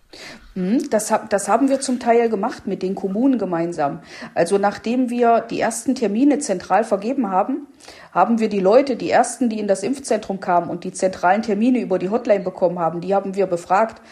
Mhm, 0.54 0.90
das, 0.90 1.12
das 1.28 1.48
haben 1.48 1.68
wir 1.68 1.80
zum 1.80 2.00
Teil 2.00 2.28
gemacht 2.28 2.66
mit 2.66 2.82
den 2.82 2.94
Kommunen 2.94 3.38
gemeinsam. 3.38 4.00
Also 4.34 4.58
nachdem 4.58 5.10
wir 5.10 5.40
die 5.40 5.60
ersten 5.60 5.94
Termine 5.94 6.38
zentral 6.38 6.84
vergeben 6.84 7.30
haben, 7.30 7.68
haben 8.12 8.38
wir 8.40 8.48
die 8.48 8.60
Leute, 8.60 8.96
die 8.96 9.10
ersten, 9.10 9.48
die 9.48 9.60
in 9.60 9.68
das 9.68 9.82
Impfzentrum 9.82 10.40
kamen 10.40 10.70
und 10.70 10.84
die 10.84 10.92
zentralen 10.92 11.42
Termine 11.42 11.80
über 11.80 11.98
die 11.98 12.10
Hotline 12.10 12.44
bekommen 12.44 12.78
haben, 12.78 13.00
die 13.00 13.14
haben 13.14 13.34
wir 13.34 13.46
befragt. 13.46 14.02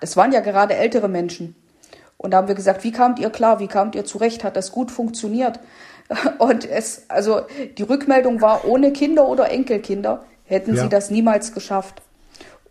Das 0.00 0.16
waren 0.16 0.32
ja 0.32 0.40
gerade 0.40 0.74
ältere 0.74 1.08
Menschen. 1.08 1.54
Und 2.16 2.32
da 2.32 2.38
haben 2.38 2.48
wir 2.48 2.54
gesagt, 2.54 2.84
wie 2.84 2.92
kamt 2.92 3.18
ihr 3.18 3.30
klar, 3.30 3.60
wie 3.60 3.66
kamt 3.66 3.94
ihr 3.94 4.04
zurecht, 4.04 4.44
hat 4.44 4.56
das 4.56 4.72
gut 4.72 4.90
funktioniert? 4.90 5.60
Und 6.38 6.68
es, 6.68 7.04
also 7.08 7.42
die 7.78 7.82
Rückmeldung 7.82 8.40
war 8.40 8.64
ohne 8.66 8.92
Kinder 8.92 9.28
oder 9.28 9.50
Enkelkinder 9.50 10.24
hätten 10.50 10.74
ja. 10.74 10.82
sie 10.82 10.88
das 10.88 11.10
niemals 11.10 11.54
geschafft. 11.54 12.02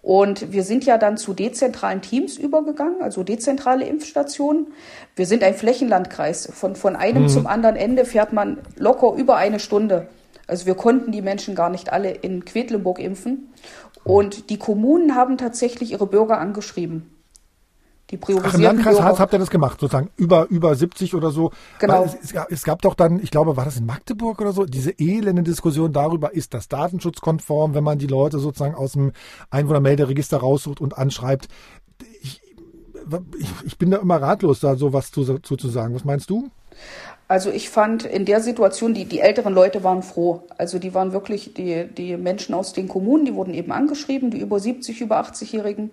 Und 0.02 0.54
wir 0.54 0.64
sind 0.64 0.86
ja 0.86 0.98
dann 0.98 1.18
zu 1.18 1.34
dezentralen 1.34 2.02
Teams 2.02 2.38
übergegangen, 2.38 3.02
also 3.02 3.24
dezentrale 3.24 3.86
Impfstationen. 3.86 4.68
Wir 5.16 5.26
sind 5.26 5.44
ein 5.44 5.54
Flächenlandkreis. 5.54 6.50
Von, 6.54 6.76
von 6.76 6.96
einem 6.96 7.24
mhm. 7.24 7.30
zum 7.30 7.48
anderen 7.48 7.76
Ende 7.76 8.06
fährt 8.06 8.32
man 8.32 8.60
locker 8.78 9.14
über 9.16 9.36
eine 9.36 9.60
Stunde. 9.60 10.08
Also 10.48 10.66
wir 10.66 10.76
konnten 10.76 11.12
die 11.12 11.22
Menschen 11.22 11.54
gar 11.54 11.70
nicht 11.70 11.92
alle 11.92 12.12
in 12.12 12.46
Quedlinburg 12.46 13.00
impfen. 13.00 13.54
Und 14.04 14.50
die 14.50 14.58
Kommunen 14.58 15.16
haben 15.16 15.38
tatsächlich 15.38 15.92
ihre 15.92 16.08
Bürger 16.08 16.40
angeschrieben 16.40 17.19
die 18.12 18.18
priorisierten 18.18 18.52
Ach, 18.52 18.72
im 18.72 18.78
Landkreis. 18.78 19.02
Harz 19.02 19.20
habt 19.20 19.34
ihr 19.34 19.40
das 19.40 19.50
gemacht, 19.50 19.80
sozusagen 19.80 20.10
über, 20.18 20.48
über 20.50 20.76
70 20.76 21.16
oder 21.16 21.32
so. 21.32 21.52
Genau. 21.80 22.04
Es, 22.04 22.16
es, 22.16 22.34
es, 22.50 22.64
gab 22.64 22.82
doch 22.82 22.96
dann, 22.96 23.20
ich 23.22 23.32
glaube, 23.32 23.56
war 23.58 23.66
das 23.66 23.78
in 23.78 23.86
Magdeburg 23.86 24.42
oder 24.42 24.52
so, 24.52 24.66
diese 24.66 24.92
elende 24.92 25.44
Diskussion 25.44 25.94
darüber, 25.94 26.34
ist 26.34 26.54
das 26.54 26.68
datenschutzkonform, 26.68 27.74
wenn 27.74 27.84
man 27.84 28.00
die 28.00 28.08
Leute 28.08 28.40
sozusagen 28.40 28.76
aus 28.76 28.94
dem 28.94 29.12
Einwohnermelderegister 29.50 30.38
raussucht 30.38 30.82
und 30.82 30.98
anschreibt. 30.98 31.48
Ich, 32.22 32.42
ich, 33.38 33.50
ich 33.66 33.78
bin 33.78 33.92
da 33.92 33.98
immer 33.98 34.22
ratlos, 34.22 34.60
da 34.60 34.76
so 34.76 34.94
was 34.94 35.12
zu, 35.12 35.40
zu, 35.40 35.56
zu 35.56 35.70
sagen. 35.70 35.94
Was 35.94 36.06
meinst 36.06 36.30
du? 36.30 36.50
Also 37.28 37.52
ich 37.52 37.70
fand 37.70 38.06
in 38.06 38.26
der 38.26 38.42
Situation, 38.42 38.96
die, 38.96 39.06
die 39.06 39.20
älteren 39.20 39.54
Leute 39.54 39.84
waren 39.84 40.02
froh. 40.02 40.42
Also 40.58 40.80
die 40.80 40.96
waren 40.96 41.14
wirklich, 41.14 41.54
die, 41.54 41.88
die 41.88 42.18
Menschen 42.18 42.56
aus 42.56 42.74
den 42.74 42.88
Kommunen, 42.88 43.26
die 43.26 43.36
wurden 43.36 43.54
eben 43.54 43.72
angeschrieben, 43.72 44.32
die 44.32 44.40
über 44.40 44.60
70, 44.60 45.02
über 45.02 45.22
80-Jährigen. 45.22 45.92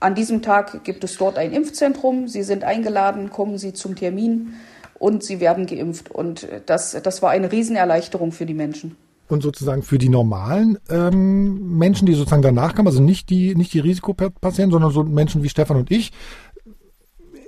An 0.00 0.14
diesem 0.14 0.42
Tag 0.42 0.84
gibt 0.84 1.02
es 1.04 1.16
dort 1.16 1.38
ein 1.38 1.52
Impfzentrum. 1.52 2.28
Sie 2.28 2.42
sind 2.42 2.64
eingeladen, 2.64 3.30
kommen 3.30 3.58
Sie 3.58 3.72
zum 3.72 3.96
Termin 3.96 4.54
und 4.98 5.24
Sie 5.24 5.40
werden 5.40 5.66
geimpft. 5.66 6.10
Und 6.10 6.46
das, 6.66 6.96
das 7.02 7.22
war 7.22 7.30
eine 7.30 7.50
Riesenerleichterung 7.50 8.32
für 8.32 8.46
die 8.46 8.54
Menschen. 8.54 8.96
und 9.28 9.42
sozusagen 9.42 9.82
für 9.82 9.98
die 9.98 10.08
normalen 10.08 10.78
ähm, 10.88 11.76
Menschen, 11.76 12.06
die 12.06 12.14
sozusagen 12.14 12.42
danach 12.42 12.74
kamen, 12.74 12.88
also 12.88 13.02
nicht 13.02 13.28
die, 13.28 13.54
nicht 13.54 13.74
die 13.74 13.80
Risikopatienten, 13.80 14.70
sondern 14.70 14.90
so 14.90 15.04
Menschen 15.04 15.42
wie 15.42 15.48
Stefan 15.48 15.76
und 15.76 15.90
ich, 15.90 16.12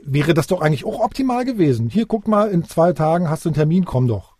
wäre 0.02 0.34
das 0.34 0.46
doch 0.46 0.60
eigentlich 0.60 0.84
auch 0.84 1.00
optimal 1.00 1.44
gewesen. 1.44 1.88
Hier, 1.88 2.06
guck 2.06 2.28
mal, 2.28 2.50
in 2.50 2.64
zwei 2.64 2.92
Tagen 2.92 3.30
hast 3.30 3.44
du 3.44 3.48
einen 3.48 3.54
Termin, 3.54 3.84
komm 3.84 4.08
doch. 4.08 4.34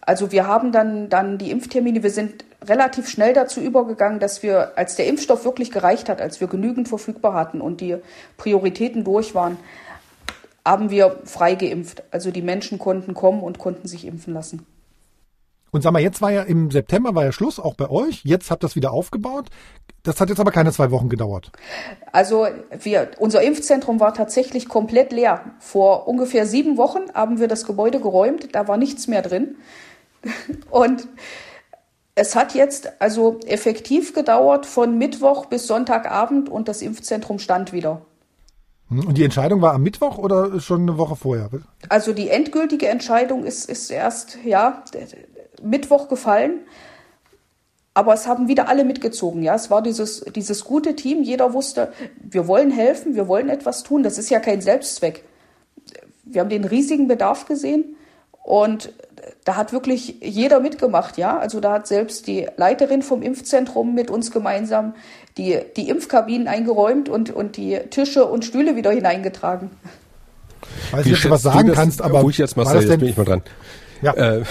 Also 0.00 0.32
wir 0.32 0.46
haben 0.46 0.72
dann, 0.72 1.08
dann 1.08 1.38
die 1.38 1.50
Impftermine, 1.50 2.02
wir 2.02 2.10
sind 2.10 2.44
relativ 2.66 3.08
schnell 3.08 3.32
dazu 3.32 3.60
übergegangen, 3.60 4.20
dass 4.20 4.42
wir, 4.42 4.76
als 4.76 4.96
der 4.96 5.06
Impfstoff 5.06 5.44
wirklich 5.44 5.70
gereicht 5.70 6.08
hat, 6.08 6.20
als 6.20 6.40
wir 6.40 6.48
genügend 6.48 6.88
verfügbar 6.88 7.34
hatten 7.34 7.60
und 7.60 7.80
die 7.80 7.96
Prioritäten 8.36 9.04
durch 9.04 9.34
waren, 9.34 9.56
haben 10.64 10.90
wir 10.90 11.20
frei 11.24 11.54
geimpft. 11.54 12.02
Also 12.10 12.30
die 12.30 12.42
Menschen 12.42 12.78
konnten 12.78 13.14
kommen 13.14 13.42
und 13.42 13.58
konnten 13.58 13.88
sich 13.88 14.06
impfen 14.06 14.32
lassen. 14.32 14.66
Und 15.72 15.80
sag 15.80 15.92
mal, 15.92 16.02
jetzt 16.02 16.20
war 16.20 16.30
ja 16.30 16.42
im 16.42 16.70
September 16.70 17.14
war 17.14 17.24
ja 17.24 17.32
Schluss, 17.32 17.58
auch 17.58 17.74
bei 17.74 17.88
euch. 17.88 18.20
Jetzt 18.24 18.50
habt 18.50 18.62
ihr 18.62 18.68
das 18.68 18.76
wieder 18.76 18.92
aufgebaut. 18.92 19.48
Das 20.02 20.20
hat 20.20 20.28
jetzt 20.28 20.38
aber 20.38 20.50
keine 20.50 20.70
zwei 20.70 20.90
Wochen 20.90 21.08
gedauert. 21.08 21.50
Also 22.12 22.46
wir, 22.82 23.12
unser 23.18 23.42
Impfzentrum 23.42 23.98
war 23.98 24.12
tatsächlich 24.12 24.68
komplett 24.68 25.12
leer. 25.12 25.40
Vor 25.60 26.06
ungefähr 26.08 26.44
sieben 26.44 26.76
Wochen 26.76 27.00
haben 27.14 27.40
wir 27.40 27.48
das 27.48 27.64
Gebäude 27.64 28.00
geräumt. 28.00 28.54
Da 28.54 28.68
war 28.68 28.76
nichts 28.76 29.08
mehr 29.08 29.22
drin. 29.22 29.56
Und 30.70 31.08
es 32.14 32.36
hat 32.36 32.54
jetzt 32.54 33.00
also 33.00 33.40
effektiv 33.46 34.14
gedauert 34.14 34.66
von 34.66 34.98
Mittwoch 34.98 35.46
bis 35.46 35.66
Sonntagabend 35.66 36.48
und 36.48 36.68
das 36.68 36.82
Impfzentrum 36.82 37.38
stand 37.38 37.72
wieder. 37.72 38.02
Und 38.90 39.16
die 39.16 39.24
Entscheidung 39.24 39.62
war 39.62 39.72
am 39.72 39.82
Mittwoch 39.82 40.18
oder 40.18 40.60
schon 40.60 40.82
eine 40.82 40.98
Woche 40.98 41.16
vorher? 41.16 41.48
Also 41.88 42.12
die 42.12 42.28
endgültige 42.28 42.88
Entscheidung 42.88 43.44
ist, 43.44 43.70
ist 43.70 43.90
erst, 43.90 44.36
ja, 44.44 44.84
Mittwoch 45.62 46.08
gefallen. 46.08 46.60
Aber 47.94 48.12
es 48.12 48.26
haben 48.26 48.48
wieder 48.48 48.68
alle 48.68 48.84
mitgezogen, 48.84 49.42
ja. 49.42 49.54
Es 49.54 49.70
war 49.70 49.82
dieses, 49.82 50.20
dieses 50.34 50.64
gute 50.64 50.94
Team. 50.96 51.22
Jeder 51.22 51.54
wusste, 51.54 51.92
wir 52.20 52.46
wollen 52.46 52.70
helfen, 52.70 53.14
wir 53.14 53.28
wollen 53.28 53.48
etwas 53.48 53.82
tun. 53.82 54.02
Das 54.02 54.18
ist 54.18 54.30
ja 54.30 54.40
kein 54.40 54.60
Selbstzweck. 54.60 55.24
Wir 56.24 56.42
haben 56.42 56.50
den 56.50 56.64
riesigen 56.64 57.08
Bedarf 57.08 57.46
gesehen 57.46 57.96
und 58.42 58.92
da 59.44 59.56
hat 59.56 59.72
wirklich 59.72 60.16
jeder 60.20 60.60
mitgemacht, 60.60 61.18
ja. 61.18 61.38
Also 61.38 61.60
da 61.60 61.72
hat 61.72 61.86
selbst 61.86 62.26
die 62.26 62.46
Leiterin 62.56 63.02
vom 63.02 63.22
Impfzentrum 63.22 63.94
mit 63.94 64.10
uns 64.10 64.30
gemeinsam 64.30 64.94
die, 65.36 65.58
die 65.76 65.88
Impfkabinen 65.88 66.48
eingeräumt 66.48 67.08
und, 67.08 67.30
und 67.30 67.56
die 67.56 67.78
Tische 67.90 68.26
und 68.26 68.44
Stühle 68.44 68.76
wieder 68.76 68.90
hineingetragen. 68.90 69.70
Weiß 70.90 71.04
nicht, 71.04 71.16
ob 71.16 71.22
du 71.22 71.30
was 71.30 71.42
sagen 71.42 71.68
das, 71.68 71.76
kannst, 71.76 72.02
aber. 72.02 72.20
Ruhig 72.20 72.38
jetzt, 72.38 72.56
Marcel, 72.56 72.82
jetzt 72.82 72.98
bin 72.98 73.08
ich 73.08 73.16
mal 73.16 73.24
dran. 73.24 73.42
Ja. 74.02 74.14
Äh, 74.14 74.42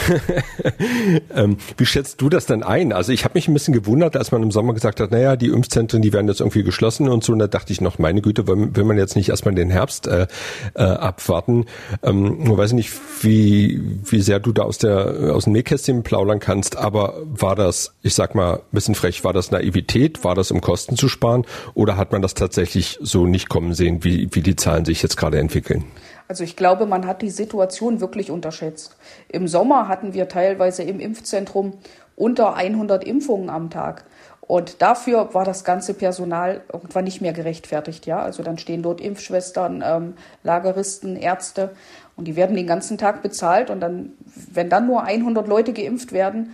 ähm, 1.36 1.57
wie 1.78 1.86
schätzt 1.86 2.22
du 2.22 2.30
das 2.30 2.45
denn 2.45 2.64
ein? 2.64 2.94
Also 2.94 3.11
ich 3.11 3.26
habe 3.26 3.34
mich 3.36 3.48
ein 3.48 3.53
bisschen 3.53 3.73
gewundert, 3.73 4.15
als 4.15 4.32
man 4.32 4.41
im 4.41 4.52
Sommer 4.52 4.73
gesagt 4.73 4.99
hat, 4.99 5.11
naja, 5.11 5.36
die 5.36 5.48
Impfzentren, 5.48 6.02
die 6.02 6.14
werden 6.14 6.28
jetzt 6.28 6.40
irgendwie 6.40 6.64
geschlossen 6.64 7.10
und 7.10 7.23
so. 7.23 7.34
Und 7.34 7.40
da 7.40 7.48
dachte 7.48 7.73
ich 7.73 7.82
noch, 7.82 7.99
meine 7.99 8.22
Güte, 8.22 8.48
will 8.48 8.84
man 8.84 8.98
jetzt 8.98 9.15
nicht 9.15 9.30
erstmal 9.30 9.53
den 9.53 9.69
Herbst 9.69 10.07
äh, 10.07 10.28
äh, 10.73 10.82
abwarten? 10.82 11.65
Ähm, 12.02 12.40
ich 12.44 12.57
weiß 12.57 12.73
nicht, 12.73 12.91
wie, 13.22 13.82
wie 14.06 14.22
sehr 14.22 14.40
du 14.40 14.53
da 14.53 14.64
aus 14.64 14.78
der 14.78 15.32
aus 15.36 15.44
dem 15.44 15.53
Nähkästchen 15.53 16.03
plaudern 16.03 16.40
kannst, 16.40 16.78
aber 16.78 17.15
war 17.26 17.56
das, 17.56 17.94
ich 18.02 18.14
sag 18.14 18.36
mal, 18.36 18.56
ein 18.56 18.61
bisschen 18.72 18.95
frech, 18.95 19.23
war 19.23 19.34
das 19.34 19.52
Naivität? 19.52 20.23
War 20.23 20.36
das 20.36 20.52
um 20.52 20.61
Kosten 20.61 20.95
zu 20.95 21.10
sparen? 21.10 21.45
Oder 21.73 21.98
hat 21.98 22.11
man 22.11 22.22
das 22.22 22.34
tatsächlich 22.34 22.98
so 23.02 23.26
nicht 23.26 23.49
kommen 23.49 23.73
sehen, 23.73 24.03
wie, 24.03 24.30
wie 24.32 24.41
die 24.41 24.56
Zahlen 24.56 24.86
sich 24.86 25.02
jetzt 25.03 25.18
gerade 25.18 25.40
entwickeln? 25.40 25.84
Also 26.32 26.45
ich 26.45 26.56
glaube, 26.56 26.86
man 26.86 27.08
hat 27.08 27.22
die 27.22 27.30
Situation 27.30 27.99
wirklich 27.99 28.32
unterschätzt. 28.32 28.95
Im 29.28 29.49
Sommer 29.49 29.90
hatten 29.90 30.14
wir 30.14 30.30
teilweise 30.30 30.82
im 30.82 31.02
Impfzentrum 31.02 31.74
unter 32.16 32.56
100 32.56 33.03
Impfungen 33.03 33.49
am 33.49 33.70
Tag. 33.70 34.06
Und 34.40 34.82
dafür 34.82 35.34
war 35.34 35.44
das 35.44 35.66
ganze 35.66 35.94
Personal 35.94 36.62
irgendwann 36.72 37.03
nicht 37.03 37.20
mehr 37.20 37.34
gerechtfertigt. 37.34 38.06
Ja, 38.06 38.22
also 38.22 38.44
dann 38.44 38.58
stehen 38.58 38.82
dort 38.82 39.02
Impfschwestern, 39.02 39.84
ähm, 39.86 40.14
Lageristen, 40.41 41.18
Ärzte 41.18 41.72
und 42.16 42.30
die 42.30 42.38
werden 42.38 42.56
den 42.56 42.66
ganzen 42.66 42.98
Tag 42.98 43.22
bezahlt. 43.22 43.70
Und 43.70 43.82
dann, 43.82 44.14
wenn 44.53 44.70
dann 44.70 44.88
nur 44.88 45.03
100 45.03 45.49
Leute 45.49 45.74
geimpft 45.74 46.14
werden, 46.14 46.53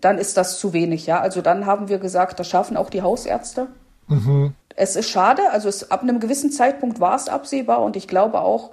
dann 0.00 0.16
ist 0.16 0.38
das 0.38 0.58
zu 0.58 0.72
wenig. 0.72 1.04
Ja, 1.04 1.20
also 1.20 1.42
dann 1.42 1.66
haben 1.66 1.90
wir 1.90 1.98
gesagt, 1.98 2.40
das 2.40 2.48
schaffen 2.48 2.78
auch 2.78 2.88
die 2.88 3.02
Hausärzte. 3.02 3.66
Mhm. 4.06 4.54
Es 4.76 4.96
ist 4.96 5.10
schade, 5.10 5.42
also 5.50 5.68
es, 5.68 5.90
ab 5.90 6.02
einem 6.02 6.20
gewissen 6.20 6.52
Zeitpunkt 6.52 7.00
war 7.00 7.16
es 7.16 7.28
absehbar 7.28 7.82
und 7.82 7.96
ich 7.96 8.06
glaube 8.08 8.40
auch, 8.40 8.70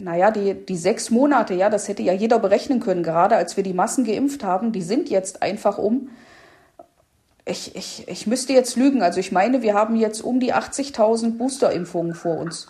naja, 0.00 0.30
die, 0.30 0.54
die 0.54 0.76
sechs 0.76 1.10
Monate, 1.10 1.54
ja, 1.54 1.70
das 1.70 1.88
hätte 1.88 2.02
ja 2.02 2.12
jeder 2.12 2.38
berechnen 2.38 2.80
können, 2.80 3.02
gerade 3.02 3.36
als 3.36 3.56
wir 3.56 3.64
die 3.64 3.74
Massen 3.74 4.04
geimpft 4.04 4.44
haben, 4.44 4.72
die 4.72 4.82
sind 4.82 5.10
jetzt 5.10 5.42
einfach 5.42 5.78
um. 5.78 6.10
Ich, 7.44 7.74
ich, 7.74 8.06
ich 8.08 8.26
müsste 8.26 8.52
jetzt 8.52 8.76
lügen. 8.76 9.02
Also 9.02 9.18
ich 9.20 9.32
meine, 9.32 9.62
wir 9.62 9.74
haben 9.74 9.96
jetzt 9.96 10.22
um 10.22 10.38
die 10.38 10.54
80.000 10.54 11.38
Boosterimpfungen 11.38 12.14
vor 12.14 12.38
uns. 12.38 12.68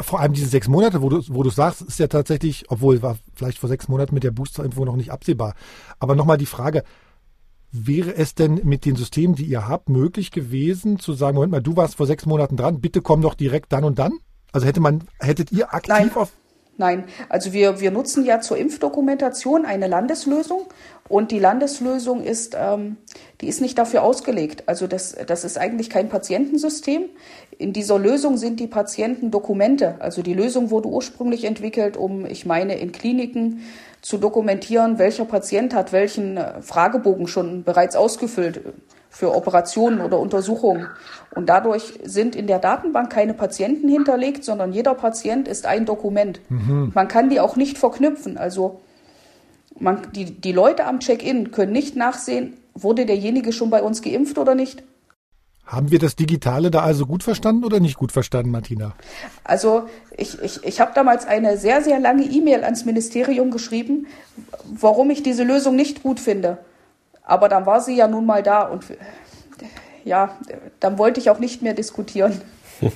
Vor 0.00 0.20
allem 0.20 0.32
diese 0.32 0.48
sechs 0.48 0.68
Monate, 0.68 1.00
wo 1.00 1.08
du, 1.08 1.22
wo 1.28 1.42
du 1.42 1.50
sagst, 1.50 1.82
ist 1.82 1.98
ja 1.98 2.08
tatsächlich, 2.08 2.64
obwohl 2.68 3.02
war 3.02 3.18
vielleicht 3.34 3.58
vor 3.58 3.68
sechs 3.68 3.88
Monaten 3.88 4.14
mit 4.14 4.24
der 4.24 4.32
Boosterimpfung 4.32 4.84
noch 4.84 4.96
nicht 4.96 5.12
absehbar. 5.12 5.54
Aber 5.98 6.16
nochmal 6.16 6.38
die 6.38 6.46
Frage, 6.46 6.82
wäre 7.72 8.14
es 8.16 8.34
denn 8.34 8.60
mit 8.64 8.84
den 8.84 8.96
Systemen, 8.96 9.36
die 9.36 9.44
ihr 9.44 9.68
habt, 9.68 9.88
möglich 9.88 10.30
gewesen 10.32 10.98
zu 10.98 11.12
sagen, 11.12 11.36
Moment 11.36 11.52
mal, 11.52 11.62
du 11.62 11.76
warst 11.76 11.96
vor 11.96 12.06
sechs 12.06 12.26
Monaten 12.26 12.56
dran, 12.56 12.80
bitte 12.80 13.00
komm 13.00 13.22
doch 13.22 13.34
direkt 13.34 13.72
dann 13.72 13.84
und 13.84 13.98
dann? 13.98 14.12
Also 14.52 14.66
hätte 14.66 14.80
man, 14.80 15.02
hättet 15.20 15.52
ihr 15.52 15.72
aktiv 15.72 15.88
Nein. 15.88 16.16
auf. 16.16 16.32
Nein, 16.80 17.04
also 17.28 17.52
wir, 17.52 17.80
wir 17.80 17.90
nutzen 17.90 18.24
ja 18.24 18.40
zur 18.40 18.56
Impfdokumentation 18.56 19.66
eine 19.66 19.86
Landeslösung 19.86 20.62
und 21.10 21.30
die 21.30 21.38
Landeslösung 21.38 22.22
ist, 22.22 22.56
ähm, 22.58 22.96
die 23.42 23.48
ist 23.48 23.60
nicht 23.60 23.76
dafür 23.76 24.02
ausgelegt. 24.02 24.62
Also 24.66 24.86
das, 24.86 25.14
das 25.26 25.44
ist 25.44 25.58
eigentlich 25.58 25.90
kein 25.90 26.08
Patientensystem. 26.08 27.02
In 27.58 27.74
dieser 27.74 27.98
Lösung 27.98 28.38
sind 28.38 28.60
die 28.60 28.66
Patienten 28.66 29.30
Dokumente. 29.30 29.96
Also 29.98 30.22
die 30.22 30.32
Lösung 30.32 30.70
wurde 30.70 30.88
ursprünglich 30.88 31.44
entwickelt, 31.44 31.98
um, 31.98 32.24
ich 32.24 32.46
meine, 32.46 32.78
in 32.78 32.92
Kliniken 32.92 33.60
zu 34.00 34.16
dokumentieren, 34.16 34.98
welcher 34.98 35.26
Patient 35.26 35.74
hat 35.74 35.92
welchen 35.92 36.38
äh, 36.38 36.62
Fragebogen 36.62 37.26
schon 37.26 37.62
bereits 37.62 37.94
ausgefüllt 37.94 38.62
für 39.10 39.34
Operationen 39.34 40.00
oder 40.00 40.18
Untersuchungen. 40.18 40.86
Und 41.34 41.48
dadurch 41.48 41.98
sind 42.04 42.36
in 42.36 42.46
der 42.46 42.60
Datenbank 42.60 43.10
keine 43.10 43.34
Patienten 43.34 43.88
hinterlegt, 43.88 44.44
sondern 44.44 44.72
jeder 44.72 44.94
Patient 44.94 45.48
ist 45.48 45.66
ein 45.66 45.84
Dokument. 45.84 46.40
Mhm. 46.48 46.92
Man 46.94 47.08
kann 47.08 47.28
die 47.28 47.40
auch 47.40 47.56
nicht 47.56 47.76
verknüpfen. 47.76 48.38
Also 48.38 48.80
man, 49.78 50.06
die, 50.14 50.26
die 50.26 50.52
Leute 50.52 50.86
am 50.86 51.00
Check-in 51.00 51.50
können 51.50 51.72
nicht 51.72 51.96
nachsehen, 51.96 52.54
wurde 52.74 53.04
derjenige 53.04 53.52
schon 53.52 53.68
bei 53.68 53.82
uns 53.82 54.00
geimpft 54.00 54.38
oder 54.38 54.54
nicht. 54.54 54.84
Haben 55.66 55.90
wir 55.90 56.00
das 56.00 56.16
Digitale 56.16 56.70
da 56.70 56.80
also 56.80 57.06
gut 57.06 57.22
verstanden 57.22 57.64
oder 57.64 57.78
nicht 57.78 57.96
gut 57.96 58.10
verstanden, 58.10 58.50
Martina? 58.50 58.94
Also 59.44 59.88
ich, 60.16 60.40
ich, 60.42 60.64
ich 60.64 60.80
habe 60.80 60.92
damals 60.94 61.26
eine 61.26 61.58
sehr, 61.58 61.82
sehr 61.82 62.00
lange 62.00 62.24
E-Mail 62.24 62.64
ans 62.64 62.84
Ministerium 62.84 63.52
geschrieben, 63.52 64.06
warum 64.64 65.10
ich 65.10 65.22
diese 65.22 65.44
Lösung 65.44 65.76
nicht 65.76 66.02
gut 66.02 66.18
finde. 66.18 66.58
Aber 67.24 67.48
dann 67.48 67.66
war 67.66 67.80
sie 67.80 67.96
ja 67.96 68.08
nun 68.08 68.26
mal 68.26 68.42
da 68.42 68.62
und 68.62 68.84
ja, 70.04 70.36
dann 70.80 70.98
wollte 70.98 71.20
ich 71.20 71.30
auch 71.30 71.38
nicht 71.38 71.62
mehr 71.62 71.74
diskutieren. 71.74 72.40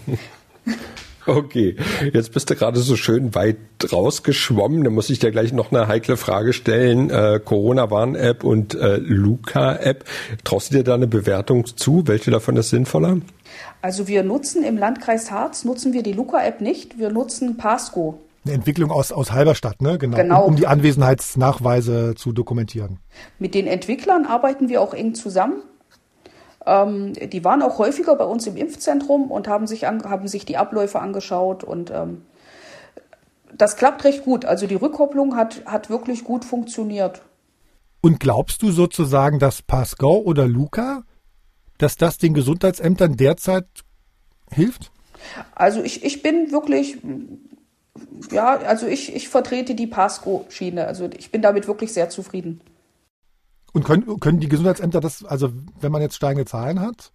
Okay, 1.26 1.76
jetzt 2.12 2.32
bist 2.34 2.50
du 2.50 2.54
gerade 2.54 2.80
so 2.80 2.96
schön 2.96 3.34
weit 3.34 3.56
rausgeschwommen. 3.90 4.84
Da 4.84 4.90
muss 4.90 5.08
ich 5.08 5.20
dir 5.20 5.30
gleich 5.30 5.54
noch 5.54 5.72
eine 5.72 5.88
heikle 5.88 6.18
Frage 6.18 6.52
stellen. 6.52 7.08
Äh, 7.08 7.40
Corona-Warn-App 7.42 8.44
und 8.44 8.74
äh, 8.74 8.96
Luca-App. 8.96 10.04
Traust 10.44 10.70
du 10.70 10.76
dir 10.76 10.84
da 10.84 10.94
eine 10.94 11.06
Bewertung 11.06 11.64
zu? 11.64 12.06
Welche 12.06 12.30
davon 12.30 12.56
ist 12.56 12.70
sinnvoller? 12.70 13.20
Also 13.80 14.06
wir 14.06 14.22
nutzen 14.22 14.64
im 14.64 14.76
Landkreis 14.76 15.30
Harz, 15.30 15.64
nutzen 15.64 15.94
wir 15.94 16.02
die 16.02 16.12
Luca-App 16.12 16.60
nicht. 16.60 16.98
Wir 16.98 17.08
nutzen 17.08 17.56
Pasco. 17.56 18.20
Eine 18.44 18.54
Entwicklung 18.54 18.90
aus, 18.90 19.10
aus 19.10 19.32
Halberstadt, 19.32 19.80
ne? 19.80 19.96
Genau. 19.98 20.16
genau. 20.16 20.42
Um, 20.42 20.50
um 20.50 20.56
die 20.56 20.66
Anwesenheitsnachweise 20.66 22.14
zu 22.14 22.32
dokumentieren. 22.32 22.98
Mit 23.38 23.54
den 23.54 23.66
Entwicklern 23.66 24.26
arbeiten 24.26 24.68
wir 24.68 24.82
auch 24.82 24.92
eng 24.92 25.14
zusammen. 25.14 25.62
Ähm, 26.66 27.12
die 27.14 27.44
waren 27.44 27.62
auch 27.62 27.78
häufiger 27.78 28.16
bei 28.16 28.24
uns 28.24 28.46
im 28.46 28.56
Impfzentrum 28.56 29.30
und 29.30 29.48
haben 29.48 29.66
sich, 29.66 29.86
an, 29.86 30.02
haben 30.04 30.28
sich 30.28 30.44
die 30.44 30.56
Abläufe 30.56 31.00
angeschaut 31.00 31.64
und 31.64 31.90
ähm, 31.90 32.22
das 33.56 33.76
klappt 33.76 34.04
recht 34.04 34.24
gut. 34.24 34.44
Also 34.44 34.66
die 34.66 34.74
Rückkopplung 34.74 35.36
hat, 35.36 35.62
hat 35.66 35.90
wirklich 35.90 36.24
gut 36.24 36.44
funktioniert. 36.44 37.22
Und 38.00 38.20
glaubst 38.20 38.62
du 38.62 38.70
sozusagen, 38.70 39.38
dass 39.38 39.62
Pascal 39.62 40.22
oder 40.24 40.46
Luca, 40.46 41.04
dass 41.78 41.96
das 41.96 42.18
den 42.18 42.34
Gesundheitsämtern 42.34 43.16
derzeit 43.16 43.66
hilft? 44.50 44.90
Also 45.54 45.82
ich, 45.82 46.04
ich 46.04 46.22
bin 46.22 46.52
wirklich, 46.52 46.98
ja, 48.30 48.56
also 48.56 48.86
ich, 48.86 49.14
ich 49.14 49.28
vertrete 49.28 49.74
die 49.74 49.86
Pasco-Schiene. 49.86 50.86
Also 50.86 51.08
ich 51.16 51.30
bin 51.30 51.42
damit 51.42 51.68
wirklich 51.68 51.92
sehr 51.92 52.10
zufrieden. 52.10 52.60
Und 53.72 53.84
können, 53.84 54.20
können 54.20 54.40
die 54.40 54.48
Gesundheitsämter 54.48 55.00
das, 55.00 55.24
also 55.24 55.50
wenn 55.80 55.92
man 55.92 56.02
jetzt 56.02 56.14
steigende 56.14 56.44
Zahlen 56.44 56.80
hat? 56.80 57.12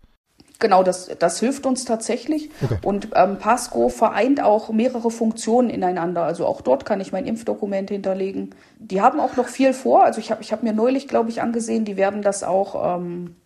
Genau, 0.59 0.83
das, 0.83 1.09
das 1.19 1.39
hilft 1.39 1.65
uns 1.65 1.85
tatsächlich. 1.85 2.49
Okay. 2.61 2.79
Und 2.83 3.09
ähm, 3.15 3.37
Pasco 3.39 3.87
vereint 3.87 4.43
auch 4.43 4.69
mehrere 4.69 5.09
Funktionen 5.09 5.69
ineinander. 5.69 6.23
Also 6.23 6.45
auch 6.45 6.59
dort 6.59 6.83
kann 6.83 6.99
ich 6.99 7.13
mein 7.13 7.25
Impfdokument 7.25 7.89
hinterlegen. 7.89 8.53
Die 8.77 8.99
haben 8.99 9.21
auch 9.21 9.37
noch 9.37 9.47
viel 9.47 9.71
vor. 9.71 10.03
Also 10.03 10.19
ich 10.19 10.31
habe 10.31 10.41
ich 10.41 10.51
hab 10.51 10.61
mir 10.61 10.73
neulich, 10.73 11.07
glaube 11.07 11.29
ich, 11.29 11.41
angesehen, 11.41 11.85
die 11.85 11.95
werden 11.95 12.21
das 12.21 12.43
auch, 12.43 12.97
ähm, 12.97 13.37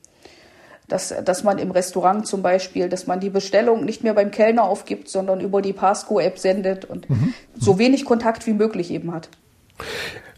dass, 0.93 1.11
dass 1.25 1.43
man 1.43 1.57
im 1.57 1.71
Restaurant 1.71 2.27
zum 2.27 2.43
Beispiel, 2.43 2.87
dass 2.87 3.07
man 3.07 3.19
die 3.19 3.31
Bestellung 3.31 3.83
nicht 3.83 4.03
mehr 4.03 4.13
beim 4.13 4.29
Kellner 4.29 4.65
aufgibt, 4.65 5.09
sondern 5.09 5.41
über 5.41 5.63
die 5.63 5.73
Pasco-App 5.73 6.37
sendet 6.37 6.85
und 6.85 7.09
mhm. 7.09 7.33
so 7.57 7.79
wenig 7.79 8.05
Kontakt 8.05 8.45
wie 8.45 8.53
möglich 8.53 8.91
eben 8.91 9.11
hat. 9.11 9.29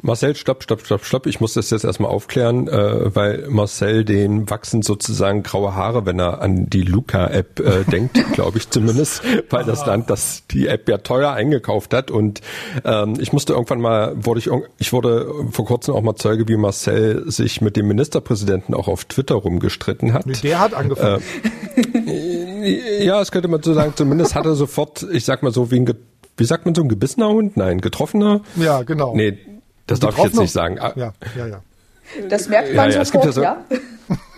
Marcel, 0.05 0.35
stopp, 0.35 0.61
stopp, 0.61 0.85
stopp, 0.85 1.03
stopp. 1.03 1.25
Ich 1.25 1.39
muss 1.39 1.53
das 1.53 1.71
jetzt 1.71 1.83
erstmal 1.83 2.11
aufklären, 2.11 2.67
äh, 2.67 3.15
weil 3.15 3.47
Marcel 3.49 4.05
den 4.05 4.47
wachsen 4.51 4.83
sozusagen 4.83 5.41
graue 5.41 5.73
Haare, 5.73 6.05
wenn 6.05 6.19
er 6.19 6.41
an 6.41 6.69
die 6.69 6.83
Luca-App 6.83 7.59
äh, 7.59 7.83
denkt, 7.91 8.19
glaube 8.33 8.59
ich 8.59 8.69
zumindest, 8.69 9.23
weil 9.49 9.63
das 9.63 9.85
Land 9.87 10.11
das 10.11 10.43
die 10.51 10.67
App 10.67 10.87
ja 10.87 10.99
teuer 10.99 11.31
eingekauft 11.31 11.93
hat. 11.95 12.11
Und 12.11 12.41
ähm, 12.83 13.15
ich 13.19 13.33
musste 13.33 13.53
irgendwann 13.53 13.81
mal, 13.81 14.13
wurde 14.15 14.39
ich, 14.39 14.49
ich 14.77 14.93
wurde 14.93 15.27
vor 15.49 15.65
kurzem 15.65 15.95
auch 15.95 16.03
mal 16.03 16.15
Zeuge, 16.15 16.47
wie 16.47 16.57
Marcel 16.57 17.23
sich 17.31 17.61
mit 17.61 17.75
dem 17.75 17.87
Ministerpräsidenten 17.87 18.75
auch 18.75 18.87
auf 18.87 19.05
Twitter 19.05 19.35
rumgestritten 19.35 20.13
hat. 20.13 20.43
Der 20.43 20.59
hat 20.59 20.75
angefangen. 20.75 21.23
Äh, 22.63 23.03
ja, 23.05 23.17
das 23.17 23.31
könnte 23.31 23.47
man 23.47 23.63
so 23.63 23.73
sagen. 23.73 23.93
Zumindest 23.95 24.35
hat 24.35 24.45
er 24.45 24.53
sofort, 24.53 25.03
ich 25.11 25.25
sag 25.25 25.41
mal 25.41 25.51
so, 25.51 25.71
wie 25.71 25.79
ein, 25.79 25.95
wie 26.37 26.45
sagt 26.45 26.65
man 26.65 26.75
so, 26.75 26.81
ein 26.81 26.89
gebissener 26.89 27.29
Hund? 27.29 27.57
Nein, 27.57 27.81
getroffener? 27.81 28.41
Ja, 28.55 28.83
genau. 28.83 29.15
Nee, 29.15 29.37
das 29.87 29.99
darf 29.99 30.17
ich 30.17 30.23
jetzt 30.23 30.37
nicht 30.37 30.51
sagen. 30.51 30.79
Ah. 30.79 30.93
Ja, 30.95 31.13
ja, 31.37 31.47
ja. 31.47 31.61
Das 32.29 32.49
merkt 32.49 32.73
man 32.75 32.91
ja, 32.91 32.97
ja, 32.97 33.05
sofort, 33.05 33.05
es 33.05 33.11
gibt 33.11 33.25
ja, 33.25 33.31
so, 33.31 33.41
ja? 33.41 33.65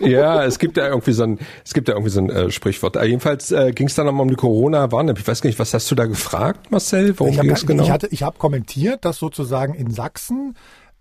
ja, 0.08 0.44
es 0.44 0.58
gibt 0.58 0.76
ja 0.76 0.88
irgendwie 0.88 1.12
so 1.12 1.24
ein, 1.24 1.38
es 1.64 1.74
gibt 1.74 1.88
ja 1.88 1.94
irgendwie 1.94 2.10
so 2.10 2.20
ein 2.20 2.30
äh, 2.30 2.50
Sprichwort. 2.50 2.96
Äh, 2.96 3.04
jedenfalls 3.04 3.52
äh, 3.52 3.72
ging 3.72 3.88
es 3.88 3.94
dann 3.94 4.06
nochmal 4.06 4.22
um 4.22 4.30
die 4.30 4.36
Corona-Warn-App. 4.36 5.18
Ich 5.18 5.28
weiß 5.28 5.42
gar 5.42 5.48
nicht, 5.48 5.58
was 5.58 5.74
hast 5.74 5.90
du 5.90 5.94
da 5.94 6.06
gefragt, 6.06 6.70
Marcel? 6.70 7.18
Worum 7.18 7.36
ging 7.36 7.50
es 7.50 7.66
genau? 7.66 7.82
Ich, 7.82 7.90
hatte, 7.90 8.08
ich 8.10 8.22
habe 8.22 8.38
kommentiert, 8.38 9.04
dass 9.04 9.18
sozusagen 9.18 9.74
in 9.74 9.90
Sachsen 9.90 10.56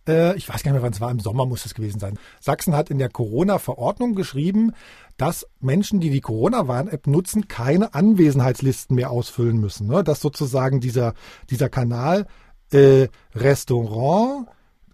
äh, 0.07 0.35
ich 0.37 0.47
weiß 0.47 0.63
gar 0.63 0.71
nicht 0.71 0.81
mehr, 0.81 0.83
wann 0.83 0.93
es 0.93 1.01
war, 1.01 1.11
im 1.11 1.19
Sommer 1.19 1.45
muss 1.45 1.65
es 1.65 1.73
gewesen 1.73 1.99
sein. 1.99 2.17
Sachsen 2.39 2.75
hat 2.75 2.89
in 2.89 2.97
der 2.97 3.09
Corona-Verordnung 3.09 4.15
geschrieben, 4.15 4.71
dass 5.17 5.47
Menschen, 5.59 5.99
die 5.99 6.09
die 6.09 6.21
Corona-Warn-App 6.21 7.07
nutzen, 7.07 7.47
keine 7.47 7.93
Anwesenheitslisten 7.93 8.95
mehr 8.95 9.11
ausfüllen 9.11 9.59
müssen. 9.59 9.87
Ne? 9.87 10.03
Dass 10.03 10.21
sozusagen 10.21 10.79
dieser, 10.79 11.13
dieser 11.49 11.69
Kanal 11.69 12.27
äh, 12.71 13.07
Restaurant 13.33 14.47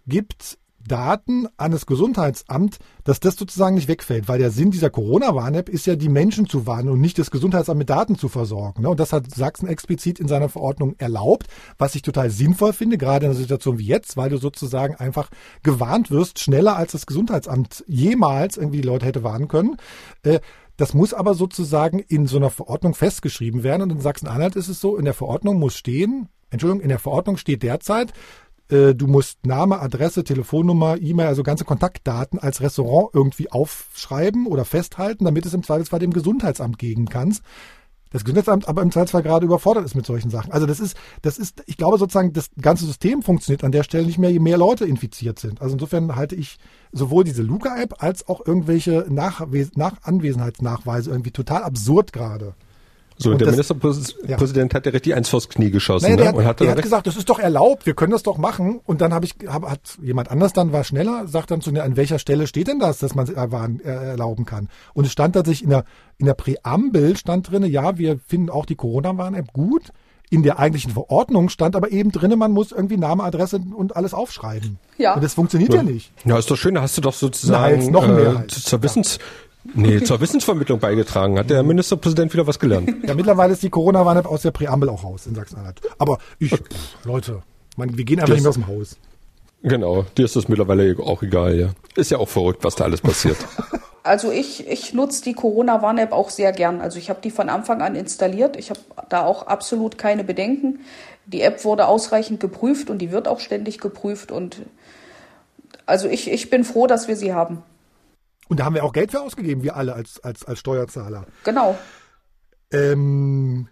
gibt 0.06 0.58
Daten 0.86 1.46
an 1.56 1.72
das 1.72 1.86
Gesundheitsamt, 1.86 2.78
dass 3.04 3.20
das 3.20 3.36
sozusagen 3.36 3.74
nicht 3.74 3.88
wegfällt, 3.88 4.28
weil 4.28 4.38
der 4.38 4.50
Sinn 4.50 4.70
dieser 4.70 4.90
Corona-Warn-App 4.90 5.68
ist 5.68 5.86
ja, 5.86 5.96
die 5.96 6.08
Menschen 6.08 6.48
zu 6.48 6.66
warnen 6.66 6.90
und 6.90 7.00
nicht 7.00 7.18
das 7.18 7.30
Gesundheitsamt 7.30 7.78
mit 7.78 7.90
Daten 7.90 8.16
zu 8.16 8.28
versorgen. 8.28 8.82
Ne? 8.82 8.88
Und 8.88 9.00
das 9.00 9.12
hat 9.12 9.30
Sachsen 9.34 9.68
explizit 9.68 10.18
in 10.18 10.28
seiner 10.28 10.48
Verordnung 10.48 10.94
erlaubt, 10.98 11.46
was 11.78 11.94
ich 11.94 12.02
total 12.02 12.30
sinnvoll 12.30 12.72
finde, 12.72 12.98
gerade 12.98 13.26
in 13.26 13.32
einer 13.32 13.40
Situation 13.40 13.78
wie 13.78 13.86
jetzt, 13.86 14.16
weil 14.16 14.30
du 14.30 14.36
sozusagen 14.36 14.94
einfach 14.96 15.30
gewarnt 15.62 16.10
wirst, 16.10 16.38
schneller 16.38 16.76
als 16.76 16.92
das 16.92 17.06
Gesundheitsamt 17.06 17.84
jemals 17.86 18.56
irgendwie 18.56 18.80
die 18.80 18.88
Leute 18.88 19.06
hätte 19.06 19.22
warnen 19.22 19.48
können. 19.48 19.76
Äh, 20.22 20.40
das 20.76 20.92
muss 20.92 21.14
aber 21.14 21.34
sozusagen 21.34 22.00
in 22.00 22.26
so 22.26 22.36
einer 22.36 22.50
Verordnung 22.50 22.94
festgeschrieben 22.94 23.62
werden. 23.62 23.82
Und 23.82 23.90
in 23.90 24.00
Sachsen-Anhalt 24.00 24.56
ist 24.56 24.68
es 24.68 24.80
so, 24.80 24.96
in 24.96 25.04
der 25.04 25.14
Verordnung 25.14 25.58
muss 25.58 25.76
stehen, 25.76 26.28
Entschuldigung, 26.50 26.82
in 26.82 26.88
der 26.88 26.98
Verordnung 26.98 27.36
steht 27.36 27.62
derzeit, 27.62 28.12
äh, 28.70 28.94
du 28.94 29.06
musst 29.06 29.46
Name, 29.46 29.80
Adresse, 29.80 30.24
Telefonnummer, 30.24 30.96
E-Mail, 31.00 31.26
also 31.26 31.42
ganze 31.42 31.64
Kontaktdaten 31.64 32.38
als 32.38 32.60
Restaurant 32.60 33.10
irgendwie 33.12 33.50
aufschreiben 33.50 34.46
oder 34.46 34.64
festhalten, 34.64 35.24
damit 35.24 35.46
es 35.46 35.54
im 35.54 35.62
Zweifelsfall 35.62 36.00
dem 36.00 36.12
Gesundheitsamt 36.12 36.78
geben 36.78 37.06
kannst. 37.08 37.42
Das 38.14 38.22
Gesundheitsamt 38.22 38.68
aber 38.68 38.82
im 38.82 38.92
Zweifelsfall 38.92 39.24
gerade 39.24 39.44
überfordert 39.44 39.84
ist 39.84 39.96
mit 39.96 40.06
solchen 40.06 40.30
Sachen. 40.30 40.52
Also 40.52 40.66
das 40.66 40.78
ist, 40.78 40.96
das 41.22 41.36
ist, 41.36 41.64
ich 41.66 41.76
glaube 41.76 41.98
sozusagen, 41.98 42.32
das 42.32 42.48
ganze 42.60 42.86
System 42.86 43.22
funktioniert 43.22 43.64
an 43.64 43.72
der 43.72 43.82
Stelle 43.82 44.06
nicht 44.06 44.18
mehr, 44.18 44.30
je 44.30 44.38
mehr 44.38 44.56
Leute 44.56 44.84
infiziert 44.84 45.40
sind. 45.40 45.60
Also 45.60 45.74
insofern 45.74 46.14
halte 46.14 46.36
ich 46.36 46.58
sowohl 46.92 47.24
diese 47.24 47.42
Luca-App 47.42 48.02
als 48.04 48.28
auch 48.28 48.46
irgendwelche 48.46 49.06
Nach, 49.08 49.44
Nach 49.74 49.96
Anwesenheitsnachweise 50.02 51.10
irgendwie 51.10 51.32
total 51.32 51.64
absurd 51.64 52.12
gerade. 52.12 52.54
So, 53.16 53.30
und 53.30 53.40
der 53.40 53.52
das, 53.52 53.68
Ministerpräsident 53.68 54.72
ja. 54.72 54.76
hat 54.76 54.86
ja 54.86 54.92
richtig 54.92 55.14
eins 55.14 55.28
vors 55.28 55.48
Knie 55.48 55.70
geschossen. 55.70 56.04
Naja, 56.04 56.16
der 56.16 56.24
ne? 56.24 56.28
hat, 56.30 56.36
und 56.36 56.44
hat, 56.44 56.60
der 56.60 56.70
hat 56.70 56.82
gesagt, 56.82 57.06
das 57.06 57.16
ist 57.16 57.28
doch 57.28 57.38
erlaubt, 57.38 57.86
wir 57.86 57.94
können 57.94 58.12
das 58.12 58.22
doch 58.22 58.38
machen. 58.38 58.80
Und 58.84 59.00
dann 59.00 59.14
habe 59.14 59.24
ich, 59.24 59.34
hab, 59.46 59.68
hat 59.68 59.80
jemand 60.02 60.30
anders 60.30 60.52
dann 60.52 60.72
war 60.72 60.84
schneller, 60.84 61.26
sagt 61.28 61.50
dann 61.50 61.60
zu 61.60 61.70
mir, 61.72 61.84
an 61.84 61.96
welcher 61.96 62.18
Stelle 62.18 62.46
steht 62.46 62.68
denn 62.68 62.80
das, 62.80 62.98
dass 62.98 63.14
man 63.14 63.26
es 63.26 63.32
erlauben 63.32 64.44
kann? 64.44 64.68
Und 64.94 65.06
es 65.06 65.12
stand 65.12 65.34
tatsächlich 65.34 65.64
in 65.64 65.70
der, 65.70 65.84
in 66.18 66.26
der 66.26 66.34
Präambel 66.34 67.16
stand 67.16 67.50
drinne, 67.50 67.68
ja, 67.68 67.98
wir 67.98 68.18
finden 68.18 68.50
auch 68.50 68.66
die 68.66 68.76
Corona-Warn-App 68.76 69.52
gut. 69.52 69.92
In 70.30 70.42
der 70.42 70.58
eigentlichen 70.58 70.90
Verordnung 70.90 71.48
stand 71.48 71.76
aber 71.76 71.92
eben 71.92 72.10
drinne, 72.10 72.36
man 72.36 72.50
muss 72.50 72.72
irgendwie 72.72 72.96
Name, 72.96 73.22
Adresse 73.22 73.60
und 73.76 73.94
alles 73.94 74.14
aufschreiben. 74.14 74.78
Ja. 74.98 75.14
Und 75.14 75.22
das 75.22 75.34
funktioniert 75.34 75.72
ja, 75.72 75.80
ja 75.80 75.82
nicht. 75.84 76.12
Ja, 76.24 76.38
ist 76.38 76.50
doch 76.50 76.56
schön, 76.56 76.74
da 76.74 76.82
hast 76.82 76.96
du 76.96 77.02
doch 77.02 77.12
sozusagen 77.12 77.78
Nein, 77.78 77.92
noch 77.92 78.06
mehr 78.08 78.42
äh, 78.42 78.46
zur 78.48 78.82
Wissens, 78.82 79.18
Nee, 79.72 80.02
zur 80.02 80.20
Wissensvermittlung 80.20 80.78
beigetragen. 80.78 81.38
Hat 81.38 81.48
der 81.48 81.62
Ministerpräsident 81.62 82.32
wieder 82.32 82.46
was 82.46 82.58
gelernt? 82.58 82.92
Ja, 83.06 83.14
mittlerweile 83.14 83.54
ist 83.54 83.62
die 83.62 83.70
Corona-Warn-App 83.70 84.26
aus 84.26 84.42
der 84.42 84.50
Präambel 84.50 84.90
auch 84.90 85.02
raus 85.02 85.26
in 85.26 85.34
Sachsen-Anhalt. 85.34 85.80
Aber 85.98 86.18
ich, 86.38 86.50
pff, 86.50 87.04
Leute, 87.04 87.42
man, 87.76 87.96
wir 87.96 88.04
gehen 88.04 88.20
einfach 88.20 88.34
das, 88.34 88.36
nicht 88.36 88.42
mehr 88.44 88.50
aus 88.50 88.54
dem 88.56 88.66
Haus. 88.66 88.98
Genau, 89.62 90.04
dir 90.18 90.26
ist 90.26 90.36
das 90.36 90.48
mittlerweile 90.48 90.96
auch 91.00 91.22
egal, 91.22 91.58
ja. 91.58 91.70
Ist 91.96 92.10
ja 92.10 92.18
auch 92.18 92.28
verrückt, 92.28 92.62
was 92.62 92.74
da 92.74 92.84
alles 92.84 93.00
passiert. 93.00 93.38
Also 94.06 94.30
ich, 94.30 94.68
ich 94.68 94.92
nutze 94.92 95.24
die 95.24 95.32
Corona-Warn-App 95.32 96.12
auch 96.12 96.28
sehr 96.28 96.52
gern. 96.52 96.82
Also 96.82 96.98
ich 96.98 97.08
habe 97.08 97.22
die 97.22 97.30
von 97.30 97.48
Anfang 97.48 97.80
an 97.80 97.94
installiert. 97.94 98.54
Ich 98.56 98.68
habe 98.68 98.80
da 99.08 99.24
auch 99.24 99.46
absolut 99.46 99.96
keine 99.96 100.24
Bedenken. 100.24 100.80
Die 101.24 101.40
App 101.40 101.64
wurde 101.64 101.86
ausreichend 101.86 102.38
geprüft 102.38 102.90
und 102.90 102.98
die 102.98 103.12
wird 103.12 103.26
auch 103.28 103.40
ständig 103.40 103.78
geprüft. 103.78 104.30
Und 104.30 104.58
also 105.86 106.06
ich, 106.06 106.30
ich 106.30 106.50
bin 106.50 106.64
froh, 106.64 106.86
dass 106.86 107.08
wir 107.08 107.16
sie 107.16 107.32
haben. 107.32 107.62
Und 108.48 108.60
da 108.60 108.64
haben 108.64 108.74
wir 108.74 108.84
auch 108.84 108.92
Geld 108.92 109.10
für 109.10 109.20
ausgegeben, 109.20 109.62
wir 109.62 109.76
alle 109.76 109.94
als, 109.94 110.20
als, 110.20 110.44
als 110.44 110.58
Steuerzahler. 110.58 111.26
Genau. 111.44 111.78
Ähm, 112.72 113.68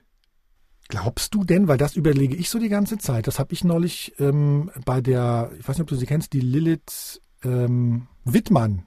glaubst 0.89 1.35
du 1.35 1.45
denn, 1.45 1.69
weil 1.69 1.79
das 1.79 1.97
überlege 1.97 2.37
ich 2.37 2.49
so 2.49 2.59
die 2.59 2.69
ganze 2.69 2.99
Zeit, 2.99 3.27
das 3.27 3.39
habe 3.39 3.53
ich 3.53 3.65
neulich 3.65 4.15
ähm, 4.19 4.71
bei 4.85 5.01
der, 5.01 5.51
ich 5.59 5.69
weiß 5.69 5.77
nicht, 5.77 5.83
ob 5.83 5.89
du 5.89 5.97
sie 5.97 6.07
kennst, 6.07 6.33
die 6.33 6.41
Lilith 6.41 7.21
ähm, 7.45 8.07
Wittmann, 8.25 8.85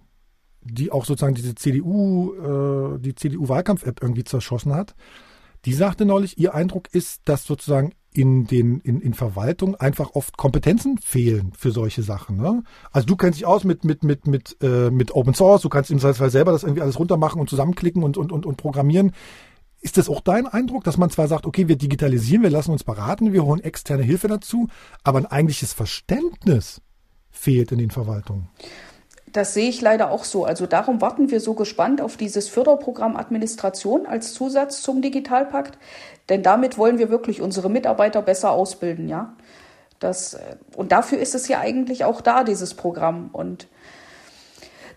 die 0.62 0.92
auch 0.92 1.06
sozusagen 1.06 1.36
diese 1.36 1.56
CDU, 1.56 2.34
äh, 2.96 3.00
die 3.00 3.16
CDU-Wahlkampf-App 3.16 4.02
irgendwie 4.02 4.24
zerschossen 4.24 4.74
hat. 4.74 4.96
Die 5.66 5.74
sagte 5.74 6.06
neulich, 6.06 6.38
ihr 6.38 6.54
Eindruck 6.54 6.94
ist, 6.94 7.22
dass 7.26 7.46
sozusagen 7.46 7.94
in 8.16 8.46
den 8.46 8.80
in, 8.80 9.02
in 9.02 9.14
Verwaltung 9.14 9.76
einfach 9.76 10.12
oft 10.14 10.38
Kompetenzen 10.38 10.98
fehlen 10.98 11.52
für 11.58 11.72
solche 11.72 12.02
Sachen. 12.02 12.38
Ne? 12.38 12.64
Also 12.92 13.08
du 13.08 13.16
kennst 13.16 13.40
dich 13.40 13.46
aus 13.46 13.64
mit 13.64 13.84
mit 13.84 14.04
mit 14.04 14.28
mit 14.28 14.58
äh, 14.62 14.90
mit 14.90 15.14
Open 15.14 15.34
Source, 15.34 15.62
du 15.62 15.70
kannst 15.70 15.92
im 15.92 16.00
Zweifelsfall 16.00 16.30
selber 16.30 16.52
das 16.52 16.64
irgendwie 16.64 16.82
alles 16.82 16.98
runtermachen 16.98 17.42
und 17.42 17.50
zusammenklicken 17.50 18.04
und 18.04 18.18
und 18.18 18.32
und, 18.32 18.46
und 18.46 18.58
programmieren. 18.58 19.12
Ist 19.82 19.98
das 19.98 20.10
auch 20.10 20.22
dein 20.22 20.48
Eindruck, 20.48 20.84
dass 20.84 20.98
man 20.98 21.12
zwar 21.12 21.28
sagt, 21.28 21.46
okay, 21.46 21.68
wir 21.68 21.76
digitalisieren, 21.76 22.42
wir 22.42 22.50
lassen 22.50 22.72
uns 22.72 22.84
beraten, 22.84 23.34
wir 23.34 23.44
holen 23.44 23.62
externe 23.62 24.02
Hilfe 24.02 24.28
dazu, 24.28 24.68
aber 25.04 25.20
ein 25.20 25.28
eigentliches 25.28 25.74
Verständnis 25.74 26.82
fehlt 27.30 27.72
in 27.72 27.78
den 27.78 27.92
Verwaltungen? 27.92 28.48
Das 29.36 29.54
sehe 29.54 29.68
ich 29.68 29.82
leider 29.82 30.12
auch 30.12 30.24
so. 30.24 30.46
Also 30.46 30.66
darum 30.66 31.02
warten 31.02 31.30
wir 31.30 31.42
so 31.42 31.56
gespannt 31.56 32.00
auf 32.00 32.16
dieses 32.16 32.48
Förderprogramm 32.48 33.18
Administration 33.18 34.06
als 34.06 34.34
Zusatz 34.34 34.82
zum 34.82 35.02
Digitalpakt, 35.02 35.78
denn 36.30 36.42
damit 36.42 36.78
wollen 36.78 37.00
wir 37.00 37.10
wirklich 37.10 37.42
unsere 37.42 37.70
Mitarbeiter 37.70 38.22
besser 38.22 38.52
ausbilden, 38.52 39.10
ja. 39.10 39.36
Das, 40.00 40.36
äh, 40.36 40.56
und 40.78 40.94
dafür 40.94 41.20
ist 41.20 41.36
es 41.36 41.50
ja 41.50 41.60
eigentlich 41.60 42.06
auch 42.06 42.22
da, 42.22 42.46
dieses 42.46 42.76
Programm. 42.76 43.30
Und 43.34 43.68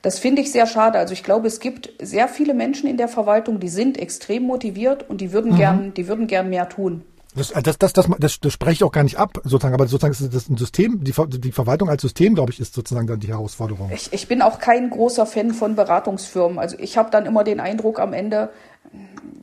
das 0.03 0.21
finde 0.21 0.41
ich 0.41 0.53
sehr 0.53 0.69
schade. 0.69 0.99
Also 0.99 1.15
ich 1.15 1.25
glaube, 1.25 1.49
es 1.49 1.59
gibt 1.59 1.91
sehr 2.01 2.29
viele 2.29 2.55
Menschen 2.55 2.89
in 2.89 2.97
der 2.97 3.09
Verwaltung, 3.09 3.59
die 3.59 3.69
sind 3.69 3.99
extrem 3.99 4.45
motiviert 4.45 5.11
und 5.11 5.21
die 5.21 5.33
würden 5.33 5.55
mhm. 5.55 5.57
gern, 5.57 5.95
die 5.95 6.07
würden 6.07 6.29
gern 6.29 6.49
mehr 6.49 6.69
tun. 6.69 7.03
Das, 7.39 7.53
das, 7.53 7.79
das, 7.79 7.93
das, 7.93 8.09
das, 8.19 8.41
das 8.41 8.53
spreche 8.53 8.73
ich 8.73 8.85
auch 8.85 8.93
gar 8.93 9.05
nicht 9.05 9.17
ab, 9.17 9.41
sozusagen, 9.45 9.75
aber 9.75 9.87
sozusagen 9.87 10.13
ist 10.13 10.35
das 10.35 10.49
ein 10.49 10.57
System, 10.57 11.05
die, 11.05 11.13
die 11.41 11.53
Verwaltung 11.53 11.89
als 11.89 12.03
System, 12.03 12.35
glaube 12.35 12.53
ich, 12.53 12.59
ist 12.59 12.75
sozusagen 12.75 13.07
dann 13.07 13.21
die 13.21 13.29
Herausforderung. 13.29 13.91
Ich, 13.95 14.13
ich 14.13 14.27
bin 14.27 14.43
auch 14.43 14.59
kein 14.59 14.91
großer 14.91 15.25
Fan 15.25 15.53
von 15.53 15.77
Beratungsfirmen. 15.77 16.59
Also 16.59 16.77
ich 16.79 16.99
habe 16.99 17.11
dann 17.11 17.27
immer 17.27 17.45
den 17.45 17.61
Eindruck, 17.61 18.01
am 18.01 18.13
Ende 18.13 18.51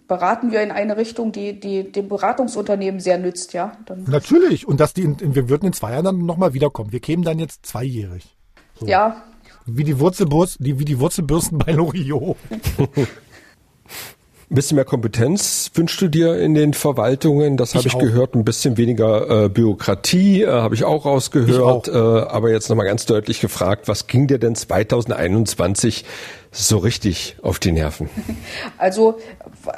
beraten 0.08 0.52
wir 0.52 0.62
in 0.62 0.72
eine 0.72 0.98
Richtung, 0.98 1.32
die, 1.32 1.60
die 1.60 1.92
dem 1.92 2.10
Beratungsunternehmen 2.10 3.00
sehr 3.00 3.18
nützt, 3.18 3.54
ja. 3.54 3.74
Dann 3.86 4.04
Natürlich, 4.04 4.68
und 4.68 4.80
dass 4.80 4.94
die, 4.94 5.04
in, 5.04 5.36
wir 5.36 5.50
würden 5.50 5.66
in 5.66 5.74
zwei 5.74 5.94
Jahren 5.94 6.06
dann 6.06 6.26
nochmal 6.26 6.54
wiederkommen. 6.54 6.92
Wir 6.92 7.00
kämen 7.00 7.24
dann 7.24 7.40
jetzt 7.40 7.66
zweijährig. 7.66 8.36
So. 8.80 8.86
Ja. 8.86 9.24
Wie 9.66 9.84
die 9.84 10.00
Wurzelbürsten, 10.00 10.64
die, 10.64 10.80
wie 10.80 10.86
die 10.86 11.00
Wurzelbürsten 11.00 11.58
bei 11.58 11.72
Loriot. 11.72 12.38
Ein 14.48 14.56
bisschen 14.56 14.76
mehr 14.76 14.86
Kompetenz 14.86 15.72
wünschst 15.74 16.00
du 16.02 16.08
dir 16.08 16.40
in 16.40 16.54
den 16.54 16.76
Verwaltungen, 16.76 17.58
das 17.58 17.74
habe 17.74 17.88
ich, 17.88 17.96
ich 17.96 18.00
gehört. 18.00 18.36
Ein 18.36 18.46
bisschen 18.46 18.78
weniger 18.78 19.46
äh, 19.46 19.50
Bürokratie 19.50 20.44
äh, 20.44 20.48
habe 20.48 20.76
ich 20.76 20.84
auch 20.84 21.06
rausgehört. 21.06 21.88
Ich 21.88 21.94
auch. 21.94 22.24
Äh, 22.24 22.28
aber 22.28 22.52
jetzt 22.52 22.70
nochmal 22.70 22.86
ganz 22.86 23.08
deutlich 23.08 23.42
gefragt, 23.42 23.88
was 23.88 24.06
ging 24.06 24.28
dir 24.28 24.38
denn 24.38 24.54
2021 24.54 26.06
so 26.52 26.78
richtig 26.78 27.38
auf 27.42 27.58
die 27.58 27.72
Nerven? 27.72 28.10
Also 28.78 29.18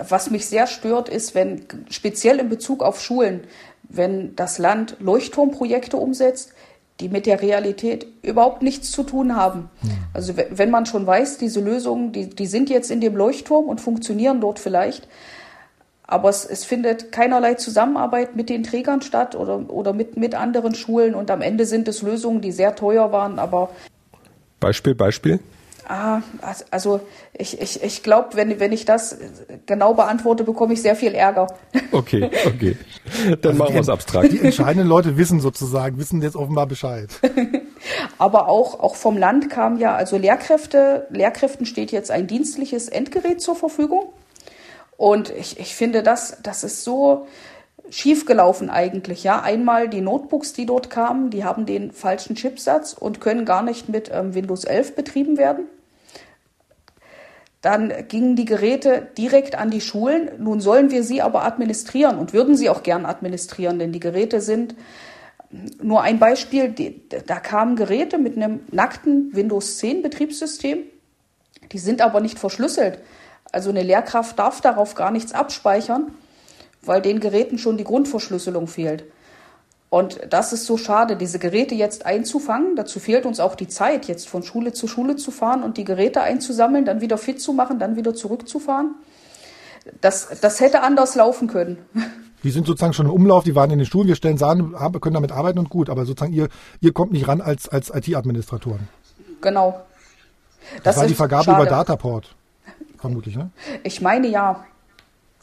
was 0.09 0.29
mich 0.31 0.47
sehr 0.47 0.67
stört, 0.67 1.07
ist, 1.07 1.33
wenn 1.33 1.61
speziell 1.89 2.39
in 2.39 2.49
Bezug 2.49 2.83
auf 2.83 3.01
Schulen, 3.01 3.41
wenn 3.83 4.35
das 4.35 4.57
Land 4.57 4.97
Leuchtturmprojekte 4.99 5.95
umsetzt, 5.95 6.51
die 6.99 7.09
mit 7.09 7.25
der 7.25 7.41
Realität 7.41 8.07
überhaupt 8.23 8.63
nichts 8.63 8.91
zu 8.91 9.03
tun 9.03 9.35
haben. 9.35 9.69
Hm. 9.81 9.89
Also 10.13 10.33
wenn 10.35 10.71
man 10.71 10.85
schon 10.85 11.05
weiß, 11.05 11.37
diese 11.37 11.59
Lösungen, 11.59 12.11
die, 12.11 12.29
die 12.29 12.47
sind 12.47 12.69
jetzt 12.69 12.89
in 12.89 13.01
dem 13.01 13.15
Leuchtturm 13.15 13.65
und 13.65 13.81
funktionieren 13.81 14.41
dort 14.41 14.59
vielleicht, 14.59 15.07
aber 16.07 16.29
es, 16.29 16.45
es 16.45 16.63
findet 16.63 17.11
keinerlei 17.11 17.55
Zusammenarbeit 17.55 18.35
mit 18.35 18.49
den 18.49 18.63
Trägern 18.63 19.01
statt 19.01 19.35
oder, 19.35 19.69
oder 19.69 19.93
mit, 19.93 20.17
mit 20.17 20.33
anderen 20.33 20.73
Schulen 20.73 21.13
und 21.13 21.29
am 21.29 21.41
Ende 21.41 21.65
sind 21.65 21.87
es 21.87 22.01
Lösungen, 22.01 22.41
die 22.41 22.51
sehr 22.51 22.75
teuer 22.75 23.11
waren, 23.11 23.39
aber 23.39 23.69
Beispiel, 24.59 24.95
Beispiel? 24.95 25.39
Ah, 25.89 26.21
also 26.69 26.99
ich, 27.31 27.61
ich, 27.61 27.81
ich 27.81 28.03
glaube, 28.03 28.29
wenn, 28.33 28.59
wenn 28.59 28.73
ich 28.73 28.83
das 28.83 29.17
genau 29.65 29.93
beantworte, 29.93 30.43
bekomme 30.43 30.73
ich 30.73 30.81
sehr 30.81 30.97
viel 30.97 31.13
Ärger. 31.13 31.47
Okay, 31.93 32.29
okay. 32.45 32.77
Dann 33.41 33.51
also 33.51 33.63
machen 33.63 33.73
wir 33.73 33.81
es 33.81 33.89
abstrakt. 33.89 34.31
Die 34.31 34.39
entscheidenden 34.39 34.87
Leute 34.87 35.17
wissen 35.17 35.39
sozusagen, 35.39 35.97
wissen 35.97 36.21
jetzt 36.21 36.35
offenbar 36.35 36.67
Bescheid. 36.67 37.09
Aber 38.17 38.49
auch, 38.49 38.81
auch 38.81 38.95
vom 38.95 39.17
Land 39.17 39.49
kam 39.49 39.79
ja, 39.79 39.95
also 39.95 40.17
Lehrkräfte, 40.17 41.07
Lehrkräften 41.09 41.65
steht 41.65 41.91
jetzt 41.91 42.11
ein 42.11 42.27
dienstliches 42.27 42.89
Endgerät 42.89 43.41
zur 43.41 43.55
Verfügung. 43.55 44.09
Und 44.97 45.29
ich, 45.29 45.59
ich 45.59 45.75
finde, 45.75 46.03
das, 46.03 46.37
das 46.43 46.63
ist 46.65 46.83
so 46.83 47.25
schiefgelaufen 47.89 48.69
eigentlich. 48.69 49.23
Ja, 49.23 49.41
einmal 49.41 49.87
die 49.87 50.01
Notebooks, 50.01 50.51
die 50.53 50.65
dort 50.65 50.89
kamen, 50.89 51.29
die 51.29 51.45
haben 51.45 51.65
den 51.65 51.91
falschen 51.93 52.35
Chipsatz 52.35 52.93
und 52.93 53.21
können 53.21 53.45
gar 53.45 53.63
nicht 53.63 53.87
mit 53.87 54.11
ähm, 54.13 54.35
Windows 54.35 54.65
11 54.65 54.95
betrieben 54.95 55.37
werden. 55.37 55.67
Dann 57.67 57.91
gingen 58.07 58.37
die 58.37 58.45
Geräte 58.45 59.09
direkt 59.17 59.55
an 59.55 59.69
die 59.69 59.81
Schulen. 59.81 60.31
Nun 60.39 60.61
sollen 60.61 60.89
wir 60.89 61.03
sie 61.03 61.21
aber 61.21 61.43
administrieren 61.43 62.17
und 62.17 62.31
würden 62.31 62.55
sie 62.55 62.69
auch 62.69 62.81
gern 62.81 63.05
administrieren, 63.05 63.77
denn 63.77 63.91
die 63.91 63.99
Geräte 63.99 64.39
sind 64.39 64.73
nur 65.81 66.01
ein 66.01 66.17
Beispiel. 66.17 66.73
Da 67.25 67.41
kamen 67.41 67.75
Geräte 67.75 68.19
mit 68.19 68.37
einem 68.37 68.61
nackten 68.71 69.35
Windows 69.35 69.79
10 69.79 70.01
Betriebssystem. 70.01 70.83
Die 71.73 71.77
sind 71.77 71.99
aber 71.99 72.21
nicht 72.21 72.39
verschlüsselt. 72.39 72.99
Also 73.51 73.69
eine 73.69 73.83
Lehrkraft 73.83 74.39
darf 74.39 74.61
darauf 74.61 74.95
gar 74.95 75.11
nichts 75.11 75.33
abspeichern, 75.33 76.13
weil 76.83 77.01
den 77.01 77.19
Geräten 77.19 77.57
schon 77.57 77.75
die 77.75 77.83
Grundverschlüsselung 77.83 78.67
fehlt. 78.67 79.03
Und 79.89 80.19
das 80.29 80.51
ist 80.51 80.65
so 80.65 80.75
schade, 80.77 81.15
diese 81.15 81.39
Geräte 81.39 81.73
jetzt 81.73 82.05
einzufangen. 82.05 82.75
Dazu 82.75 82.99
fehlt 82.99 83.25
uns 83.25 83.39
auch 83.39 83.55
die 83.55 83.69
Zeit, 83.69 84.05
jetzt 84.07 84.27
von 84.27 84.43
Schule 84.43 84.73
zu 84.73 84.87
Schule 84.87 85.15
zu 85.15 85.31
fahren 85.31 85.63
und 85.63 85.77
die 85.77 85.85
Geräte 85.85 86.21
einzusammeln, 86.21 86.83
dann 86.83 86.99
wieder 86.99 87.17
fit 87.17 87.41
zu 87.41 87.53
machen, 87.53 87.79
dann 87.79 87.95
wieder 87.95 88.13
zurückzufahren. 88.13 88.95
Das, 90.01 90.27
das 90.41 90.59
hätte 90.59 90.81
anders 90.81 91.15
laufen 91.15 91.47
können. 91.47 91.77
Die 92.43 92.51
sind 92.51 92.67
sozusagen 92.67 92.93
schon 92.93 93.07
im 93.07 93.11
Umlauf, 93.11 93.43
die 93.43 93.55
waren 93.55 93.71
in 93.71 93.79
den 93.79 93.87
Schulen, 93.87 94.07
wir 94.07 94.15
stellen 94.15 94.37
Sachen, 94.37 94.73
können 95.01 95.15
damit 95.15 95.31
arbeiten 95.31 95.57
und 95.57 95.71
gut, 95.71 95.89
aber 95.89 96.05
sozusagen 96.05 96.33
ihr, 96.33 96.49
ihr 96.81 96.93
kommt 96.93 97.11
nicht 97.11 97.27
ran 97.27 97.41
als, 97.41 97.67
als 97.67 97.89
IT-Administratoren. 97.89 98.87
Genau. 99.41 99.81
Das, 100.75 100.83
das 100.83 100.97
war 100.97 101.07
die 101.07 101.15
Vergabe 101.15 101.45
schade. 101.45 101.63
über 101.63 101.69
Dataport, 101.69 102.35
vermutlich, 102.99 103.35
ne? 103.35 103.49
Ich 103.83 104.01
meine 104.01 104.27
ja. 104.27 104.63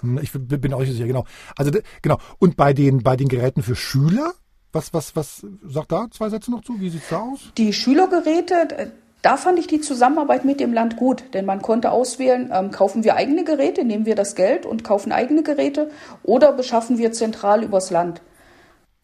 Hm, 0.04 0.18
ich 0.22 0.32
bin 0.32 0.72
auch 0.72 0.80
nicht 0.80 0.92
sicher, 0.92 1.06
genau. 1.06 1.24
Also 1.56 1.70
genau. 2.02 2.18
Und 2.38 2.56
bei 2.56 2.72
den 2.72 3.02
bei 3.02 3.16
den 3.16 3.28
Geräten 3.28 3.62
für 3.62 3.74
Schüler, 3.76 4.32
was 4.72 4.92
was 4.94 5.16
was 5.16 5.46
sagt 5.64 5.92
da 5.92 6.06
zwei 6.10 6.28
Sätze 6.28 6.50
noch 6.50 6.62
zu? 6.62 6.80
Wie 6.80 6.90
sieht's 6.90 7.08
da 7.08 7.20
aus? 7.20 7.52
Die 7.56 7.72
Schülergeräte, 7.72 8.92
da 9.22 9.38
fand 9.38 9.58
ich 9.58 9.66
die 9.66 9.80
Zusammenarbeit 9.80 10.44
mit 10.44 10.60
dem 10.60 10.74
Land 10.74 10.96
gut, 10.96 11.24
denn 11.32 11.46
man 11.46 11.62
konnte 11.62 11.90
auswählen, 11.90 12.50
ähm, 12.52 12.70
kaufen 12.70 13.04
wir 13.04 13.16
eigene 13.16 13.44
Geräte, 13.44 13.84
nehmen 13.84 14.04
wir 14.04 14.14
das 14.14 14.34
Geld 14.34 14.66
und 14.66 14.84
kaufen 14.84 15.12
eigene 15.12 15.42
Geräte 15.42 15.90
oder 16.22 16.52
beschaffen 16.52 16.98
wir 16.98 17.12
zentral 17.12 17.64
übers 17.64 17.90
Land. 17.90 18.20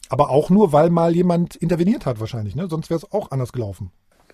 Aber 0.09 0.29
auch 0.29 0.49
nur, 0.49 0.73
weil 0.73 0.89
mal 0.89 1.15
jemand 1.15 1.55
interveniert 1.55 2.05
hat 2.05 2.19
wahrscheinlich, 2.19 2.55
ne? 2.55 2.67
Sonst 2.69 2.89
wäre 2.89 2.99
es 2.99 3.11
auch 3.11 3.31
anders 3.31 3.53
gelaufen. 3.53 3.91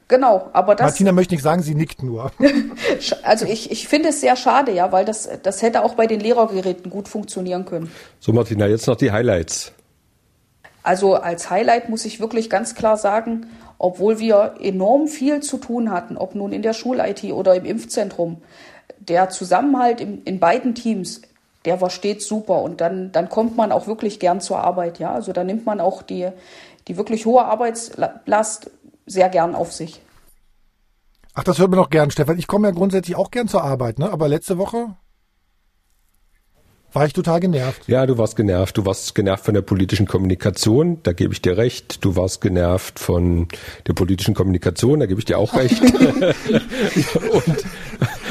Genau, 0.08 0.50
aber 0.54 0.76
das. 0.76 0.92
Martina 0.92 1.12
möchte 1.12 1.34
nicht 1.34 1.44
sagen, 1.44 1.62
sie 1.62 1.76
nickt 1.76 2.02
nur. 2.02 2.32
also 3.24 3.46
ich, 3.46 3.72
ich 3.72 3.88
finde 3.88 4.10
es 4.10 4.22
sehr 4.22 4.38
schade, 4.38 4.72
ja, 4.72 4.92
weil 4.92 5.04
das, 5.04 5.30
das 5.44 5.62
hätte 5.62 5.84
auch 5.84 5.96
bei 5.96 6.08
den 6.08 6.22
Lehrergeräten 6.22 6.90
gut 6.90 7.10
funktionieren 7.10 7.66
können. 7.66 7.92
So, 8.20 8.32
Martina, 8.32 8.68
jetzt 8.68 8.88
noch 8.88 8.96
die 8.96 9.12
Highlights. 9.12 9.74
Also 10.84 11.16
als 11.16 11.50
Highlight 11.50 11.90
muss 11.90 12.06
ich 12.06 12.22
wirklich 12.22 12.50
ganz 12.50 12.74
klar 12.74 12.96
sagen, 12.96 13.48
obwohl 13.78 14.20
wir 14.20 14.56
enorm 14.62 15.08
viel 15.08 15.42
zu 15.42 15.58
tun 15.58 15.92
hatten, 15.92 16.16
ob 16.16 16.34
nun 16.34 16.54
in 16.54 16.62
der 16.62 16.72
Schul-IT 16.72 17.26
oder 17.26 17.56
im 17.56 17.66
Impfzentrum, 17.66 18.38
der 19.00 19.30
Zusammenhalt 19.30 20.00
in, 20.00 20.24
in 20.24 20.40
beiden 20.40 20.76
Teams, 20.76 21.22
der 21.66 21.82
war 21.82 21.90
stets 21.90 22.26
super 22.26 22.62
und 22.62 22.80
dann, 22.80 23.12
dann 23.12 23.28
kommt 23.28 23.58
man 23.58 23.74
auch 23.74 23.88
wirklich 23.88 24.22
gern 24.22 24.40
zur 24.40 24.60
Arbeit, 24.60 25.00
ja. 25.00 25.12
Also 25.12 25.34
da 25.34 25.44
nimmt 25.44 25.66
man 25.66 25.82
auch 25.82 26.02
die, 26.02 26.30
die 26.88 26.96
wirklich 26.96 27.26
hohe 27.26 27.44
Arbeitslast 27.44 28.72
sehr 29.08 29.30
gern 29.30 29.56
auf 29.56 29.74
sich. 29.74 30.02
Ach, 31.34 31.44
das 31.44 31.58
hört 31.60 31.72
man 31.72 31.80
doch 31.80 31.90
gern, 31.90 32.12
Stefan. 32.12 32.38
Ich 32.38 32.48
komme 32.48 32.68
ja 32.68 32.74
grundsätzlich 32.74 33.16
auch 33.16 33.32
gern 33.32 33.48
zur 33.48 33.64
Arbeit, 33.64 33.98
ne? 34.00 34.12
Aber 34.12 34.28
letzte 34.28 34.58
Woche 34.58 34.96
war 36.94 37.06
ich 37.06 37.14
total 37.14 37.40
genervt. 37.40 37.88
Ja, 37.88 38.06
du 38.06 38.18
warst 38.18 38.36
genervt. 38.36 38.78
Du 38.78 38.86
warst 38.86 39.14
genervt 39.14 39.46
von 39.46 39.54
der 39.54 39.62
politischen 39.62 40.08
Kommunikation, 40.08 41.04
da 41.04 41.14
gebe 41.14 41.34
ich 41.34 41.42
dir 41.42 41.58
recht. 41.58 42.04
Du 42.04 42.16
warst 42.16 42.42
genervt 42.42 42.98
von 43.00 43.48
der 43.86 43.94
politischen 43.94 44.34
Kommunikation, 44.34 45.00
da 45.00 45.06
gebe 45.06 45.20
ich 45.20 45.26
dir 45.26 45.38
auch 45.38 45.54
recht. 45.54 45.80
und 47.32 47.66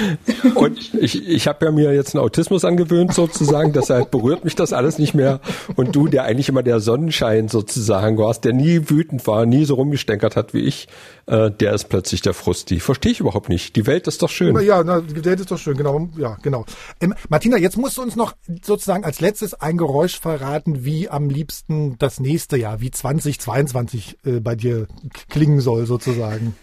und 0.54 0.94
ich, 0.94 1.26
ich 1.26 1.46
habe 1.46 1.66
ja 1.66 1.72
mir 1.72 1.94
jetzt 1.94 2.14
einen 2.14 2.24
Autismus 2.24 2.64
angewöhnt 2.64 3.14
sozusagen, 3.14 3.72
deshalb 3.72 4.10
berührt 4.10 4.44
mich 4.44 4.54
das 4.54 4.72
alles 4.72 4.98
nicht 4.98 5.14
mehr. 5.14 5.40
Und 5.76 5.94
du, 5.94 6.08
der 6.08 6.24
eigentlich 6.24 6.48
immer 6.48 6.62
der 6.62 6.80
Sonnenschein 6.80 7.48
sozusagen 7.48 8.18
warst, 8.18 8.44
der 8.44 8.52
nie 8.52 8.88
wütend 8.88 9.26
war, 9.26 9.46
nie 9.46 9.64
so 9.64 9.74
rumgestänkert 9.74 10.36
hat 10.36 10.54
wie 10.54 10.60
ich, 10.60 10.88
äh, 11.26 11.50
der 11.50 11.74
ist 11.74 11.88
plötzlich 11.88 12.22
der 12.22 12.34
Frusti. 12.34 12.80
Verstehe 12.80 13.12
ich 13.12 13.20
überhaupt 13.20 13.48
nicht. 13.48 13.76
Die 13.76 13.86
Welt 13.86 14.06
ist 14.06 14.22
doch 14.22 14.30
schön. 14.30 14.58
Ja, 14.60 14.82
na, 14.84 15.00
die 15.00 15.24
Welt 15.24 15.40
ist 15.40 15.50
doch 15.50 15.58
schön, 15.58 15.76
genau. 15.76 16.08
Ja, 16.16 16.36
genau. 16.42 16.64
Ähm, 17.00 17.14
Martina, 17.28 17.56
jetzt 17.56 17.76
musst 17.76 17.96
du 17.96 18.02
uns 18.02 18.16
noch 18.16 18.34
sozusagen 18.62 19.04
als 19.04 19.20
letztes 19.20 19.54
ein 19.54 19.76
Geräusch 19.76 20.18
verraten, 20.20 20.84
wie 20.84 21.08
am 21.08 21.28
liebsten 21.28 21.96
das 21.98 22.20
nächste 22.20 22.56
Jahr, 22.56 22.80
wie 22.80 22.90
2022 22.90 24.18
äh, 24.24 24.40
bei 24.40 24.54
dir 24.54 24.86
klingen 25.28 25.60
soll 25.60 25.86
sozusagen. 25.86 26.54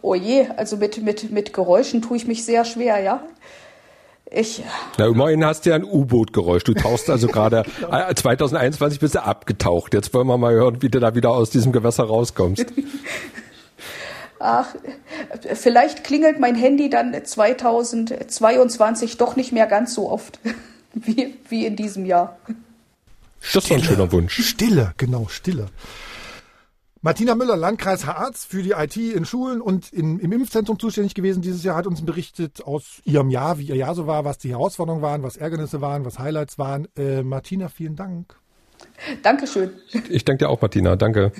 Oh 0.00 0.14
je, 0.14 0.46
also 0.56 0.76
mit, 0.76 1.02
mit, 1.02 1.30
mit 1.30 1.52
Geräuschen 1.52 2.02
tue 2.02 2.16
ich 2.16 2.26
mich 2.26 2.44
sehr 2.44 2.64
schwer, 2.64 3.00
ja. 3.00 3.22
Ich. 4.34 4.62
Na, 4.96 5.06
immerhin 5.06 5.44
hast 5.44 5.66
du 5.66 5.70
ja 5.70 5.76
ein 5.76 5.84
U-Boot-Geräusch. 5.84 6.64
Du 6.64 6.72
tauchst 6.72 7.10
also 7.10 7.26
gerade 7.26 7.64
2021 8.14 8.98
äh, 8.98 9.00
bist 9.00 9.14
du 9.14 9.22
abgetaucht. 9.22 9.92
Jetzt 9.92 10.14
wollen 10.14 10.26
wir 10.26 10.38
mal 10.38 10.54
hören, 10.54 10.80
wie 10.80 10.88
du 10.88 11.00
da 11.00 11.14
wieder 11.14 11.30
aus 11.30 11.50
diesem 11.50 11.70
Gewässer 11.72 12.04
rauskommst. 12.04 12.64
Ach, 14.38 14.74
vielleicht 15.54 16.02
klingelt 16.02 16.40
mein 16.40 16.56
Handy 16.56 16.90
dann 16.90 17.14
2022 17.24 19.16
doch 19.16 19.36
nicht 19.36 19.52
mehr 19.52 19.66
ganz 19.66 19.94
so 19.94 20.10
oft 20.10 20.40
wie, 20.94 21.36
wie 21.48 21.66
in 21.66 21.76
diesem 21.76 22.06
Jahr. 22.06 22.38
Das 23.52 23.64
ist 23.64 23.72
ein 23.72 23.84
schöner 23.84 24.10
Wunsch. 24.12 24.42
Stille, 24.42 24.94
genau, 24.96 25.26
Stille. 25.28 25.68
Martina 27.04 27.34
Müller, 27.34 27.56
Landkreis 27.56 28.06
Harz 28.06 28.44
für 28.44 28.62
die 28.62 28.70
IT 28.70 28.96
in 28.96 29.24
Schulen 29.24 29.60
und 29.60 29.92
in, 29.92 30.20
im 30.20 30.30
Impfzentrum 30.30 30.78
zuständig 30.78 31.14
gewesen 31.14 31.42
dieses 31.42 31.64
Jahr, 31.64 31.74
hat 31.74 31.88
uns 31.88 32.04
berichtet 32.04 32.62
aus 32.62 33.02
ihrem 33.04 33.28
Jahr, 33.28 33.58
wie 33.58 33.64
ihr 33.64 33.74
Jahr 33.74 33.96
so 33.96 34.06
war, 34.06 34.24
was 34.24 34.38
die 34.38 34.50
Herausforderungen 34.50 35.02
waren, 35.02 35.24
was 35.24 35.36
Ärgernisse 35.36 35.80
waren, 35.80 36.04
was 36.04 36.20
Highlights 36.20 36.58
waren. 36.58 36.86
Äh, 36.96 37.24
Martina, 37.24 37.68
vielen 37.68 37.96
Dank. 37.96 38.36
Dankeschön. 39.24 39.72
Ich 40.10 40.24
danke 40.24 40.44
dir 40.44 40.48
auch, 40.48 40.62
Martina. 40.62 40.94
Danke. 40.94 41.32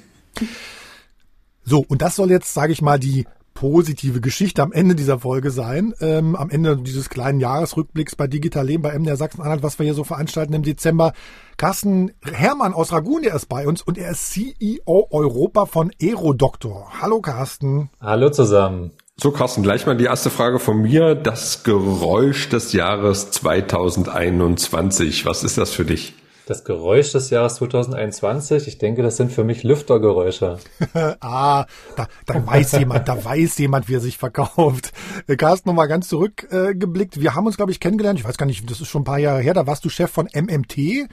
So, 1.62 1.84
und 1.86 2.02
das 2.02 2.16
soll 2.16 2.32
jetzt, 2.32 2.52
sage 2.52 2.72
ich 2.72 2.82
mal, 2.82 2.98
die 2.98 3.24
positive 3.55 4.20
Geschichte 4.20 4.62
am 4.62 4.73
Ende 4.73 4.95
dieser 4.95 5.19
Folge 5.19 5.51
sein. 5.51 5.95
Ähm, 6.01 6.37
am 6.37 6.51
Ende 6.51 6.77
dieses 6.77 7.09
kleinen 7.09 7.41
Jahresrückblicks 7.41 8.16
bei 8.16 8.27
Digital 8.27 8.66
Leben 8.66 8.83
bei 8.83 8.99
MDR 8.99 9.16
Sachsen-Anhalt, 9.16 9.62
was 9.62 9.79
wir 9.79 9.85
hier 9.85 9.95
so 9.95 10.05
veranstalten 10.05 10.53
im 10.55 10.62
Dezember. 10.62 11.12
Carsten 11.57 12.12
Hermann 12.23 12.74
aus 12.74 12.93
Ragun, 12.93 13.23
der 13.23 13.35
ist 13.35 13.49
bei 13.49 13.66
uns 13.66 13.83
und 13.83 13.99
er 13.99 14.11
ist 14.11 14.33
CEO 14.33 15.09
Europa 15.11 15.66
von 15.66 15.91
Aerodoktor. 16.01 16.89
Hallo 17.01 17.20
Carsten. 17.20 17.91
Hallo 18.01 18.31
zusammen. 18.31 18.93
So, 19.16 19.31
Carsten, 19.31 19.62
gleich 19.62 19.87
mal 19.87 19.97
die 19.97 20.07
erste 20.07 20.31
Frage 20.31 20.59
von 20.59 20.83
mir. 20.83 21.15
Das 21.15 21.65
Geräusch 21.65 22.49
des 22.49 22.73
Jahres 22.73 23.31
2021. 23.31 25.27
Was 25.27 25.45
ist 25.45 25.59
das 25.59 25.70
für 25.70 25.85
dich? 25.85 26.15
Das 26.47 26.64
Geräusch 26.64 27.12
des 27.12 27.31
Jahres 27.31 27.55
2021, 27.56 28.66
ich 28.66 28.78
denke, 28.78 29.02
das 29.02 29.16
sind 29.16 29.31
für 29.31 29.44
mich 29.44 29.62
Lüftergeräusche. 29.62 30.59
ah, 31.20 31.66
da, 31.97 32.09
da 32.27 32.47
weiß 32.47 32.73
jemand, 32.73 33.06
da 33.06 33.24
weiß 33.24 33.59
jemand, 33.59 33.89
wie 33.89 33.94
er 33.94 34.01
sich 34.01 34.19
verkauft. 34.19 34.93
Äh, 35.28 35.36
Carsten, 35.36 35.69
nochmal 35.69 35.86
ganz 35.86 36.09
zurückgeblickt. 36.09 37.16
Äh, 37.16 37.20
Wir 37.20 37.35
haben 37.36 37.47
uns, 37.47 37.56
glaube 37.56 37.70
ich, 37.70 37.78
kennengelernt. 37.78 38.19
Ich 38.19 38.24
weiß 38.24 38.39
gar 38.39 38.47
nicht, 38.47 38.69
das 38.69 38.81
ist 38.81 38.89
schon 38.89 39.02
ein 39.02 39.05
paar 39.05 39.19
Jahre 39.19 39.40
her. 39.40 39.55
Da 39.55 39.69
warst 39.69 39.85
du 39.85 39.89
Chef 39.89 40.10
von 40.10 40.28
MMT 40.35 41.09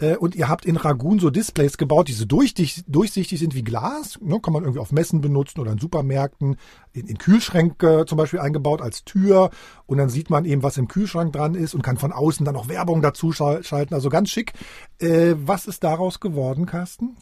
äh, 0.00 0.16
und 0.16 0.34
ihr 0.34 0.48
habt 0.48 0.64
in 0.64 0.76
Ragun 0.76 1.18
so 1.18 1.30
Displays 1.30 1.76
gebaut, 1.76 2.08
die 2.08 2.12
so 2.12 2.24
durchsichtig, 2.24 2.84
durchsichtig 2.88 3.38
sind 3.38 3.54
wie 3.54 3.62
Glas. 3.62 4.18
Ne, 4.20 4.40
kann 4.40 4.52
man 4.52 4.62
irgendwie 4.62 4.80
auf 4.80 4.92
Messen 4.92 5.20
benutzen 5.20 5.60
oder 5.60 5.72
in 5.72 5.78
Supermärkten, 5.78 6.56
in, 6.92 7.06
in 7.06 7.18
Kühlschränke 7.18 8.04
zum 8.06 8.18
Beispiel 8.18 8.40
eingebaut 8.40 8.82
als 8.82 9.04
Tür. 9.04 9.50
Und 9.86 9.98
dann 9.98 10.08
sieht 10.08 10.30
man 10.30 10.44
eben, 10.44 10.62
was 10.62 10.78
im 10.78 10.88
Kühlschrank 10.88 11.32
dran 11.32 11.54
ist 11.54 11.74
und 11.74 11.82
kann 11.82 11.98
von 11.98 12.12
außen 12.12 12.44
dann 12.44 12.54
noch 12.54 12.68
Werbung 12.68 13.02
dazu 13.02 13.32
schalten. 13.32 13.94
Also 13.94 14.08
ganz 14.08 14.30
schick. 14.30 14.54
Äh, 14.98 15.34
was 15.36 15.66
ist 15.66 15.84
daraus 15.84 16.20
geworden, 16.20 16.66
Carsten? 16.66 17.16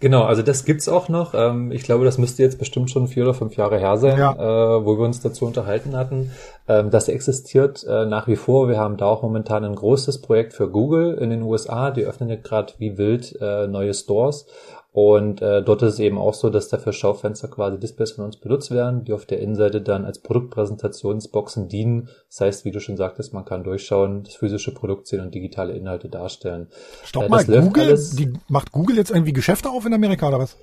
Genau, 0.00 0.24
also 0.24 0.42
das 0.42 0.64
gibt's 0.64 0.88
auch 0.88 1.08
noch. 1.08 1.34
Ähm, 1.34 1.70
ich 1.72 1.82
glaube, 1.82 2.04
das 2.04 2.18
müsste 2.18 2.42
jetzt 2.42 2.58
bestimmt 2.58 2.90
schon 2.90 3.08
vier 3.08 3.22
oder 3.22 3.34
fünf 3.34 3.56
Jahre 3.56 3.78
her 3.78 3.96
sein, 3.96 4.18
ja. 4.18 4.32
äh, 4.32 4.84
wo 4.84 4.98
wir 4.98 5.04
uns 5.04 5.20
dazu 5.20 5.46
unterhalten 5.46 5.96
hatten. 5.96 6.30
Ähm, 6.68 6.90
das 6.90 7.08
existiert 7.08 7.84
äh, 7.84 8.04
nach 8.04 8.26
wie 8.26 8.36
vor. 8.36 8.68
Wir 8.68 8.78
haben 8.78 8.96
da 8.96 9.06
auch 9.06 9.22
momentan 9.22 9.64
ein 9.64 9.74
großes 9.74 10.20
Projekt 10.20 10.52
für 10.52 10.68
Google 10.68 11.14
in 11.14 11.30
den 11.30 11.42
USA. 11.42 11.90
Die 11.90 12.04
öffnen 12.04 12.28
ja 12.28 12.36
gerade 12.36 12.74
wie 12.78 12.98
wild 12.98 13.36
äh, 13.40 13.66
neue 13.66 13.94
Stores. 13.94 14.46
Und 14.94 15.42
äh, 15.42 15.60
dort 15.60 15.82
ist 15.82 15.94
es 15.94 15.98
eben 15.98 16.18
auch 16.18 16.34
so, 16.34 16.50
dass 16.50 16.68
da 16.68 16.78
für 16.78 16.92
Schaufenster 16.92 17.48
quasi 17.48 17.80
Displays 17.80 18.12
von 18.12 18.26
uns 18.26 18.36
benutzt 18.36 18.70
werden, 18.70 19.04
die 19.04 19.12
auf 19.12 19.26
der 19.26 19.40
Innenseite 19.40 19.80
dann 19.80 20.04
als 20.04 20.20
Produktpräsentationsboxen 20.20 21.66
dienen. 21.66 22.10
Das 22.28 22.42
heißt, 22.42 22.64
wie 22.64 22.70
du 22.70 22.78
schon 22.78 22.96
sagtest, 22.96 23.34
man 23.34 23.44
kann 23.44 23.64
durchschauen, 23.64 24.22
das 24.22 24.36
physische 24.36 24.72
Produkt 24.72 25.08
sehen 25.08 25.20
und 25.20 25.34
digitale 25.34 25.72
Inhalte 25.72 26.08
darstellen. 26.08 26.68
Stopp 27.02 27.24
äh, 27.24 27.28
mal, 27.28 27.44
Google, 27.44 27.98
die, 28.12 28.34
macht 28.46 28.70
Google 28.70 28.96
jetzt 28.96 29.10
irgendwie 29.10 29.32
Geschäfte 29.32 29.68
auf 29.68 29.84
in 29.84 29.94
Amerika 29.94 30.28
oder 30.28 30.38
was? 30.38 30.56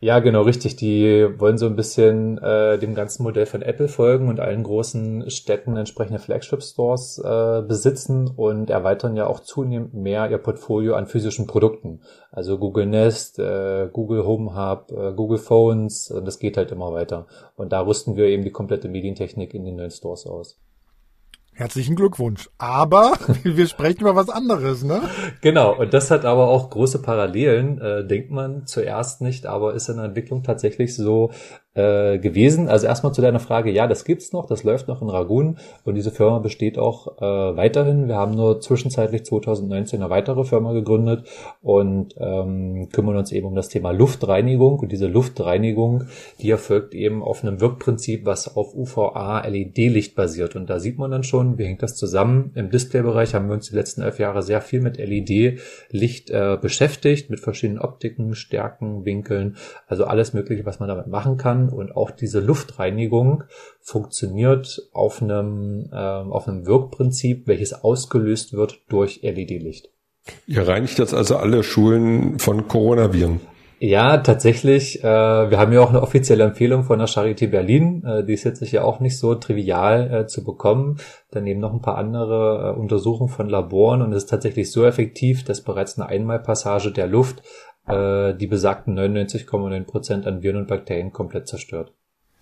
Ja, 0.00 0.20
genau, 0.20 0.42
richtig. 0.42 0.76
Die 0.76 1.28
wollen 1.38 1.58
so 1.58 1.66
ein 1.66 1.76
bisschen 1.76 2.38
äh, 2.38 2.78
dem 2.78 2.94
ganzen 2.94 3.22
Modell 3.22 3.46
von 3.46 3.62
Apple 3.62 3.88
folgen 3.88 4.28
und 4.28 4.40
allen 4.40 4.62
großen 4.62 5.30
Städten 5.30 5.76
entsprechende 5.76 6.18
Flagship-Stores 6.18 7.18
äh, 7.18 7.62
besitzen 7.62 8.28
und 8.28 8.70
erweitern 8.70 9.16
ja 9.16 9.26
auch 9.26 9.40
zunehmend 9.40 9.94
mehr 9.94 10.30
ihr 10.30 10.38
Portfolio 10.38 10.94
an 10.94 11.06
physischen 11.06 11.46
Produkten. 11.46 12.00
Also 12.30 12.58
Google 12.58 12.86
Nest, 12.86 13.38
äh, 13.38 13.88
Google 13.92 14.24
Home 14.24 14.54
Hub, 14.56 14.92
äh, 14.92 15.12
Google 15.12 15.38
Phones, 15.38 16.10
und 16.10 16.26
das 16.26 16.38
geht 16.38 16.56
halt 16.56 16.72
immer 16.72 16.92
weiter. 16.92 17.26
Und 17.56 17.72
da 17.72 17.80
rüsten 17.80 18.16
wir 18.16 18.26
eben 18.26 18.44
die 18.44 18.52
komplette 18.52 18.88
Medientechnik 18.88 19.52
in 19.52 19.64
den 19.64 19.76
neuen 19.76 19.90
Stores 19.90 20.26
aus. 20.26 20.58
Herzlichen 21.58 21.96
Glückwunsch. 21.96 22.50
Aber 22.58 23.14
wir 23.42 23.66
sprechen 23.66 24.02
über 24.02 24.14
was 24.14 24.28
anderes, 24.28 24.84
ne? 24.84 25.00
Genau, 25.40 25.74
und 25.74 25.94
das 25.94 26.10
hat 26.10 26.26
aber 26.26 26.48
auch 26.48 26.68
große 26.68 27.00
Parallelen, 27.00 27.80
äh, 27.80 28.06
denkt 28.06 28.30
man 28.30 28.66
zuerst 28.66 29.22
nicht, 29.22 29.46
aber 29.46 29.72
ist 29.72 29.88
in 29.88 29.96
der 29.96 30.04
Entwicklung 30.04 30.42
tatsächlich 30.42 30.94
so 30.94 31.30
äh, 31.76 32.18
gewesen. 32.18 32.68
Also 32.68 32.86
erstmal 32.86 33.12
zu 33.12 33.20
deiner 33.20 33.38
Frage, 33.38 33.70
ja, 33.70 33.86
das 33.86 34.04
gibt's 34.04 34.32
noch, 34.32 34.46
das 34.46 34.64
läuft 34.64 34.88
noch 34.88 35.02
in 35.02 35.10
Ragun 35.10 35.58
und 35.84 35.94
diese 35.94 36.10
Firma 36.10 36.38
besteht 36.38 36.78
auch 36.78 37.18
äh, 37.18 37.56
weiterhin. 37.56 38.08
Wir 38.08 38.16
haben 38.16 38.34
nur 38.34 38.60
zwischenzeitlich 38.60 39.24
2019 39.26 40.00
eine 40.00 40.10
weitere 40.10 40.44
Firma 40.44 40.72
gegründet 40.72 41.28
und 41.62 42.14
ähm, 42.18 42.88
kümmern 42.92 43.16
uns 43.16 43.30
eben 43.30 43.46
um 43.46 43.54
das 43.54 43.68
Thema 43.68 43.90
Luftreinigung 43.90 44.78
und 44.78 44.90
diese 44.90 45.06
Luftreinigung, 45.06 46.04
die 46.40 46.50
erfolgt 46.50 46.94
eben 46.94 47.22
auf 47.22 47.44
einem 47.44 47.60
Wirkprinzip, 47.60 48.24
was 48.24 48.56
auf 48.56 48.74
UVA 48.74 49.46
LED-Licht 49.46 50.14
basiert 50.14 50.56
und 50.56 50.70
da 50.70 50.78
sieht 50.78 50.98
man 50.98 51.10
dann 51.10 51.24
schon, 51.24 51.58
wie 51.58 51.64
hängt 51.64 51.82
das 51.82 51.94
zusammen. 51.94 52.52
Im 52.54 52.70
Displaybereich 52.70 53.34
haben 53.34 53.48
wir 53.48 53.54
uns 53.54 53.68
die 53.68 53.74
letzten 53.74 54.00
elf 54.00 54.18
Jahre 54.18 54.42
sehr 54.42 54.62
viel 54.62 54.80
mit 54.80 54.96
LED-Licht 54.96 56.30
äh, 56.30 56.56
beschäftigt, 56.58 57.28
mit 57.28 57.40
verschiedenen 57.40 57.80
Optiken, 57.80 58.34
Stärken, 58.34 59.04
Winkeln, 59.04 59.56
also 59.86 60.04
alles 60.04 60.32
mögliche, 60.32 60.64
was 60.64 60.80
man 60.80 60.88
damit 60.88 61.06
machen 61.08 61.36
kann 61.36 61.65
und 61.68 61.94
auch 61.94 62.10
diese 62.10 62.40
Luftreinigung 62.40 63.44
funktioniert 63.80 64.88
auf 64.92 65.22
einem, 65.22 65.88
äh, 65.92 65.96
auf 65.96 66.48
einem 66.48 66.66
Wirkprinzip, 66.66 67.46
welches 67.46 67.72
ausgelöst 67.72 68.52
wird 68.52 68.80
durch 68.88 69.20
LED-Licht. 69.22 69.90
Ihr 70.46 70.66
reinigt 70.66 70.98
jetzt 70.98 71.14
also 71.14 71.36
alle 71.36 71.62
Schulen 71.62 72.38
von 72.38 72.66
Coronaviren. 72.66 73.40
Ja, 73.78 74.16
tatsächlich. 74.16 75.04
Äh, 75.04 75.04
wir 75.04 75.58
haben 75.58 75.72
ja 75.72 75.82
auch 75.82 75.90
eine 75.90 76.00
offizielle 76.00 76.44
Empfehlung 76.44 76.84
von 76.84 76.98
der 76.98 77.08
Charité 77.08 77.46
Berlin. 77.46 78.02
Äh, 78.06 78.24
die 78.24 78.32
ist 78.32 78.44
jetzt 78.44 78.60
sicher 78.60 78.86
auch 78.86 79.00
nicht 79.00 79.18
so 79.18 79.34
trivial 79.34 80.10
äh, 80.10 80.26
zu 80.26 80.44
bekommen. 80.44 80.96
Daneben 81.30 81.60
noch 81.60 81.74
ein 81.74 81.82
paar 81.82 81.98
andere 81.98 82.74
äh, 82.74 82.80
Untersuchungen 82.80 83.28
von 83.28 83.50
Laboren 83.50 84.00
und 84.00 84.12
es 84.12 84.24
ist 84.24 84.30
tatsächlich 84.30 84.72
so 84.72 84.86
effektiv, 84.86 85.44
dass 85.44 85.60
bereits 85.60 85.98
eine 85.98 86.08
Einmalpassage 86.08 86.90
der 86.90 87.06
Luft 87.06 87.42
äh, 87.86 88.34
die 88.34 88.46
besagten 88.46 88.98
99,9 88.98 89.84
Prozent 89.84 90.26
an 90.26 90.42
Viren 90.42 90.62
und 90.62 90.68
Bakterien 90.68 91.12
komplett 91.12 91.48
zerstört. 91.48 91.92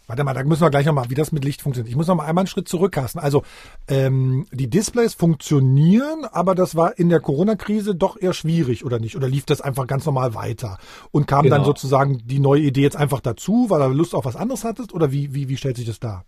Warte 0.07 0.23
mal, 0.23 0.35
da 0.35 0.45
müssen 0.45 0.61
wir 0.61 0.71
gleich 0.71 0.85
nochmal, 0.85 1.09
wie 1.09 1.15
das 1.15 1.33
mit 1.33 1.45
Licht 1.45 1.63
funktioniert. 1.63 1.89
Ich 1.89 1.97
muss 1.97 2.09
noch 2.09 2.17
mal 2.17 2.27
einmal 2.27 2.43
einen 2.43 2.49
Schritt 2.49 2.69
zurückkasten. 2.69 3.23
Also 3.23 3.43
ähm, 3.89 4.47
die 4.53 4.69
Displays 4.69 5.15
funktionieren, 5.15 6.27
aber 6.31 6.55
das 6.55 6.77
war 6.77 6.99
in 6.99 7.09
der 7.09 7.21
Corona-Krise 7.21 7.95
doch 7.95 8.21
eher 8.21 8.35
schwierig, 8.35 8.85
oder 8.85 8.99
nicht? 8.99 9.17
Oder 9.17 9.29
lief 9.29 9.47
das 9.47 9.63
einfach 9.63 9.87
ganz 9.87 10.05
normal 10.05 10.35
weiter? 10.35 10.77
Und 11.11 11.27
kam 11.27 11.45
genau. 11.45 11.57
dann 11.57 11.65
sozusagen 11.65 12.19
die 12.23 12.39
neue 12.39 12.61
Idee 12.61 12.83
jetzt 12.83 12.97
einfach 12.97 13.21
dazu, 13.21 13.71
weil 13.71 13.81
du 13.89 13.95
Lust 13.95 14.15
auf 14.15 14.27
was 14.27 14.37
anderes 14.37 14.65
hattest? 14.65 14.93
Oder 14.93 15.11
wie, 15.11 15.33
wie, 15.33 15.49
wie 15.49 15.57
stellt 15.57 15.79
sich 15.79 15.87
das 15.87 16.01
dar? 16.01 16.27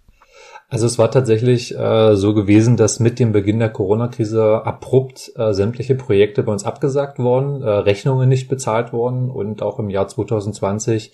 Also 0.68 0.86
es 0.86 0.98
war 0.98 1.10
tatsächlich 1.10 1.76
äh, 1.76 2.16
so 2.16 2.34
gewesen, 2.34 2.76
dass 2.76 2.98
mit 2.98 3.20
dem 3.20 3.32
Beginn 3.32 3.60
der 3.60 3.70
Corona-Krise 3.70 4.62
abrupt 4.64 5.32
äh, 5.36 5.52
sämtliche 5.52 5.94
Projekte 5.94 6.42
bei 6.42 6.52
uns 6.52 6.64
abgesagt 6.64 7.18
wurden, 7.18 7.62
äh, 7.62 7.68
Rechnungen 7.68 8.28
nicht 8.28 8.48
bezahlt 8.48 8.92
wurden 8.92 9.30
und 9.30 9.62
auch 9.62 9.78
im 9.78 9.90
Jahr 9.90 10.08
2020 10.08 11.12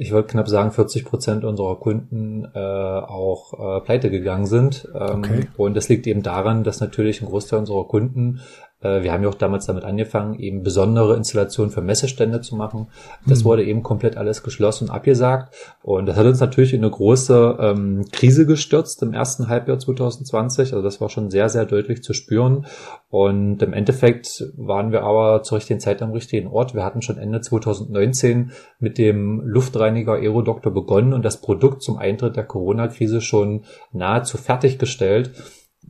ich 0.00 0.14
wollte 0.14 0.28
knapp 0.28 0.48
sagen, 0.48 0.72
40 0.72 1.04
Prozent 1.04 1.44
unserer 1.44 1.76
Kunden 1.76 2.46
äh, 2.54 2.58
auch 2.58 3.52
äh, 3.52 3.80
pleite 3.82 4.10
gegangen 4.10 4.46
sind. 4.46 4.88
Ähm, 4.94 5.18
okay. 5.18 5.48
Und 5.58 5.76
das 5.76 5.90
liegt 5.90 6.06
eben 6.06 6.22
daran, 6.22 6.64
dass 6.64 6.80
natürlich 6.80 7.20
ein 7.20 7.28
Großteil 7.28 7.58
unserer 7.58 7.86
Kunden 7.86 8.40
wir 8.82 9.12
haben 9.12 9.22
ja 9.22 9.28
auch 9.28 9.34
damals 9.34 9.66
damit 9.66 9.84
angefangen, 9.84 10.38
eben 10.38 10.62
besondere 10.62 11.16
Installationen 11.16 11.70
für 11.70 11.82
Messestände 11.82 12.40
zu 12.40 12.56
machen. 12.56 12.88
Das 13.26 13.40
mhm. 13.40 13.44
wurde 13.44 13.64
eben 13.64 13.82
komplett 13.82 14.16
alles 14.16 14.42
geschlossen 14.42 14.88
und 14.88 14.90
abgesagt. 14.94 15.54
Und 15.82 16.06
das 16.06 16.16
hat 16.16 16.26
uns 16.26 16.40
natürlich 16.40 16.72
in 16.72 16.80
eine 16.80 16.90
große 16.90 17.58
ähm, 17.60 18.06
Krise 18.10 18.46
gestürzt 18.46 19.02
im 19.02 19.12
ersten 19.12 19.48
Halbjahr 19.48 19.78
2020. 19.78 20.72
Also 20.72 20.82
das 20.82 21.00
war 21.00 21.10
schon 21.10 21.30
sehr, 21.30 21.48
sehr 21.50 21.66
deutlich 21.66 22.02
zu 22.02 22.14
spüren. 22.14 22.66
Und 23.10 23.62
im 23.62 23.72
Endeffekt 23.72 24.44
waren 24.56 24.92
wir 24.92 25.02
aber 25.02 25.42
zur 25.42 25.58
richtigen 25.58 25.80
Zeit 25.80 26.00
am 26.00 26.12
richtigen 26.12 26.48
Ort. 26.48 26.74
Wir 26.74 26.84
hatten 26.84 27.02
schon 27.02 27.18
Ende 27.18 27.40
2019 27.40 28.52
mit 28.78 28.96
dem 28.96 29.40
Luftreiniger 29.44 30.14
Aerodoktor 30.14 30.72
begonnen 30.72 31.12
und 31.12 31.24
das 31.24 31.40
Produkt 31.40 31.82
zum 31.82 31.98
Eintritt 31.98 32.36
der 32.36 32.44
Corona-Krise 32.44 33.20
schon 33.20 33.64
nahezu 33.92 34.38
fertiggestellt 34.38 35.32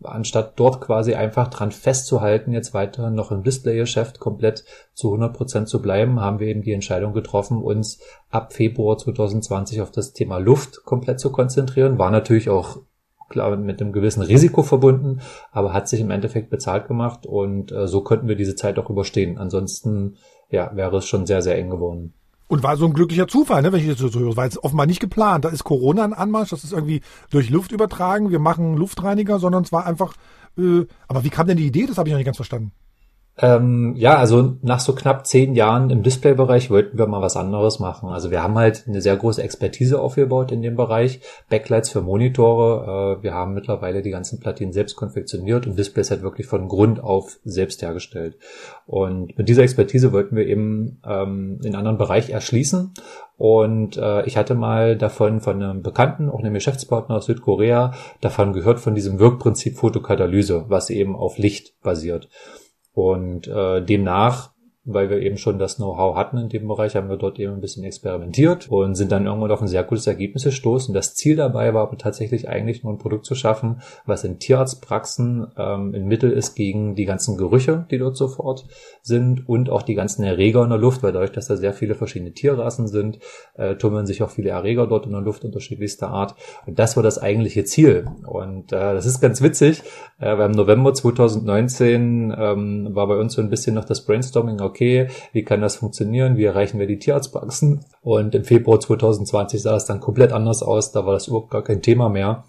anstatt 0.03 0.59
dort 0.59 0.81
quasi 0.81 1.15
einfach 1.15 1.49
dran 1.49 1.73
festzuhalten, 1.73 2.53
jetzt 2.53 2.75
weiter 2.75 3.11
noch 3.11 3.31
im 3.31 3.43
Display-Geschäft 3.43 4.19
komplett 4.21 4.65
zu 4.95 5.09
100 5.09 5.37
Prozent 5.37 5.69
zu 5.69 5.83
bleiben, 5.83 6.21
haben 6.21 6.39
wir 6.39 6.49
eben 6.49 6.63
die 6.63 6.73
Entscheidung 6.73 7.13
getroffen, 7.13 7.63
uns 7.63 8.01
ab 8.31 8.53
Februar 8.53 8.99
2020 8.99 9.81
auf 9.81 9.91
das 9.91 10.13
Thema 10.13 10.39
Luft 10.39 10.85
komplett 10.85 11.21
zu 11.21 11.31
konzentrieren. 11.31 11.99
War 11.99 12.11
natürlich 12.11 12.49
auch 12.49 12.79
klar 13.29 13.57
mit 13.57 13.81
einem 13.81 13.93
gewissen 13.93 14.23
Risiko 14.23 14.63
verbunden, 14.63 15.21
aber 15.53 15.73
hat 15.73 15.89
sich 15.89 16.01
im 16.01 16.11
Endeffekt 16.11 16.51
bezahlt 16.51 16.89
gemacht 16.89 17.25
und 17.27 17.73
äh, 17.73 17.87
so 17.87 18.03
könnten 18.03 18.29
wir 18.29 18.37
diese 18.37 18.57
Zeit 18.57 18.79
auch 18.79 18.91
überstehen. 18.91 19.39
Ansonsten 19.39 20.17
ja, 20.51 20.75
wäre 20.75 20.99
es 20.99 21.07
schon 21.07 21.27
sehr, 21.27 21.41
sehr 21.41 21.57
eng 21.57 21.71
geworden. 21.71 22.15
Und 22.51 22.65
war 22.65 22.77
so 22.77 22.85
ein 22.85 22.95
glücklicher 22.95 23.29
Zufall, 23.29 23.63
ne, 23.63 23.73
wenn 23.73 23.79
ich 23.81 23.97
das 23.97 24.13
so 24.13 24.19
höre. 24.19 24.37
War 24.37 24.45
jetzt 24.45 24.65
offenbar 24.65 24.87
nicht 24.87 24.99
geplant. 24.99 25.45
Da 25.45 25.51
ist 25.51 25.63
Corona 25.63 26.03
ein 26.03 26.13
Anmarsch, 26.13 26.51
das 26.51 26.65
ist 26.65 26.73
irgendwie 26.73 27.01
durch 27.31 27.49
Luft 27.49 27.71
übertragen. 27.71 28.31
Wir 28.31 28.41
machen 28.41 28.77
Luftreiniger, 28.77 29.39
sondern 29.39 29.63
es 29.63 29.71
war 29.71 29.87
einfach. 29.87 30.15
Äh, 30.59 30.87
aber 31.07 31.23
wie 31.23 31.31
kam 31.31 31.47
denn 31.47 31.59
die 31.59 31.67
Idee? 31.69 31.87
Das 31.87 31.97
habe 31.97 32.09
ich 32.09 32.13
noch 32.13 32.19
nicht 32.19 32.27
ganz 32.27 32.39
verstanden. 32.39 32.73
Ähm, 33.43 33.95
ja, 33.97 34.17
also 34.17 34.57
nach 34.61 34.81
so 34.81 34.95
knapp 34.95 35.27
zehn 35.27 35.55
Jahren 35.55 35.89
im 35.89 36.03
Displaybereich 36.03 36.69
wollten 36.71 36.99
wir 36.99 37.07
mal 37.07 37.23
was 37.23 37.37
anderes 37.37 37.79
machen. 37.79 38.11
Also 38.11 38.31
wir 38.31 38.43
haben 38.43 38.59
halt 38.59 38.85
eine 38.87 39.01
sehr 39.01 39.17
große 39.17 39.43
Expertise 39.43 39.99
aufgebaut 39.99 40.53
in 40.53 40.61
dem 40.61 40.77
Bereich. 40.77 41.21
Backlights 41.49 41.89
für 41.89 42.03
Monitore. 42.03 43.19
Äh, 43.19 43.23
wir 43.23 43.33
haben 43.33 43.55
mittlerweile 43.55 44.03
die 44.03 44.11
ganzen 44.11 44.41
Platinen 44.41 44.75
selbst 44.75 44.95
konfektioniert 44.97 45.67
und 45.67 45.79
Displays 45.79 46.11
halt 46.11 46.23
wirklich 46.23 46.47
von 46.47 46.69
Grund 46.69 47.03
auf 47.03 47.39
selbst 47.45 47.81
hergestellt. 47.81 48.37
Und 48.87 49.39
mit 49.39 49.49
dieser 49.49 49.63
Expertise 49.63 50.13
wollten 50.13 50.37
wir 50.37 50.47
eben 50.47 51.01
ähm, 51.07 51.61
den 51.63 51.77
anderen 51.77 51.97
Bereich 51.97 52.29
erschließen. 52.29 52.93
Und 53.39 53.97
äh, 53.97 54.27
ich 54.27 54.37
hatte 54.37 54.55
mal 54.55 54.99
davon 54.99 55.41
von 55.41 55.63
einem 55.63 55.83
Bekannten, 55.83 56.29
auch 56.29 56.41
einem 56.41 56.53
Geschäftspartner 56.53 57.17
aus 57.17 57.25
Südkorea, 57.25 57.95
davon 58.21 58.53
gehört 58.53 58.81
von 58.81 58.95
diesem 58.95 59.19
Wirkprinzip 59.19 59.79
Fotokatalyse, 59.79 60.67
was 60.69 60.91
eben 60.91 61.17
auf 61.17 61.39
Licht 61.39 61.73
basiert. 61.83 62.29
Und 62.93 63.47
äh, 63.47 63.83
demnach 63.83 64.53
weil 64.85 65.11
wir 65.11 65.21
eben 65.21 65.37
schon 65.37 65.59
das 65.59 65.77
Know-how 65.77 66.17
hatten 66.17 66.39
in 66.39 66.49
dem 66.49 66.67
Bereich, 66.67 66.97
haben 66.97 67.11
wir 67.11 67.17
dort 67.17 67.39
eben 67.39 67.53
ein 67.53 67.61
bisschen 67.61 67.85
experimentiert 67.85 68.69
und 68.71 68.95
sind 68.95 69.13
dann 69.13 69.27
irgendwann 69.27 69.51
auf 69.51 69.61
ein 69.61 69.69
sehr 69.69 69.85
gutes 69.85 70.07
Ergebnis 70.07 70.45
gestoßen. 70.45 70.95
Das 70.95 71.15
Ziel 71.15 71.37
dabei 71.37 71.75
war 71.75 71.83
aber 71.83 71.99
tatsächlich 71.99 72.49
eigentlich 72.49 72.83
nur 72.83 72.93
ein 72.93 72.99
Produkt 72.99 73.27
zu 73.27 73.35
schaffen, 73.35 73.83
was 74.07 74.25
in 74.25 74.39
Tierarztpraxen 74.39 75.49
ähm, 75.57 75.95
ein 75.95 76.07
Mittel 76.07 76.33
ist 76.33 76.55
gegen 76.55 76.95
die 76.95 77.05
ganzen 77.05 77.37
Gerüche, 77.37 77.87
die 77.91 77.99
dort 77.99 78.17
sofort 78.17 78.67
sind 79.03 79.49
und 79.49 79.69
auch 79.69 79.83
die 79.83 79.95
ganzen 79.95 80.25
Erreger 80.25 80.63
in 80.65 80.71
der 80.71 80.79
Luft, 80.79 81.03
weil 81.03 81.13
dadurch, 81.13 81.33
dass 81.33 81.47
da 81.47 81.57
sehr 81.57 81.75
viele 81.75 81.95
verschiedene 81.95 82.33
Tierrassen 82.33 82.89
sind, 82.89 83.19
äh, 83.57 83.77
tummeln 83.77 84.07
sich 84.07 84.23
auch 84.23 84.31
viele 84.31 84.51
Erreger 84.51 84.87
dort 84.87 85.05
in 85.05 85.13
der 85.13 85.21
Luft 85.21 85.45
unterschiedlichster 85.45 86.09
Art. 86.09 86.35
Und 86.67 86.79
das 86.79 86.97
war 86.97 87.03
das 87.03 87.19
eigentliche 87.19 87.65
Ziel. 87.65 88.07
Und 88.27 88.73
äh, 88.73 88.95
das 88.95 89.05
ist 89.05 89.21
ganz 89.21 89.43
witzig, 89.43 89.83
äh, 90.19 90.39
weil 90.39 90.51
im 90.51 90.57
November 90.57 90.95
2019 90.95 92.35
ähm, 92.37 92.89
war 92.95 93.07
bei 93.07 93.17
uns 93.17 93.35
so 93.35 93.43
ein 93.43 93.51
bisschen 93.51 93.75
noch 93.75 93.85
das 93.85 94.05
Brainstorming, 94.05 94.61
okay, 94.61 94.80
wie 94.81 95.45
kann 95.45 95.61
das 95.61 95.77
funktionieren, 95.77 96.37
wie 96.37 96.45
erreichen 96.45 96.79
wir 96.79 96.87
die 96.87 96.99
Tierarztpraxen? 96.99 97.85
Und 98.03 98.35
im 98.35 98.45
Februar 98.45 98.81
2020 98.81 99.63
sah 99.63 99.77
es 99.77 99.85
dann 99.85 100.01
komplett 100.01 100.33
anders 100.33 100.63
aus, 100.63 100.93
da 100.93 101.07
war 101.07 101.13
das 101.13 101.29
überhaupt 101.29 101.51
gar 101.51 101.63
kein 101.63 101.83
Thema 101.83 102.09
mehr 102.09 102.45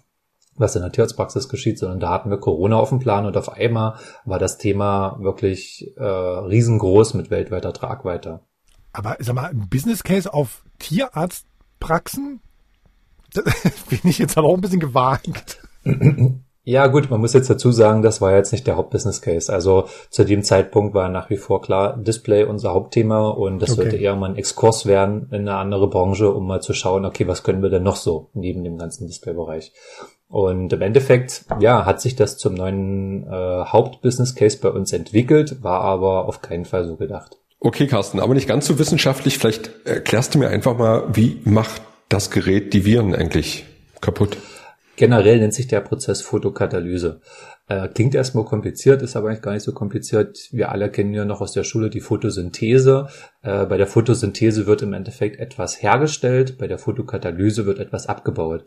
was 0.56 0.76
in 0.76 0.82
der 0.82 0.92
Tierarztpraxis 0.92 1.48
geschieht, 1.48 1.78
sondern 1.78 2.00
da 2.00 2.10
hatten 2.10 2.30
wir 2.30 2.38
Corona 2.38 2.76
auf 2.76 2.90
dem 2.90 2.98
Plan 2.98 3.26
und 3.26 3.36
auf 3.36 3.50
einmal 3.50 3.98
war 4.24 4.38
das 4.38 4.58
Thema 4.58 5.16
wirklich 5.20 5.90
äh, 5.96 6.04
riesengroß 6.04 7.14
mit 7.14 7.30
weltweiter 7.30 7.72
Tragweite. 7.72 8.40
Aber 8.92 9.16
sag 9.20 9.34
mal, 9.34 9.50
ein 9.50 9.68
Business 9.68 10.02
Case 10.02 10.32
auf 10.32 10.64
Tierarztpraxen? 10.78 12.40
Das 13.34 13.44
bin 13.88 14.00
ich 14.10 14.18
jetzt 14.18 14.36
aber 14.36 14.48
auch 14.48 14.56
ein 14.56 14.60
bisschen 14.60 14.78
gewagt. 14.78 15.66
Ja, 16.64 16.86
gut, 16.86 17.10
man 17.10 17.20
muss 17.20 17.32
jetzt 17.32 17.50
dazu 17.50 17.72
sagen, 17.72 18.02
das 18.02 18.20
war 18.20 18.36
jetzt 18.36 18.52
nicht 18.52 18.68
der 18.68 18.76
Hauptbusiness 18.76 19.20
Case. 19.20 19.52
Also 19.52 19.88
zu 20.10 20.24
dem 20.24 20.44
Zeitpunkt 20.44 20.94
war 20.94 21.08
nach 21.08 21.28
wie 21.28 21.36
vor 21.36 21.60
klar 21.60 21.96
Display 21.96 22.44
unser 22.44 22.72
Hauptthema 22.72 23.30
und 23.30 23.60
das 23.60 23.70
okay. 23.70 23.82
sollte 23.82 23.96
eher 23.96 24.14
mal 24.14 24.30
ein 24.30 24.36
Exkurs 24.36 24.86
werden 24.86 25.28
in 25.32 25.40
eine 25.40 25.56
andere 25.56 25.90
Branche, 25.90 26.30
um 26.30 26.46
mal 26.46 26.62
zu 26.62 26.72
schauen, 26.72 27.04
okay, 27.04 27.26
was 27.26 27.42
können 27.42 27.62
wir 27.62 27.70
denn 27.70 27.82
noch 27.82 27.96
so 27.96 28.30
neben 28.32 28.62
dem 28.62 28.78
ganzen 28.78 29.08
Display-Bereich. 29.08 29.72
Und 30.28 30.72
im 30.72 30.82
Endeffekt, 30.82 31.44
ja, 31.58 31.84
hat 31.84 32.00
sich 32.00 32.14
das 32.14 32.38
zum 32.38 32.54
neuen 32.54 33.26
äh, 33.26 33.64
Hauptbusiness 33.64 34.36
Case 34.36 34.58
bei 34.62 34.70
uns 34.70 34.92
entwickelt, 34.92 35.62
war 35.64 35.80
aber 35.80 36.26
auf 36.28 36.42
keinen 36.42 36.64
Fall 36.64 36.86
so 36.86 36.96
gedacht. 36.96 37.38
Okay, 37.58 37.86
Carsten, 37.88 38.20
aber 38.20 38.34
nicht 38.34 38.48
ganz 38.48 38.66
so 38.66 38.78
wissenschaftlich. 38.78 39.38
Vielleicht 39.38 39.70
erklärst 39.84 40.34
du 40.34 40.38
mir 40.38 40.48
einfach 40.48 40.78
mal, 40.78 41.04
wie 41.12 41.40
macht 41.44 41.82
das 42.08 42.30
Gerät 42.30 42.72
die 42.72 42.84
Viren 42.84 43.14
eigentlich 43.14 43.64
kaputt? 44.00 44.36
Generell 44.96 45.38
nennt 45.38 45.54
sich 45.54 45.68
der 45.68 45.80
Prozess 45.80 46.20
Photokatalyse. 46.20 47.20
Äh, 47.66 47.88
klingt 47.88 48.14
erstmal 48.14 48.44
kompliziert, 48.44 49.00
ist 49.00 49.16
aber 49.16 49.28
eigentlich 49.28 49.40
gar 49.40 49.52
nicht 49.52 49.62
so 49.62 49.72
kompliziert. 49.72 50.48
Wir 50.52 50.70
alle 50.70 50.90
kennen 50.90 51.14
ja 51.14 51.24
noch 51.24 51.40
aus 51.40 51.52
der 51.52 51.64
Schule 51.64 51.88
die 51.88 52.00
Photosynthese. 52.00 53.08
Äh, 53.40 53.64
bei 53.64 53.78
der 53.78 53.86
Photosynthese 53.86 54.66
wird 54.66 54.82
im 54.82 54.92
Endeffekt 54.92 55.40
etwas 55.40 55.82
hergestellt, 55.82 56.58
bei 56.58 56.66
der 56.66 56.78
Photokatalyse 56.78 57.64
wird 57.64 57.78
etwas 57.78 58.06
abgebaut. 58.06 58.64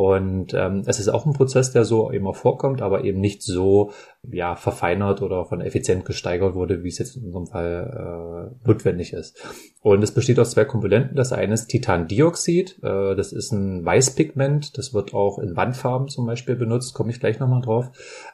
Und 0.00 0.54
ähm, 0.54 0.84
es 0.86 0.98
ist 0.98 1.10
auch 1.10 1.26
ein 1.26 1.34
Prozess, 1.34 1.72
der 1.72 1.84
so 1.84 2.08
immer 2.08 2.32
vorkommt, 2.32 2.80
aber 2.80 3.04
eben 3.04 3.20
nicht 3.20 3.42
so 3.42 3.90
ja, 4.22 4.56
verfeinert 4.56 5.20
oder 5.20 5.44
von 5.44 5.60
effizient 5.60 6.06
gesteigert 6.06 6.54
wurde, 6.54 6.82
wie 6.82 6.88
es 6.88 6.96
jetzt 6.96 7.16
in 7.16 7.24
unserem 7.24 7.46
Fall 7.46 8.50
äh, 8.64 8.66
notwendig 8.66 9.12
ist. 9.12 9.38
Und 9.82 10.02
es 10.02 10.12
besteht 10.12 10.38
aus 10.38 10.52
zwei 10.52 10.64
Komponenten. 10.64 11.16
Das 11.16 11.34
eine 11.34 11.52
ist 11.52 11.66
Titandioxid. 11.66 12.78
Äh, 12.82 13.14
das 13.14 13.32
ist 13.32 13.52
ein 13.52 13.84
Weißpigment. 13.84 14.78
Das 14.78 14.94
wird 14.94 15.12
auch 15.12 15.38
in 15.38 15.54
Wandfarben 15.54 16.08
zum 16.08 16.24
Beispiel 16.24 16.56
benutzt. 16.56 16.94
Komme 16.94 17.10
ich 17.10 17.20
gleich 17.20 17.38
nochmal 17.38 17.60
drauf. 17.60 17.90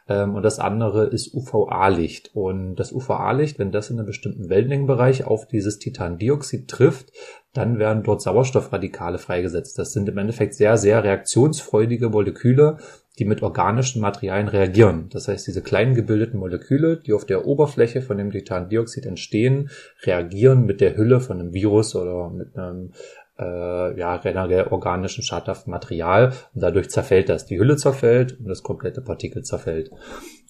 Ähm, 0.08 0.36
und 0.36 0.44
das 0.44 0.60
andere 0.60 1.06
ist 1.06 1.34
UVA-Licht. 1.34 2.30
Und 2.32 2.76
das 2.76 2.92
UVA-Licht, 2.92 3.58
wenn 3.58 3.72
das 3.72 3.90
in 3.90 3.98
einem 3.98 4.06
bestimmten 4.06 4.48
Wellenlängenbereich 4.48 5.26
auf 5.26 5.48
dieses 5.48 5.80
Titandioxid 5.80 6.68
trifft, 6.68 7.10
dann 7.56 7.78
werden 7.78 8.02
dort 8.02 8.22
Sauerstoffradikale 8.22 9.18
freigesetzt. 9.18 9.78
Das 9.78 9.92
sind 9.92 10.08
im 10.08 10.18
Endeffekt 10.18 10.54
sehr, 10.54 10.76
sehr 10.76 11.02
reaktionsfreudige 11.02 12.10
Moleküle, 12.10 12.78
die 13.18 13.24
mit 13.24 13.42
organischen 13.42 14.02
Materialien 14.02 14.48
reagieren. 14.48 15.08
Das 15.10 15.28
heißt, 15.28 15.46
diese 15.46 15.62
kleinen 15.62 15.94
gebildeten 15.94 16.38
Moleküle, 16.38 16.98
die 16.98 17.12
auf 17.12 17.24
der 17.24 17.46
Oberfläche 17.46 18.02
von 18.02 18.18
dem 18.18 18.30
Titandioxid 18.30 19.06
entstehen, 19.06 19.70
reagieren 20.02 20.66
mit 20.66 20.80
der 20.80 20.96
Hülle 20.96 21.20
von 21.20 21.40
einem 21.40 21.54
Virus 21.54 21.96
oder 21.96 22.30
mit 22.30 22.56
einem 22.56 22.92
äh, 23.38 23.98
ja, 23.98 24.16
generell 24.18 24.68
organischen 24.68 25.22
schadhaften 25.22 25.70
Material 25.70 26.32
und 26.54 26.62
dadurch 26.62 26.90
zerfällt 26.90 27.28
das. 27.28 27.46
Die 27.46 27.58
Hülle 27.58 27.76
zerfällt 27.76 28.38
und 28.38 28.48
das 28.48 28.62
komplette 28.62 29.00
Partikel 29.00 29.42
zerfällt. 29.42 29.90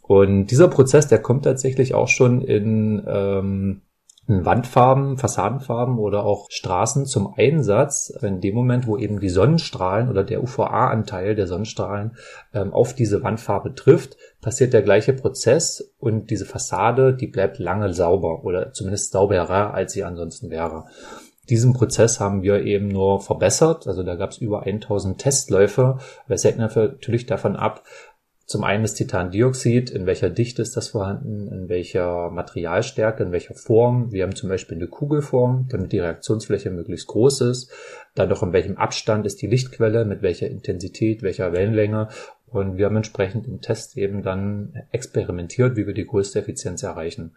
Und 0.03 0.47
dieser 0.47 0.69
Prozess, 0.69 1.09
der 1.09 1.21
kommt 1.21 1.45
tatsächlich 1.45 1.95
auch 1.95 2.09
schon 2.09 2.43
in 2.43 3.03
ähm, 3.07 3.83
Wandfarben, 4.29 5.19
Fassadenfarben 5.19 5.99
oder 5.99 6.25
auch 6.25 6.51
Straßen 6.51 7.07
zum 7.07 7.33
Einsatz, 7.37 8.13
in 8.23 8.41
dem 8.41 8.57
Moment, 8.57 8.87
wo 8.87 8.97
eben 8.97 9.21
die 9.21 9.29
Sonnenstrahlen 9.29 10.09
oder 10.09 10.25
der 10.25 10.43
UVA-Anteil 10.43 11.37
der 11.37 11.47
Sonnenstrahlen 11.47 12.17
ähm, 12.53 12.73
auf 12.73 12.93
diese 12.93 13.23
Wandfarbe 13.23 13.75
trifft, 13.75 14.17
passiert 14.41 14.73
der 14.73 14.83
gleiche 14.83 15.13
Prozess 15.13 15.95
und 15.99 16.31
diese 16.31 16.45
Fassade, 16.45 17.15
die 17.15 17.29
bleibt 17.29 17.59
lange 17.59 17.95
sauber 17.95 18.45
oder 18.45 18.73
zumindest 18.73 19.13
sauberer, 19.13 19.75
als 19.75 19.93
sie 19.93 20.03
ansonsten 20.03 20.51
wäre. 20.51 20.87
Diesen 21.49 21.75
Prozess 21.75 22.19
haben 22.19 22.43
wir 22.43 22.63
eben 22.63 22.89
nur 22.89 23.21
verbessert. 23.21 23.87
Also 23.87 24.03
da 24.03 24.17
gab 24.17 24.31
es 24.31 24.39
über 24.39 24.65
1000 24.65 25.19
Testläufe. 25.19 25.99
Das 26.29 26.43
hängt 26.45 26.59
natürlich 26.59 27.27
davon 27.27 27.55
ab, 27.55 27.85
zum 28.47 28.63
einen 28.63 28.85
das 28.85 28.95
Titandioxid, 28.95 29.91
in 29.91 30.07
welcher 30.07 30.31
Dichte 30.31 30.63
ist 30.63 30.77
das 30.77 30.89
vorhanden, 30.89 31.49
in 31.49 31.69
welcher 31.69 32.31
Materialstärke, 32.31 33.25
in 33.25 33.33
welcher 33.33 33.55
Form. 33.55 34.13
Wir 34.13 34.23
haben 34.23 34.37
zum 34.37 34.49
Beispiel 34.49 34.77
eine 34.77 34.87
Kugelform, 34.87 35.67
damit 35.69 35.91
die 35.91 35.99
Reaktionsfläche 35.99 36.71
möglichst 36.71 37.09
groß 37.09 37.41
ist. 37.41 37.73
Dann 38.15 38.29
noch 38.29 38.45
in 38.45 38.53
welchem 38.53 38.77
Abstand 38.77 39.27
ist 39.27 39.43
die 39.43 39.49
Lichtquelle, 39.49 40.05
mit 40.05 40.23
welcher 40.23 40.49
Intensität, 40.49 41.23
welcher 41.23 41.53
Wellenlänge. 41.53 42.09
Und 42.47 42.77
wir 42.77 42.87
haben 42.87 42.97
entsprechend 42.97 43.49
im 43.49 43.61
Test 43.61 43.97
eben 43.97 44.23
dann 44.23 44.81
experimentiert, 44.93 45.77
wie 45.77 45.89
wir 45.89 45.95
die 45.95 46.07
größte 46.07 46.39
Effizienz 46.39 46.85
erreichen. 46.85 47.35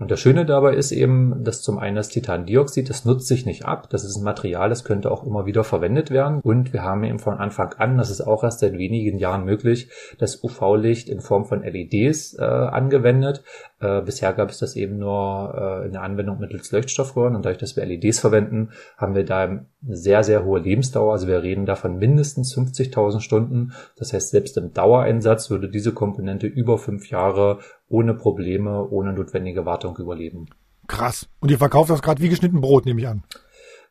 Und 0.00 0.12
das 0.12 0.20
Schöne 0.20 0.46
dabei 0.46 0.74
ist 0.74 0.92
eben, 0.92 1.42
dass 1.42 1.60
zum 1.60 1.78
einen 1.78 1.96
das 1.96 2.08
Titandioxid, 2.08 2.88
das 2.88 3.04
nutzt 3.04 3.26
sich 3.26 3.46
nicht 3.46 3.64
ab. 3.64 3.90
Das 3.90 4.04
ist 4.04 4.16
ein 4.16 4.22
Material, 4.22 4.68
das 4.68 4.84
könnte 4.84 5.10
auch 5.10 5.26
immer 5.26 5.44
wieder 5.44 5.64
verwendet 5.64 6.12
werden. 6.12 6.40
Und 6.40 6.72
wir 6.72 6.84
haben 6.84 7.02
eben 7.02 7.18
von 7.18 7.34
Anfang 7.34 7.72
an, 7.78 7.98
das 7.98 8.08
ist 8.08 8.20
auch 8.20 8.44
erst 8.44 8.60
seit 8.60 8.78
wenigen 8.78 9.18
Jahren 9.18 9.44
möglich, 9.44 9.90
das 10.18 10.44
UV-Licht 10.44 11.08
in 11.08 11.20
Form 11.20 11.46
von 11.46 11.64
LEDs 11.64 12.38
äh, 12.38 12.44
angewendet. 12.44 13.42
Äh, 13.80 14.02
bisher 14.02 14.32
gab 14.34 14.50
es 14.50 14.58
das 14.58 14.76
eben 14.76 14.98
nur 14.98 15.82
äh, 15.82 15.86
in 15.86 15.92
der 15.92 16.02
Anwendung 16.02 16.38
mittels 16.38 16.70
Leuchtstoffröhren. 16.70 17.34
Und 17.34 17.44
dadurch, 17.44 17.58
dass 17.58 17.74
wir 17.74 17.84
LEDs 17.84 18.20
verwenden, 18.20 18.70
haben 18.96 19.16
wir 19.16 19.24
da 19.24 19.40
eine 19.40 19.66
sehr, 19.88 20.22
sehr 20.22 20.44
hohe 20.44 20.60
Lebensdauer. 20.60 21.12
Also 21.12 21.26
wir 21.26 21.42
reden 21.42 21.66
da 21.66 21.74
von 21.74 21.98
mindestens 21.98 22.56
50.000 22.56 23.20
Stunden. 23.20 23.72
Das 23.96 24.12
heißt, 24.12 24.30
selbst 24.30 24.56
im 24.58 24.72
Dauereinsatz 24.72 25.50
würde 25.50 25.68
diese 25.68 25.92
Komponente 25.92 26.46
über 26.46 26.78
fünf 26.78 27.10
Jahre 27.10 27.58
ohne 27.88 28.14
Probleme, 28.14 28.86
ohne 28.88 29.12
notwendige 29.12 29.66
Wartung 29.66 29.96
überleben. 29.96 30.46
Krass. 30.86 31.28
Und 31.40 31.50
ihr 31.50 31.58
verkauft 31.58 31.90
das 31.90 32.02
gerade 32.02 32.22
wie 32.22 32.28
geschnitten 32.28 32.60
Brot, 32.60 32.86
nehme 32.86 33.00
ich 33.00 33.08
an. 33.08 33.22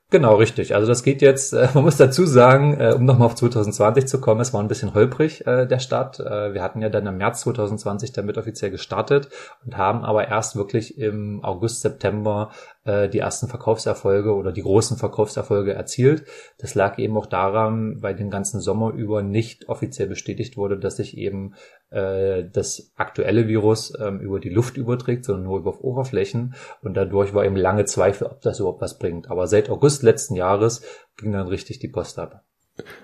Genau, 0.10 0.36
richtig. 0.36 0.74
Also 0.74 0.88
das 0.88 1.04
geht 1.04 1.22
jetzt, 1.22 1.52
äh, 1.52 1.68
man 1.74 1.84
muss 1.84 1.98
dazu 1.98 2.26
sagen, 2.26 2.80
äh, 2.80 2.94
um 2.96 3.04
nochmal 3.04 3.28
auf 3.28 3.36
2020 3.36 4.08
zu 4.08 4.22
kommen, 4.22 4.40
es 4.40 4.54
war 4.54 4.62
ein 4.62 4.70
bisschen 4.70 4.94
holprig, 4.94 5.46
äh, 5.46 5.68
der 5.68 5.80
Start. 5.80 6.22
Äh, 6.22 6.54
wir 6.54 6.64
hatten 6.64 6.82
ja 6.82 6.88
dann 6.90 7.06
im 7.08 7.18
März 7.18 7.42
2020 7.42 8.14
damit 8.14 8.38
offiziell 8.38 8.72
gestartet 8.72 9.28
und 9.66 9.76
haben 9.76 10.06
aber 10.06 10.28
erst 10.30 10.56
wirklich 10.56 10.98
im 10.98 11.44
August, 11.44 11.82
September 11.82 12.52
äh, 12.88 13.10
die 13.10 13.20
ersten 13.20 13.48
Verkaufserfolge 13.48 14.34
oder 14.34 14.52
die 14.52 14.64
großen 14.64 14.98
Verkaufserfolge 14.98 15.74
erzielt. 15.74 16.24
Das 16.58 16.74
lag 16.74 16.98
eben 16.98 17.18
auch 17.18 17.26
daran, 17.26 18.02
weil 18.02 18.16
den 18.16 18.30
ganzen 18.30 18.62
Sommer 18.62 18.94
über 18.94 19.22
nicht 19.22 19.68
offiziell 19.68 20.08
bestätigt 20.08 20.56
wurde, 20.56 20.80
dass 20.80 20.96
sich 20.96 21.18
eben 21.18 21.54
äh, 21.90 22.46
das 22.50 22.94
aktuelle 22.96 23.48
Virus 23.48 23.94
ähm, 24.00 24.22
über 24.22 24.40
die 24.40 24.50
Luft 24.50 24.78
überträgt, 24.78 25.26
sondern 25.26 25.44
nur 25.44 25.60
über 25.60 25.84
Oberflächen. 25.84 26.56
Und 26.82 26.96
dadurch 26.96 27.34
war 27.34 27.46
eben 27.46 27.58
lange 27.58 27.86
Zweifel, 27.86 28.28
ob 28.28 28.42
das 28.42 28.60
überhaupt 28.60 28.82
was 28.82 28.98
bringt. 28.98 29.30
Aber 29.30 29.48
seit 29.48 29.70
August 29.70 30.02
letzten 30.04 30.36
Jahres 30.36 30.82
ging 31.18 31.34
dann 31.34 31.48
richtig 31.48 31.80
die 31.80 31.90
Post 31.90 32.18
ab. 32.20 32.47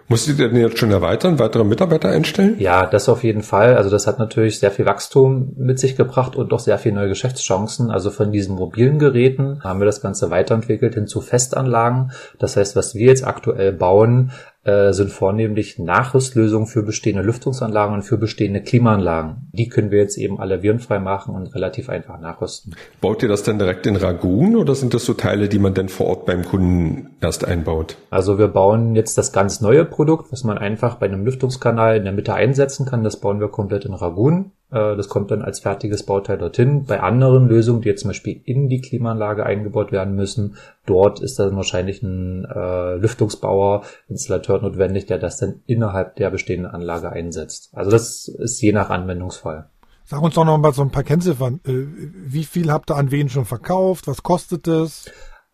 Musstet 0.07 0.37
ihr 0.37 0.49
denn 0.49 0.59
jetzt 0.59 0.77
schon 0.77 0.91
erweitern, 0.91 1.39
weitere 1.39 1.63
Mitarbeiter 1.63 2.09
einstellen? 2.09 2.55
Ja, 2.59 2.85
das 2.85 3.09
auf 3.09 3.23
jeden 3.23 3.41
Fall. 3.41 3.75
Also 3.77 3.89
das 3.89 4.05
hat 4.05 4.19
natürlich 4.19 4.59
sehr 4.59 4.69
viel 4.69 4.85
Wachstum 4.85 5.53
mit 5.55 5.79
sich 5.79 5.95
gebracht 5.95 6.35
und 6.35 6.51
auch 6.53 6.59
sehr 6.59 6.77
viel 6.77 6.91
neue 6.91 7.07
Geschäftschancen. 7.07 7.89
Also 7.89 8.11
von 8.11 8.31
diesen 8.31 8.55
mobilen 8.55 8.99
Geräten 8.99 9.63
haben 9.63 9.79
wir 9.79 9.85
das 9.85 10.01
Ganze 10.01 10.29
weiterentwickelt 10.29 10.93
hin 10.95 11.07
zu 11.07 11.21
Festanlagen. 11.21 12.11
Das 12.37 12.57
heißt, 12.57 12.75
was 12.75 12.95
wir 12.95 13.07
jetzt 13.07 13.25
aktuell 13.25 13.71
bauen, 13.71 14.31
äh, 14.63 14.93
sind 14.93 15.11
vornehmlich 15.11 15.77
Nachrüstlösungen 15.77 16.67
für 16.67 16.83
bestehende 16.83 17.23
Lüftungsanlagen 17.23 17.95
und 17.95 18.03
für 18.03 18.17
bestehende 18.17 18.61
Klimaanlagen. 18.61 19.49
Die 19.51 19.67
können 19.67 19.91
wir 19.91 19.99
jetzt 19.99 20.17
eben 20.17 20.39
alle 20.39 20.63
virenfrei 20.63 20.99
machen 20.99 21.35
und 21.35 21.53
relativ 21.53 21.89
einfach 21.89 22.19
nachrüsten. 22.19 22.75
Baut 23.01 23.21
ihr 23.23 23.29
das 23.29 23.43
dann 23.43 23.59
direkt 23.59 23.85
in 23.87 23.95
Ragun 23.95 24.55
oder 24.55 24.75
sind 24.75 24.93
das 24.93 25.05
so 25.05 25.13
Teile, 25.13 25.49
die 25.49 25.59
man 25.59 25.73
dann 25.73 25.89
vor 25.89 26.07
Ort 26.07 26.25
beim 26.25 26.43
Kunden 26.43 27.09
erst 27.21 27.45
einbaut? 27.45 27.97
Also 28.09 28.37
wir 28.37 28.47
bauen 28.47 28.95
jetzt 28.95 29.17
das 29.17 29.33
ganz 29.33 29.61
neue 29.61 29.85
Produkt, 29.85 30.31
was 30.31 30.43
man 30.43 30.57
einfach 30.57 30.95
bei 30.95 31.07
einem 31.07 31.25
Lüftungskanal 31.25 31.97
in 31.97 32.03
der 32.03 32.13
Mitte 32.13 32.33
einsetzen 32.33 32.85
kann. 32.85 33.03
Das 33.03 33.19
bauen 33.19 33.39
wir 33.39 33.49
komplett 33.49 33.85
in 33.85 33.93
Ragun. 33.93 34.51
Äh, 34.71 34.95
das 34.95 35.09
kommt 35.09 35.31
dann 35.31 35.41
als 35.41 35.59
fertiges 35.59 36.03
Bauteil 36.03 36.37
dorthin. 36.37 36.85
Bei 36.85 37.01
anderen 37.01 37.47
Lösungen, 37.47 37.81
die 37.81 37.89
jetzt 37.89 38.01
zum 38.01 38.09
Beispiel 38.09 38.41
in 38.45 38.69
die 38.69 38.81
Klimaanlage 38.81 39.45
eingebaut 39.45 39.91
werden 39.91 40.15
müssen, 40.15 40.55
dort 40.85 41.19
ist 41.21 41.39
dann 41.39 41.55
wahrscheinlich 41.55 42.01
ein 42.01 42.45
äh, 42.45 42.95
Lüftungsbauer, 42.95 43.83
Installateur 44.09 44.61
notwendig, 44.61 45.05
der 45.05 45.19
das 45.19 45.37
dann 45.37 45.61
innerhalb 45.65 46.15
der 46.15 46.29
bestehenden 46.31 46.71
Anlage 46.71 47.11
einsetzt. 47.11 47.69
Also 47.73 47.91
das 47.91 48.27
ist 48.27 48.61
je 48.61 48.71
nach 48.71 48.89
Anwendungsfall. 48.89 49.69
Sag 50.05 50.21
uns 50.21 50.35
doch 50.35 50.43
noch 50.43 50.57
mal 50.57 50.73
so 50.73 50.81
ein 50.81 50.91
paar 50.91 51.03
Kennziffern. 51.03 51.61
Äh, 51.65 51.85
wie 52.25 52.43
viel 52.43 52.71
habt 52.71 52.91
ihr 52.91 52.95
an 52.95 53.11
wen 53.11 53.29
schon 53.29 53.45
verkauft? 53.45 54.07
Was 54.07 54.23
kostet 54.23 54.67
es? 54.67 55.05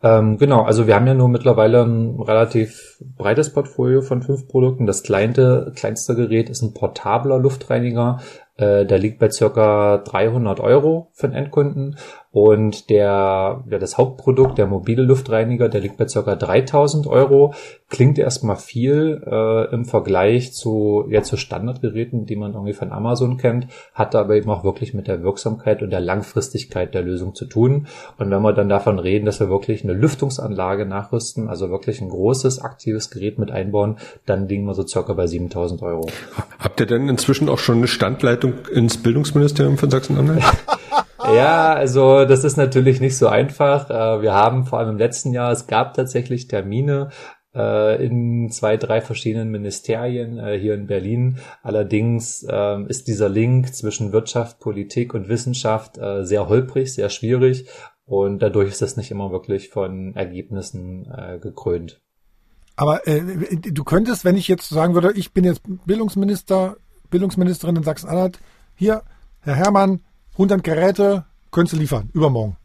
Ähm, 0.01 0.37
genau, 0.37 0.63
also 0.63 0.87
wir 0.87 0.95
haben 0.95 1.07
ja 1.07 1.13
nur 1.13 1.27
mittlerweile 1.27 1.83
ein 1.83 2.21
relativ 2.21 3.01
breites 3.17 3.51
Portfolio 3.51 4.01
von 4.01 4.21
fünf 4.21 4.47
Produkten. 4.47 4.85
Das 4.85 5.03
kleinste, 5.03 5.73
kleinste 5.75 6.15
Gerät 6.15 6.49
ist 6.49 6.61
ein 6.61 6.73
portabler 6.73 7.37
Luftreiniger. 7.37 8.21
Äh, 8.59 8.85
der 8.85 8.99
liegt 8.99 9.19
bei 9.19 9.29
circa 9.29 9.99
300 9.99 10.59
Euro 10.59 11.07
für 11.13 11.27
den 11.27 11.35
Endkunden. 11.35 11.95
Und 12.31 12.91
der, 12.91 13.63
ja, 13.67 13.79
das 13.79 13.97
Hauptprodukt, 13.97 14.59
der 14.59 14.67
mobile 14.67 15.01
Luftreiniger, 15.01 15.67
der 15.67 15.81
liegt 15.81 15.97
bei 15.97 16.05
ca. 16.05 16.35
3000 16.35 17.07
Euro. 17.07 17.55
Klingt 17.89 18.19
erstmal 18.19 18.57
viel 18.57 19.23
äh, 19.25 19.73
im 19.73 19.85
Vergleich 19.85 20.53
zu, 20.53 21.05
ja, 21.09 21.23
zu 21.23 21.37
Standardgeräten, 21.37 22.27
die 22.27 22.35
man 22.35 22.53
irgendwie 22.53 22.73
von 22.73 22.91
Amazon 22.91 23.37
kennt, 23.37 23.67
hat 23.95 24.13
aber 24.13 24.35
eben 24.35 24.49
auch 24.51 24.63
wirklich 24.63 24.93
mit 24.93 25.07
der 25.07 25.23
Wirksamkeit 25.23 25.81
und 25.81 25.89
der 25.89 26.01
Langfristigkeit 26.01 26.93
der 26.93 27.01
Lösung 27.01 27.33
zu 27.33 27.45
tun. 27.45 27.87
Und 28.19 28.29
wenn 28.29 28.41
wir 28.43 28.53
dann 28.53 28.69
davon 28.69 28.99
reden, 28.99 29.25
dass 29.25 29.39
wir 29.39 29.49
wirklich 29.49 29.83
eine 29.83 29.93
Lüftungsanlage 29.93 30.85
nachrüsten, 30.85 31.49
also 31.49 31.71
wirklich 31.71 31.99
ein 31.99 32.09
großes 32.09 32.61
aktives 32.61 33.09
Gerät 33.09 33.39
mit 33.39 33.49
einbauen, 33.49 33.97
dann 34.27 34.47
liegen 34.47 34.65
wir 34.65 34.75
so 34.75 34.85
circa 34.85 35.13
bei 35.13 35.25
7000 35.25 35.81
Euro. 35.81 36.07
Habt 36.59 36.79
ihr 36.79 36.85
denn 36.85 37.09
inzwischen 37.09 37.49
auch 37.49 37.57
schon 37.57 37.77
eine 37.77 37.87
Standleitung 37.87 38.48
ins 38.73 39.01
Bildungsministerium 39.01 39.77
von 39.77 39.89
Sachsen-Anhalt? 39.89 40.43
Ja, 41.35 41.73
also 41.73 42.25
das 42.25 42.43
ist 42.43 42.57
natürlich 42.57 43.01
nicht 43.01 43.17
so 43.17 43.27
einfach. 43.27 43.89
Äh, 43.89 44.21
wir 44.21 44.33
haben 44.33 44.65
vor 44.65 44.79
allem 44.79 44.89
im 44.89 44.97
letzten 44.97 45.31
Jahr, 45.31 45.51
es 45.51 45.67
gab 45.67 45.93
tatsächlich 45.93 46.47
Termine 46.47 47.09
äh, 47.53 48.03
in 48.03 48.49
zwei, 48.49 48.77
drei 48.77 48.99
verschiedenen 49.01 49.49
Ministerien 49.49 50.39
äh, 50.39 50.57
hier 50.57 50.73
in 50.73 50.87
Berlin. 50.87 51.37
Allerdings 51.61 52.41
ist 52.87 53.07
dieser 53.07 53.29
Link 53.29 53.75
zwischen 53.75 54.11
Wirtschaft, 54.11 54.59
Politik 54.59 55.13
und 55.13 55.29
Wissenschaft 55.29 55.99
sehr 56.21 56.49
holprig, 56.49 56.93
sehr 56.93 57.09
schwierig 57.09 57.67
und 58.05 58.39
dadurch 58.39 58.69
ist 58.69 58.81
das 58.81 58.97
nicht 58.97 59.11
immer 59.11 59.31
wirklich 59.31 59.69
von 59.69 60.15
Ergebnissen 60.15 61.07
gekrönt. 61.41 62.01
Aber 62.79 63.05
äh, 63.07 63.21
du 63.57 63.83
könntest, 63.83 64.23
wenn 64.23 64.37
ich 64.37 64.47
jetzt 64.47 64.69
sagen 64.69 64.93
würde, 64.93 65.11
ich 65.11 65.33
bin 65.33 65.43
jetzt 65.43 65.61
Bildungsminister, 65.85 66.77
Bildungsministerin 67.09 67.75
in 67.75 67.83
Sachsen-Anhalt, 67.83 68.39
hier, 68.75 69.03
Herr 69.41 69.55
Herrmann, 69.55 70.01
100 70.33 70.63
Geräte 70.63 71.25
könntest 71.51 71.75
du 71.75 71.79
liefern, 71.79 72.09
übermorgen. 72.13 72.57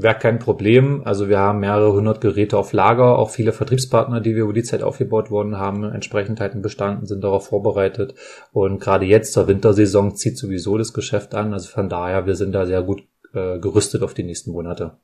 Wäre 0.00 0.16
kein 0.16 0.38
Problem. 0.38 1.02
Also 1.04 1.28
wir 1.28 1.40
haben 1.40 1.58
mehrere 1.58 1.92
hundert 1.92 2.20
Geräte 2.20 2.56
auf 2.56 2.72
Lager, 2.72 3.18
auch 3.18 3.30
viele 3.30 3.52
Vertriebspartner, 3.52 4.20
die 4.20 4.36
wir 4.36 4.44
über 4.44 4.52
die 4.52 4.62
Zeit 4.62 4.84
aufgebaut 4.84 5.30
worden 5.30 5.58
haben, 5.58 5.82
entsprechend 5.82 6.38
halt 6.38 6.60
bestanden, 6.62 7.06
sind 7.06 7.24
darauf 7.24 7.48
vorbereitet. 7.48 8.14
Und 8.52 8.80
gerade 8.80 9.06
jetzt 9.06 9.32
zur 9.32 9.48
Wintersaison 9.48 10.14
zieht 10.14 10.38
sowieso 10.38 10.78
das 10.78 10.92
Geschäft 10.92 11.34
an. 11.34 11.52
Also 11.52 11.68
von 11.68 11.88
daher, 11.88 12.26
wir 12.26 12.36
sind 12.36 12.52
da 12.52 12.64
sehr 12.64 12.82
gut 12.82 13.02
äh, 13.34 13.58
gerüstet 13.58 14.02
auf 14.02 14.14
die 14.14 14.22
nächsten 14.22 14.52
Monate. 14.52 14.98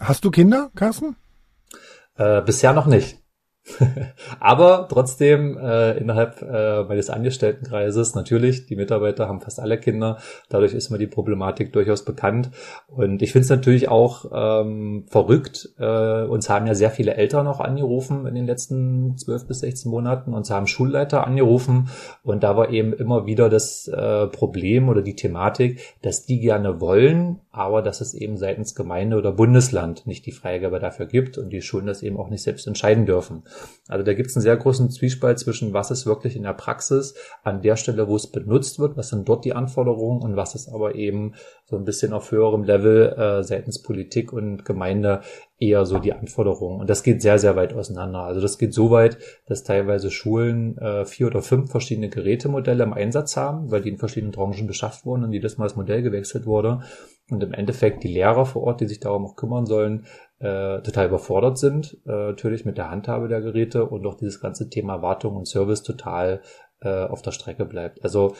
Hast 0.00 0.24
du 0.24 0.32
Kinder, 0.32 0.70
Carsten? 0.74 1.14
Äh, 2.16 2.42
bisher 2.42 2.72
noch 2.72 2.86
nicht. 2.86 3.21
Aber 4.40 4.88
trotzdem 4.90 5.56
äh, 5.56 5.96
innerhalb 5.98 6.42
äh, 6.42 6.82
meines 6.84 7.10
Angestelltenkreises 7.10 8.14
natürlich, 8.14 8.66
die 8.66 8.76
Mitarbeiter 8.76 9.28
haben 9.28 9.40
fast 9.40 9.60
alle 9.60 9.78
Kinder, 9.78 10.18
dadurch 10.48 10.74
ist 10.74 10.90
mir 10.90 10.98
die 10.98 11.06
Problematik 11.06 11.72
durchaus 11.72 12.04
bekannt. 12.04 12.50
Und 12.88 13.22
ich 13.22 13.32
finde 13.32 13.44
es 13.44 13.50
natürlich 13.50 13.88
auch 13.88 14.24
ähm, 14.32 15.04
verrückt. 15.08 15.70
Äh, 15.78 16.24
uns 16.24 16.50
haben 16.50 16.66
ja 16.66 16.74
sehr 16.74 16.90
viele 16.90 17.14
Eltern 17.14 17.46
auch 17.46 17.60
angerufen 17.60 18.26
in 18.26 18.34
den 18.34 18.46
letzten 18.46 19.16
zwölf 19.16 19.46
bis 19.46 19.60
16 19.60 19.90
Monaten. 19.90 20.34
Uns 20.34 20.50
haben 20.50 20.66
Schulleiter 20.66 21.26
angerufen 21.26 21.88
und 22.24 22.42
da 22.42 22.56
war 22.56 22.70
eben 22.70 22.92
immer 22.92 23.26
wieder 23.26 23.48
das 23.48 23.86
äh, 23.86 24.26
Problem 24.26 24.88
oder 24.88 25.02
die 25.02 25.16
Thematik, 25.16 25.80
dass 26.02 26.26
die 26.26 26.40
gerne 26.40 26.80
wollen, 26.80 27.40
aber 27.52 27.82
dass 27.82 28.00
es 28.00 28.14
eben 28.14 28.36
seitens 28.36 28.74
Gemeinde 28.74 29.16
oder 29.16 29.30
Bundesland 29.30 30.06
nicht 30.06 30.26
die 30.26 30.32
Freigabe 30.32 30.80
dafür 30.80 31.06
gibt 31.06 31.38
und 31.38 31.50
die 31.50 31.62
Schulen 31.62 31.86
das 31.86 32.02
eben 32.02 32.16
auch 32.16 32.28
nicht 32.28 32.42
selbst 32.42 32.66
entscheiden 32.66 33.06
dürfen. 33.06 33.44
Also 33.88 34.04
da 34.04 34.14
gibt 34.14 34.30
es 34.30 34.36
einen 34.36 34.42
sehr 34.42 34.56
großen 34.56 34.90
Zwiespalt 34.90 35.38
zwischen, 35.38 35.72
was 35.72 35.90
ist 35.90 36.06
wirklich 36.06 36.36
in 36.36 36.44
der 36.44 36.54
Praxis 36.54 37.14
an 37.42 37.62
der 37.62 37.76
Stelle, 37.76 38.08
wo 38.08 38.16
es 38.16 38.26
benutzt 38.26 38.78
wird, 38.78 38.96
was 38.96 39.08
sind 39.08 39.28
dort 39.28 39.44
die 39.44 39.54
Anforderungen 39.54 40.22
und 40.22 40.36
was 40.36 40.54
ist 40.54 40.68
aber 40.68 40.94
eben 40.94 41.34
so 41.64 41.76
ein 41.76 41.84
bisschen 41.84 42.12
auf 42.12 42.30
höherem 42.30 42.64
Level 42.64 43.12
äh, 43.12 43.42
seitens 43.42 43.82
Politik 43.82 44.32
und 44.32 44.64
Gemeinde 44.64 45.20
eher 45.58 45.86
so 45.86 45.98
die 45.98 46.12
Anforderungen. 46.12 46.80
Und 46.80 46.90
das 46.90 47.02
geht 47.02 47.22
sehr, 47.22 47.38
sehr 47.38 47.56
weit 47.56 47.72
auseinander. 47.72 48.20
Also 48.20 48.40
das 48.40 48.58
geht 48.58 48.74
so 48.74 48.90
weit, 48.90 49.18
dass 49.46 49.62
teilweise 49.62 50.10
Schulen 50.10 50.76
äh, 50.78 51.04
vier 51.04 51.28
oder 51.28 51.40
fünf 51.40 51.70
verschiedene 51.70 52.08
Gerätemodelle 52.08 52.82
im 52.82 52.92
Einsatz 52.92 53.36
haben, 53.36 53.70
weil 53.70 53.82
die 53.82 53.90
in 53.90 53.98
verschiedenen 53.98 54.32
Branchen 54.32 54.66
beschafft 54.66 55.06
wurden 55.06 55.24
und 55.24 55.32
jedes 55.32 55.58
Mal 55.58 55.64
das 55.64 55.76
Modell 55.76 56.02
gewechselt 56.02 56.46
wurde. 56.46 56.82
Und 57.30 57.42
im 57.42 57.52
Endeffekt 57.54 58.02
die 58.02 58.12
Lehrer 58.12 58.44
vor 58.44 58.62
Ort, 58.64 58.80
die 58.80 58.88
sich 58.88 59.00
darum 59.00 59.24
auch 59.24 59.36
kümmern 59.36 59.64
sollen, 59.64 60.04
äh, 60.42 60.82
total 60.82 61.06
überfordert 61.06 61.56
sind, 61.56 61.98
äh, 62.04 62.10
natürlich 62.10 62.64
mit 62.64 62.76
der 62.76 62.90
Handhabe 62.90 63.28
der 63.28 63.40
Geräte 63.40 63.86
und 63.86 64.04
auch 64.06 64.16
dieses 64.16 64.40
ganze 64.40 64.68
Thema 64.68 65.00
Wartung 65.00 65.36
und 65.36 65.46
Service 65.46 65.82
total 65.82 66.42
äh, 66.80 67.04
auf 67.04 67.22
der 67.22 67.30
Strecke 67.30 67.64
bleibt. 67.64 68.02
Also 68.02 68.34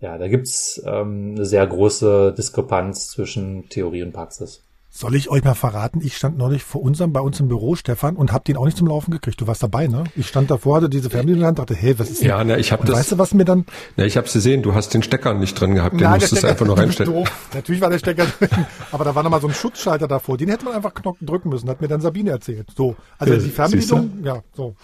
ja, 0.00 0.16
da 0.16 0.28
gibt's 0.28 0.80
ähm, 0.86 1.34
eine 1.34 1.44
sehr 1.44 1.66
große 1.66 2.34
Diskrepanz 2.36 3.08
zwischen 3.08 3.68
Theorie 3.68 4.04
und 4.04 4.12
Praxis. 4.12 4.69
Soll 4.92 5.14
ich 5.14 5.30
euch 5.30 5.44
mal 5.44 5.54
verraten, 5.54 6.00
ich 6.02 6.16
stand 6.16 6.36
neulich 6.36 6.64
vor 6.64 6.82
unserem, 6.82 7.12
bei 7.12 7.20
uns 7.20 7.38
im 7.38 7.46
Büro, 7.46 7.76
Stefan, 7.76 8.16
und 8.16 8.32
hab 8.32 8.44
den 8.44 8.56
auch 8.56 8.64
nicht 8.64 8.76
zum 8.76 8.88
Laufen 8.88 9.12
gekriegt. 9.12 9.40
Du 9.40 9.46
warst 9.46 9.62
dabei, 9.62 9.86
ne? 9.86 10.02
Ich 10.16 10.26
stand 10.26 10.50
davor, 10.50 10.78
hatte 10.78 10.88
diese 10.88 11.10
Fernbedienung 11.10 11.48
und 11.48 11.58
dachte, 11.60 11.76
hey, 11.76 11.96
was 11.96 12.10
ist 12.10 12.22
denn? 12.22 12.28
Ja, 12.28 12.42
ne, 12.42 12.58
ich 12.58 12.72
habe 12.72 12.84
das. 12.84 12.96
Weißt 12.96 13.12
du, 13.12 13.18
was 13.18 13.32
mir 13.32 13.44
dann? 13.44 13.66
Ne, 13.96 14.06
ich 14.06 14.16
hab's 14.16 14.32
gesehen, 14.32 14.62
du 14.62 14.74
hast 14.74 14.92
den 14.92 15.04
Stecker 15.04 15.32
nicht 15.34 15.58
drin 15.58 15.76
gehabt, 15.76 15.94
den 15.94 16.00
Nein, 16.00 16.18
musstest 16.18 16.42
du 16.42 16.48
einfach 16.48 16.66
nur 16.66 16.76
reinstecken. 16.78 17.24
Natürlich 17.54 17.80
war 17.80 17.88
der 17.88 18.00
Stecker 18.00 18.26
drin, 18.40 18.66
aber 18.90 19.04
da 19.04 19.14
war 19.14 19.22
noch 19.22 19.30
mal 19.30 19.40
so 19.40 19.46
ein 19.46 19.54
Schutzschalter 19.54 20.08
davor. 20.08 20.36
Den 20.36 20.48
hätte 20.48 20.64
man 20.64 20.74
einfach 20.74 20.92
Knochen 20.92 21.24
drücken 21.24 21.50
müssen, 21.50 21.70
hat 21.70 21.80
mir 21.80 21.88
dann 21.88 22.00
Sabine 22.00 22.30
erzählt. 22.30 22.66
So, 22.76 22.96
also 23.16 23.36
die 23.36 23.48
Fernbedienung, 23.48 24.24
ja, 24.24 24.42
so. 24.56 24.74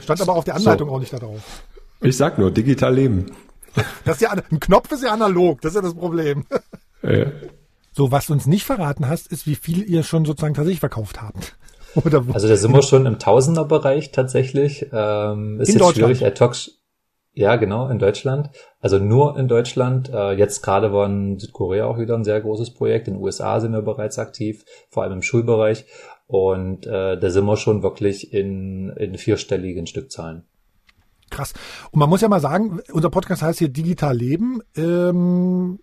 Stand 0.00 0.20
aber 0.20 0.34
auf 0.34 0.44
der 0.44 0.56
Anleitung 0.56 0.88
so. 0.88 0.94
auch 0.96 1.00
nicht 1.00 1.12
da 1.12 1.18
drauf. 1.18 1.40
Ich 2.00 2.16
sag 2.16 2.38
nur, 2.38 2.50
digital 2.50 2.92
leben. 2.92 3.26
Das 4.04 4.16
ist 4.16 4.22
ja, 4.22 4.30
ein 4.32 4.58
Knopf 4.58 4.90
ist 4.90 5.04
ja 5.04 5.12
analog, 5.12 5.60
das 5.60 5.72
ist 5.72 5.76
ja 5.76 5.82
das 5.82 5.94
Problem. 5.94 6.44
Ja. 7.02 7.26
So, 7.92 8.12
was 8.12 8.26
du 8.26 8.32
uns 8.32 8.46
nicht 8.46 8.64
verraten 8.64 9.08
hast, 9.08 9.26
ist, 9.32 9.46
wie 9.46 9.56
viel 9.56 9.82
ihr 9.82 10.02
schon 10.02 10.24
sozusagen 10.24 10.54
tatsächlich 10.54 10.80
verkauft 10.80 11.20
habt. 11.20 11.56
Oder 11.94 12.26
wo? 12.26 12.32
Also 12.32 12.46
da 12.46 12.56
sind 12.56 12.72
wir 12.72 12.82
schon 12.82 13.06
im 13.06 13.18
Tausenderbereich 13.18 14.12
tatsächlich. 14.12 14.86
Ähm, 14.92 15.60
ist 15.60 15.70
in 15.70 15.78
jetzt 15.78 15.94
schwierig, 15.96 16.24
ad 16.24 16.44
hoc. 16.44 16.54
Ja, 17.32 17.56
genau, 17.56 17.88
in 17.88 17.98
Deutschland. 17.98 18.50
Also 18.80 18.98
nur 18.98 19.38
in 19.38 19.48
Deutschland. 19.48 20.10
Äh, 20.12 20.32
jetzt 20.32 20.62
gerade 20.62 20.92
war 20.92 21.06
in 21.06 21.38
Südkorea 21.38 21.86
auch 21.86 21.98
wieder 21.98 22.16
ein 22.16 22.24
sehr 22.24 22.40
großes 22.40 22.74
Projekt. 22.74 23.08
In 23.08 23.14
den 23.14 23.22
USA 23.22 23.60
sind 23.60 23.72
wir 23.72 23.82
bereits 23.82 24.18
aktiv, 24.18 24.64
vor 24.88 25.02
allem 25.02 25.14
im 25.14 25.22
Schulbereich. 25.22 25.84
Und 26.26 26.86
äh, 26.86 27.18
da 27.18 27.30
sind 27.30 27.44
wir 27.44 27.56
schon 27.56 27.82
wirklich 27.82 28.32
in, 28.32 28.90
in 28.90 29.16
vierstelligen 29.16 29.86
Stückzahlen. 29.86 30.44
Krass. 31.30 31.54
Und 31.92 32.00
man 32.00 32.08
muss 32.08 32.20
ja 32.20 32.28
mal 32.28 32.40
sagen, 32.40 32.80
unser 32.92 33.10
Podcast 33.10 33.42
heißt 33.42 33.60
hier 33.60 33.68
Digital 33.68 34.16
Leben. 34.16 34.62
Ähm, 34.76 35.78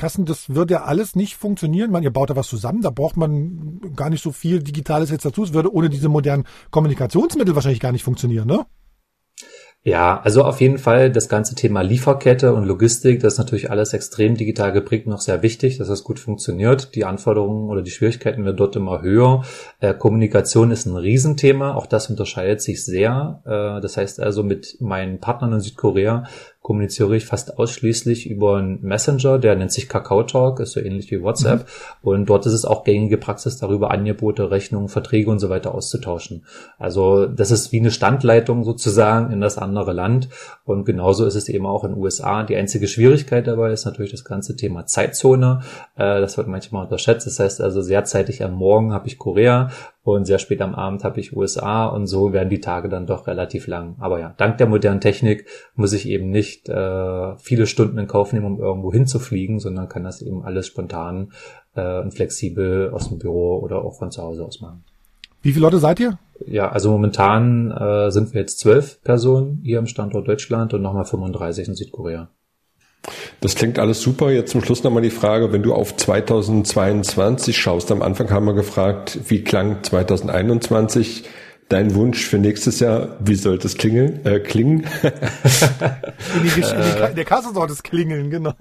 Kassen, 0.00 0.24
das 0.24 0.48
würde 0.48 0.74
ja 0.74 0.82
alles 0.84 1.14
nicht 1.14 1.36
funktionieren. 1.36 1.90
Man, 1.90 2.02
ihr 2.02 2.12
baut 2.12 2.30
da 2.30 2.36
was 2.36 2.48
zusammen, 2.48 2.80
da 2.80 2.90
braucht 2.90 3.16
man 3.16 3.80
gar 3.94 4.10
nicht 4.10 4.22
so 4.22 4.32
viel 4.32 4.62
Digitales 4.62 5.10
jetzt 5.10 5.24
dazu. 5.24 5.44
Es 5.44 5.52
würde 5.52 5.72
ohne 5.72 5.90
diese 5.90 6.08
modernen 6.08 6.44
Kommunikationsmittel 6.70 7.54
wahrscheinlich 7.54 7.80
gar 7.80 7.92
nicht 7.92 8.04
funktionieren, 8.04 8.48
ne? 8.48 8.66
Ja, 9.82 10.20
also 10.20 10.44
auf 10.44 10.60
jeden 10.60 10.76
Fall 10.76 11.10
das 11.10 11.30
ganze 11.30 11.54
Thema 11.54 11.80
Lieferkette 11.80 12.52
und 12.52 12.66
Logistik, 12.66 13.20
das 13.20 13.34
ist 13.34 13.38
natürlich 13.38 13.70
alles 13.70 13.94
extrem 13.94 14.36
digital 14.36 14.72
geprägt, 14.72 15.06
noch 15.06 15.22
sehr 15.22 15.42
wichtig, 15.42 15.78
dass 15.78 15.88
das 15.88 16.04
gut 16.04 16.18
funktioniert. 16.18 16.94
Die 16.94 17.06
Anforderungen 17.06 17.70
oder 17.70 17.80
die 17.80 17.90
Schwierigkeiten 17.90 18.44
werden 18.44 18.58
dort 18.58 18.76
immer 18.76 19.00
höher. 19.00 19.42
Äh, 19.78 19.94
Kommunikation 19.94 20.70
ist 20.70 20.84
ein 20.84 20.96
Riesenthema, 20.96 21.74
auch 21.74 21.86
das 21.86 22.10
unterscheidet 22.10 22.60
sich 22.60 22.84
sehr. 22.84 23.40
Äh, 23.46 23.80
das 23.80 23.96
heißt 23.96 24.20
also 24.20 24.42
mit 24.42 24.76
meinen 24.80 25.18
Partnern 25.18 25.54
in 25.54 25.60
Südkorea 25.60 26.24
kommuniziere 26.62 27.16
ich 27.16 27.24
fast 27.24 27.58
ausschließlich 27.58 28.28
über 28.28 28.58
einen 28.58 28.82
Messenger, 28.82 29.38
der 29.38 29.56
nennt 29.56 29.72
sich 29.72 29.88
Kakao 29.88 30.24
Talk, 30.24 30.60
ist 30.60 30.72
so 30.72 30.80
ähnlich 30.80 31.10
wie 31.10 31.22
WhatsApp. 31.22 31.60
Mhm. 31.60 32.08
Und 32.08 32.26
dort 32.26 32.44
ist 32.44 32.52
es 32.52 32.66
auch 32.66 32.84
gängige 32.84 33.16
Praxis, 33.16 33.56
darüber 33.56 33.90
Angebote, 33.90 34.50
Rechnungen, 34.50 34.88
Verträge 34.88 35.30
und 35.30 35.38
so 35.38 35.48
weiter 35.48 35.74
auszutauschen. 35.74 36.44
Also 36.78 37.26
das 37.26 37.50
ist 37.50 37.72
wie 37.72 37.80
eine 37.80 37.90
Standleitung 37.90 38.64
sozusagen 38.64 39.32
in 39.32 39.40
das 39.40 39.56
andere 39.56 39.94
Land. 39.94 40.28
Und 40.64 40.84
genauso 40.84 41.24
ist 41.24 41.34
es 41.34 41.48
eben 41.48 41.64
auch 41.64 41.82
in 41.82 41.92
den 41.92 42.00
USA. 42.00 42.42
Die 42.42 42.56
einzige 42.56 42.88
Schwierigkeit 42.88 43.46
dabei 43.46 43.72
ist 43.72 43.86
natürlich 43.86 44.10
das 44.10 44.24
ganze 44.24 44.54
Thema 44.54 44.84
Zeitzone. 44.84 45.62
Äh, 45.96 46.20
das 46.20 46.36
wird 46.36 46.46
manchmal 46.46 46.84
unterschätzt. 46.84 47.26
Das 47.26 47.40
heißt 47.40 47.62
also 47.62 47.80
sehr 47.80 48.04
zeitig 48.04 48.44
am 48.44 48.52
Morgen 48.52 48.92
habe 48.92 49.08
ich 49.08 49.18
Korea 49.18 49.70
und 50.02 50.24
sehr 50.24 50.38
spät 50.38 50.62
am 50.62 50.74
Abend 50.74 51.04
habe 51.04 51.20
ich 51.20 51.36
USA 51.36 51.86
und 51.86 52.06
so 52.06 52.32
werden 52.32 52.48
die 52.48 52.60
Tage 52.60 52.88
dann 52.88 53.06
doch 53.06 53.26
relativ 53.26 53.66
lang. 53.66 53.96
Aber 53.98 54.18
ja, 54.18 54.34
dank 54.38 54.56
der 54.58 54.66
modernen 54.66 55.00
Technik 55.00 55.46
muss 55.74 55.92
ich 55.92 56.08
eben 56.08 56.30
nicht 56.30 56.68
äh, 56.68 57.36
viele 57.36 57.66
Stunden 57.66 57.98
in 57.98 58.06
Kauf 58.06 58.32
nehmen, 58.32 58.46
um 58.46 58.60
irgendwo 58.60 58.92
hinzufliegen, 58.92 59.58
sondern 59.58 59.88
kann 59.88 60.04
das 60.04 60.22
eben 60.22 60.42
alles 60.42 60.66
spontan 60.66 61.32
äh, 61.74 62.00
und 62.00 62.12
flexibel 62.12 62.90
aus 62.90 63.08
dem 63.08 63.18
Büro 63.18 63.58
oder 63.58 63.84
auch 63.84 63.98
von 63.98 64.10
zu 64.10 64.22
Hause 64.22 64.44
aus 64.44 64.60
machen. 64.60 64.84
Wie 65.42 65.52
viele 65.52 65.64
Leute 65.64 65.78
seid 65.78 66.00
ihr? 66.00 66.18
Ja, 66.46 66.70
also 66.70 66.90
momentan 66.90 67.70
äh, 67.70 68.10
sind 68.10 68.32
wir 68.32 68.40
jetzt 68.40 68.58
zwölf 68.58 69.02
Personen 69.02 69.60
hier 69.62 69.78
im 69.78 69.86
Standort 69.86 70.28
Deutschland 70.28 70.74
und 70.74 70.82
nochmal 70.82 71.04
35 71.04 71.68
in 71.68 71.74
Südkorea. 71.74 72.30
Das 73.40 73.54
klingt 73.54 73.78
alles 73.78 74.00
super. 74.00 74.30
Jetzt 74.30 74.52
zum 74.52 74.62
Schluss 74.62 74.82
nochmal 74.82 75.02
die 75.02 75.10
Frage, 75.10 75.52
wenn 75.52 75.62
du 75.62 75.74
auf 75.74 75.96
2022 75.96 77.56
schaust, 77.56 77.90
am 77.90 78.02
Anfang 78.02 78.30
haben 78.30 78.46
wir 78.46 78.54
gefragt, 78.54 79.18
wie 79.28 79.42
klang 79.42 79.82
2021? 79.82 81.24
Dein 81.68 81.94
Wunsch 81.94 82.26
für 82.26 82.38
nächstes 82.38 82.80
Jahr, 82.80 83.16
wie 83.20 83.36
sollte 83.36 83.68
es 83.68 83.76
klingeln, 83.76 84.26
äh, 84.26 84.40
klingen? 84.40 84.80
in 85.02 86.42
die, 86.42 86.48
in 86.48 86.54
die, 86.54 87.10
in 87.10 87.14
der 87.14 87.24
Kasse 87.24 87.54
sollte 87.54 87.72
es 87.72 87.82
klingeln, 87.84 88.28
genau. 88.28 88.56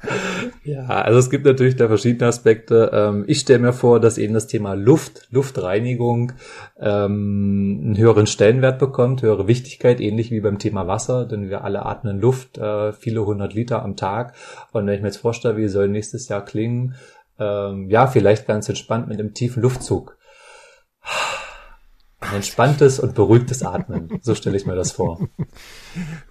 Ja, 0.64 0.86
also 0.86 1.18
es 1.18 1.30
gibt 1.30 1.46
natürlich 1.46 1.76
da 1.76 1.88
verschiedene 1.88 2.28
Aspekte. 2.28 2.90
Ähm, 2.92 3.24
ich 3.26 3.40
stelle 3.40 3.60
mir 3.60 3.72
vor, 3.72 4.00
dass 4.00 4.18
eben 4.18 4.34
das 4.34 4.46
Thema 4.46 4.74
Luft, 4.74 5.26
Luftreinigung 5.30 6.32
ähm, 6.78 7.80
einen 7.82 7.98
höheren 7.98 8.26
Stellenwert 8.26 8.78
bekommt, 8.78 9.22
höhere 9.22 9.48
Wichtigkeit, 9.48 10.00
ähnlich 10.00 10.30
wie 10.30 10.40
beim 10.40 10.58
Thema 10.58 10.86
Wasser, 10.86 11.24
denn 11.24 11.48
wir 11.48 11.64
alle 11.64 11.86
atmen 11.86 12.20
Luft, 12.20 12.58
äh, 12.58 12.92
viele 12.92 13.24
hundert 13.24 13.54
Liter 13.54 13.82
am 13.82 13.96
Tag. 13.96 14.34
Und 14.72 14.86
wenn 14.86 14.94
ich 14.94 15.00
mir 15.00 15.08
jetzt 15.08 15.18
vorstelle, 15.18 15.56
wie 15.56 15.68
soll 15.68 15.88
nächstes 15.88 16.28
Jahr 16.28 16.44
klingen, 16.44 16.94
ähm, 17.38 17.88
ja, 17.88 18.06
vielleicht 18.06 18.46
ganz 18.46 18.68
entspannt 18.68 19.08
mit 19.08 19.18
einem 19.18 19.32
tiefen 19.32 19.62
Luftzug. 19.62 20.17
Ein 22.28 22.36
entspanntes 22.36 23.00
und 23.00 23.14
beruhigtes 23.14 23.62
Atmen. 23.62 24.18
So 24.22 24.34
stelle 24.34 24.56
ich 24.56 24.66
mir 24.66 24.74
das 24.74 24.92
vor. 24.92 25.18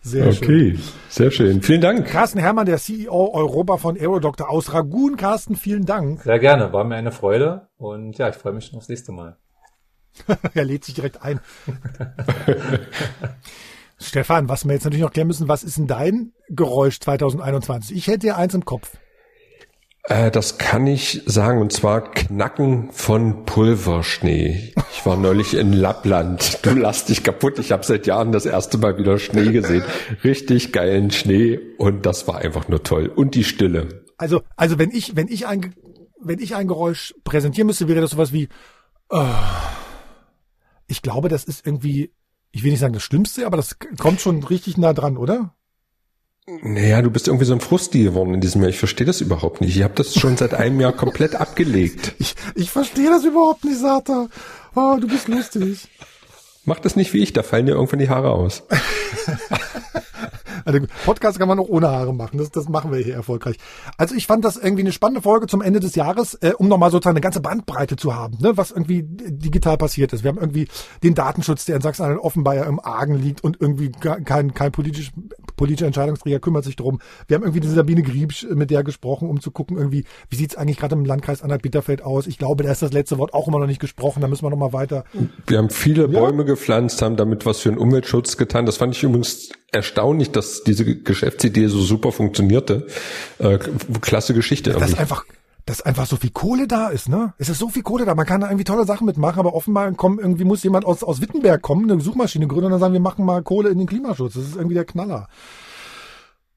Sehr 0.01 0.27
okay, 0.27 0.75
schön. 0.75 0.79
sehr 1.09 1.31
schön. 1.31 1.61
Vielen 1.61 1.81
Dank. 1.81 2.07
Carsten 2.07 2.39
Herrmann, 2.39 2.65
der 2.65 2.77
CEO 2.77 3.33
Europa 3.33 3.77
von 3.77 3.97
Aerodoctor 3.97 4.49
aus 4.49 4.73
Ragun. 4.73 5.17
Carsten, 5.17 5.55
vielen 5.55 5.85
Dank. 5.85 6.21
Sehr 6.21 6.39
gerne, 6.39 6.71
war 6.71 6.83
mir 6.83 6.95
eine 6.95 7.11
Freude 7.11 7.67
und 7.77 8.17
ja, 8.17 8.29
ich 8.29 8.35
freue 8.35 8.53
mich 8.53 8.65
schon 8.65 8.77
aufs 8.77 8.89
nächste 8.89 9.11
Mal. 9.11 9.37
er 10.53 10.65
lädt 10.65 10.83
sich 10.83 10.95
direkt 10.95 11.21
ein. 11.21 11.39
Stefan, 13.99 14.47
was 14.47 14.65
wir 14.65 14.73
jetzt 14.73 14.83
natürlich 14.83 15.03
noch 15.03 15.11
klären 15.11 15.27
müssen, 15.27 15.47
was 15.47 15.63
ist 15.63 15.77
denn 15.77 15.87
dein 15.87 16.33
Geräusch 16.49 16.99
2021? 16.99 17.97
Ich 17.97 18.07
hätte 18.07 18.27
ja 18.27 18.35
eins 18.35 18.53
im 18.53 18.65
Kopf. 18.65 18.97
Äh, 20.07 20.31
das 20.31 20.57
kann 20.57 20.87
ich 20.87 21.21
sagen, 21.25 21.59
und 21.59 21.73
zwar 21.73 22.11
Knacken 22.11 22.91
von 22.91 23.45
Pulverschnee. 23.45 24.73
Ich 24.93 25.05
war 25.05 25.17
neulich 25.17 25.53
in 25.53 25.73
Lappland. 25.73 26.59
Du 26.63 26.71
lass 26.71 27.05
dich 27.05 27.23
kaputt. 27.23 27.59
Ich 27.59 27.71
habe 27.73 27.85
seit 27.85 28.07
Jahren 28.07 28.31
das 28.31 28.45
erste 28.45 28.77
Mal 28.77 28.97
wieder 28.97 29.19
Schnee 29.19 29.51
gesehen. 29.51 29.83
Richtig 30.23 30.71
geilen 30.71 31.11
Schnee 31.11 31.59
und 31.77 32.05
das 32.05 32.27
war 32.27 32.37
einfach 32.37 32.69
nur 32.69 32.83
toll. 32.83 33.11
Und 33.13 33.35
die 33.35 33.43
Stille. 33.43 34.05
Also, 34.17 34.41
also 34.55 34.79
wenn 34.79 34.91
ich, 34.91 35.15
wenn 35.17 35.27
ich 35.27 35.45
ein, 35.45 35.75
wenn 36.21 36.39
ich 36.39 36.55
ein 36.55 36.67
Geräusch 36.67 37.13
präsentieren 37.25 37.67
müsste, 37.67 37.89
wäre 37.89 38.01
das 38.01 38.11
sowas 38.11 38.31
wie, 38.31 38.47
oh, 39.09 39.25
ich 40.87 41.01
glaube, 41.01 41.27
das 41.27 41.43
ist 41.43 41.67
irgendwie, 41.67 42.13
ich 42.51 42.63
will 42.63 42.71
nicht 42.71 42.79
sagen 42.79 42.93
das 42.93 43.03
Schlimmste, 43.03 43.45
aber 43.45 43.57
das 43.57 43.77
kommt 43.99 44.21
schon 44.21 44.41
richtig 44.43 44.77
nah 44.77 44.93
dran, 44.93 45.17
oder? 45.17 45.53
Naja, 46.49 47.01
du 47.01 47.11
bist 47.11 47.27
irgendwie 47.27 47.45
so 47.45 47.53
ein 47.53 47.59
Frusti 47.59 48.03
geworden 48.03 48.33
in 48.33 48.39
diesem 48.39 48.61
Jahr. 48.61 48.69
Ich 48.69 48.79
verstehe 48.79 49.05
das 49.05 49.19
überhaupt 49.19 49.59
nicht. 49.59 49.75
Ich 49.75 49.83
habe 49.83 49.95
das 49.95 50.15
schon 50.15 50.37
seit 50.37 50.53
einem 50.53 50.79
Jahr 50.79 50.93
komplett 50.93 51.35
abgelegt. 51.35 52.15
Ich, 52.19 52.35
ich 52.55 52.71
verstehe 52.71 53.09
das 53.09 53.23
überhaupt 53.25 53.63
nicht, 53.63 53.79
Sata. 53.79 54.27
Oh, 54.75 54.97
du 54.99 55.07
bist 55.07 55.27
lustig. 55.27 55.87
Mach 56.65 56.79
das 56.79 56.95
nicht 56.95 57.13
wie 57.13 57.19
ich, 57.19 57.33
da 57.33 57.43
fallen 57.43 57.65
dir 57.65 57.73
irgendwann 57.73 57.99
die 57.99 58.09
Haare 58.09 58.31
aus. 58.31 58.63
Also 60.67 60.79
Podcast 61.05 61.39
kann 61.39 61.47
man 61.47 61.59
auch 61.59 61.69
ohne 61.69 61.87
Haare 61.87 62.13
machen. 62.13 62.39
Das, 62.39 62.51
das 62.51 62.67
machen 62.67 62.91
wir 62.91 62.99
hier 62.99 63.13
erfolgreich. 63.13 63.55
Also 63.97 64.15
ich 64.15 64.27
fand 64.27 64.43
das 64.43 64.57
irgendwie 64.57 64.81
eine 64.81 64.91
spannende 64.91 65.21
Folge 65.21 65.47
zum 65.47 65.61
Ende 65.61 65.79
des 65.79 65.95
Jahres, 65.95 66.33
äh, 66.35 66.51
um 66.57 66.67
nochmal 66.67 66.91
sozusagen 66.91 67.15
eine 67.15 67.21
ganze 67.21 67.39
Bandbreite 67.39 67.95
zu 67.95 68.13
haben, 68.13 68.37
ne, 68.41 68.57
was 68.57 68.71
irgendwie 68.71 69.03
digital 69.03 69.77
passiert 69.77 70.11
ist. 70.11 70.25
Wir 70.25 70.29
haben 70.29 70.37
irgendwie 70.37 70.67
den 71.03 71.15
Datenschutz, 71.15 71.63
der 71.63 71.77
in 71.77 71.81
Sachsen-Anhalt 71.81 72.19
offenbar 72.19 72.55
ja 72.55 72.63
im 72.65 72.81
Argen 72.81 73.15
liegt 73.15 73.45
und 73.45 73.61
irgendwie 73.61 73.93
kein, 73.93 74.53
kein 74.53 74.71
politisch, 74.73 75.13
politischer 75.57 75.87
Entscheidungsträger 75.87 76.39
kümmert 76.39 76.63
sich 76.63 76.77
darum. 76.77 77.01
Wir 77.27 77.35
haben 77.35 77.43
irgendwie 77.43 77.59
diese 77.59 77.73
Sabine 77.73 78.03
Griebsch 78.03 78.45
mit 78.49 78.71
der 78.71 78.83
gesprochen, 78.83 79.29
um 79.29 79.41
zu 79.41 79.51
gucken 79.51 79.77
irgendwie, 79.77 80.05
wie 80.29 80.35
sieht's 80.35 80.55
eigentlich 80.55 80.77
gerade 80.77 80.95
im 80.95 81.03
Landkreis 81.03 81.41
Anhalt-Bitterfeld 81.41 82.01
aus. 82.01 82.27
Ich 82.27 82.37
glaube, 82.37 82.63
da 82.63 82.71
ist 82.71 82.81
das 82.81 82.93
letzte 82.93 83.17
Wort 83.17 83.33
auch 83.33 83.49
immer 83.49 83.59
noch 83.59 83.67
nicht 83.67 83.81
gesprochen. 83.81 84.21
Da 84.21 84.27
müssen 84.27 84.45
wir 84.45 84.49
nochmal 84.49 84.71
weiter. 84.71 85.03
Wir 85.45 85.57
haben 85.57 85.69
viele 85.69 86.07
Bäume 86.07 86.43
ja. 86.43 86.43
gepflanzt, 86.43 87.01
haben 87.01 87.17
damit 87.17 87.45
was 87.45 87.59
für 87.59 87.69
den 87.69 87.77
Umweltschutz 87.77 88.37
getan. 88.37 88.65
Das 88.65 88.77
fand 88.77 88.95
ich 88.95 89.03
übrigens 89.03 89.49
erstaunlich, 89.71 90.31
dass 90.31 90.63
diese 90.63 90.85
Geschäftsidee 90.85 91.67
so 91.67 91.81
super 91.81 92.11
funktionierte. 92.11 92.87
Äh, 93.39 93.57
klasse 94.01 94.33
Geschichte. 94.33 94.71
Das 94.71 94.91
ist 94.91 94.99
einfach, 94.99 95.25
dass 95.67 95.81
einfach 95.81 96.05
so 96.07 96.15
viel 96.15 96.29
Kohle 96.31 96.65
da 96.65 96.87
ist, 96.87 97.09
ne? 97.09 97.33
Es 97.37 97.49
ist 97.49 97.59
so 97.59 97.67
viel 97.67 97.83
Kohle 97.83 98.05
da. 98.05 98.15
Man 98.15 98.25
kann 98.25 98.39
da 98.39 98.47
irgendwie 98.47 98.63
tolle 98.63 98.85
Sachen 98.85 99.05
mitmachen, 99.05 99.37
aber 99.37 99.53
offenbar 99.53 99.91
kommen, 99.91 100.17
irgendwie 100.17 100.45
muss 100.45 100.63
jemand 100.63 100.85
aus, 100.85 101.03
aus 101.03 101.19
Wittenberg 101.19 101.61
kommen, 101.61 101.91
eine 101.91 101.99
Suchmaschine 101.99 102.47
gründen 102.47 102.67
und 102.67 102.71
dann 102.71 102.79
sagen, 102.79 102.93
wir 102.93 103.01
machen 103.01 103.25
mal 103.25 103.43
Kohle 103.43 103.69
in 103.69 103.77
den 103.77 103.85
Klimaschutz. 103.85 104.35
Das 104.35 104.43
ist 104.43 104.55
irgendwie 104.55 104.75
der 104.75 104.85
Knaller. 104.85 105.27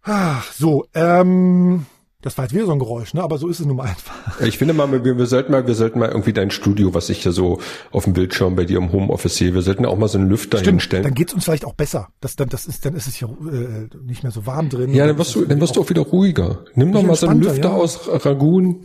Ach, 0.02 0.50
so, 0.52 0.86
ähm, 0.94 1.86
das 2.22 2.36
war 2.36 2.44
jetzt 2.44 2.54
wieder 2.54 2.66
so 2.66 2.72
ein 2.72 2.78
Geräusch, 2.78 3.14
ne? 3.14 3.22
Aber 3.22 3.38
so 3.38 3.48
ist 3.48 3.60
es 3.60 3.66
nun 3.66 3.76
mal 3.76 3.84
einfach. 3.84 4.40
Ich 4.40 4.58
finde 4.58 4.74
mal, 4.74 4.90
wir, 4.92 5.16
wir 5.16 5.26
sollten 5.26 5.52
mal, 5.52 5.66
wir 5.66 5.74
sollten 5.74 5.98
mal 5.98 6.08
irgendwie 6.08 6.32
dein 6.32 6.50
Studio, 6.50 6.92
was 6.92 7.08
ich 7.08 7.22
hier 7.22 7.32
so 7.32 7.60
auf 7.92 8.04
dem 8.04 8.12
Bildschirm 8.12 8.56
bei 8.56 8.64
dir 8.64 8.78
im 8.78 8.92
Homeoffice 8.92 9.36
sehe, 9.36 9.54
wir 9.54 9.62
sollten 9.62 9.86
auch 9.86 9.96
mal 9.96 10.08
so 10.08 10.18
einen 10.18 10.28
Lüfter 10.28 10.58
Stimmt, 10.58 10.80
hinstellen. 10.80 11.04
Dann 11.04 11.14
geht's 11.14 11.32
uns 11.32 11.44
vielleicht 11.44 11.64
auch 11.64 11.74
besser. 11.74 12.08
Das, 12.20 12.36
dann, 12.36 12.48
das 12.48 12.66
ist, 12.66 12.84
dann 12.84 12.94
ist 12.94 13.08
es 13.08 13.14
hier 13.14 13.28
äh, 13.28 13.88
nicht 14.06 14.22
mehr 14.22 14.32
so 14.32 14.46
warm 14.46 14.68
drin. 14.68 14.92
Ja, 14.92 15.06
dann 15.06 15.18
wirst 15.18 15.34
du, 15.34 15.44
dann 15.44 15.60
wirst 15.60 15.76
du 15.76 15.80
auch 15.80 15.90
wieder 15.90 16.02
ruhiger. 16.02 16.64
Nimm 16.74 16.92
doch 16.92 17.02
mal 17.02 17.16
so 17.16 17.26
einen 17.26 17.40
Lüfter 17.40 17.70
ja. 17.70 17.74
aus 17.74 18.00
Ragun. 18.06 18.84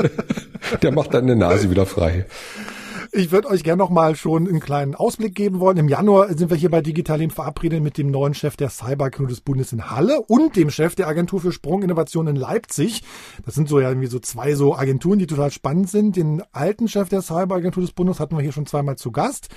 Der 0.82 0.92
macht 0.92 1.14
deine 1.14 1.36
Nase 1.36 1.70
wieder 1.70 1.86
frei. 1.86 2.26
Ich 3.16 3.32
würde 3.32 3.48
euch 3.48 3.64
gerne 3.64 3.78
noch 3.78 3.88
mal 3.88 4.14
schon 4.14 4.46
einen 4.46 4.60
kleinen 4.60 4.94
Ausblick 4.94 5.34
geben 5.34 5.58
wollen. 5.58 5.78
Im 5.78 5.88
Januar 5.88 6.28
sind 6.36 6.50
wir 6.50 6.56
hier 6.58 6.68
bei 6.68 6.82
Digitalin 6.82 7.30
verabredet 7.30 7.82
mit 7.82 7.96
dem 7.96 8.10
neuen 8.10 8.34
Chef 8.34 8.58
der 8.58 8.68
Cyberkino 8.68 9.26
des 9.26 9.40
Bundes 9.40 9.72
in 9.72 9.90
Halle 9.90 10.20
und 10.20 10.54
dem 10.54 10.68
Chef 10.68 10.96
der 10.96 11.08
Agentur 11.08 11.40
für 11.40 11.50
Sprunginnovation 11.50 12.26
in 12.26 12.36
Leipzig. 12.36 13.02
Das 13.42 13.54
sind 13.54 13.70
so 13.70 13.80
ja 13.80 13.88
irgendwie 13.88 14.08
so 14.08 14.18
zwei 14.18 14.54
so 14.54 14.76
Agenturen, 14.76 15.18
die 15.18 15.26
total 15.26 15.50
spannend 15.50 15.88
sind. 15.88 16.16
Den 16.16 16.42
alten 16.52 16.88
Chef 16.88 17.08
der 17.08 17.22
Cyberagentur 17.22 17.82
des 17.82 17.92
Bundes 17.92 18.20
hatten 18.20 18.36
wir 18.36 18.42
hier 18.42 18.52
schon 18.52 18.66
zweimal 18.66 18.96
zu 18.96 19.10
Gast. 19.12 19.48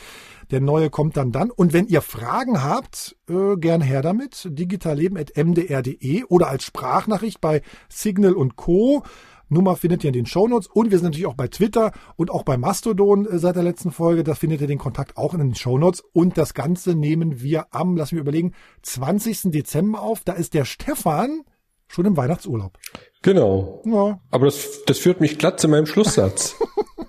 Der 0.52 0.62
neue 0.62 0.90
kommt 0.90 1.18
dann 1.18 1.34
dann. 1.34 1.52
Und 1.52 1.74
wenn 1.74 1.86
ihr 1.86 2.02
Fragen 2.02 2.64
habt, 2.64 3.18
äh, 3.30 3.58
gern 3.58 3.82
her 3.82 4.02
damit. 4.02 4.48
digitalleben.mdr.de 4.50 6.24
oder 6.24 6.48
als 6.48 6.64
Sprachnachricht 6.64 7.42
bei 7.42 7.62
Signal 7.90 8.34
und 8.34 8.56
Co. 8.56 9.04
Nummer 9.50 9.76
findet 9.76 10.04
ihr 10.04 10.10
in 10.10 10.14
den 10.14 10.26
Shownotes 10.26 10.68
und 10.68 10.92
wir 10.92 10.98
sind 10.98 11.06
natürlich 11.06 11.28
auch 11.28 11.36
bei 11.36 11.48
Twitter 11.48 11.92
und 12.16 12.32
auch 12.32 12.44
bei 12.44 12.58
Mastodon 12.58 13.26
äh, 13.26 13.40
seit 13.40 13.56
der 13.56 13.64
letzten 13.64 13.92
Folge. 13.92 14.24
Da 14.24 14.36
findet 14.36 14.62
ihr 14.62 14.68
den 14.68 14.78
Kontakt 14.78 15.18
auch 15.18 15.34
in 15.34 15.40
den 15.40 15.56
Shownotes 15.56 16.04
und 16.14 16.38
das 16.38 16.54
Ganze 16.54 16.96
nehmen 16.96 17.42
wir 17.42 17.68
am, 17.72 17.98
lass 17.98 18.12
mich 18.12 18.22
überlegen, 18.22 18.54
20. 18.84 19.52
Dezember 19.52 20.02
auf. 20.02 20.22
Da 20.24 20.34
ist 20.34 20.54
der 20.54 20.66
Stefan 20.66 21.44
schon 21.88 22.06
im 22.06 22.16
Weihnachtsurlaub. 22.16 22.78
Genau. 23.22 23.82
Ja. 23.86 24.20
Aber 24.32 24.46
das, 24.46 24.84
das 24.86 25.00
führt 25.00 25.20
mich 25.20 25.38
glatt 25.38 25.60
zu 25.60 25.68
meinem 25.68 25.86
Schlusssatz. 25.86 26.56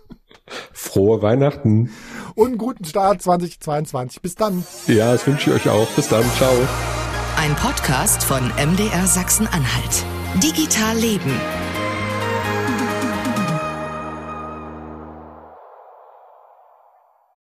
Frohe 0.73 1.23
Weihnachten. 1.23 1.91
Und 2.35 2.49
einen 2.49 2.59
guten 2.59 2.85
Start 2.85 3.23
2022. 3.23 4.21
Bis 4.23 4.35
dann. 4.35 4.65
Ja, 4.87 5.12
das 5.12 5.27
wünsche 5.27 5.51
ich 5.51 5.57
euch 5.57 5.69
auch. 5.69 5.89
Bis 5.91 6.09
dann. 6.09 6.25
Ciao. 6.37 6.53
Ein 7.37 7.55
Podcast 7.57 8.25
von 8.25 8.49
MDR 8.57 9.07
Sachsen-Anhalt. 9.07 10.05
Digital 10.43 10.97
Leben. 10.97 11.70